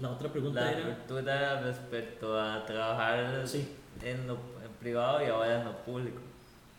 La 0.00 0.10
otra 0.10 0.30
pregunta 0.30 0.60
La 0.60 0.72
era... 0.72 1.60
respecto 1.62 2.38
a 2.40 2.64
trabajar 2.64 3.46
Sí. 3.48 3.66
en 4.04 4.26
lo 4.28 4.34
en 4.34 4.70
privado 4.80 5.22
y 5.24 5.26
ahora 5.28 5.58
en 5.60 5.64
lo 5.64 5.76
público. 5.84 6.20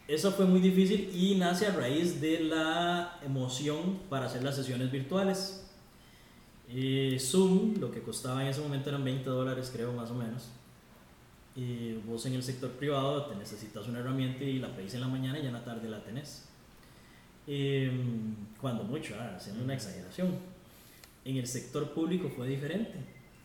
Eso 0.07 0.31
fue 0.31 0.45
muy 0.45 0.59
difícil 0.61 1.11
y 1.13 1.35
nace 1.35 1.67
a 1.67 1.71
raíz 1.71 2.21
de 2.21 2.39
la 2.41 3.19
emoción 3.23 3.99
para 4.09 4.25
hacer 4.27 4.41
las 4.43 4.55
sesiones 4.55 4.89
virtuales. 4.91 5.68
Eh, 6.71 7.17
Zoom, 7.19 7.79
lo 7.79 7.91
que 7.91 8.01
costaba 8.01 8.43
en 8.43 8.49
ese 8.49 8.61
momento 8.61 8.89
eran 8.89 9.03
20 9.03 9.29
dólares, 9.29 9.71
creo, 9.73 9.91
más 9.91 10.11
o 10.11 10.13
menos. 10.13 10.49
Y 11.55 11.93
vos 12.07 12.25
en 12.25 12.33
el 12.33 12.43
sector 12.43 12.71
privado 12.71 13.25
te 13.25 13.35
necesitas 13.35 13.87
una 13.87 13.99
herramienta 13.99 14.43
y 14.43 14.59
la 14.59 14.75
pedís 14.75 14.93
en 14.93 15.01
la 15.01 15.07
mañana 15.07 15.39
y 15.39 15.41
ya 15.41 15.47
en 15.47 15.55
la 15.55 15.65
tarde 15.65 15.89
la 15.89 16.03
tenés. 16.03 16.47
Eh, 17.47 17.91
cuando 18.61 18.83
mucho, 18.83 19.15
ah, 19.19 19.33
haciendo 19.35 19.63
una 19.63 19.73
exageración. 19.73 20.35
En 21.25 21.37
el 21.37 21.47
sector 21.47 21.91
público 21.91 22.29
fue 22.29 22.47
diferente. 22.47 22.93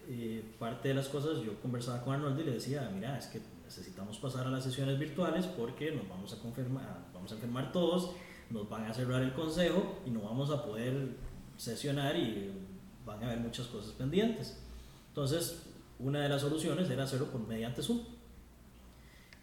Eh, 0.09 0.45
parte 0.59 0.89
de 0.89 0.95
las 0.95 1.09
cosas 1.09 1.43
yo 1.43 1.59
conversaba 1.61 2.05
con 2.05 2.15
Arnoldo 2.15 2.43
y 2.43 2.45
le 2.45 2.53
decía, 2.53 2.91
mira, 2.95 3.19
es 3.19 3.27
que 3.27 3.41
necesitamos 3.65 4.19
pasar 4.19 4.47
a 4.47 4.51
las 4.51 4.63
sesiones 4.63 4.99
virtuales 4.99 5.47
porque 5.47 5.91
nos 5.91 6.07
vamos 6.07 6.35
a 6.35 6.39
confirmar, 6.39 7.07
vamos 7.15 7.33
a 7.33 7.35
enfermar 7.37 7.73
todos, 7.73 8.11
nos 8.51 8.69
van 8.69 8.85
a 8.85 8.93
cerrar 8.93 9.23
el 9.23 9.33
consejo 9.33 10.03
y 10.05 10.11
no 10.11 10.21
vamos 10.21 10.51
a 10.51 10.63
poder 10.63 11.17
sesionar 11.57 12.17
y 12.17 12.53
van 13.05 13.23
a 13.23 13.27
haber 13.27 13.41
muchas 13.41 13.67
cosas 13.67 13.93
pendientes. 13.93 14.59
Entonces, 15.09 15.63
una 15.99 16.23
de 16.23 16.29
las 16.29 16.41
soluciones 16.41 16.91
era 16.91 17.05
hacerlo 17.05 17.27
por 17.31 17.47
mediante 17.47 17.83
Zoom. 17.83 18.01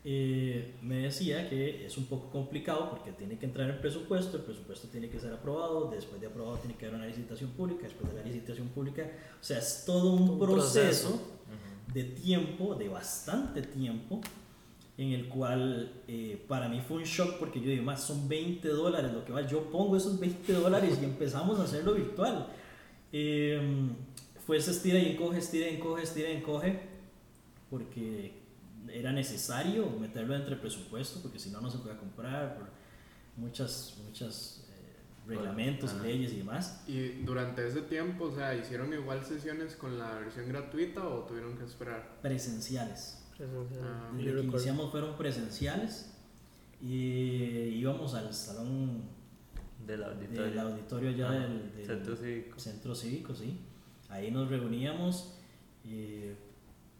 Eh, 0.03 0.77
me 0.81 0.97
decía 0.97 1.47
que 1.47 1.85
es 1.85 1.95
un 1.95 2.05
poco 2.05 2.31
complicado 2.31 2.89
porque 2.89 3.11
tiene 3.11 3.37
que 3.37 3.45
entrar 3.45 3.69
el 3.69 3.77
presupuesto, 3.77 4.37
el 4.37 4.43
presupuesto 4.43 4.87
tiene 4.87 5.09
que 5.09 5.19
ser 5.19 5.31
aprobado, 5.31 5.91
después 5.91 6.19
de 6.19 6.25
aprobado 6.25 6.57
tiene 6.57 6.75
que 6.75 6.87
haber 6.87 6.97
una 6.97 7.07
licitación 7.07 7.51
pública, 7.51 7.83
después 7.83 8.11
de 8.11 8.19
la 8.19 8.25
licitación 8.25 8.69
pública, 8.69 9.03
o 9.39 9.43
sea, 9.43 9.59
es 9.59 9.83
todo 9.85 10.13
un, 10.13 10.29
Un 10.31 10.39
proceso, 10.39 11.09
proceso. 11.09 11.21
de 11.93 12.03
tiempo, 12.03 12.73
de 12.73 12.89
bastante 12.89 13.61
tiempo, 13.61 14.21
en 14.97 15.11
el 15.13 15.29
cual 15.29 15.91
eh, 16.07 16.43
para 16.47 16.67
mí 16.67 16.81
fue 16.81 16.97
un 16.97 17.03
shock 17.03 17.37
porque 17.37 17.61
yo 17.61 17.69
digo, 17.69 17.83
más 17.83 18.03
son 18.03 18.27
20 18.27 18.67
dólares 18.69 19.13
lo 19.13 19.23
que 19.23 19.31
va, 19.31 19.45
yo 19.45 19.69
pongo 19.69 19.97
esos 19.97 20.19
20 20.19 20.51
dólares 20.53 20.97
y 20.99 21.05
empezamos 21.05 21.59
a 21.59 21.63
hacerlo 21.63 21.93
virtual. 21.93 22.47
Eh, 23.11 23.89
fue 24.45 24.57
ese 24.57 24.71
estira 24.71 24.99
y 24.99 25.11
encoge, 25.11 25.39
estira 25.39 25.69
y 25.69 25.75
encoge, 25.75 26.03
estira 26.03 26.29
y 26.29 26.37
encoge, 26.37 26.79
porque 27.69 28.41
era 28.89 29.11
necesario 29.11 29.89
meterlo 29.99 30.35
entre 30.35 30.55
presupuesto, 30.55 31.21
porque 31.21 31.39
si 31.39 31.49
no, 31.49 31.61
no 31.61 31.69
se 31.69 31.77
podía 31.77 31.97
comprar, 31.97 32.55
por 32.57 32.69
muchas, 33.37 33.97
muchas 34.05 34.65
eh, 34.69 34.95
reglamentos, 35.27 35.91
Ajá. 35.93 36.03
leyes 36.03 36.33
y 36.33 36.37
demás. 36.37 36.83
Y 36.87 37.09
durante 37.23 37.65
ese 37.67 37.81
tiempo, 37.83 38.25
o 38.25 38.35
sea, 38.35 38.55
¿hicieron 38.55 38.91
igual 38.93 39.23
sesiones 39.23 39.75
con 39.75 39.97
la 39.99 40.15
versión 40.15 40.47
gratuita 40.49 41.07
o 41.07 41.19
tuvieron 41.25 41.57
que 41.57 41.65
esperar? 41.65 42.17
Presenciales. 42.21 43.17
Ah, 43.33 43.37
Yo 43.39 43.45
Desde 43.47 44.23
que 44.23 44.23
recuerdo. 44.33 44.41
iniciamos 44.57 44.91
fueron 44.91 45.17
presenciales 45.17 46.11
y 46.81 46.95
íbamos 47.79 48.13
al 48.15 48.33
salón 48.33 49.03
Del 49.85 50.03
auditorio. 50.03 50.43
del 50.43 50.59
auditorio 50.59 51.09
allá 51.09 51.29
Ajá. 51.29 51.39
del, 51.39 51.71
del 51.75 51.85
Centro 51.85 52.15
cívico. 52.15 52.59
centro 52.59 52.95
cívico, 52.95 53.35
sí. 53.35 53.57
Ahí 54.09 54.29
nos 54.31 54.49
reuníamos 54.49 55.33
eh, 55.85 56.35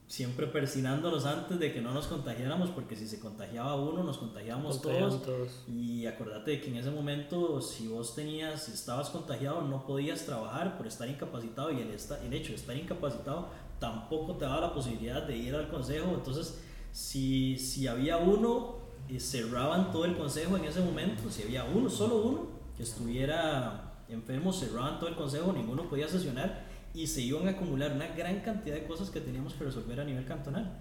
siempre 0.07 0.47
persinándonos 0.47 1.25
antes 1.25 1.59
de 1.59 1.71
que 1.73 1.81
no 1.81 1.93
nos 1.93 2.07
contagiáramos 2.07 2.69
porque 2.71 2.95
si 2.95 3.07
se 3.07 3.19
contagiaba 3.19 3.75
uno 3.75 4.03
nos 4.03 4.17
contagiábamos 4.17 4.81
todos. 4.81 5.21
todos. 5.23 5.63
Y 5.69 6.05
acordate 6.05 6.51
de 6.51 6.61
que 6.61 6.69
en 6.69 6.77
ese 6.77 6.91
momento, 6.91 7.61
si 7.61 7.87
vos 7.87 8.15
tenías, 8.15 8.63
si 8.65 8.71
estabas 8.73 9.09
contagiado, 9.09 9.61
no 9.61 9.85
podías 9.85 10.25
trabajar 10.25 10.77
por 10.77 10.87
estar 10.87 11.07
incapacitado 11.07 11.71
y 11.71 11.79
el, 11.81 11.91
esta- 11.91 12.21
el 12.25 12.33
hecho 12.33 12.49
de 12.49 12.55
estar 12.55 12.75
incapacitado 12.75 13.49
tampoco 13.79 14.35
te 14.35 14.45
daba 14.45 14.61
la 14.61 14.73
posibilidad 14.73 15.23
de 15.23 15.37
ir 15.37 15.55
al 15.55 15.69
consejo. 15.69 16.11
Entonces, 16.13 16.59
si, 16.91 17.57
si 17.57 17.87
había 17.87 18.17
uno, 18.17 18.75
eh, 19.09 19.19
cerraban 19.19 19.91
todo 19.91 20.05
el 20.05 20.15
consejo 20.17 20.57
en 20.57 20.65
ese 20.65 20.81
momento. 20.81 21.29
Si 21.29 21.43
había 21.43 21.63
uno, 21.63 21.89
solo 21.89 22.17
uno, 22.17 22.47
que 22.81 22.87
estuviera 22.87 23.93
enfermo, 24.09 24.51
cerraban 24.51 24.97
todo 24.97 25.07
el 25.07 25.15
consejo, 25.15 25.53
ninguno 25.53 25.87
podía 25.87 26.07
sesionar 26.07 26.63
y 26.95 27.05
se 27.05 27.21
iban 27.21 27.47
a 27.47 27.51
acumular 27.51 27.91
una 27.91 28.07
gran 28.07 28.39
cantidad 28.39 28.75
de 28.75 28.87
cosas 28.87 29.11
que 29.11 29.21
teníamos 29.21 29.53
que 29.53 29.65
resolver 29.65 29.99
a 29.99 30.03
nivel 30.03 30.25
cantonal. 30.25 30.79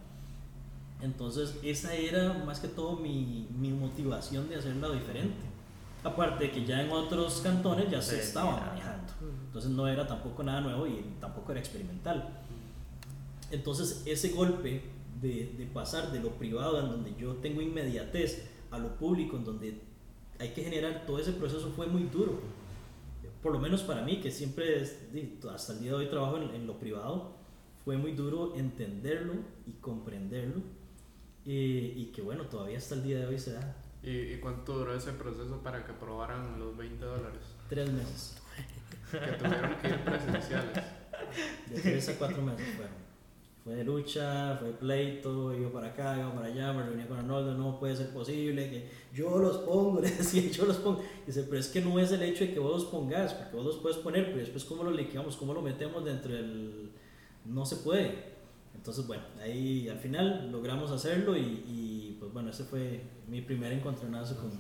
Entonces 1.03 1.59
esa 1.63 1.95
era 1.95 2.33
más 2.33 2.61
que 2.61 2.69
todo 2.69 2.97
mi, 2.97 3.47
mi 3.51 3.71
motivación 3.71 4.49
de 4.49 4.57
hacerlo 4.57 4.93
diferente. 4.93 5.37
Aparte 6.03 6.45
de 6.45 6.53
que 6.53 6.65
ya 6.65 6.81
en 6.81 6.91
otros 6.91 7.43
cantones 7.43 7.91
ya 7.91 8.01
se 8.01 8.19
estaba 8.19 8.59
manejando. 8.59 9.13
Entonces 9.49 9.71
no 9.71 9.87
era 9.87 10.07
tampoco 10.07 10.43
nada 10.43 10.63
nuevo 10.63 10.87
y 10.87 11.05
tampoco 11.21 11.53
era 11.53 11.61
experimental. 11.61 12.31
Entonces 13.51 14.05
ese 14.07 14.31
golpe 14.31 14.85
de, 15.21 15.55
de 15.59 15.67
pasar 15.67 16.13
de 16.13 16.21
lo 16.21 16.31
privado, 16.31 16.81
en 16.81 16.89
donde 16.89 17.15
yo 17.19 17.35
tengo 17.35 17.61
inmediatez, 17.61 18.49
a 18.71 18.79
lo 18.79 18.97
público, 18.97 19.37
en 19.37 19.45
donde 19.45 19.90
hay 20.41 20.51
que 20.55 20.65
generar 20.65 21.07
todo 21.07 21.19
ese 21.21 21.33
proceso, 21.33 21.71
fue 21.73 21.87
muy 21.87 22.05
duro. 22.05 22.41
Por 23.43 23.53
lo 23.53 23.59
menos 23.61 23.83
para 23.83 24.03
mí, 24.03 24.21
que 24.21 24.31
siempre 24.31 24.83
hasta 25.55 25.73
el 25.75 25.81
día 25.81 25.91
de 25.93 25.97
hoy 25.97 26.09
trabajo 26.09 26.37
en, 26.39 26.51
en 26.55 26.67
lo 26.67 26.79
privado, 26.79 27.37
fue 27.85 27.97
muy 27.97 28.13
duro 28.13 28.55
entenderlo 28.57 29.35
y 29.67 29.75
comprenderlo. 29.75 30.63
eh, 31.47 31.95
y 31.97 32.07
que 32.13 32.23
bueno, 32.23 32.47
todavía 32.49 32.79
hasta 32.79 32.95
el 32.97 33.03
día 33.03 33.19
de 33.21 33.27
hoy 33.27 33.39
se 33.39 33.53
da. 33.55 33.77
¿Y, 34.03 34.11
y 34.35 34.41
cuánto 34.41 34.79
duró 34.79 34.95
ese 34.95 35.13
proceso 35.13 35.63
para 35.63 35.85
que 35.85 35.93
aprobaran 35.93 36.59
los 36.59 36.77
20 36.77 37.05
dólares? 37.05 37.57
Tres 37.69 37.91
meses. 37.91 38.37
Que 39.25 39.33
tuvieron 39.33 39.77
que 39.79 39.89
ir 39.89 40.05
presenciales. 40.05 40.85
De 41.67 41.81
tres 41.81 42.09
a 42.09 42.19
cuatro 42.19 42.43
meses 42.43 42.69
fueron. 42.77 43.10
Fue 43.71 43.77
de 43.77 43.85
lucha, 43.85 44.57
fue 44.59 44.73
pleito, 44.73 45.55
iba 45.55 45.71
para 45.71 45.87
acá, 45.87 46.19
iba 46.19 46.35
para 46.35 46.49
allá, 46.49 46.73
me 46.73 46.83
reunía 46.83 47.07
con 47.07 47.19
Arnoldo, 47.19 47.55
no 47.55 47.79
puede 47.79 47.95
ser 47.95 48.09
posible, 48.09 48.69
que 48.69 48.89
yo 49.15 49.39
los 49.39 49.59
pongo, 49.59 50.01
le 50.03 50.11
decía, 50.11 50.51
yo 50.51 50.65
los 50.65 50.79
pongo. 50.79 51.01
Dice, 51.25 51.45
pero 51.45 51.61
es 51.61 51.69
que 51.69 51.81
no 51.81 51.97
es 52.01 52.11
el 52.11 52.21
hecho 52.23 52.45
de 52.45 52.53
que 52.53 52.59
vos 52.59 52.83
los 52.83 52.85
pongas, 52.87 53.33
porque 53.33 53.55
vos 53.57 53.67
los 53.67 53.77
puedes 53.77 53.99
poner, 53.99 54.25
pero 54.25 54.39
después 54.39 54.65
cómo 54.65 54.83
lo 54.83 54.91
liquidamos, 54.91 55.37
cómo 55.37 55.55
lo 55.55 55.63
metemos 55.63 56.05
dentro 56.05 56.33
del... 56.33 56.91
No 57.45 57.65
se 57.65 57.77
puede. 57.77 58.13
Entonces, 58.75 59.07
bueno, 59.07 59.23
ahí 59.41 59.89
al 59.89 59.99
final 59.99 60.51
logramos 60.51 60.91
hacerlo 60.91 61.37
y, 61.37 61.63
y, 61.69 62.17
pues 62.19 62.33
bueno, 62.33 62.51
ese 62.51 62.65
fue 62.65 63.01
mi 63.29 63.41
primer 63.41 63.73
encontronazo 63.73 64.37
con, 64.37 64.51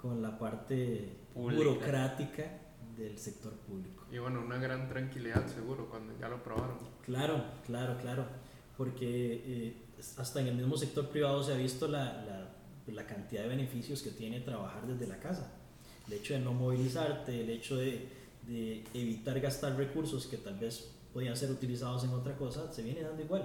con 0.00 0.22
la 0.22 0.38
parte 0.38 1.16
Pública. 1.34 1.64
burocrática 1.64 2.60
del 2.96 3.18
sector 3.18 3.54
público. 3.54 3.95
Y 4.12 4.18
bueno, 4.18 4.40
una 4.40 4.58
gran 4.58 4.88
tranquilidad 4.88 5.46
seguro 5.48 5.88
cuando 5.90 6.16
ya 6.18 6.28
lo 6.28 6.36
aprobaron. 6.36 6.78
Claro, 7.04 7.42
claro, 7.66 7.96
claro. 8.00 8.24
Porque 8.76 9.42
eh, 9.44 9.76
hasta 10.16 10.40
en 10.40 10.48
el 10.48 10.54
mismo 10.54 10.76
sector 10.76 11.08
privado 11.08 11.42
se 11.42 11.52
ha 11.54 11.56
visto 11.56 11.88
la, 11.88 12.22
la, 12.24 12.92
la 12.92 13.06
cantidad 13.06 13.42
de 13.42 13.48
beneficios 13.48 14.02
que 14.02 14.10
tiene 14.10 14.40
trabajar 14.40 14.86
desde 14.86 15.06
la 15.06 15.18
casa. 15.18 15.52
El 16.06 16.12
hecho 16.14 16.34
de 16.34 16.40
no 16.40 16.52
movilizarte, 16.52 17.40
el 17.40 17.50
hecho 17.50 17.76
de, 17.76 18.08
de 18.46 18.84
evitar 18.94 19.40
gastar 19.40 19.76
recursos 19.76 20.26
que 20.26 20.36
tal 20.36 20.58
vez 20.58 20.92
podían 21.12 21.36
ser 21.36 21.50
utilizados 21.50 22.04
en 22.04 22.10
otra 22.10 22.36
cosa, 22.36 22.72
se 22.72 22.82
viene 22.82 23.00
dando 23.00 23.22
igual. 23.22 23.42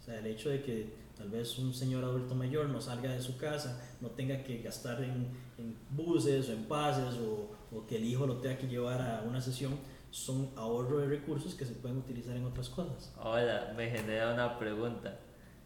O 0.00 0.02
sea, 0.02 0.18
el 0.20 0.26
hecho 0.26 0.48
de 0.48 0.62
que 0.62 1.08
tal 1.18 1.28
vez 1.28 1.58
un 1.58 1.74
señor 1.74 2.04
adulto 2.04 2.34
mayor 2.34 2.68
no 2.68 2.80
salga 2.80 3.10
de 3.12 3.20
su 3.20 3.36
casa, 3.36 3.82
no 4.00 4.10
tenga 4.10 4.42
que 4.44 4.62
gastar 4.62 5.02
en, 5.02 5.26
en 5.58 5.76
buses 5.90 6.48
o 6.48 6.52
en 6.52 6.64
pases 6.64 7.14
o, 7.16 7.50
o 7.76 7.86
que 7.86 7.96
el 7.96 8.04
hijo 8.04 8.26
lo 8.26 8.36
tenga 8.36 8.56
que 8.56 8.68
llevar 8.68 9.02
a 9.02 9.24
una 9.28 9.40
sesión, 9.40 9.72
son 10.10 10.50
ahorro 10.56 10.98
de 10.98 11.08
recursos 11.08 11.54
que 11.54 11.64
se 11.64 11.74
pueden 11.74 11.98
utilizar 11.98 12.36
en 12.36 12.44
otras 12.44 12.68
cosas. 12.68 13.12
Ahora 13.18 13.72
me 13.76 13.90
genera 13.90 14.32
una 14.32 14.58
pregunta. 14.58 15.18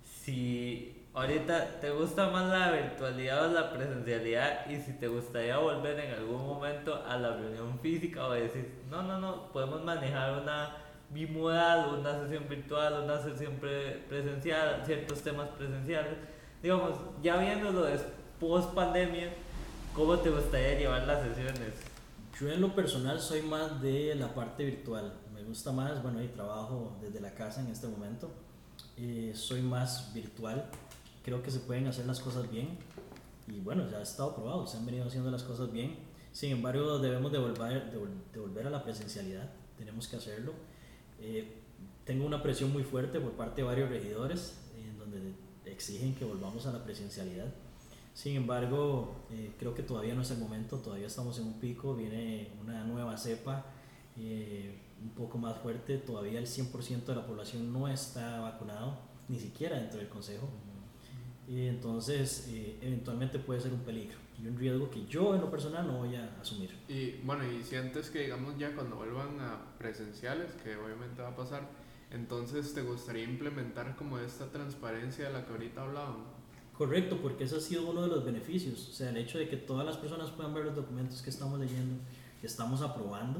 Si 0.02 1.06
ahorita 1.14 1.80
te 1.80 1.90
gusta 1.90 2.28
más 2.28 2.48
la 2.50 2.70
virtualidad 2.72 3.48
o 3.48 3.52
la 3.52 3.72
presencialidad 3.72 4.68
y 4.68 4.80
si 4.80 4.94
te 4.94 5.08
gustaría 5.08 5.58
volver 5.58 5.98
en 6.00 6.14
algún 6.14 6.46
momento 6.46 7.02
a 7.06 7.16
la 7.16 7.36
reunión 7.36 7.78
física 7.80 8.26
o 8.26 8.32
decir, 8.32 8.82
no, 8.90 9.02
no, 9.02 9.18
no, 9.18 9.52
podemos 9.52 9.84
manejar 9.84 10.42
una 10.42 10.76
bimodal, 11.10 11.98
una 11.98 12.20
sesión 12.22 12.48
virtual, 12.48 13.02
una 13.04 13.20
sesión 13.22 13.56
pre- 13.56 14.02
presencial, 14.08 14.82
ciertos 14.86 15.20
temas 15.22 15.48
presenciales. 15.50 16.14
Digamos, 16.62 16.94
ya 17.22 17.36
viéndolo 17.36 17.86
es 17.86 18.02
post 18.40 18.72
pandemia, 18.74 19.32
¿cómo 19.94 20.16
te 20.18 20.30
gustaría 20.30 20.78
llevar 20.78 21.06
las 21.06 21.22
sesiones? 21.22 21.91
Yo 22.42 22.50
en 22.50 22.60
lo 22.60 22.74
personal 22.74 23.20
soy 23.20 23.40
más 23.40 23.80
de 23.80 24.16
la 24.16 24.34
parte 24.34 24.64
virtual. 24.64 25.12
Me 25.32 25.44
gusta 25.44 25.70
más, 25.70 26.02
bueno, 26.02 26.20
y 26.20 26.26
trabajo 26.26 26.98
desde 27.00 27.20
la 27.20 27.32
casa 27.36 27.60
en 27.60 27.68
este 27.68 27.86
momento. 27.86 28.32
Eh, 28.96 29.30
soy 29.32 29.62
más 29.62 30.12
virtual. 30.12 30.68
Creo 31.24 31.40
que 31.40 31.52
se 31.52 31.60
pueden 31.60 31.86
hacer 31.86 32.04
las 32.04 32.18
cosas 32.18 32.50
bien. 32.50 32.78
Y 33.46 33.60
bueno, 33.60 33.88
ya 33.88 33.98
ha 33.98 34.02
estado 34.02 34.34
probado, 34.34 34.66
se 34.66 34.76
han 34.76 34.84
venido 34.84 35.06
haciendo 35.06 35.30
las 35.30 35.44
cosas 35.44 35.70
bien. 35.70 35.94
Sin 36.32 36.50
embargo, 36.50 36.98
debemos 36.98 37.30
de 37.30 37.38
volver, 37.38 37.92
de 37.92 37.96
vol- 38.00 38.32
de 38.32 38.40
volver 38.40 38.66
a 38.66 38.70
la 38.70 38.82
presencialidad. 38.82 39.48
Tenemos 39.78 40.08
que 40.08 40.16
hacerlo. 40.16 40.52
Eh, 41.20 41.60
tengo 42.04 42.26
una 42.26 42.42
presión 42.42 42.72
muy 42.72 42.82
fuerte 42.82 43.20
por 43.20 43.34
parte 43.34 43.60
de 43.60 43.68
varios 43.68 43.88
regidores 43.88 44.58
en 44.76 44.98
donde 44.98 45.32
exigen 45.64 46.16
que 46.16 46.24
volvamos 46.24 46.66
a 46.66 46.72
la 46.72 46.82
presencialidad. 46.82 47.54
Sin 48.14 48.36
embargo, 48.36 49.24
eh, 49.30 49.52
creo 49.58 49.74
que 49.74 49.82
todavía 49.82 50.14
no 50.14 50.22
es 50.22 50.30
el 50.30 50.38
momento, 50.38 50.78
todavía 50.78 51.06
estamos 51.06 51.38
en 51.38 51.46
un 51.46 51.60
pico, 51.60 51.94
viene 51.94 52.50
una 52.60 52.84
nueva 52.84 53.16
cepa 53.16 53.64
eh, 54.18 54.78
un 55.02 55.10
poco 55.10 55.38
más 55.38 55.56
fuerte, 55.58 55.98
todavía 55.98 56.38
el 56.38 56.46
100% 56.46 57.04
de 57.06 57.14
la 57.14 57.26
población 57.26 57.72
no 57.72 57.88
está 57.88 58.40
vacunado, 58.40 58.98
ni 59.28 59.38
siquiera 59.38 59.78
dentro 59.78 59.98
del 59.98 60.08
Consejo. 60.08 60.48
Y 61.48 61.66
entonces, 61.66 62.48
eh, 62.50 62.78
eventualmente 62.82 63.38
puede 63.38 63.60
ser 63.60 63.72
un 63.72 63.80
peligro 63.80 64.18
y 64.42 64.46
un 64.46 64.56
riesgo 64.56 64.90
que 64.90 65.06
yo 65.06 65.34
en 65.34 65.40
lo 65.40 65.50
personal 65.50 65.86
no 65.86 65.98
voy 65.98 66.14
a 66.14 66.36
asumir. 66.40 66.70
Y 66.88 67.12
bueno, 67.24 67.44
y 67.50 67.62
sientes 67.62 68.10
que 68.10 68.20
digamos 68.20 68.58
ya 68.58 68.74
cuando 68.74 68.96
vuelvan 68.96 69.40
a 69.40 69.76
presenciales, 69.78 70.52
que 70.62 70.76
obviamente 70.76 71.22
va 71.22 71.28
a 71.28 71.36
pasar, 71.36 71.68
entonces 72.10 72.74
te 72.74 72.82
gustaría 72.82 73.24
implementar 73.24 73.96
como 73.96 74.18
esta 74.18 74.50
transparencia 74.50 75.26
de 75.28 75.32
la 75.32 75.46
que 75.46 75.52
ahorita 75.52 75.82
hablábamos. 75.82 76.31
Correcto, 76.82 77.18
porque 77.22 77.44
ese 77.44 77.58
ha 77.58 77.60
sido 77.60 77.88
uno 77.88 78.02
de 78.02 78.08
los 78.08 78.24
beneficios, 78.24 78.88
o 78.88 78.92
sea, 78.92 79.10
el 79.10 79.16
hecho 79.16 79.38
de 79.38 79.48
que 79.48 79.56
todas 79.56 79.86
las 79.86 79.96
personas 79.96 80.30
puedan 80.30 80.52
ver 80.52 80.64
los 80.64 80.74
documentos 80.74 81.22
que 81.22 81.30
estamos 81.30 81.60
leyendo, 81.60 81.94
que 82.40 82.48
estamos 82.48 82.82
aprobando, 82.82 83.38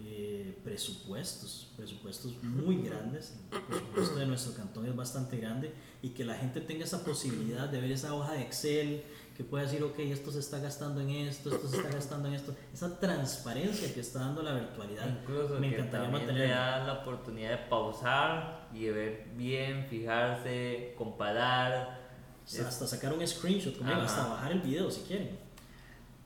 eh, 0.00 0.58
presupuestos, 0.64 1.68
presupuestos 1.76 2.42
muy 2.42 2.82
grandes, 2.82 3.36
el 3.52 3.60
presupuesto 3.60 4.16
de 4.16 4.26
nuestro 4.26 4.54
cantón 4.54 4.86
es 4.86 4.96
bastante 4.96 5.36
grande 5.36 5.72
y 6.02 6.08
que 6.08 6.24
la 6.24 6.34
gente 6.34 6.60
tenga 6.60 6.82
esa 6.82 7.04
posibilidad 7.04 7.68
de 7.68 7.80
ver 7.80 7.92
esa 7.92 8.12
hoja 8.12 8.32
de 8.32 8.42
Excel, 8.42 9.04
que 9.36 9.44
pueda 9.44 9.62
decir, 9.62 9.80
ok, 9.84 9.96
esto 10.00 10.32
se 10.32 10.40
está 10.40 10.58
gastando 10.58 11.00
en 11.00 11.10
esto, 11.10 11.54
esto 11.54 11.68
se 11.68 11.76
está 11.76 11.90
gastando 11.90 12.26
en 12.26 12.34
esto, 12.34 12.56
esa 12.72 12.98
transparencia 12.98 13.94
que 13.94 14.00
está 14.00 14.18
dando 14.18 14.42
la 14.42 14.52
virtualidad, 14.52 15.08
Incluso 15.22 15.60
me 15.60 15.70
que 15.70 15.76
encantaría 15.76 16.08
mantenerla. 16.08 16.56
da 16.56 16.84
la 16.86 16.92
oportunidad 16.94 17.50
de 17.50 17.68
pausar 17.68 18.68
y 18.74 18.86
de 18.86 18.92
ver 18.92 19.28
bien, 19.36 19.86
fijarse, 19.86 20.94
comparar. 20.98 22.03
Hasta 22.44 22.86
sacar 22.86 23.12
un 23.12 23.26
screenshot, 23.26 23.80
Ajá. 23.82 24.04
hasta 24.04 24.26
bajar 24.28 24.52
el 24.52 24.60
video 24.60 24.90
si 24.90 25.00
quieren. 25.02 25.30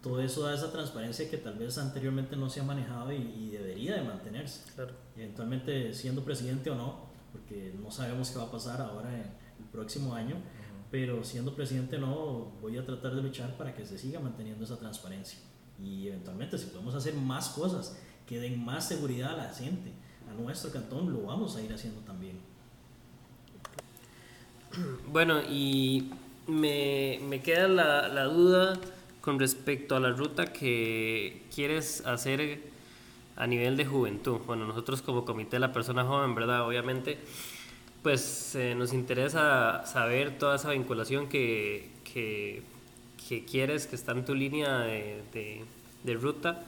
Todo 0.02 0.20
eso 0.20 0.42
da 0.42 0.54
esa 0.54 0.70
transparencia 0.70 1.28
que 1.28 1.38
tal 1.38 1.54
vez 1.58 1.76
anteriormente 1.78 2.36
no 2.36 2.48
se 2.48 2.60
ha 2.60 2.64
manejado 2.64 3.12
y, 3.12 3.16
y 3.16 3.50
debería 3.50 3.94
de 3.96 4.02
mantenerse. 4.02 4.62
Claro. 4.74 4.92
Eventualmente 5.16 5.92
siendo 5.94 6.24
presidente 6.24 6.70
o 6.70 6.74
no, 6.74 7.08
porque 7.32 7.74
no 7.82 7.90
sabemos 7.90 8.30
qué 8.30 8.38
va 8.38 8.44
a 8.44 8.50
pasar 8.50 8.80
ahora 8.80 9.12
en 9.12 9.22
el 9.22 9.64
próximo 9.72 10.14
año, 10.14 10.36
pero 10.90 11.22
siendo 11.24 11.54
presidente 11.54 11.96
o 11.96 12.00
no, 12.00 12.52
voy 12.60 12.78
a 12.78 12.84
tratar 12.84 13.14
de 13.14 13.22
luchar 13.22 13.56
para 13.56 13.74
que 13.74 13.84
se 13.84 13.98
siga 13.98 14.20
manteniendo 14.20 14.64
esa 14.64 14.78
transparencia. 14.78 15.38
Y 15.82 16.08
eventualmente 16.08 16.58
si 16.58 16.66
podemos 16.66 16.94
hacer 16.94 17.14
más 17.14 17.50
cosas 17.50 17.96
que 18.26 18.40
den 18.40 18.64
más 18.64 18.88
seguridad 18.88 19.34
a 19.34 19.36
la 19.36 19.54
gente, 19.54 19.92
a 20.28 20.34
nuestro 20.40 20.70
cantón, 20.70 21.12
lo 21.12 21.22
vamos 21.22 21.56
a 21.56 21.62
ir 21.62 21.72
haciendo 21.72 22.00
también. 22.02 22.38
Bueno, 25.12 25.40
y 25.48 26.10
me, 26.46 27.20
me 27.28 27.40
queda 27.42 27.68
la, 27.68 28.08
la 28.08 28.24
duda 28.24 28.78
con 29.20 29.38
respecto 29.38 29.96
a 29.96 30.00
la 30.00 30.10
ruta 30.10 30.52
que 30.52 31.42
quieres 31.54 32.04
hacer 32.06 32.60
a 33.36 33.46
nivel 33.46 33.76
de 33.76 33.84
juventud. 33.86 34.38
Bueno, 34.46 34.66
nosotros 34.66 35.02
como 35.02 35.24
Comité 35.24 35.56
de 35.56 35.60
la 35.60 35.72
Persona 35.72 36.04
Joven, 36.04 36.34
¿verdad? 36.34 36.66
Obviamente, 36.66 37.18
pues 38.02 38.54
eh, 38.54 38.74
nos 38.74 38.92
interesa 38.92 39.84
saber 39.86 40.38
toda 40.38 40.56
esa 40.56 40.70
vinculación 40.70 41.28
que, 41.28 41.90
que, 42.12 42.62
que 43.28 43.44
quieres, 43.44 43.86
que 43.86 43.96
está 43.96 44.12
en 44.12 44.24
tu 44.24 44.34
línea 44.34 44.78
de, 44.80 45.22
de- 45.32 45.64
ruta. 46.14 46.64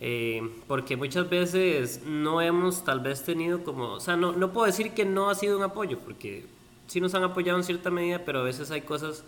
Eh, 0.00 0.40
porque 0.66 0.96
muchas 0.96 1.28
veces 1.28 2.00
no 2.06 2.40
hemos 2.40 2.82
tal 2.84 3.00
vez 3.00 3.22
tenido 3.22 3.62
como, 3.62 3.92
o 3.94 4.00
sea, 4.00 4.16
no, 4.16 4.32
no 4.32 4.52
puedo 4.52 4.64
decir 4.66 4.92
que 4.92 5.04
no 5.04 5.28
ha 5.28 5.34
sido 5.34 5.58
un 5.58 5.62
apoyo, 5.62 5.98
porque 5.98 6.46
sí 6.90 7.00
nos 7.00 7.14
han 7.14 7.22
apoyado 7.22 7.56
en 7.56 7.62
cierta 7.64 7.88
medida, 7.90 8.24
pero 8.24 8.40
a 8.40 8.42
veces 8.42 8.70
hay 8.72 8.80
cosas 8.82 9.24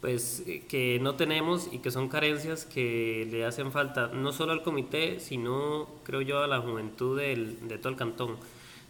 pues 0.00 0.44
que 0.68 1.00
no 1.00 1.16
tenemos 1.16 1.68
y 1.72 1.78
que 1.78 1.90
son 1.90 2.08
carencias 2.08 2.64
que 2.64 3.26
le 3.28 3.44
hacen 3.44 3.72
falta 3.72 4.08
no 4.08 4.32
solo 4.32 4.52
al 4.52 4.62
comité, 4.62 5.18
sino 5.18 5.88
creo 6.04 6.20
yo 6.20 6.42
a 6.42 6.46
la 6.46 6.60
juventud 6.60 7.18
del- 7.18 7.66
de 7.66 7.78
todo 7.78 7.88
el 7.88 7.96
cantón. 7.96 8.36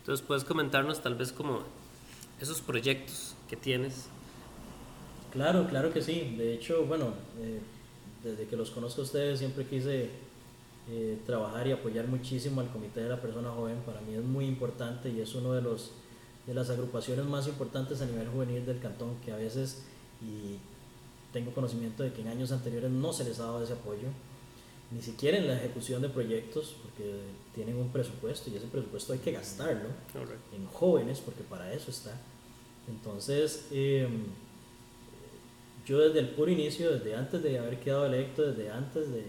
Entonces 0.01 0.27
puedes 0.27 0.44
comentarnos 0.44 1.02
tal 1.02 1.14
vez 1.14 1.32
como 1.32 1.60
esos 2.40 2.60
proyectos 2.60 3.35
que 3.48 3.56
tienes. 3.56 4.09
Claro, 5.32 5.66
claro 5.68 5.90
que 5.93 6.02
sí. 6.02 6.35
De 6.36 6.55
hecho, 6.55 6.85
bueno, 6.85 7.14
eh, 7.40 7.60
desde 8.23 8.47
que 8.47 8.56
los 8.56 8.70
conozco 8.70 9.01
a 9.01 9.05
ustedes 9.05 9.39
siempre 9.39 9.64
quise 9.64 10.10
eh, 10.90 11.18
trabajar 11.24 11.66
y 11.66 11.73
apoyar 11.73 12.06
muchísimo 12.09 12.60
al 12.60 12.68
Comité 12.68 13.01
de 13.01 13.09
la 13.09 13.20
Persona 13.20 13.51
Joven. 13.51 13.78
Para 13.86 14.01
mí 14.02 14.14
es 14.14 14.23
muy 14.23 14.44
importante 14.47 15.09
y 15.09 15.20
es 15.20 15.35
uno 15.35 15.52
de 15.55 15.62
los, 15.62 15.93
de 16.47 16.55
las 16.55 16.70
agrupaciones 16.70 17.24
más 17.27 17.47
importantes 17.48 18.01
a 18.01 18.06
nivel 18.06 18.28
juvenil 18.28 18.64
del 18.64 18.78
cantón, 18.78 19.16
que 19.24 19.32
a 19.32 19.36
veces, 19.36 19.82
y 20.23 20.59
tengo 21.32 21.52
conocimiento 21.52 22.02
de 22.02 22.12
que 22.12 22.23
en 22.23 22.28
años 22.28 22.52
anteriores 22.52 22.90
no 22.90 23.12
se 23.12 23.24
les 23.24 23.40
ha 23.40 23.44
dado 23.44 23.62
ese 23.62 23.73
apoyo, 23.73 24.09
ni 24.90 25.02
siquiera 25.02 25.36
en 25.36 25.48
la 25.48 25.56
ejecución 25.56 26.01
de 26.02 26.09
proyectos, 26.09 26.77
porque 26.82 27.20
tienen 27.55 27.77
un 27.77 27.90
presupuesto 27.90 28.51
y 28.51 28.56
ese 28.56 28.66
presupuesto 28.66 29.12
hay 29.12 29.18
que 29.18 29.32
gastarlo 29.32 29.89
en 30.55 30.66
jóvenes, 30.66 31.20
porque 31.20 31.43
para 31.43 31.73
eso 31.73 31.90
está. 31.90 32.12
Entonces, 32.89 33.66
eh, 33.73 34.09
yo 35.85 35.98
desde 35.98 36.20
el 36.20 36.28
puro 36.31 36.51
inicio, 36.51 36.93
desde 36.93 37.16
antes 37.16 37.43
de 37.43 37.59
haber 37.59 37.81
quedado 37.81 38.06
electo, 38.06 38.43
desde 38.43 38.70
antes 38.70 39.10
de, 39.10 39.24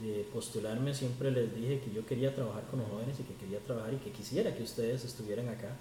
de 0.00 0.24
postularme, 0.32 0.92
siempre 0.92 1.30
les 1.30 1.54
dije 1.54 1.80
que 1.80 1.92
yo 1.92 2.04
quería 2.04 2.34
trabajar 2.34 2.64
con 2.64 2.80
los 2.80 2.88
jóvenes 2.88 3.18
y 3.20 3.22
que 3.22 3.34
quería 3.34 3.60
trabajar 3.60 3.94
y 3.94 3.98
que 3.98 4.10
quisiera 4.10 4.54
que 4.54 4.64
ustedes 4.64 5.04
estuvieran 5.04 5.48
acá, 5.48 5.76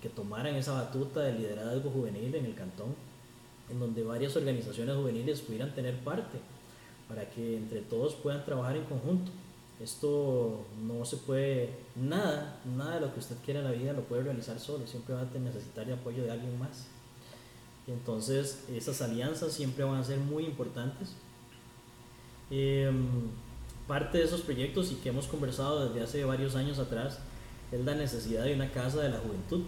que 0.00 0.08
tomaran 0.08 0.54
esa 0.54 0.72
batuta 0.72 1.20
de 1.20 1.32
liderazgo 1.32 1.90
juvenil 1.90 2.34
en 2.34 2.44
el 2.44 2.54
cantón, 2.54 2.94
en 3.70 3.80
donde 3.80 4.02
varias 4.02 4.36
organizaciones 4.36 4.96
juveniles 4.96 5.40
pudieran 5.40 5.74
tener 5.74 5.96
parte, 5.98 6.38
para 7.08 7.28
que 7.30 7.56
entre 7.56 7.80
todos 7.80 8.14
puedan 8.14 8.44
trabajar 8.44 8.76
en 8.76 8.84
conjunto. 8.84 9.30
Esto 9.82 10.66
no 10.86 11.04
se 11.04 11.18
puede, 11.18 11.70
nada, 11.94 12.60
nada 12.76 12.96
de 12.96 13.00
lo 13.02 13.12
que 13.12 13.20
usted 13.20 13.36
quiera 13.44 13.60
en 13.60 13.66
la 13.66 13.72
vida 13.72 13.92
lo 13.92 14.02
puede 14.02 14.24
realizar 14.24 14.58
solo, 14.58 14.86
siempre 14.86 15.14
va 15.14 15.20
a 15.20 15.38
necesitar 15.38 15.86
el 15.86 15.94
apoyo 15.94 16.24
de 16.24 16.30
alguien 16.32 16.58
más. 16.58 16.86
Entonces, 17.86 18.64
esas 18.70 19.00
alianzas 19.00 19.52
siempre 19.52 19.84
van 19.84 20.00
a 20.00 20.04
ser 20.04 20.18
muy 20.18 20.44
importantes. 20.44 21.14
Em, 22.50 23.06
parte 23.86 24.18
de 24.18 24.24
esos 24.24 24.42
proyectos 24.42 24.90
y 24.92 24.96
que 24.96 25.08
hemos 25.08 25.26
conversado 25.26 25.88
desde 25.88 26.02
hace 26.02 26.24
varios 26.24 26.56
años 26.56 26.78
atrás 26.78 27.18
es 27.72 27.84
la 27.84 27.94
necesidad 27.94 28.44
de 28.44 28.54
una 28.54 28.70
casa 28.70 29.00
de 29.02 29.10
la 29.10 29.18
juventud. 29.18 29.62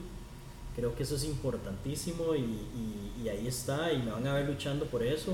Creo 0.76 0.94
que 0.94 1.02
eso 1.02 1.16
es 1.16 1.24
importantísimo 1.24 2.34
y, 2.34 2.40
y- 2.40 3.22
y 3.24 3.28
ahí 3.28 3.46
está 3.46 3.92
y 3.92 3.98
me 4.02 4.10
van 4.12 4.26
a 4.26 4.34
ver 4.34 4.48
luchando 4.48 4.86
por 4.86 5.02
eso. 5.02 5.32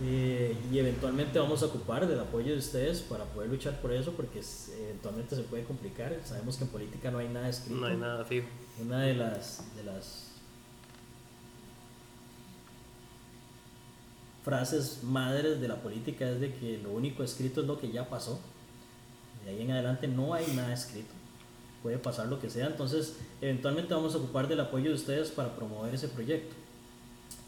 Eh, 0.00 0.56
y 0.72 0.78
eventualmente 0.78 1.38
vamos 1.40 1.62
a 1.62 1.66
ocupar 1.66 2.06
del 2.06 2.20
apoyo 2.20 2.52
de 2.52 2.58
ustedes 2.58 3.00
para 3.00 3.24
poder 3.24 3.50
luchar 3.50 3.80
por 3.80 3.92
eso 3.92 4.12
porque 4.12 4.38
es- 4.40 4.72
eventualmente 4.80 5.34
se 5.36 5.42
puede 5.42 5.64
complicar. 5.64 6.16
Sabemos 6.24 6.56
que 6.56 6.64
en 6.64 6.70
política 6.70 7.10
no 7.10 7.18
hay 7.18 7.28
nada 7.28 7.48
escrito. 7.48 7.80
No 7.80 7.86
hay 7.86 7.96
nada 7.96 8.24
fijo. 8.24 8.46
Una 8.80 9.00
de 9.02 9.14
las, 9.14 9.62
de 9.76 9.82
las 9.84 10.24
frases 14.44 15.00
madres 15.02 15.60
de 15.60 15.68
la 15.68 15.76
política 15.76 16.28
es 16.30 16.40
de 16.40 16.54
que 16.54 16.78
lo 16.78 16.90
único 16.90 17.22
escrito 17.22 17.60
es 17.60 17.66
lo 17.66 17.78
que 17.78 17.90
ya 17.90 18.08
pasó. 18.08 18.40
De 19.44 19.50
ahí 19.50 19.62
en 19.62 19.72
adelante 19.72 20.08
no 20.08 20.32
hay 20.34 20.46
nada 20.54 20.72
escrito. 20.72 21.12
Puede 21.82 21.98
pasar 21.98 22.26
lo 22.26 22.40
que 22.40 22.50
sea. 22.50 22.66
Entonces, 22.66 23.16
eventualmente 23.40 23.94
vamos 23.94 24.14
a 24.14 24.18
ocupar 24.18 24.48
del 24.48 24.60
apoyo 24.60 24.90
de 24.90 24.96
ustedes 24.96 25.30
para 25.30 25.54
promover 25.54 25.94
ese 25.94 26.08
proyecto. 26.08 26.54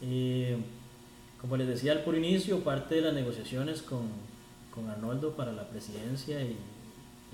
Eh, 0.01 0.57
como 1.39 1.57
les 1.57 1.67
decía 1.67 1.91
al 1.91 2.03
por 2.03 2.15
inicio, 2.15 2.59
parte 2.59 2.95
de 2.95 3.01
las 3.01 3.13
negociaciones 3.13 3.81
con, 3.81 4.09
con 4.73 4.89
Arnoldo 4.89 5.35
para 5.35 5.51
la 5.51 5.67
presidencia 5.69 6.41
y 6.41 6.55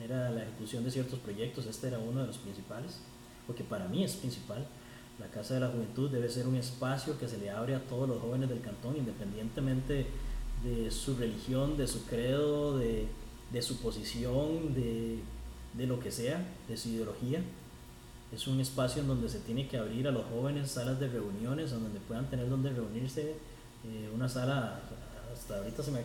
era 0.03 0.30
la 0.30 0.44
ejecución 0.44 0.84
de 0.84 0.91
ciertos 0.91 1.19
proyectos. 1.19 1.65
Este 1.65 1.88
era 1.88 1.99
uno 1.99 2.22
de 2.22 2.28
los 2.28 2.38
principales, 2.38 2.99
porque 3.45 3.64
para 3.64 3.88
mí 3.88 4.03
es 4.03 4.14
principal. 4.14 4.65
La 5.19 5.28
Casa 5.28 5.56
de 5.56 5.61
la 5.61 5.69
Juventud 5.69 6.10
debe 6.10 6.30
ser 6.30 6.48
un 6.48 6.56
espacio 6.56 7.18
que 7.18 7.28
se 7.28 7.38
le 7.38 7.49
abre 7.49 7.76
a 7.76 7.80
todos 7.80 8.07
los 8.07 8.19
jóvenes 8.19 8.49
del 8.49 8.61
cantón, 8.61 8.95
independientemente 8.98 10.06
de 10.64 10.91
su 10.91 11.15
religión, 11.15 11.76
de 11.76 11.88
su 11.88 12.06
credo, 12.06 12.78
de, 12.78 13.07
de 13.52 13.61
su 13.61 13.78
posición, 13.78 14.74
de, 14.74 15.19
de 15.78 15.88
lo 15.88 15.99
que 15.99 16.12
sea, 16.12 16.44
de 16.68 16.76
su 16.78 16.90
ideología. 16.90 17.40
Es 18.34 18.48
un 18.48 18.60
espacio 18.60 19.02
en 19.02 19.08
donde 19.08 19.30
se 19.30 19.40
tiene 19.40 19.68
que 19.68 19.78
abrir 19.78 20.08
a 20.08 20.12
los 20.12 20.26
jóvenes 20.26 20.70
salas 20.72 20.99
de 20.99 21.08
reuniones, 21.08 21.72
en 21.72 21.84
donde 21.84 21.99
puedan 22.02 22.30
tener 22.30 22.49
donde 22.49 22.72
reunirse. 22.72 23.36
eh, 23.86 24.10
una 24.14 24.28
sala, 24.28 24.80
hasta 25.34 25.58
ahorita 25.60 25.82
se 25.84 25.91
me, 25.91 25.99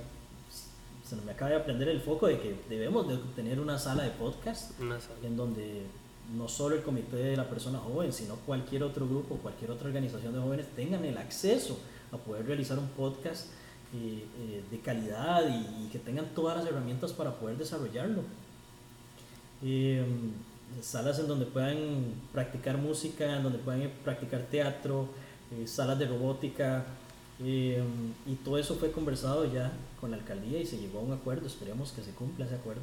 se 1.04 1.16
me 1.16 1.32
acaba 1.32 1.50
de 1.50 1.56
aprender 1.56 1.88
el 1.88 2.00
foco 2.00 2.26
de 2.28 2.38
que 2.38 2.54
debemos 2.68 3.08
de 3.08 3.16
tener 3.34 3.58
una 3.58 3.78
sala 3.78 4.04
de 4.04 4.10
podcast 4.10 4.78
Una 4.80 5.00
sala. 5.00 5.16
en 5.24 5.36
donde 5.36 5.82
no 6.36 6.48
solo 6.48 6.76
el 6.76 6.82
comité 6.82 7.16
de 7.16 7.36
la 7.36 7.48
persona 7.48 7.78
joven, 7.78 8.12
sino 8.12 8.36
cualquier 8.36 8.84
otro 8.84 9.06
grupo, 9.08 9.36
cualquier 9.38 9.70
otra 9.72 9.88
organización 9.88 10.32
de 10.32 10.40
jóvenes 10.40 10.66
tengan 10.76 11.04
el 11.04 11.18
acceso 11.18 11.78
a 12.12 12.16
poder 12.18 12.46
realizar 12.46 12.78
un 12.78 12.88
podcast 12.90 13.46
eh, 13.94 14.24
eh, 14.38 14.62
de 14.70 14.78
calidad 14.80 15.42
y, 15.48 15.84
y 15.84 15.88
que 15.90 15.98
tengan 15.98 16.26
todas 16.34 16.58
las 16.58 16.66
herramientas 16.66 17.12
para 17.12 17.32
poder 17.34 17.56
desarrollarlo. 17.58 18.22
Eh, 19.64 20.04
salas 20.80 21.18
en 21.18 21.28
donde 21.28 21.46
puedan 21.46 22.14
practicar 22.32 22.78
música, 22.78 23.36
en 23.36 23.42
donde 23.42 23.58
puedan 23.58 23.90
practicar 24.04 24.42
teatro, 24.42 25.08
eh, 25.52 25.66
salas 25.66 25.98
de 25.98 26.06
robótica, 26.06 26.84
eh, 27.44 27.82
y 28.26 28.34
todo 28.36 28.58
eso 28.58 28.76
fue 28.76 28.92
conversado 28.92 29.52
ya 29.52 29.72
con 30.00 30.10
la 30.10 30.16
alcaldía 30.16 30.60
y 30.60 30.66
se 30.66 30.78
llegó 30.78 31.00
a 31.00 31.02
un 31.02 31.12
acuerdo, 31.12 31.46
esperemos 31.46 31.92
que 31.92 32.02
se 32.02 32.12
cumpla 32.12 32.46
ese 32.46 32.56
acuerdo. 32.56 32.82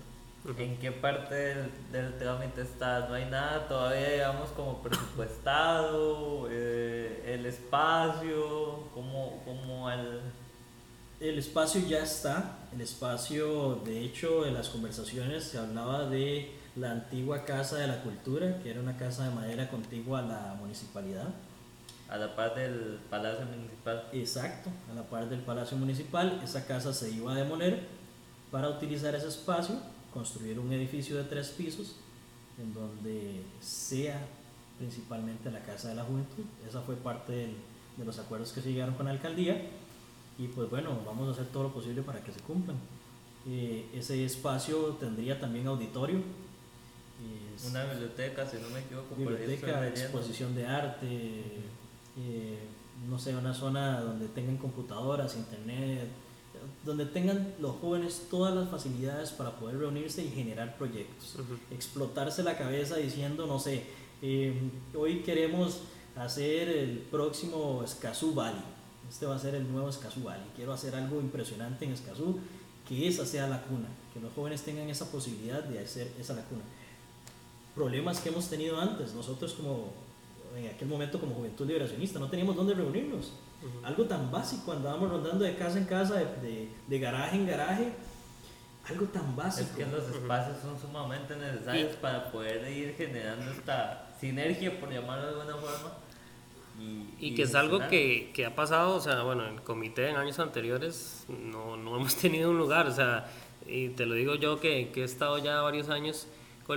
¿En 0.58 0.78
qué 0.78 0.92
parte 0.92 1.36
del, 1.36 1.70
del 1.92 2.18
trámite 2.18 2.62
está? 2.62 3.08
No 3.10 3.14
hay 3.14 3.26
nada 3.26 3.68
todavía, 3.68 4.10
digamos, 4.10 4.50
como 4.52 4.82
presupuestado, 4.82 6.48
eh, 6.50 7.24
el 7.26 7.46
espacio, 7.46 8.84
como, 8.94 9.42
como 9.46 9.90
el... 9.92 10.20
El 11.20 11.38
espacio 11.38 11.82
ya 11.86 12.02
está, 12.02 12.60
el 12.74 12.80
espacio, 12.80 13.82
de 13.84 14.06
hecho, 14.06 14.46
en 14.46 14.54
las 14.54 14.70
conversaciones 14.70 15.44
se 15.44 15.58
hablaba 15.58 16.06
de 16.06 16.50
la 16.80 16.92
antigua 16.92 17.44
Casa 17.46 17.78
de 17.78 17.88
la 17.88 18.02
Cultura, 18.02 18.60
que 18.62 18.70
era 18.72 18.80
una 18.80 18.96
casa 18.98 19.28
de 19.28 19.36
madera 19.36 19.70
contigua 19.70 20.20
a 20.20 20.22
la 20.24 20.56
municipalidad. 20.60 21.28
a 22.10 22.18
la 22.18 22.36
par 22.36 22.56
del 22.56 22.98
Palacio 23.08 23.46
Municipal. 23.46 24.04
Exacto, 24.14 24.72
a 24.92 24.96
la 24.96 25.04
par 25.04 25.30
del 25.30 25.42
Palacio 25.42 25.78
Municipal, 25.78 26.42
esa 26.44 26.66
casa 26.66 26.92
se 26.92 27.12
iba 27.12 27.34
a 27.34 27.36
demoler 27.36 27.86
para 28.50 28.68
utilizar 28.70 29.14
ese 29.14 29.28
espacio, 29.28 29.76
construir 30.12 30.58
un 30.60 30.74
edificio 30.74 31.18
de 31.18 31.26
tres 31.26 31.50
pisos, 31.50 31.98
en 32.58 32.74
donde 32.74 33.44
sea 33.62 34.20
principalmente 34.80 35.52
la 35.52 35.60
Casa 35.60 35.90
de 35.90 35.96
la 35.96 36.04
Juventud. 36.04 36.46
Esa 36.68 36.82
fue 36.82 36.96
parte 36.96 37.32
del- 37.32 37.58
de 37.98 38.06
los 38.06 38.18
acuerdos 38.18 38.54
que 38.54 38.62
se 38.62 38.72
llegaron 38.72 38.96
con 38.96 39.06
la 39.06 39.12
alcaldía 39.12 39.62
y 40.40 40.48
pues 40.48 40.68
bueno, 40.70 40.98
vamos 41.06 41.28
a 41.28 41.32
hacer 41.34 41.46
todo 41.54 41.64
lo 41.64 41.74
posible 41.74 42.02
para 42.02 42.24
que 42.24 42.32
se 42.32 42.40
cumplan. 42.40 42.78
Eh, 43.48 43.88
ese 43.94 44.26
espacio 44.26 44.98
tendría 45.00 45.40
también 45.40 45.68
auditorio. 45.68 46.22
Es- 47.56 47.66
Una 47.70 47.84
biblioteca, 47.86 48.46
si 48.48 48.58
no 48.58 48.70
me 48.70 48.80
equivoco, 48.80 49.16
por 49.16 49.20
ahí 49.34 49.42
estoy 49.42 49.56
biblioteca, 49.56 49.88
exposición 49.88 50.56
de 50.56 50.66
arte, 50.66 51.08
eh, 52.18 52.60
no 53.10 53.18
sé, 53.20 53.36
una 53.36 53.54
zona 53.54 54.02
donde 54.02 54.28
tengan 54.30 54.58
computadoras, 54.58 55.36
internet, 55.36 56.08
donde 56.86 57.06
tengan 57.06 57.54
los 57.60 57.76
jóvenes 57.78 58.28
todas 58.30 58.54
las 58.56 58.70
facilidades 58.70 59.32
para 59.32 59.52
poder 59.52 59.78
reunirse 59.78 60.24
y 60.24 60.30
generar 60.30 60.78
proyectos. 60.78 61.36
Explotarse 61.72 62.44
la 62.44 62.58
cabeza 62.58 62.96
diciendo, 62.98 63.46
no 63.48 63.60
sé, 63.60 63.84
eh, 64.22 64.54
hoy 64.98 65.20
queremos 65.20 65.82
hacer 66.16 66.68
el 66.70 66.98
próximo 67.12 67.82
Escazú 67.84 68.34
Valley. 68.34 68.62
Este 69.10 69.26
va 69.26 69.36
a 69.36 69.40
ser 69.40 69.56
el 69.56 69.72
nuevo 69.72 69.90
Escazú 69.90 70.24
Valley. 70.24 70.46
Quiero 70.56 70.74
hacer 70.74 70.96
algo 70.96 71.20
impresionante 71.22 71.86
en 71.86 71.92
Escazú, 71.94 72.40
que 72.88 73.08
esa 73.08 73.26
sea 73.26 73.48
la 73.48 73.62
cuna, 73.64 73.88
que 74.14 74.20
los 74.20 74.34
jóvenes 74.34 74.62
tengan 74.64 74.90
esa 74.90 75.10
posibilidad 75.12 75.64
de 75.64 75.80
hacer 75.80 76.12
esa 76.20 76.34
la 76.34 76.44
cuna 76.44 76.64
problemas 77.76 78.20
que 78.20 78.30
hemos 78.30 78.50
tenido 78.50 78.80
antes. 78.80 79.14
Nosotros 79.14 79.54
como 79.54 79.94
en 80.58 80.68
aquel 80.68 80.88
momento 80.88 81.20
como 81.20 81.36
Juventud 81.36 81.66
Liberacionista 81.68 82.20
no 82.20 82.30
teníamos 82.30 82.56
dónde 82.56 82.74
reunirnos. 82.74 83.34
Algo 83.84 84.06
tan 84.06 84.32
básico, 84.32 84.72
andábamos 84.72 85.10
rondando 85.12 85.44
de 85.44 85.56
casa 85.56 85.78
en 85.78 85.86
casa, 85.86 86.16
de, 86.16 86.26
de- 86.48 86.70
de 86.88 87.00
garaje 87.00 87.36
en 87.36 87.46
garaje. 87.48 87.94
Algo 88.88 89.06
tan 89.08 89.30
Es 89.32 89.36
básico. 89.36 89.76
que 89.78 89.86
los 89.86 90.04
espacios 90.10 90.58
son 90.62 90.80
sumamente 90.80 91.36
necesarios 91.36 91.96
para 91.98 92.32
poder 92.32 92.68
ir 92.72 92.96
generando 92.98 93.52
esta 93.52 94.10
sinergia, 94.20 94.80
por 94.80 94.92
llamarlo 94.92 95.28
de 95.28 95.42
alguna 95.42 95.58
forma. 95.58 95.94
Y, 96.80 97.10
Y 97.20 97.36
que 97.36 97.44
es 97.44 97.54
algo 97.56 97.80
que, 97.90 98.32
que 98.34 98.46
ha 98.46 98.56
pasado, 98.56 98.96
o 98.96 99.02
sea, 99.02 99.22
bueno, 99.24 99.46
el 99.46 99.62
comité 99.62 100.10
en 100.10 100.16
años 100.16 100.40
anteriores 100.40 101.26
no, 101.28 101.76
no 101.78 101.96
hemos 101.98 102.16
tenido 102.16 102.50
un 102.50 102.58
lugar, 102.58 102.88
o 102.88 102.94
sea, 102.96 103.30
y 103.68 103.90
te 103.90 104.06
lo 104.06 104.16
digo 104.16 104.36
yo 104.36 104.60
que, 104.62 104.90
que 104.94 105.02
he 105.02 105.04
estado 105.06 105.38
ya 105.38 105.60
varios 105.62 105.90
años 105.90 106.28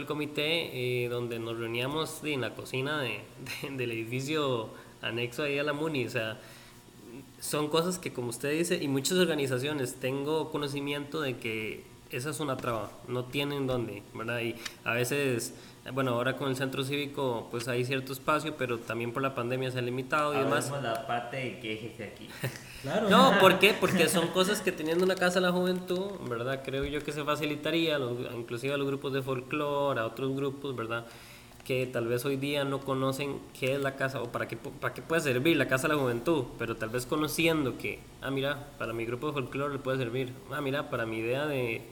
el 0.00 0.06
comité, 0.06 1.04
eh, 1.04 1.08
donde 1.08 1.38
nos 1.38 1.58
reuníamos 1.58 2.22
en 2.24 2.40
la 2.40 2.54
cocina 2.54 3.00
de, 3.00 3.20
de- 3.62 3.76
del 3.76 3.92
edificio 3.92 4.70
anexo 5.02 5.42
ahí 5.42 5.58
a 5.58 5.62
la 5.64 5.72
MUNI, 5.72 6.06
o 6.06 6.10
sea, 6.10 6.38
son 7.40 7.68
cosas 7.68 7.98
que 7.98 8.12
como 8.12 8.28
usted 8.28 8.52
dice, 8.56 8.76
y 8.82 8.88
muchas 8.88 9.18
organizaciones, 9.18 9.96
tengo 9.96 10.50
conocimiento 10.50 11.20
de 11.20 11.36
que 11.38 11.84
esa 12.10 12.30
es 12.30 12.40
una 12.40 12.56
traba, 12.56 12.90
no 13.08 13.24
tienen 13.24 13.66
dónde, 13.66 14.02
¿verdad? 14.14 14.40
Y 14.40 14.54
a 14.84 14.92
veces, 14.92 15.54
bueno, 15.92 16.12
ahora 16.12 16.36
con 16.36 16.50
el 16.50 16.56
centro 16.56 16.84
cívico, 16.84 17.48
pues 17.50 17.68
hay 17.68 17.84
cierto 17.84 18.12
espacio, 18.12 18.54
pero 18.56 18.78
también 18.78 19.12
por 19.12 19.22
la 19.22 19.34
pandemia 19.34 19.70
se 19.70 19.78
ha 19.78 19.82
limitado 19.82 20.34
y 20.34 20.38
demás. 20.38 20.66
Hablemos 20.70 20.82
la 20.98 21.06
parte 21.06 21.36
de 21.38 21.58
quejese 21.60 22.04
aquí. 22.04 22.28
Claro. 22.82 23.08
No, 23.08 23.38
¿por 23.40 23.58
qué? 23.58 23.74
Porque 23.78 24.08
son 24.08 24.28
cosas 24.28 24.60
que 24.60 24.72
teniendo 24.72 25.04
una 25.04 25.14
casa 25.14 25.40
de 25.40 25.46
la 25.46 25.52
juventud, 25.52 26.10
¿verdad? 26.28 26.62
Creo 26.64 26.84
yo 26.84 27.02
que 27.02 27.12
se 27.12 27.24
facilitaría, 27.24 27.98
inclusive 28.36 28.74
a 28.74 28.76
los 28.76 28.86
grupos 28.86 29.12
de 29.12 29.22
folclore, 29.22 30.00
a 30.00 30.06
otros 30.06 30.34
grupos, 30.34 30.74
¿verdad? 30.76 31.06
que 31.64 31.86
tal 31.86 32.08
vez 32.08 32.24
hoy 32.24 32.36
día 32.36 32.64
no 32.64 32.80
conocen 32.80 33.40
qué 33.58 33.74
es 33.74 33.80
la 33.80 33.94
casa 33.94 34.20
o 34.20 34.32
para 34.32 34.48
qué, 34.48 34.56
para 34.56 34.94
qué 34.94 35.02
puede 35.02 35.20
servir 35.20 35.56
la 35.56 35.68
Casa 35.68 35.86
de 35.88 35.94
la 35.94 36.00
Juventud, 36.00 36.44
pero 36.58 36.76
tal 36.76 36.88
vez 36.88 37.06
conociendo 37.06 37.78
que, 37.78 38.00
ah, 38.20 38.30
mira, 38.30 38.70
para 38.78 38.92
mi 38.92 39.04
grupo 39.04 39.28
de 39.28 39.34
folclore 39.34 39.74
le 39.74 39.78
puede 39.78 39.98
servir, 39.98 40.32
ah, 40.50 40.60
mira, 40.60 40.90
para 40.90 41.06
mi 41.06 41.18
idea 41.18 41.46
de... 41.46 41.82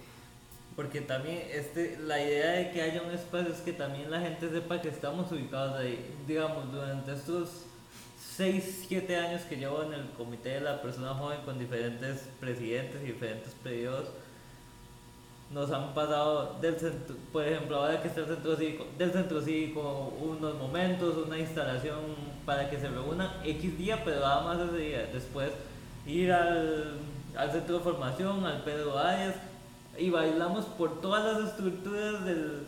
Porque 0.75 1.01
también 1.01 1.43
este, 1.53 1.99
la 1.99 2.21
idea 2.21 2.53
de 2.53 2.71
que 2.71 2.81
haya 2.81 3.03
un 3.03 3.11
espacio 3.11 3.53
es 3.53 3.61
que 3.61 3.73
también 3.73 4.11
la 4.11 4.21
gente 4.21 4.49
sepa 4.49 4.81
que 4.81 4.89
estamos 4.89 5.31
ubicados 5.31 5.79
ahí. 5.79 5.99
Digamos, 6.27 6.73
durante 6.73 7.13
estos 7.13 7.67
6, 8.41 8.87
7 8.89 9.17
años 9.19 9.43
que 9.43 9.57
llevo 9.57 9.83
en 9.83 9.93
el 9.93 10.09
comité 10.17 10.49
de 10.49 10.61
la 10.63 10.81
persona 10.81 11.13
joven 11.13 11.41
con 11.45 11.59
diferentes 11.59 12.27
presidentes 12.41 13.03
y 13.03 13.09
diferentes 13.09 13.53
periodos, 13.63 14.09
nos 15.51 15.71
han 15.71 15.93
pasado 15.93 16.59
del 16.59 16.81
centro, 16.81 17.17
por 17.35 17.47
ejemplo, 17.47 17.77
ahora 17.77 18.01
que 18.01 18.09
está 18.09 18.23
el 18.23 18.29
centro 18.29 18.57
cívico, 18.57 18.87
del 18.97 19.13
centro 19.13 19.43
cívico 19.43 20.15
unos 20.23 20.55
momentos, 20.55 21.19
una 21.27 21.39
instalación 21.39 21.99
para 22.47 22.71
que 22.71 22.81
se 22.81 22.89
reúnan 22.89 23.31
X 23.45 23.77
día, 23.77 24.03
pero 24.07 24.21
nada 24.21 24.41
más 24.41 24.69
ese 24.71 24.79
día. 24.79 25.11
Después 25.13 25.51
ir 26.07 26.33
al, 26.33 26.95
al 27.37 27.53
centro 27.53 27.77
de 27.77 27.85
formación, 27.85 28.47
al 28.47 28.63
Pedro 28.63 28.97
Arias, 28.97 29.35
y 29.99 30.09
bailamos 30.09 30.65
por 30.65 31.03
todas 31.03 31.25
las 31.31 31.51
estructuras 31.51 32.25
del, 32.25 32.63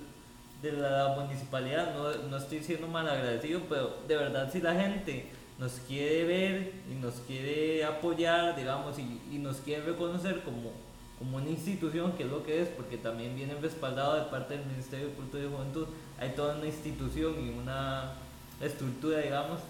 de 0.61 0.73
la 0.73 1.17
municipalidad. 1.19 1.95
No, 1.95 2.29
no 2.29 2.37
estoy 2.37 2.63
siendo 2.63 2.89
mal 2.89 3.09
agradecido, 3.09 3.63
pero 3.71 3.97
de 4.07 4.17
verdad 4.17 4.51
si 4.53 4.61
la 4.61 4.75
gente 4.75 5.41
nos 5.63 5.75
quiere 5.87 6.25
ver 6.25 6.73
y 6.91 6.95
nos 7.01 7.15
quiere 7.21 7.85
apoyar, 7.85 8.57
digamos, 8.57 8.99
y, 8.99 9.39
nos 9.39 9.59
quiere 9.59 9.85
reconocer 9.85 10.43
como 10.43 10.73
como 11.19 11.37
una 11.37 11.51
institución, 11.51 12.15
que 12.15 12.25
es 12.25 12.31
lo 12.31 12.43
que 12.43 12.63
es, 12.63 12.69
porque 12.69 12.97
también 12.97 13.37
viene 13.37 13.55
respaldado 13.55 14.17
de 14.17 14.23
parte 14.23 14.59
del 14.59 14.67
Ministerio 14.67 15.07
de 15.07 15.13
Cultura 15.13 15.45
y 15.45 15.49
Juventud, 15.49 15.87
hay 16.19 16.31
toda 16.31 16.57
una 16.57 16.67
institución 16.67 17.35
y 17.39 17.51
una 17.51 18.15
estructura, 18.61 19.21
digamos. 19.21 19.61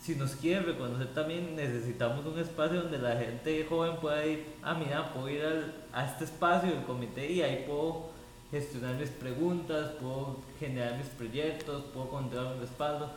Si 0.00 0.14
nos 0.14 0.30
quiere 0.36 0.60
reconocer 0.62 1.12
también 1.12 1.54
necesitamos 1.54 2.24
un 2.24 2.38
espacio 2.38 2.80
donde 2.80 2.96
la 2.96 3.14
gente 3.16 3.66
joven 3.68 3.96
pueda 4.00 4.24
ir, 4.24 4.46
ah, 4.62 4.72
mira, 4.72 5.12
puedo 5.12 5.28
ir 5.28 5.44
al, 5.44 5.74
a 5.92 6.06
este 6.06 6.24
espacio 6.24 6.70
del 6.70 6.84
comité 6.84 7.30
y 7.30 7.42
ahí 7.42 7.64
puedo 7.66 8.06
gestionar 8.50 8.94
mis 8.94 9.10
preguntas, 9.10 9.90
puedo 10.00 10.38
generar 10.58 10.96
mis 10.96 11.08
proyectos, 11.08 11.84
puedo 11.92 12.08
controlar 12.08 12.54
un 12.54 12.60
respaldo. 12.60 13.10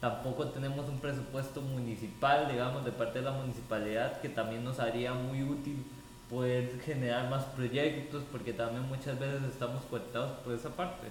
Tampoco 0.00 0.46
tenemos 0.48 0.88
un 0.88 0.98
presupuesto 0.98 1.60
municipal, 1.62 2.48
digamos, 2.50 2.84
de 2.84 2.92
parte 2.92 3.20
de 3.20 3.24
la 3.24 3.32
municipalidad 3.32 4.20
que 4.20 4.28
también 4.28 4.62
nos 4.62 4.78
haría 4.78 5.14
muy 5.14 5.42
útil 5.42 5.84
poder 6.28 6.80
generar 6.84 7.30
más 7.30 7.44
proyectos, 7.44 8.22
porque 8.30 8.52
también 8.52 8.86
muchas 8.88 9.18
veces 9.18 9.42
estamos 9.44 9.84
cortados 9.84 10.32
por 10.40 10.54
esa 10.54 10.70
parte. 10.70 11.08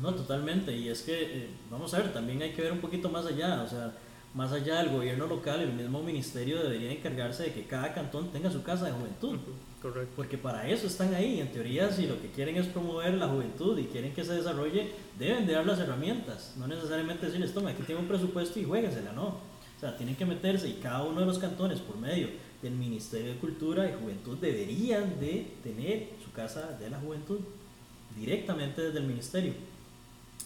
No, 0.00 0.14
totalmente. 0.14 0.72
Y 0.72 0.88
es 0.88 1.02
que, 1.02 1.22
eh, 1.22 1.50
vamos 1.70 1.92
a 1.94 1.98
ver, 1.98 2.12
también 2.12 2.42
hay 2.42 2.52
que 2.52 2.62
ver 2.62 2.72
un 2.72 2.80
poquito 2.80 3.08
más 3.08 3.26
allá. 3.26 3.62
O 3.62 3.68
sea, 3.68 3.92
más 4.34 4.50
allá 4.52 4.78
del 4.82 4.90
gobierno 4.90 5.26
local, 5.26 5.60
el 5.60 5.72
mismo 5.72 6.02
ministerio 6.02 6.62
debería 6.62 6.90
encargarse 6.90 7.44
de 7.44 7.52
que 7.52 7.64
cada 7.64 7.92
cantón 7.92 8.30
tenga 8.30 8.50
su 8.50 8.62
casa 8.62 8.86
de 8.86 8.92
juventud. 8.92 9.38
Correcto. 9.82 10.12
Porque 10.16 10.38
para 10.38 10.68
eso 10.68 10.86
están 10.86 11.12
ahí. 11.14 11.40
En 11.40 11.52
teoría, 11.52 11.90
si 11.90 12.06
lo 12.06 12.20
que 12.20 12.30
quieren 12.30 12.56
es 12.56 12.66
promover 12.66 13.14
la 13.14 13.28
juventud 13.28 13.76
y 13.78 13.84
quieren 13.84 14.14
que 14.14 14.24
se 14.24 14.34
desarrolle, 14.34 14.92
deben 15.18 15.46
de 15.46 15.52
dar 15.52 15.66
las 15.66 15.80
herramientas. 15.80 16.54
No 16.56 16.66
necesariamente 16.66 17.26
decirles, 17.26 17.52
toma, 17.52 17.70
aquí 17.70 17.82
tengo 17.82 18.00
un 18.00 18.08
presupuesto 18.08 18.58
y 18.58 18.64
juéguensela, 18.64 19.12
no. 19.12 19.26
O 19.26 19.80
sea, 19.80 19.96
tienen 19.96 20.16
que 20.16 20.24
meterse 20.24 20.68
y 20.68 20.74
cada 20.74 21.02
uno 21.02 21.20
de 21.20 21.26
los 21.26 21.38
cantones, 21.38 21.80
por 21.80 21.98
medio 21.98 22.28
del 22.62 22.72
Ministerio 22.72 23.32
de 23.32 23.38
Cultura 23.38 23.90
y 23.90 24.00
Juventud, 24.00 24.38
deberían 24.38 25.18
de 25.18 25.48
tener 25.62 26.10
su 26.24 26.30
casa 26.30 26.78
de 26.78 26.88
la 26.88 27.00
juventud 27.00 27.40
directamente 28.16 28.80
desde 28.80 28.98
el 28.98 29.06
ministerio. 29.06 29.52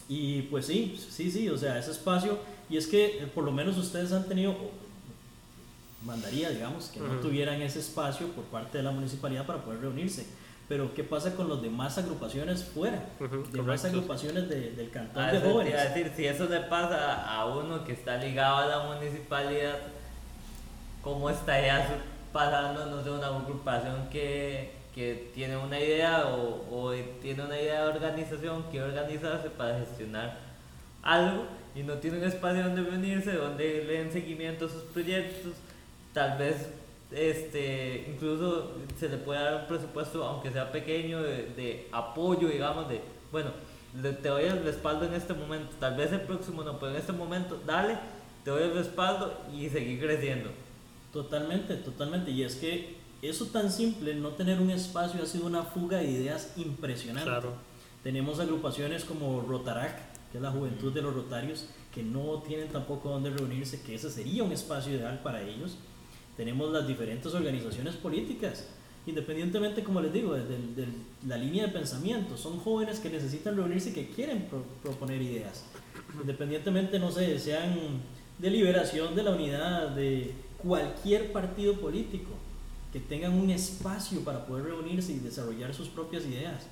Y 0.09 0.43
pues 0.43 0.67
sí, 0.67 0.99
sí, 1.11 1.31
sí, 1.31 1.49
o 1.49 1.59
sea, 1.59 1.79
ese 1.79 1.91
espacio, 1.91 2.39
y 2.69 2.77
es 2.77 2.87
que 2.87 3.19
eh, 3.23 3.27
por 3.33 3.45
lo 3.45 3.53
menos 3.53 3.77
ustedes 3.79 4.13
han 4.13 4.25
tenido, 4.27 4.55
mandaría, 6.05 6.51
digamos, 6.51 6.87
que 6.89 7.01
no 7.01 7.07
Ujú. 7.15 7.23
tuvieran 7.23 7.61
ese 7.63 7.81
espacio 7.81 8.29
por 8.29 8.45
parte 8.45 8.79
de 8.79 8.85
la 8.85 8.91
municipalidad 8.93 9.47
para 9.47 9.61
poder 9.61 9.81
reunirse. 9.81 10.27
Pero 10.69 10.93
¿qué 10.95 11.05
pasa 11.05 11.35
con 11.37 11.49
los 11.49 11.63
demás 11.63 11.97
agrupaciones 11.97 12.65
fuera? 12.65 13.05
Ujú, 13.21 13.45
demás 13.53 13.81
correcto. 13.81 13.87
agrupaciones 13.87 14.49
de- 14.49 14.73
del 14.73 14.91
cantón 14.91 15.23
Ah, 15.23 15.31
de 15.31 15.39
eso 15.39 15.47
te 15.47 15.53
jóvenes. 15.53 15.75
a 15.77 15.85
decir, 15.85 16.13
si 16.17 16.27
eso 16.27 16.47
le 16.49 16.61
pasa 16.63 17.25
a 17.31 17.47
uno 17.47 17.85
que 17.85 17.93
está 17.93 18.17
ligado 18.17 18.57
a 18.57 18.67
la 18.67 18.79
municipalidad, 18.95 19.79
¿cómo 21.03 21.31
estaría 21.31 21.87
pasando, 22.33 22.87
no 22.87 23.03
sé, 23.03 23.11
una 23.11 23.29
agrupación 23.29 24.09
que, 24.11 24.73
que 24.93 25.31
tiene 25.35 25.57
una 25.57 25.79
idea 25.79 26.27
o, 26.27 26.67
o 26.89 26.93
tiene 27.23 27.45
una 27.45 27.59
idea 27.61 27.83
de 27.85 27.89
organización, 27.93 28.65
quiere 28.71 28.87
organizarse 28.87 29.49
para 29.51 29.79
gestionar 29.79 30.37
algo 31.03 31.45
y 31.77 31.83
no 31.83 31.95
tiene 31.95 32.19
un 32.19 32.25
espacio 32.25 32.63
donde 32.65 32.83
reunirse, 32.83 33.33
donde 33.35 33.85
le 33.87 33.93
den 33.99 34.13
seguimiento 34.13 34.67
a 34.67 34.69
sus 34.69 34.83
proyectos, 34.85 35.53
tal 36.15 36.39
vez 36.39 36.69
este 37.13 38.07
incluso 38.13 38.73
se 38.99 39.09
le 39.09 39.17
puede 39.19 39.41
dar 39.41 39.61
un 39.63 39.67
presupuesto 39.69 40.25
aunque 40.25 40.51
sea 40.51 40.73
pequeño 40.73 41.23
de, 41.23 41.47
de 41.57 41.89
apoyo 41.93 42.49
digamos 42.49 42.89
de 42.89 43.01
bueno 43.31 43.51
le- 44.03 44.13
te 44.13 44.29
doy 44.29 44.45
el 44.45 44.65
respaldo 44.65 45.05
en 45.05 45.15
este 45.15 45.33
momento 45.33 45.69
tal 45.79 45.97
vez 45.97 46.11
el 46.13 46.23
próximo 46.23 46.65
no 46.65 46.81
pero 46.81 46.91
en 46.93 46.99
este 46.99 47.13
momento 47.13 47.61
dale 47.65 47.97
te 48.43 48.51
doy 48.51 48.65
el 48.65 48.75
respaldo 48.75 49.33
y 49.55 49.69
seguir 49.69 50.01
creciendo 50.01 50.51
Totalmente, 51.13 51.77
totalmente. 51.77 52.31
Y 52.31 52.43
es 52.43 52.57
que 52.57 52.97
eso 53.23 53.47
tan 53.47 53.73
simple, 53.73 54.15
no 54.15 54.31
tener 54.31 54.61
un 54.61 54.71
espacio, 54.71 55.23
ha 55.23 55.27
sido 55.27 55.47
una 55.47 55.63
fuga 55.63 55.99
de 55.99 56.11
ideas 56.11 56.53
impresionante. 56.59 57.31
Claro. 57.31 57.55
Tenemos 58.03 58.39
agrupaciones 58.39 59.05
como 59.05 59.41
Rotarac, 59.41 60.06
que 60.37 60.43
la 60.43 60.51
juventud 60.51 60.93
de 60.93 61.01
los 61.03 61.15
rotarios, 61.15 61.65
que 61.95 62.03
no 62.03 62.43
tienen 62.47 62.69
tampoco 62.69 63.09
donde 63.09 63.31
reunirse, 63.31 63.81
que 63.81 63.95
ese 63.95 64.11
sería 64.11 64.45
un 64.45 64.53
espacio 64.53 64.95
ideal 64.95 65.21
para 65.23 65.41
ellos. 65.43 65.77
Tenemos 66.37 66.71
las 66.71 66.87
diferentes 66.87 67.33
organizaciones 67.33 67.95
políticas, 67.97 68.67
independientemente, 69.07 69.83
como 69.83 70.03
les 70.03 70.13
digo, 70.13 70.35
de, 70.35 70.89
la 71.27 71.39
línea 71.39 71.67
de 71.67 71.73
pensamiento. 71.73 72.37
Son 72.37 72.59
jóvenes 72.61 73.01
que 73.01 73.09
necesitan 73.09 73.57
reunirse 73.57 73.91
y 73.91 73.93
que 73.95 74.11
quieren 74.11 74.43
pro- 74.51 74.65
proponer 74.83 75.23
ideas. 75.23 75.65
Independientemente, 76.21 76.99
no 76.99 77.11
sé, 77.11 77.39
sean 77.39 77.75
de 78.39 78.51
liberación 78.51 79.15
de 79.15 79.23
la 79.23 79.31
unidad, 79.31 79.89
de 79.91 80.35
cualquier 80.59 81.33
partido 81.33 81.75
político, 81.81 82.31
que 82.93 83.01
tengan 83.01 83.33
un 83.33 83.49
espacio 83.49 84.21
para 84.21 84.45
poder 84.45 84.67
reunirse 84.67 85.13
y 85.13 85.19
desarrollar 85.19 85.73
sus 85.75 85.89
propias 85.89 86.27
ideas. 86.27 86.67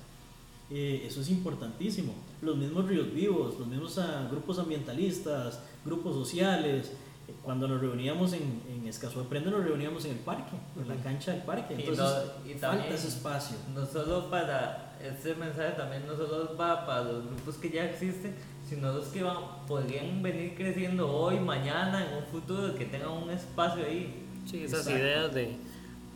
Eh, 0.71 1.03
eso 1.07 1.21
es 1.21 1.29
importantísimo. 1.29 2.13
Los 2.41 2.57
mismos 2.57 2.87
ríos 2.87 3.13
vivos, 3.13 3.57
los 3.59 3.67
mismos 3.67 3.97
ah, 3.99 4.27
grupos 4.31 4.57
ambientalistas, 4.59 5.59
grupos 5.85 6.13
sociales. 6.15 6.91
eh, 7.27 7.33
Cuando 7.43 7.67
nos 7.67 7.79
reuníamos 7.81 8.33
en, 8.33 8.61
en 8.73 8.87
Escazú 8.87 9.19
Aprende, 9.19 9.51
nos 9.51 9.63
reuníamos 9.63 10.05
en 10.05 10.11
el 10.11 10.17
parque, 10.19 10.55
en 10.81 10.87
la 10.87 10.95
cancha 11.03 11.31
del 11.33 11.43
parque. 11.43 11.75
Y 11.77 11.81
Entonces, 11.81 12.05
no- 12.05 12.49
y 12.49 12.53
falta 12.53 12.69
también- 12.77 12.93
ese 12.93 13.07
espacio. 13.09 13.57
no 13.75 13.85
solo 13.85 14.29
para 14.29 14.81
este 15.03 15.35
mensaje 15.35 15.73
también 15.75 16.07
no 16.07 16.15
solo 16.15 16.55
va 16.57 16.83
para 16.85 17.03
los 17.03 17.25
grupos 17.27 17.55
que 17.57 17.69
ya 17.69 17.83
existen 17.85 18.33
sino 18.67 18.91
los 18.93 19.07
que 19.07 19.21
van, 19.21 19.37
podrían 19.67 20.23
venir 20.23 20.55
creciendo 20.55 21.11
hoy 21.11 21.37
mañana 21.39 22.07
en 22.07 22.17
un 22.17 22.23
futuro 22.23 22.73
que 22.75 22.85
tengan 22.85 23.09
un 23.09 23.29
espacio 23.29 23.85
ahí 23.85 24.23
Sí, 24.49 24.63
esas 24.63 24.79
Exacto. 24.87 24.99
ideas 24.99 25.33
de, 25.35 25.57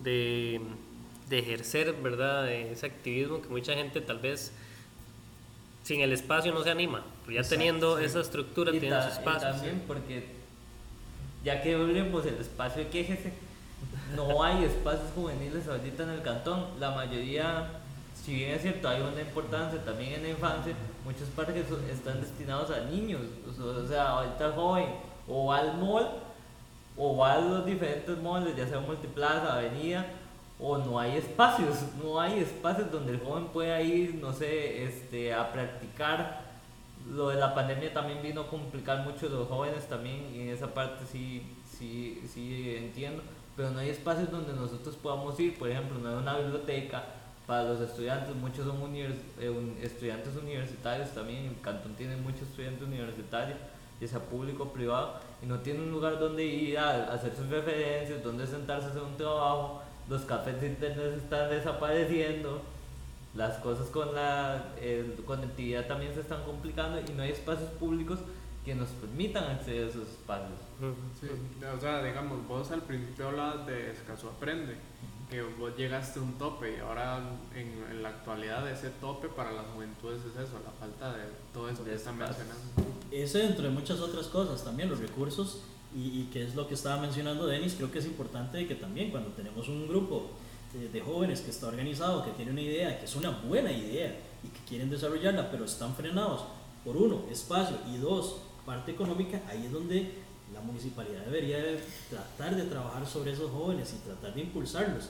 de, 0.03 0.61
de 1.29 1.39
ejercer, 1.39 1.93
¿verdad? 2.01 2.43
de 2.43 2.71
ese 2.71 2.85
activismo 2.87 3.41
que 3.41 3.49
mucha 3.49 3.73
gente 3.73 4.01
tal 4.01 4.19
vez 4.19 4.51
sin 5.83 6.01
el 6.01 6.11
espacio 6.11 6.51
no 6.53 6.63
se 6.63 6.71
anima. 6.71 7.03
Pero 7.21 7.33
ya 7.35 7.39
Exacto, 7.41 7.55
teniendo 7.57 7.97
sí. 7.97 8.05
esa 8.05 8.19
estructura, 8.21 8.71
y, 8.75 8.79
tienen 8.79 8.99
ta- 8.99 9.21
y 9.21 9.39
también 9.39 9.83
porque 9.87 10.25
ya 11.43 11.61
que 11.61 11.75
hablemos 11.75 12.25
el 12.25 12.35
espacio 12.35 12.83
de 12.83 12.89
quejese 12.89 13.33
no 14.15 14.43
hay 14.43 14.63
espacios 14.65 15.09
juveniles 15.15 15.67
ahorita 15.67 16.03
en 16.03 16.09
el 16.09 16.21
cantón 16.21 16.65
la 16.79 16.91
mayoría 16.91 17.69
si 18.21 18.35
bien 18.35 18.51
es 18.51 18.61
cierto 18.61 18.89
hay 18.89 19.01
una 19.01 19.21
importancia 19.21 19.79
también 19.85 20.15
en 20.15 20.23
la 20.23 20.29
infancia 20.29 20.73
muchos 21.05 21.29
parques 21.29 21.65
están 21.89 22.19
destinados 22.19 22.69
a 22.71 22.81
niños 22.81 23.21
o 23.49 23.53
sea, 23.53 23.65
o 23.83 23.87
sea 23.87 24.09
ahorita 24.09 24.47
el 24.47 24.51
joven 24.53 24.85
o 25.27 25.45
va 25.47 25.59
al 25.59 25.77
mall 25.77 26.07
o 26.97 27.15
va 27.17 27.33
a 27.35 27.39
los 27.39 27.65
diferentes 27.65 28.17
malls 28.17 28.53
ya 28.57 28.67
sea 28.67 28.79
multiplaza 28.81 29.53
avenida 29.53 30.05
o 30.59 30.77
no 30.77 30.99
hay 30.99 31.15
espacios 31.17 31.75
no 32.03 32.19
hay 32.19 32.39
espacios 32.39 32.91
donde 32.91 33.13
el 33.13 33.19
joven 33.21 33.45
pueda 33.47 33.81
ir 33.81 34.15
no 34.15 34.33
sé 34.33 34.83
este 34.83 35.33
a 35.33 35.51
practicar. 35.51 36.49
Lo 37.09 37.29
de 37.29 37.37
la 37.37 37.55
pandemia 37.55 37.93
también 37.93 38.21
vino 38.21 38.41
a 38.41 38.47
complicar 38.49 39.05
mucho 39.05 39.27
a 39.27 39.29
los 39.29 39.47
jóvenes 39.47 39.87
también 39.87 40.29
y 40.35 40.41
en 40.41 40.49
esa 40.49 40.67
parte 40.73 41.05
sí, 41.09 41.55
sí, 41.65 42.21
sí 42.31 42.75
entiendo, 42.77 43.23
pero 43.55 43.71
no 43.71 43.79
hay 43.79 43.89
espacios 43.89 44.29
donde 44.29 44.53
nosotros 44.53 44.95
podamos 44.97 45.39
ir, 45.39 45.57
por 45.57 45.69
ejemplo, 45.69 45.97
no 45.97 46.09
hay 46.09 46.15
una 46.15 46.37
biblioteca 46.37 47.03
para 47.47 47.63
los 47.63 47.79
estudiantes, 47.79 48.35
muchos 48.35 48.67
son 48.67 48.81
univers- 48.81 49.15
eh, 49.39 49.77
estudiantes 49.81 50.35
universitarios 50.35 51.09
también, 51.11 51.45
el 51.45 51.61
cantón 51.61 51.95
tiene 51.95 52.15
muchos 52.17 52.41
estudiantes 52.43 52.83
universitarios, 52.83 53.57
ya 53.99 54.07
sea 54.07 54.19
público 54.19 54.63
o 54.63 54.73
privado, 54.73 55.15
y 55.41 55.45
no 55.47 55.59
tiene 55.59 55.79
un 55.79 55.91
lugar 55.91 56.19
donde 56.19 56.45
ir 56.45 56.77
a 56.77 57.11
hacer 57.13 57.33
sus 57.35 57.47
referencias, 57.49 58.21
donde 58.21 58.45
sentarse 58.45 58.87
a 58.87 58.89
hacer 58.89 59.01
un 59.01 59.17
trabajo, 59.17 59.81
los 60.09 60.23
cafés 60.23 60.59
de 60.59 60.67
internet 60.67 61.13
están 61.17 61.49
desapareciendo, 61.49 62.61
las 63.35 63.57
cosas 63.59 63.87
con 63.89 64.13
la 64.15 64.73
eh, 64.77 65.15
conectividad 65.25 65.87
también 65.87 66.13
se 66.13 66.21
están 66.21 66.43
complicando 66.43 66.99
y 66.99 67.13
no 67.13 67.21
hay 67.21 67.31
espacios 67.31 67.69
públicos 67.71 68.19
que 68.65 68.73
nos 68.73 68.89
permitan 68.89 69.43
acceder 69.45 69.85
a 69.85 69.89
esos 69.89 70.07
espacios. 70.07 70.59
Sí, 71.19 71.27
o 71.63 71.79
sea, 71.79 72.03
digamos, 72.03 72.45
vos 72.47 72.71
al 72.71 72.81
principio 72.81 73.27
hablabas 73.27 73.67
de 73.67 73.91
escaso 73.91 74.29
aprende, 74.29 74.75
que 75.29 75.43
vos 75.43 75.77
llegaste 75.77 76.19
a 76.19 76.23
un 76.23 76.33
tope 76.33 76.75
y 76.75 76.79
ahora 76.79 77.19
en, 77.55 77.67
en 77.91 78.01
la 78.01 78.09
actualidad 78.09 78.69
ese 78.69 78.89
tope 78.89 79.29
para 79.29 79.51
las 79.51 79.65
juventudes 79.67 80.21
es 80.21 80.47
eso, 80.47 80.59
la 80.65 80.71
falta 80.79 81.15
de 81.15 81.25
todo 81.53 81.69
eso 81.69 81.83
De 81.83 81.91
que 81.91 81.97
están 81.97 82.17
mencionando. 82.17 82.63
Ese 83.11 83.39
dentro 83.39 83.63
de 83.63 83.69
muchas 83.69 83.99
otras 83.99 84.25
cosas 84.27 84.63
también, 84.63 84.89
los 84.89 84.99
recursos 84.99 85.61
y, 85.95 86.21
y 86.21 86.29
que 86.31 86.43
es 86.43 86.55
lo 86.55 86.67
que 86.67 86.75
estaba 86.75 87.01
mencionando 87.01 87.47
Denis, 87.47 87.75
creo 87.75 87.91
que 87.91 87.99
es 87.99 88.05
importante 88.05 88.67
que 88.67 88.75
también 88.75 89.11
cuando 89.11 89.31
tenemos 89.31 89.67
un 89.67 89.87
grupo 89.87 90.27
de, 90.73 90.89
de 90.89 91.01
jóvenes 91.01 91.41
que 91.41 91.51
está 91.51 91.67
organizado, 91.67 92.23
que 92.23 92.31
tiene 92.31 92.51
una 92.51 92.61
idea, 92.61 92.99
que 92.99 93.05
es 93.05 93.15
una 93.15 93.31
buena 93.31 93.71
idea 93.71 94.15
y 94.43 94.47
que 94.47 94.59
quieren 94.67 94.89
desarrollarla, 94.89 95.49
pero 95.51 95.65
están 95.65 95.95
frenados 95.95 96.43
por 96.83 96.95
uno, 96.95 97.23
espacio 97.31 97.77
y 97.93 97.97
dos, 97.97 98.37
parte 98.65 98.91
económica, 98.91 99.41
ahí 99.49 99.65
es 99.65 99.71
donde 99.71 100.11
la 100.53 100.61
municipalidad 100.61 101.25
debería 101.25 101.57
de 101.57 101.79
tratar 102.09 102.55
de 102.55 102.63
trabajar 102.63 103.05
sobre 103.05 103.31
esos 103.31 103.51
jóvenes 103.51 103.93
y 103.93 104.05
tratar 104.07 104.33
de 104.33 104.41
impulsarlos. 104.41 105.09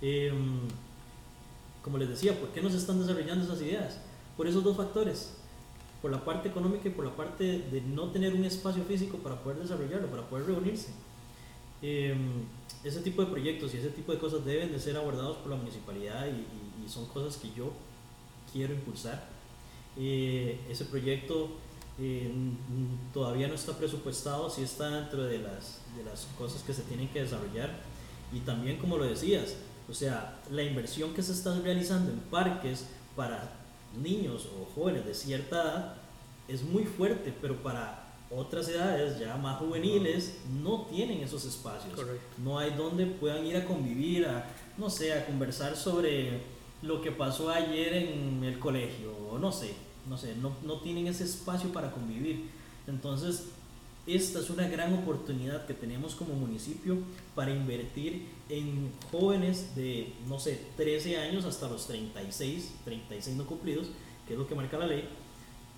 Em, 0.00 0.68
como 1.82 1.98
les 1.98 2.08
decía, 2.08 2.38
¿por 2.38 2.50
qué 2.50 2.60
no 2.60 2.70
se 2.70 2.76
están 2.76 3.00
desarrollando 3.00 3.44
esas 3.44 3.60
ideas? 3.60 3.98
Por 4.36 4.46
esos 4.46 4.62
dos 4.62 4.76
factores, 4.76 5.34
por 6.02 6.10
la 6.10 6.24
parte 6.24 6.48
económica 6.48 6.88
y 6.88 6.92
por 6.92 7.04
la 7.04 7.14
parte 7.14 7.44
de 7.44 7.80
no 7.82 8.10
tener 8.10 8.34
un 8.34 8.44
espacio 8.44 8.82
físico 8.84 9.18
para 9.18 9.36
poder 9.42 9.58
desarrollarlo, 9.58 10.08
para 10.08 10.22
poder 10.28 10.46
reunirse. 10.46 10.88
Eh, 11.82 12.14
ese 12.84 13.00
tipo 13.00 13.22
de 13.22 13.30
proyectos 13.30 13.74
y 13.74 13.78
ese 13.78 13.90
tipo 13.90 14.12
de 14.12 14.18
cosas 14.18 14.44
deben 14.44 14.72
de 14.72 14.80
ser 14.80 14.96
abordados 14.96 15.36
por 15.38 15.50
la 15.50 15.56
municipalidad 15.56 16.26
y, 16.26 16.30
y- 16.30 16.86
y 16.86 16.88
son 16.88 17.06
cosas 17.06 17.36
que 17.36 17.50
yo 17.56 17.70
quiero 18.52 18.72
impulsar. 18.74 19.28
Eh, 19.98 20.58
ese 20.70 20.84
proyecto 20.86 21.50
eh, 21.98 22.30
todavía 23.12 23.48
no 23.48 23.54
está 23.54 23.76
presupuestado, 23.76 24.48
sí 24.48 24.62
está 24.62 24.88
dentro 24.88 25.24
de 25.24 25.38
las, 25.38 25.80
de 25.96 26.02
las 26.04 26.26
cosas 26.38 26.62
que 26.62 26.72
se 26.72 26.82
tienen 26.82 27.08
que 27.08 27.20
desarrollar 27.22 27.70
y 28.32 28.40
también 28.40 28.78
como 28.78 28.96
lo 28.96 29.04
decías, 29.04 29.56
o 29.90 29.92
sea, 29.92 30.38
la 30.50 30.62
inversión 30.62 31.12
que 31.12 31.22
se 31.22 31.32
está 31.32 31.58
realizando 31.60 32.10
en 32.12 32.20
parques 32.20 32.86
para 33.16 33.59
niños 33.96 34.48
o 34.58 34.64
jóvenes 34.74 35.04
de 35.04 35.14
cierta 35.14 35.62
edad 35.62 35.94
es 36.48 36.62
muy 36.62 36.84
fuerte, 36.84 37.32
pero 37.40 37.56
para 37.62 38.10
otras 38.30 38.68
edades 38.68 39.18
ya 39.18 39.36
más 39.36 39.58
juveniles 39.58 40.38
no 40.62 40.82
tienen 40.82 41.20
esos 41.20 41.44
espacios. 41.44 41.94
Correcto. 41.94 42.36
No 42.38 42.58
hay 42.58 42.70
donde 42.70 43.06
puedan 43.06 43.44
ir 43.46 43.56
a 43.56 43.64
convivir, 43.64 44.26
a, 44.26 44.46
no 44.76 44.88
sé, 44.88 45.12
a 45.12 45.26
conversar 45.26 45.76
sobre 45.76 46.40
lo 46.82 47.02
que 47.02 47.12
pasó 47.12 47.50
ayer 47.50 47.92
en 47.94 48.42
el 48.44 48.58
colegio, 48.58 49.12
o 49.30 49.38
no 49.38 49.52
sé, 49.52 49.74
no 50.08 50.16
sé, 50.16 50.34
no, 50.36 50.52
no 50.64 50.80
tienen 50.80 51.06
ese 51.06 51.24
espacio 51.24 51.72
para 51.72 51.90
convivir. 51.90 52.48
Entonces, 52.86 53.48
esta 54.14 54.40
es 54.40 54.50
una 54.50 54.68
gran 54.68 54.94
oportunidad 54.94 55.66
que 55.66 55.74
tenemos 55.74 56.14
como 56.14 56.34
municipio 56.34 56.98
para 57.34 57.50
invertir 57.50 58.26
en 58.48 58.90
jóvenes 59.10 59.74
de, 59.76 60.12
no 60.28 60.38
sé, 60.38 60.60
13 60.76 61.18
años 61.18 61.44
hasta 61.44 61.68
los 61.68 61.86
36, 61.86 62.72
36 62.84 63.36
no 63.36 63.46
cumplidos, 63.46 63.88
que 64.26 64.34
es 64.34 64.38
lo 64.38 64.46
que 64.46 64.54
marca 64.54 64.78
la 64.78 64.86
ley, 64.86 65.08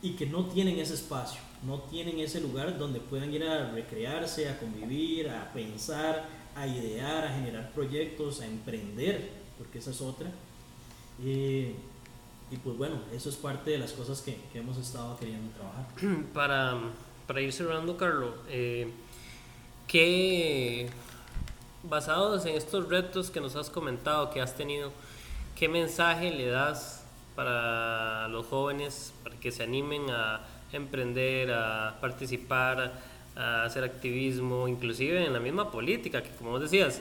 y 0.02 0.12
que 0.12 0.26
no 0.26 0.46
tienen 0.46 0.78
ese 0.78 0.94
espacio, 0.94 1.40
no 1.64 1.80
tienen 1.82 2.18
ese 2.18 2.40
lugar 2.40 2.78
donde 2.78 3.00
puedan 3.00 3.32
ir 3.32 3.44
a 3.44 3.70
recrearse, 3.70 4.48
a 4.48 4.58
convivir, 4.58 5.28
a 5.28 5.52
pensar, 5.52 6.26
a 6.56 6.66
idear, 6.66 7.24
a 7.24 7.34
generar 7.34 7.72
proyectos, 7.72 8.40
a 8.40 8.46
emprender, 8.46 9.30
porque 9.58 9.78
esa 9.78 9.90
es 9.90 10.00
otra. 10.00 10.30
Eh, 11.24 11.74
y 12.50 12.56
pues 12.56 12.76
bueno, 12.76 12.96
eso 13.14 13.30
es 13.30 13.36
parte 13.36 13.70
de 13.70 13.78
las 13.78 13.92
cosas 13.92 14.20
que, 14.20 14.36
que 14.52 14.58
hemos 14.58 14.76
estado 14.76 15.16
queriendo 15.16 15.50
trabajar. 15.52 15.86
Para, 16.34 16.80
para 17.26 17.40
ir 17.40 17.52
cerrando, 17.52 17.96
Carlos, 17.96 18.34
eh, 18.48 18.90
¿qué, 19.86 20.88
basados 21.82 22.46
en 22.46 22.56
estos 22.56 22.88
retos 22.88 23.30
que 23.30 23.40
nos 23.40 23.56
has 23.56 23.70
comentado, 23.70 24.30
que 24.30 24.40
has 24.40 24.56
tenido, 24.56 24.92
qué 25.56 25.68
mensaje 25.68 26.30
le 26.30 26.46
das 26.46 27.04
para 27.34 28.28
los 28.28 28.46
jóvenes 28.46 29.14
para 29.22 29.36
que 29.36 29.50
se 29.50 29.62
animen 29.62 30.10
a 30.10 30.40
emprender, 30.72 31.52
a 31.52 31.98
participar, 32.00 32.92
a 33.36 33.64
hacer 33.64 33.84
activismo, 33.84 34.68
inclusive 34.68 35.24
en 35.24 35.32
la 35.32 35.40
misma 35.40 35.70
política, 35.70 36.22
que 36.22 36.30
como 36.30 36.50
vos 36.50 36.60
decías, 36.60 37.00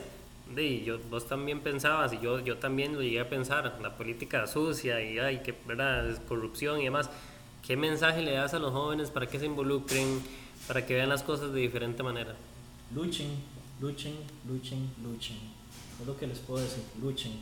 de, 0.54 0.82
yo, 0.82 0.98
vos 1.10 1.26
también 1.26 1.60
pensabas 1.60 2.12
y 2.12 2.20
yo, 2.20 2.40
yo 2.40 2.58
también 2.58 2.94
lo 2.94 3.02
llegué 3.02 3.20
a 3.20 3.28
pensar, 3.28 3.78
la 3.80 3.96
política 3.96 4.46
sucia 4.46 5.00
y 5.00 5.18
ay, 5.18 5.38
que 5.38 5.54
¿verdad? 5.66 6.20
corrupción 6.28 6.80
y 6.80 6.84
demás. 6.84 7.10
¿Qué 7.66 7.76
mensaje 7.76 8.22
le 8.22 8.32
das 8.32 8.54
a 8.54 8.58
los 8.58 8.72
jóvenes 8.72 9.10
para 9.10 9.26
que 9.26 9.38
se 9.38 9.46
involucren, 9.46 10.20
para 10.66 10.84
que 10.84 10.94
vean 10.94 11.08
las 11.08 11.22
cosas 11.22 11.52
de 11.52 11.60
diferente 11.60 12.02
manera? 12.02 12.34
Luchen, 12.94 13.28
luchen, 13.80 14.14
luchen, 14.48 14.90
luchen. 15.02 15.36
Es 16.00 16.06
lo 16.06 16.16
que 16.16 16.26
les 16.26 16.38
puedo 16.40 16.62
decir, 16.62 16.82
luchen. 17.00 17.32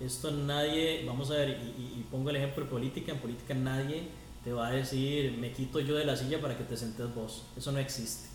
Esto 0.00 0.30
nadie, 0.30 1.04
vamos 1.06 1.30
a 1.30 1.34
ver, 1.34 1.50
y, 1.76 2.00
y- 2.00 2.06
pongo 2.10 2.30
el 2.30 2.36
ejemplo 2.36 2.64
de 2.64 2.70
política, 2.70 3.12
en 3.12 3.18
política 3.18 3.54
nadie 3.54 4.04
te 4.44 4.52
va 4.52 4.68
a 4.68 4.70
decir, 4.70 5.32
me 5.38 5.52
quito 5.52 5.80
yo 5.80 5.96
de 5.96 6.04
la 6.04 6.16
silla 6.16 6.40
para 6.40 6.56
que 6.56 6.64
te 6.64 6.76
sentes 6.76 7.12
vos. 7.14 7.42
Eso 7.56 7.72
no 7.72 7.78
existe. 7.78 8.28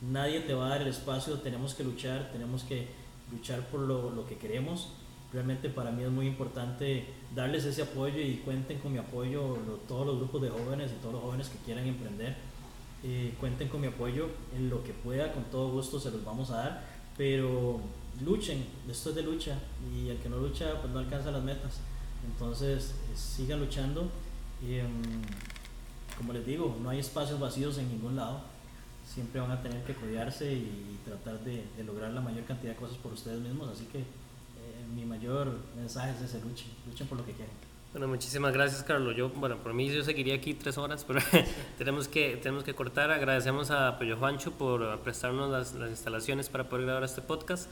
Nadie 0.00 0.40
te 0.40 0.54
va 0.54 0.66
a 0.66 0.68
dar 0.70 0.82
el 0.82 0.88
espacio, 0.88 1.34
tenemos 1.40 1.74
que 1.74 1.82
luchar, 1.84 2.30
tenemos 2.32 2.62
que 2.62 2.86
luchar 3.32 3.66
por 3.66 3.80
lo, 3.80 4.10
lo 4.10 4.26
que 4.26 4.36
queremos. 4.38 4.88
Realmente 5.32 5.68
para 5.68 5.90
mí 5.90 6.02
es 6.02 6.10
muy 6.10 6.26
importante 6.26 7.06
darles 7.34 7.64
ese 7.64 7.82
apoyo 7.82 8.18
y 8.18 8.36
cuenten 8.44 8.78
con 8.78 8.92
mi 8.92 8.98
apoyo 8.98 9.58
todos 9.86 10.06
los 10.06 10.16
grupos 10.16 10.40
de 10.40 10.48
jóvenes 10.48 10.90
y 10.90 11.02
todos 11.02 11.14
los 11.14 11.22
jóvenes 11.22 11.48
que 11.48 11.58
quieran 11.58 11.86
emprender. 11.86 12.36
Eh, 13.04 13.34
cuenten 13.38 13.68
con 13.68 13.80
mi 13.80 13.88
apoyo 13.88 14.28
en 14.56 14.70
lo 14.70 14.82
que 14.82 14.92
pueda, 14.92 15.32
con 15.32 15.44
todo 15.44 15.70
gusto 15.70 16.00
se 16.00 16.10
los 16.10 16.24
vamos 16.24 16.50
a 16.50 16.56
dar, 16.56 16.84
pero 17.16 17.80
luchen, 18.24 18.64
esto 18.90 19.10
es 19.10 19.16
de 19.16 19.22
lucha 19.22 19.56
y 19.94 20.08
el 20.08 20.16
que 20.18 20.28
no 20.28 20.38
lucha 20.38 20.80
pues 20.80 20.92
no 20.92 20.98
alcanza 20.98 21.30
las 21.30 21.42
metas. 21.42 21.80
Entonces 22.26 22.94
eh, 23.12 23.16
sigan 23.16 23.60
luchando. 23.60 24.10
em, 24.66 25.22
como 26.16 26.32
les 26.32 26.44
digo, 26.44 26.76
no 26.82 26.90
hay 26.90 26.98
espacios 26.98 27.38
vacíos 27.38 27.78
en 27.78 27.88
ningún 27.88 28.16
lado. 28.16 28.40
Siempre 29.06 29.40
van 29.40 29.52
a 29.52 29.62
tener 29.62 29.84
que 29.84 29.94
cuidarse 29.94 30.52
y 30.52 30.98
tratar 31.04 31.38
de, 31.44 31.64
de 31.76 31.84
lograr 31.84 32.10
la 32.12 32.20
mayor 32.20 32.44
cantidad 32.44 32.72
de 32.72 32.78
cosas 32.78 32.96
por 32.98 33.12
ustedes 33.12 33.40
mismos. 33.40 33.68
Así 33.68 33.84
que 33.84 33.98
eh, 33.98 34.04
mi 34.94 35.04
mayor 35.04 35.58
mensaje 35.76 36.10
es 36.12 36.22
ese, 36.22 36.40
luchen, 36.40 36.68
luchen 36.86 37.06
por 37.06 37.18
lo 37.18 37.26
que 37.26 37.32
quieren. 37.32 37.54
Bueno, 37.92 38.08
muchísimas 38.08 38.52
gracias, 38.52 38.82
Carlos. 38.82 39.16
Yo, 39.16 39.30
bueno, 39.30 39.56
por 39.56 39.72
mí 39.72 39.90
yo 39.90 40.04
seguiría 40.04 40.34
aquí 40.34 40.52
tres 40.54 40.76
horas, 40.76 41.04
pero 41.04 41.20
tenemos, 41.78 42.06
que, 42.06 42.36
tenemos 42.36 42.64
que 42.64 42.74
cortar. 42.74 43.10
Agradecemos 43.10 43.70
a 43.70 43.98
Pello 43.98 44.16
Juancho 44.18 44.52
por 44.52 45.00
prestarnos 45.00 45.50
las, 45.50 45.74
las 45.74 45.90
instalaciones 45.90 46.48
para 46.48 46.68
poder 46.68 46.84
grabar 46.84 47.04
este 47.04 47.22
podcast. 47.22 47.70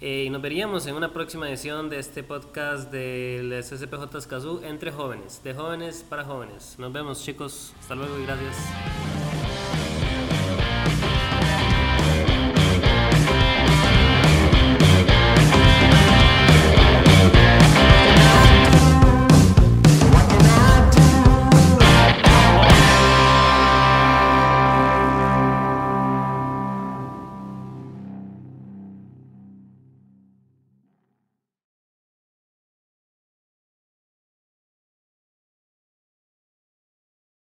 Eh, 0.00 0.24
y 0.26 0.30
nos 0.30 0.42
veríamos 0.42 0.84
en 0.88 0.96
una 0.96 1.12
próxima 1.12 1.48
edición 1.48 1.88
de 1.88 2.00
este 2.00 2.24
podcast 2.24 2.90
del 2.90 3.62
SCPJ 3.62 4.18
Escazú 4.18 4.60
entre 4.64 4.90
jóvenes, 4.90 5.44
de 5.44 5.54
jóvenes 5.54 6.04
para 6.08 6.24
jóvenes. 6.24 6.74
Nos 6.78 6.92
vemos, 6.92 7.22
chicos. 7.22 7.72
Hasta 7.78 7.94
luego 7.94 8.18
y 8.18 8.24
gracias. 8.24 9.61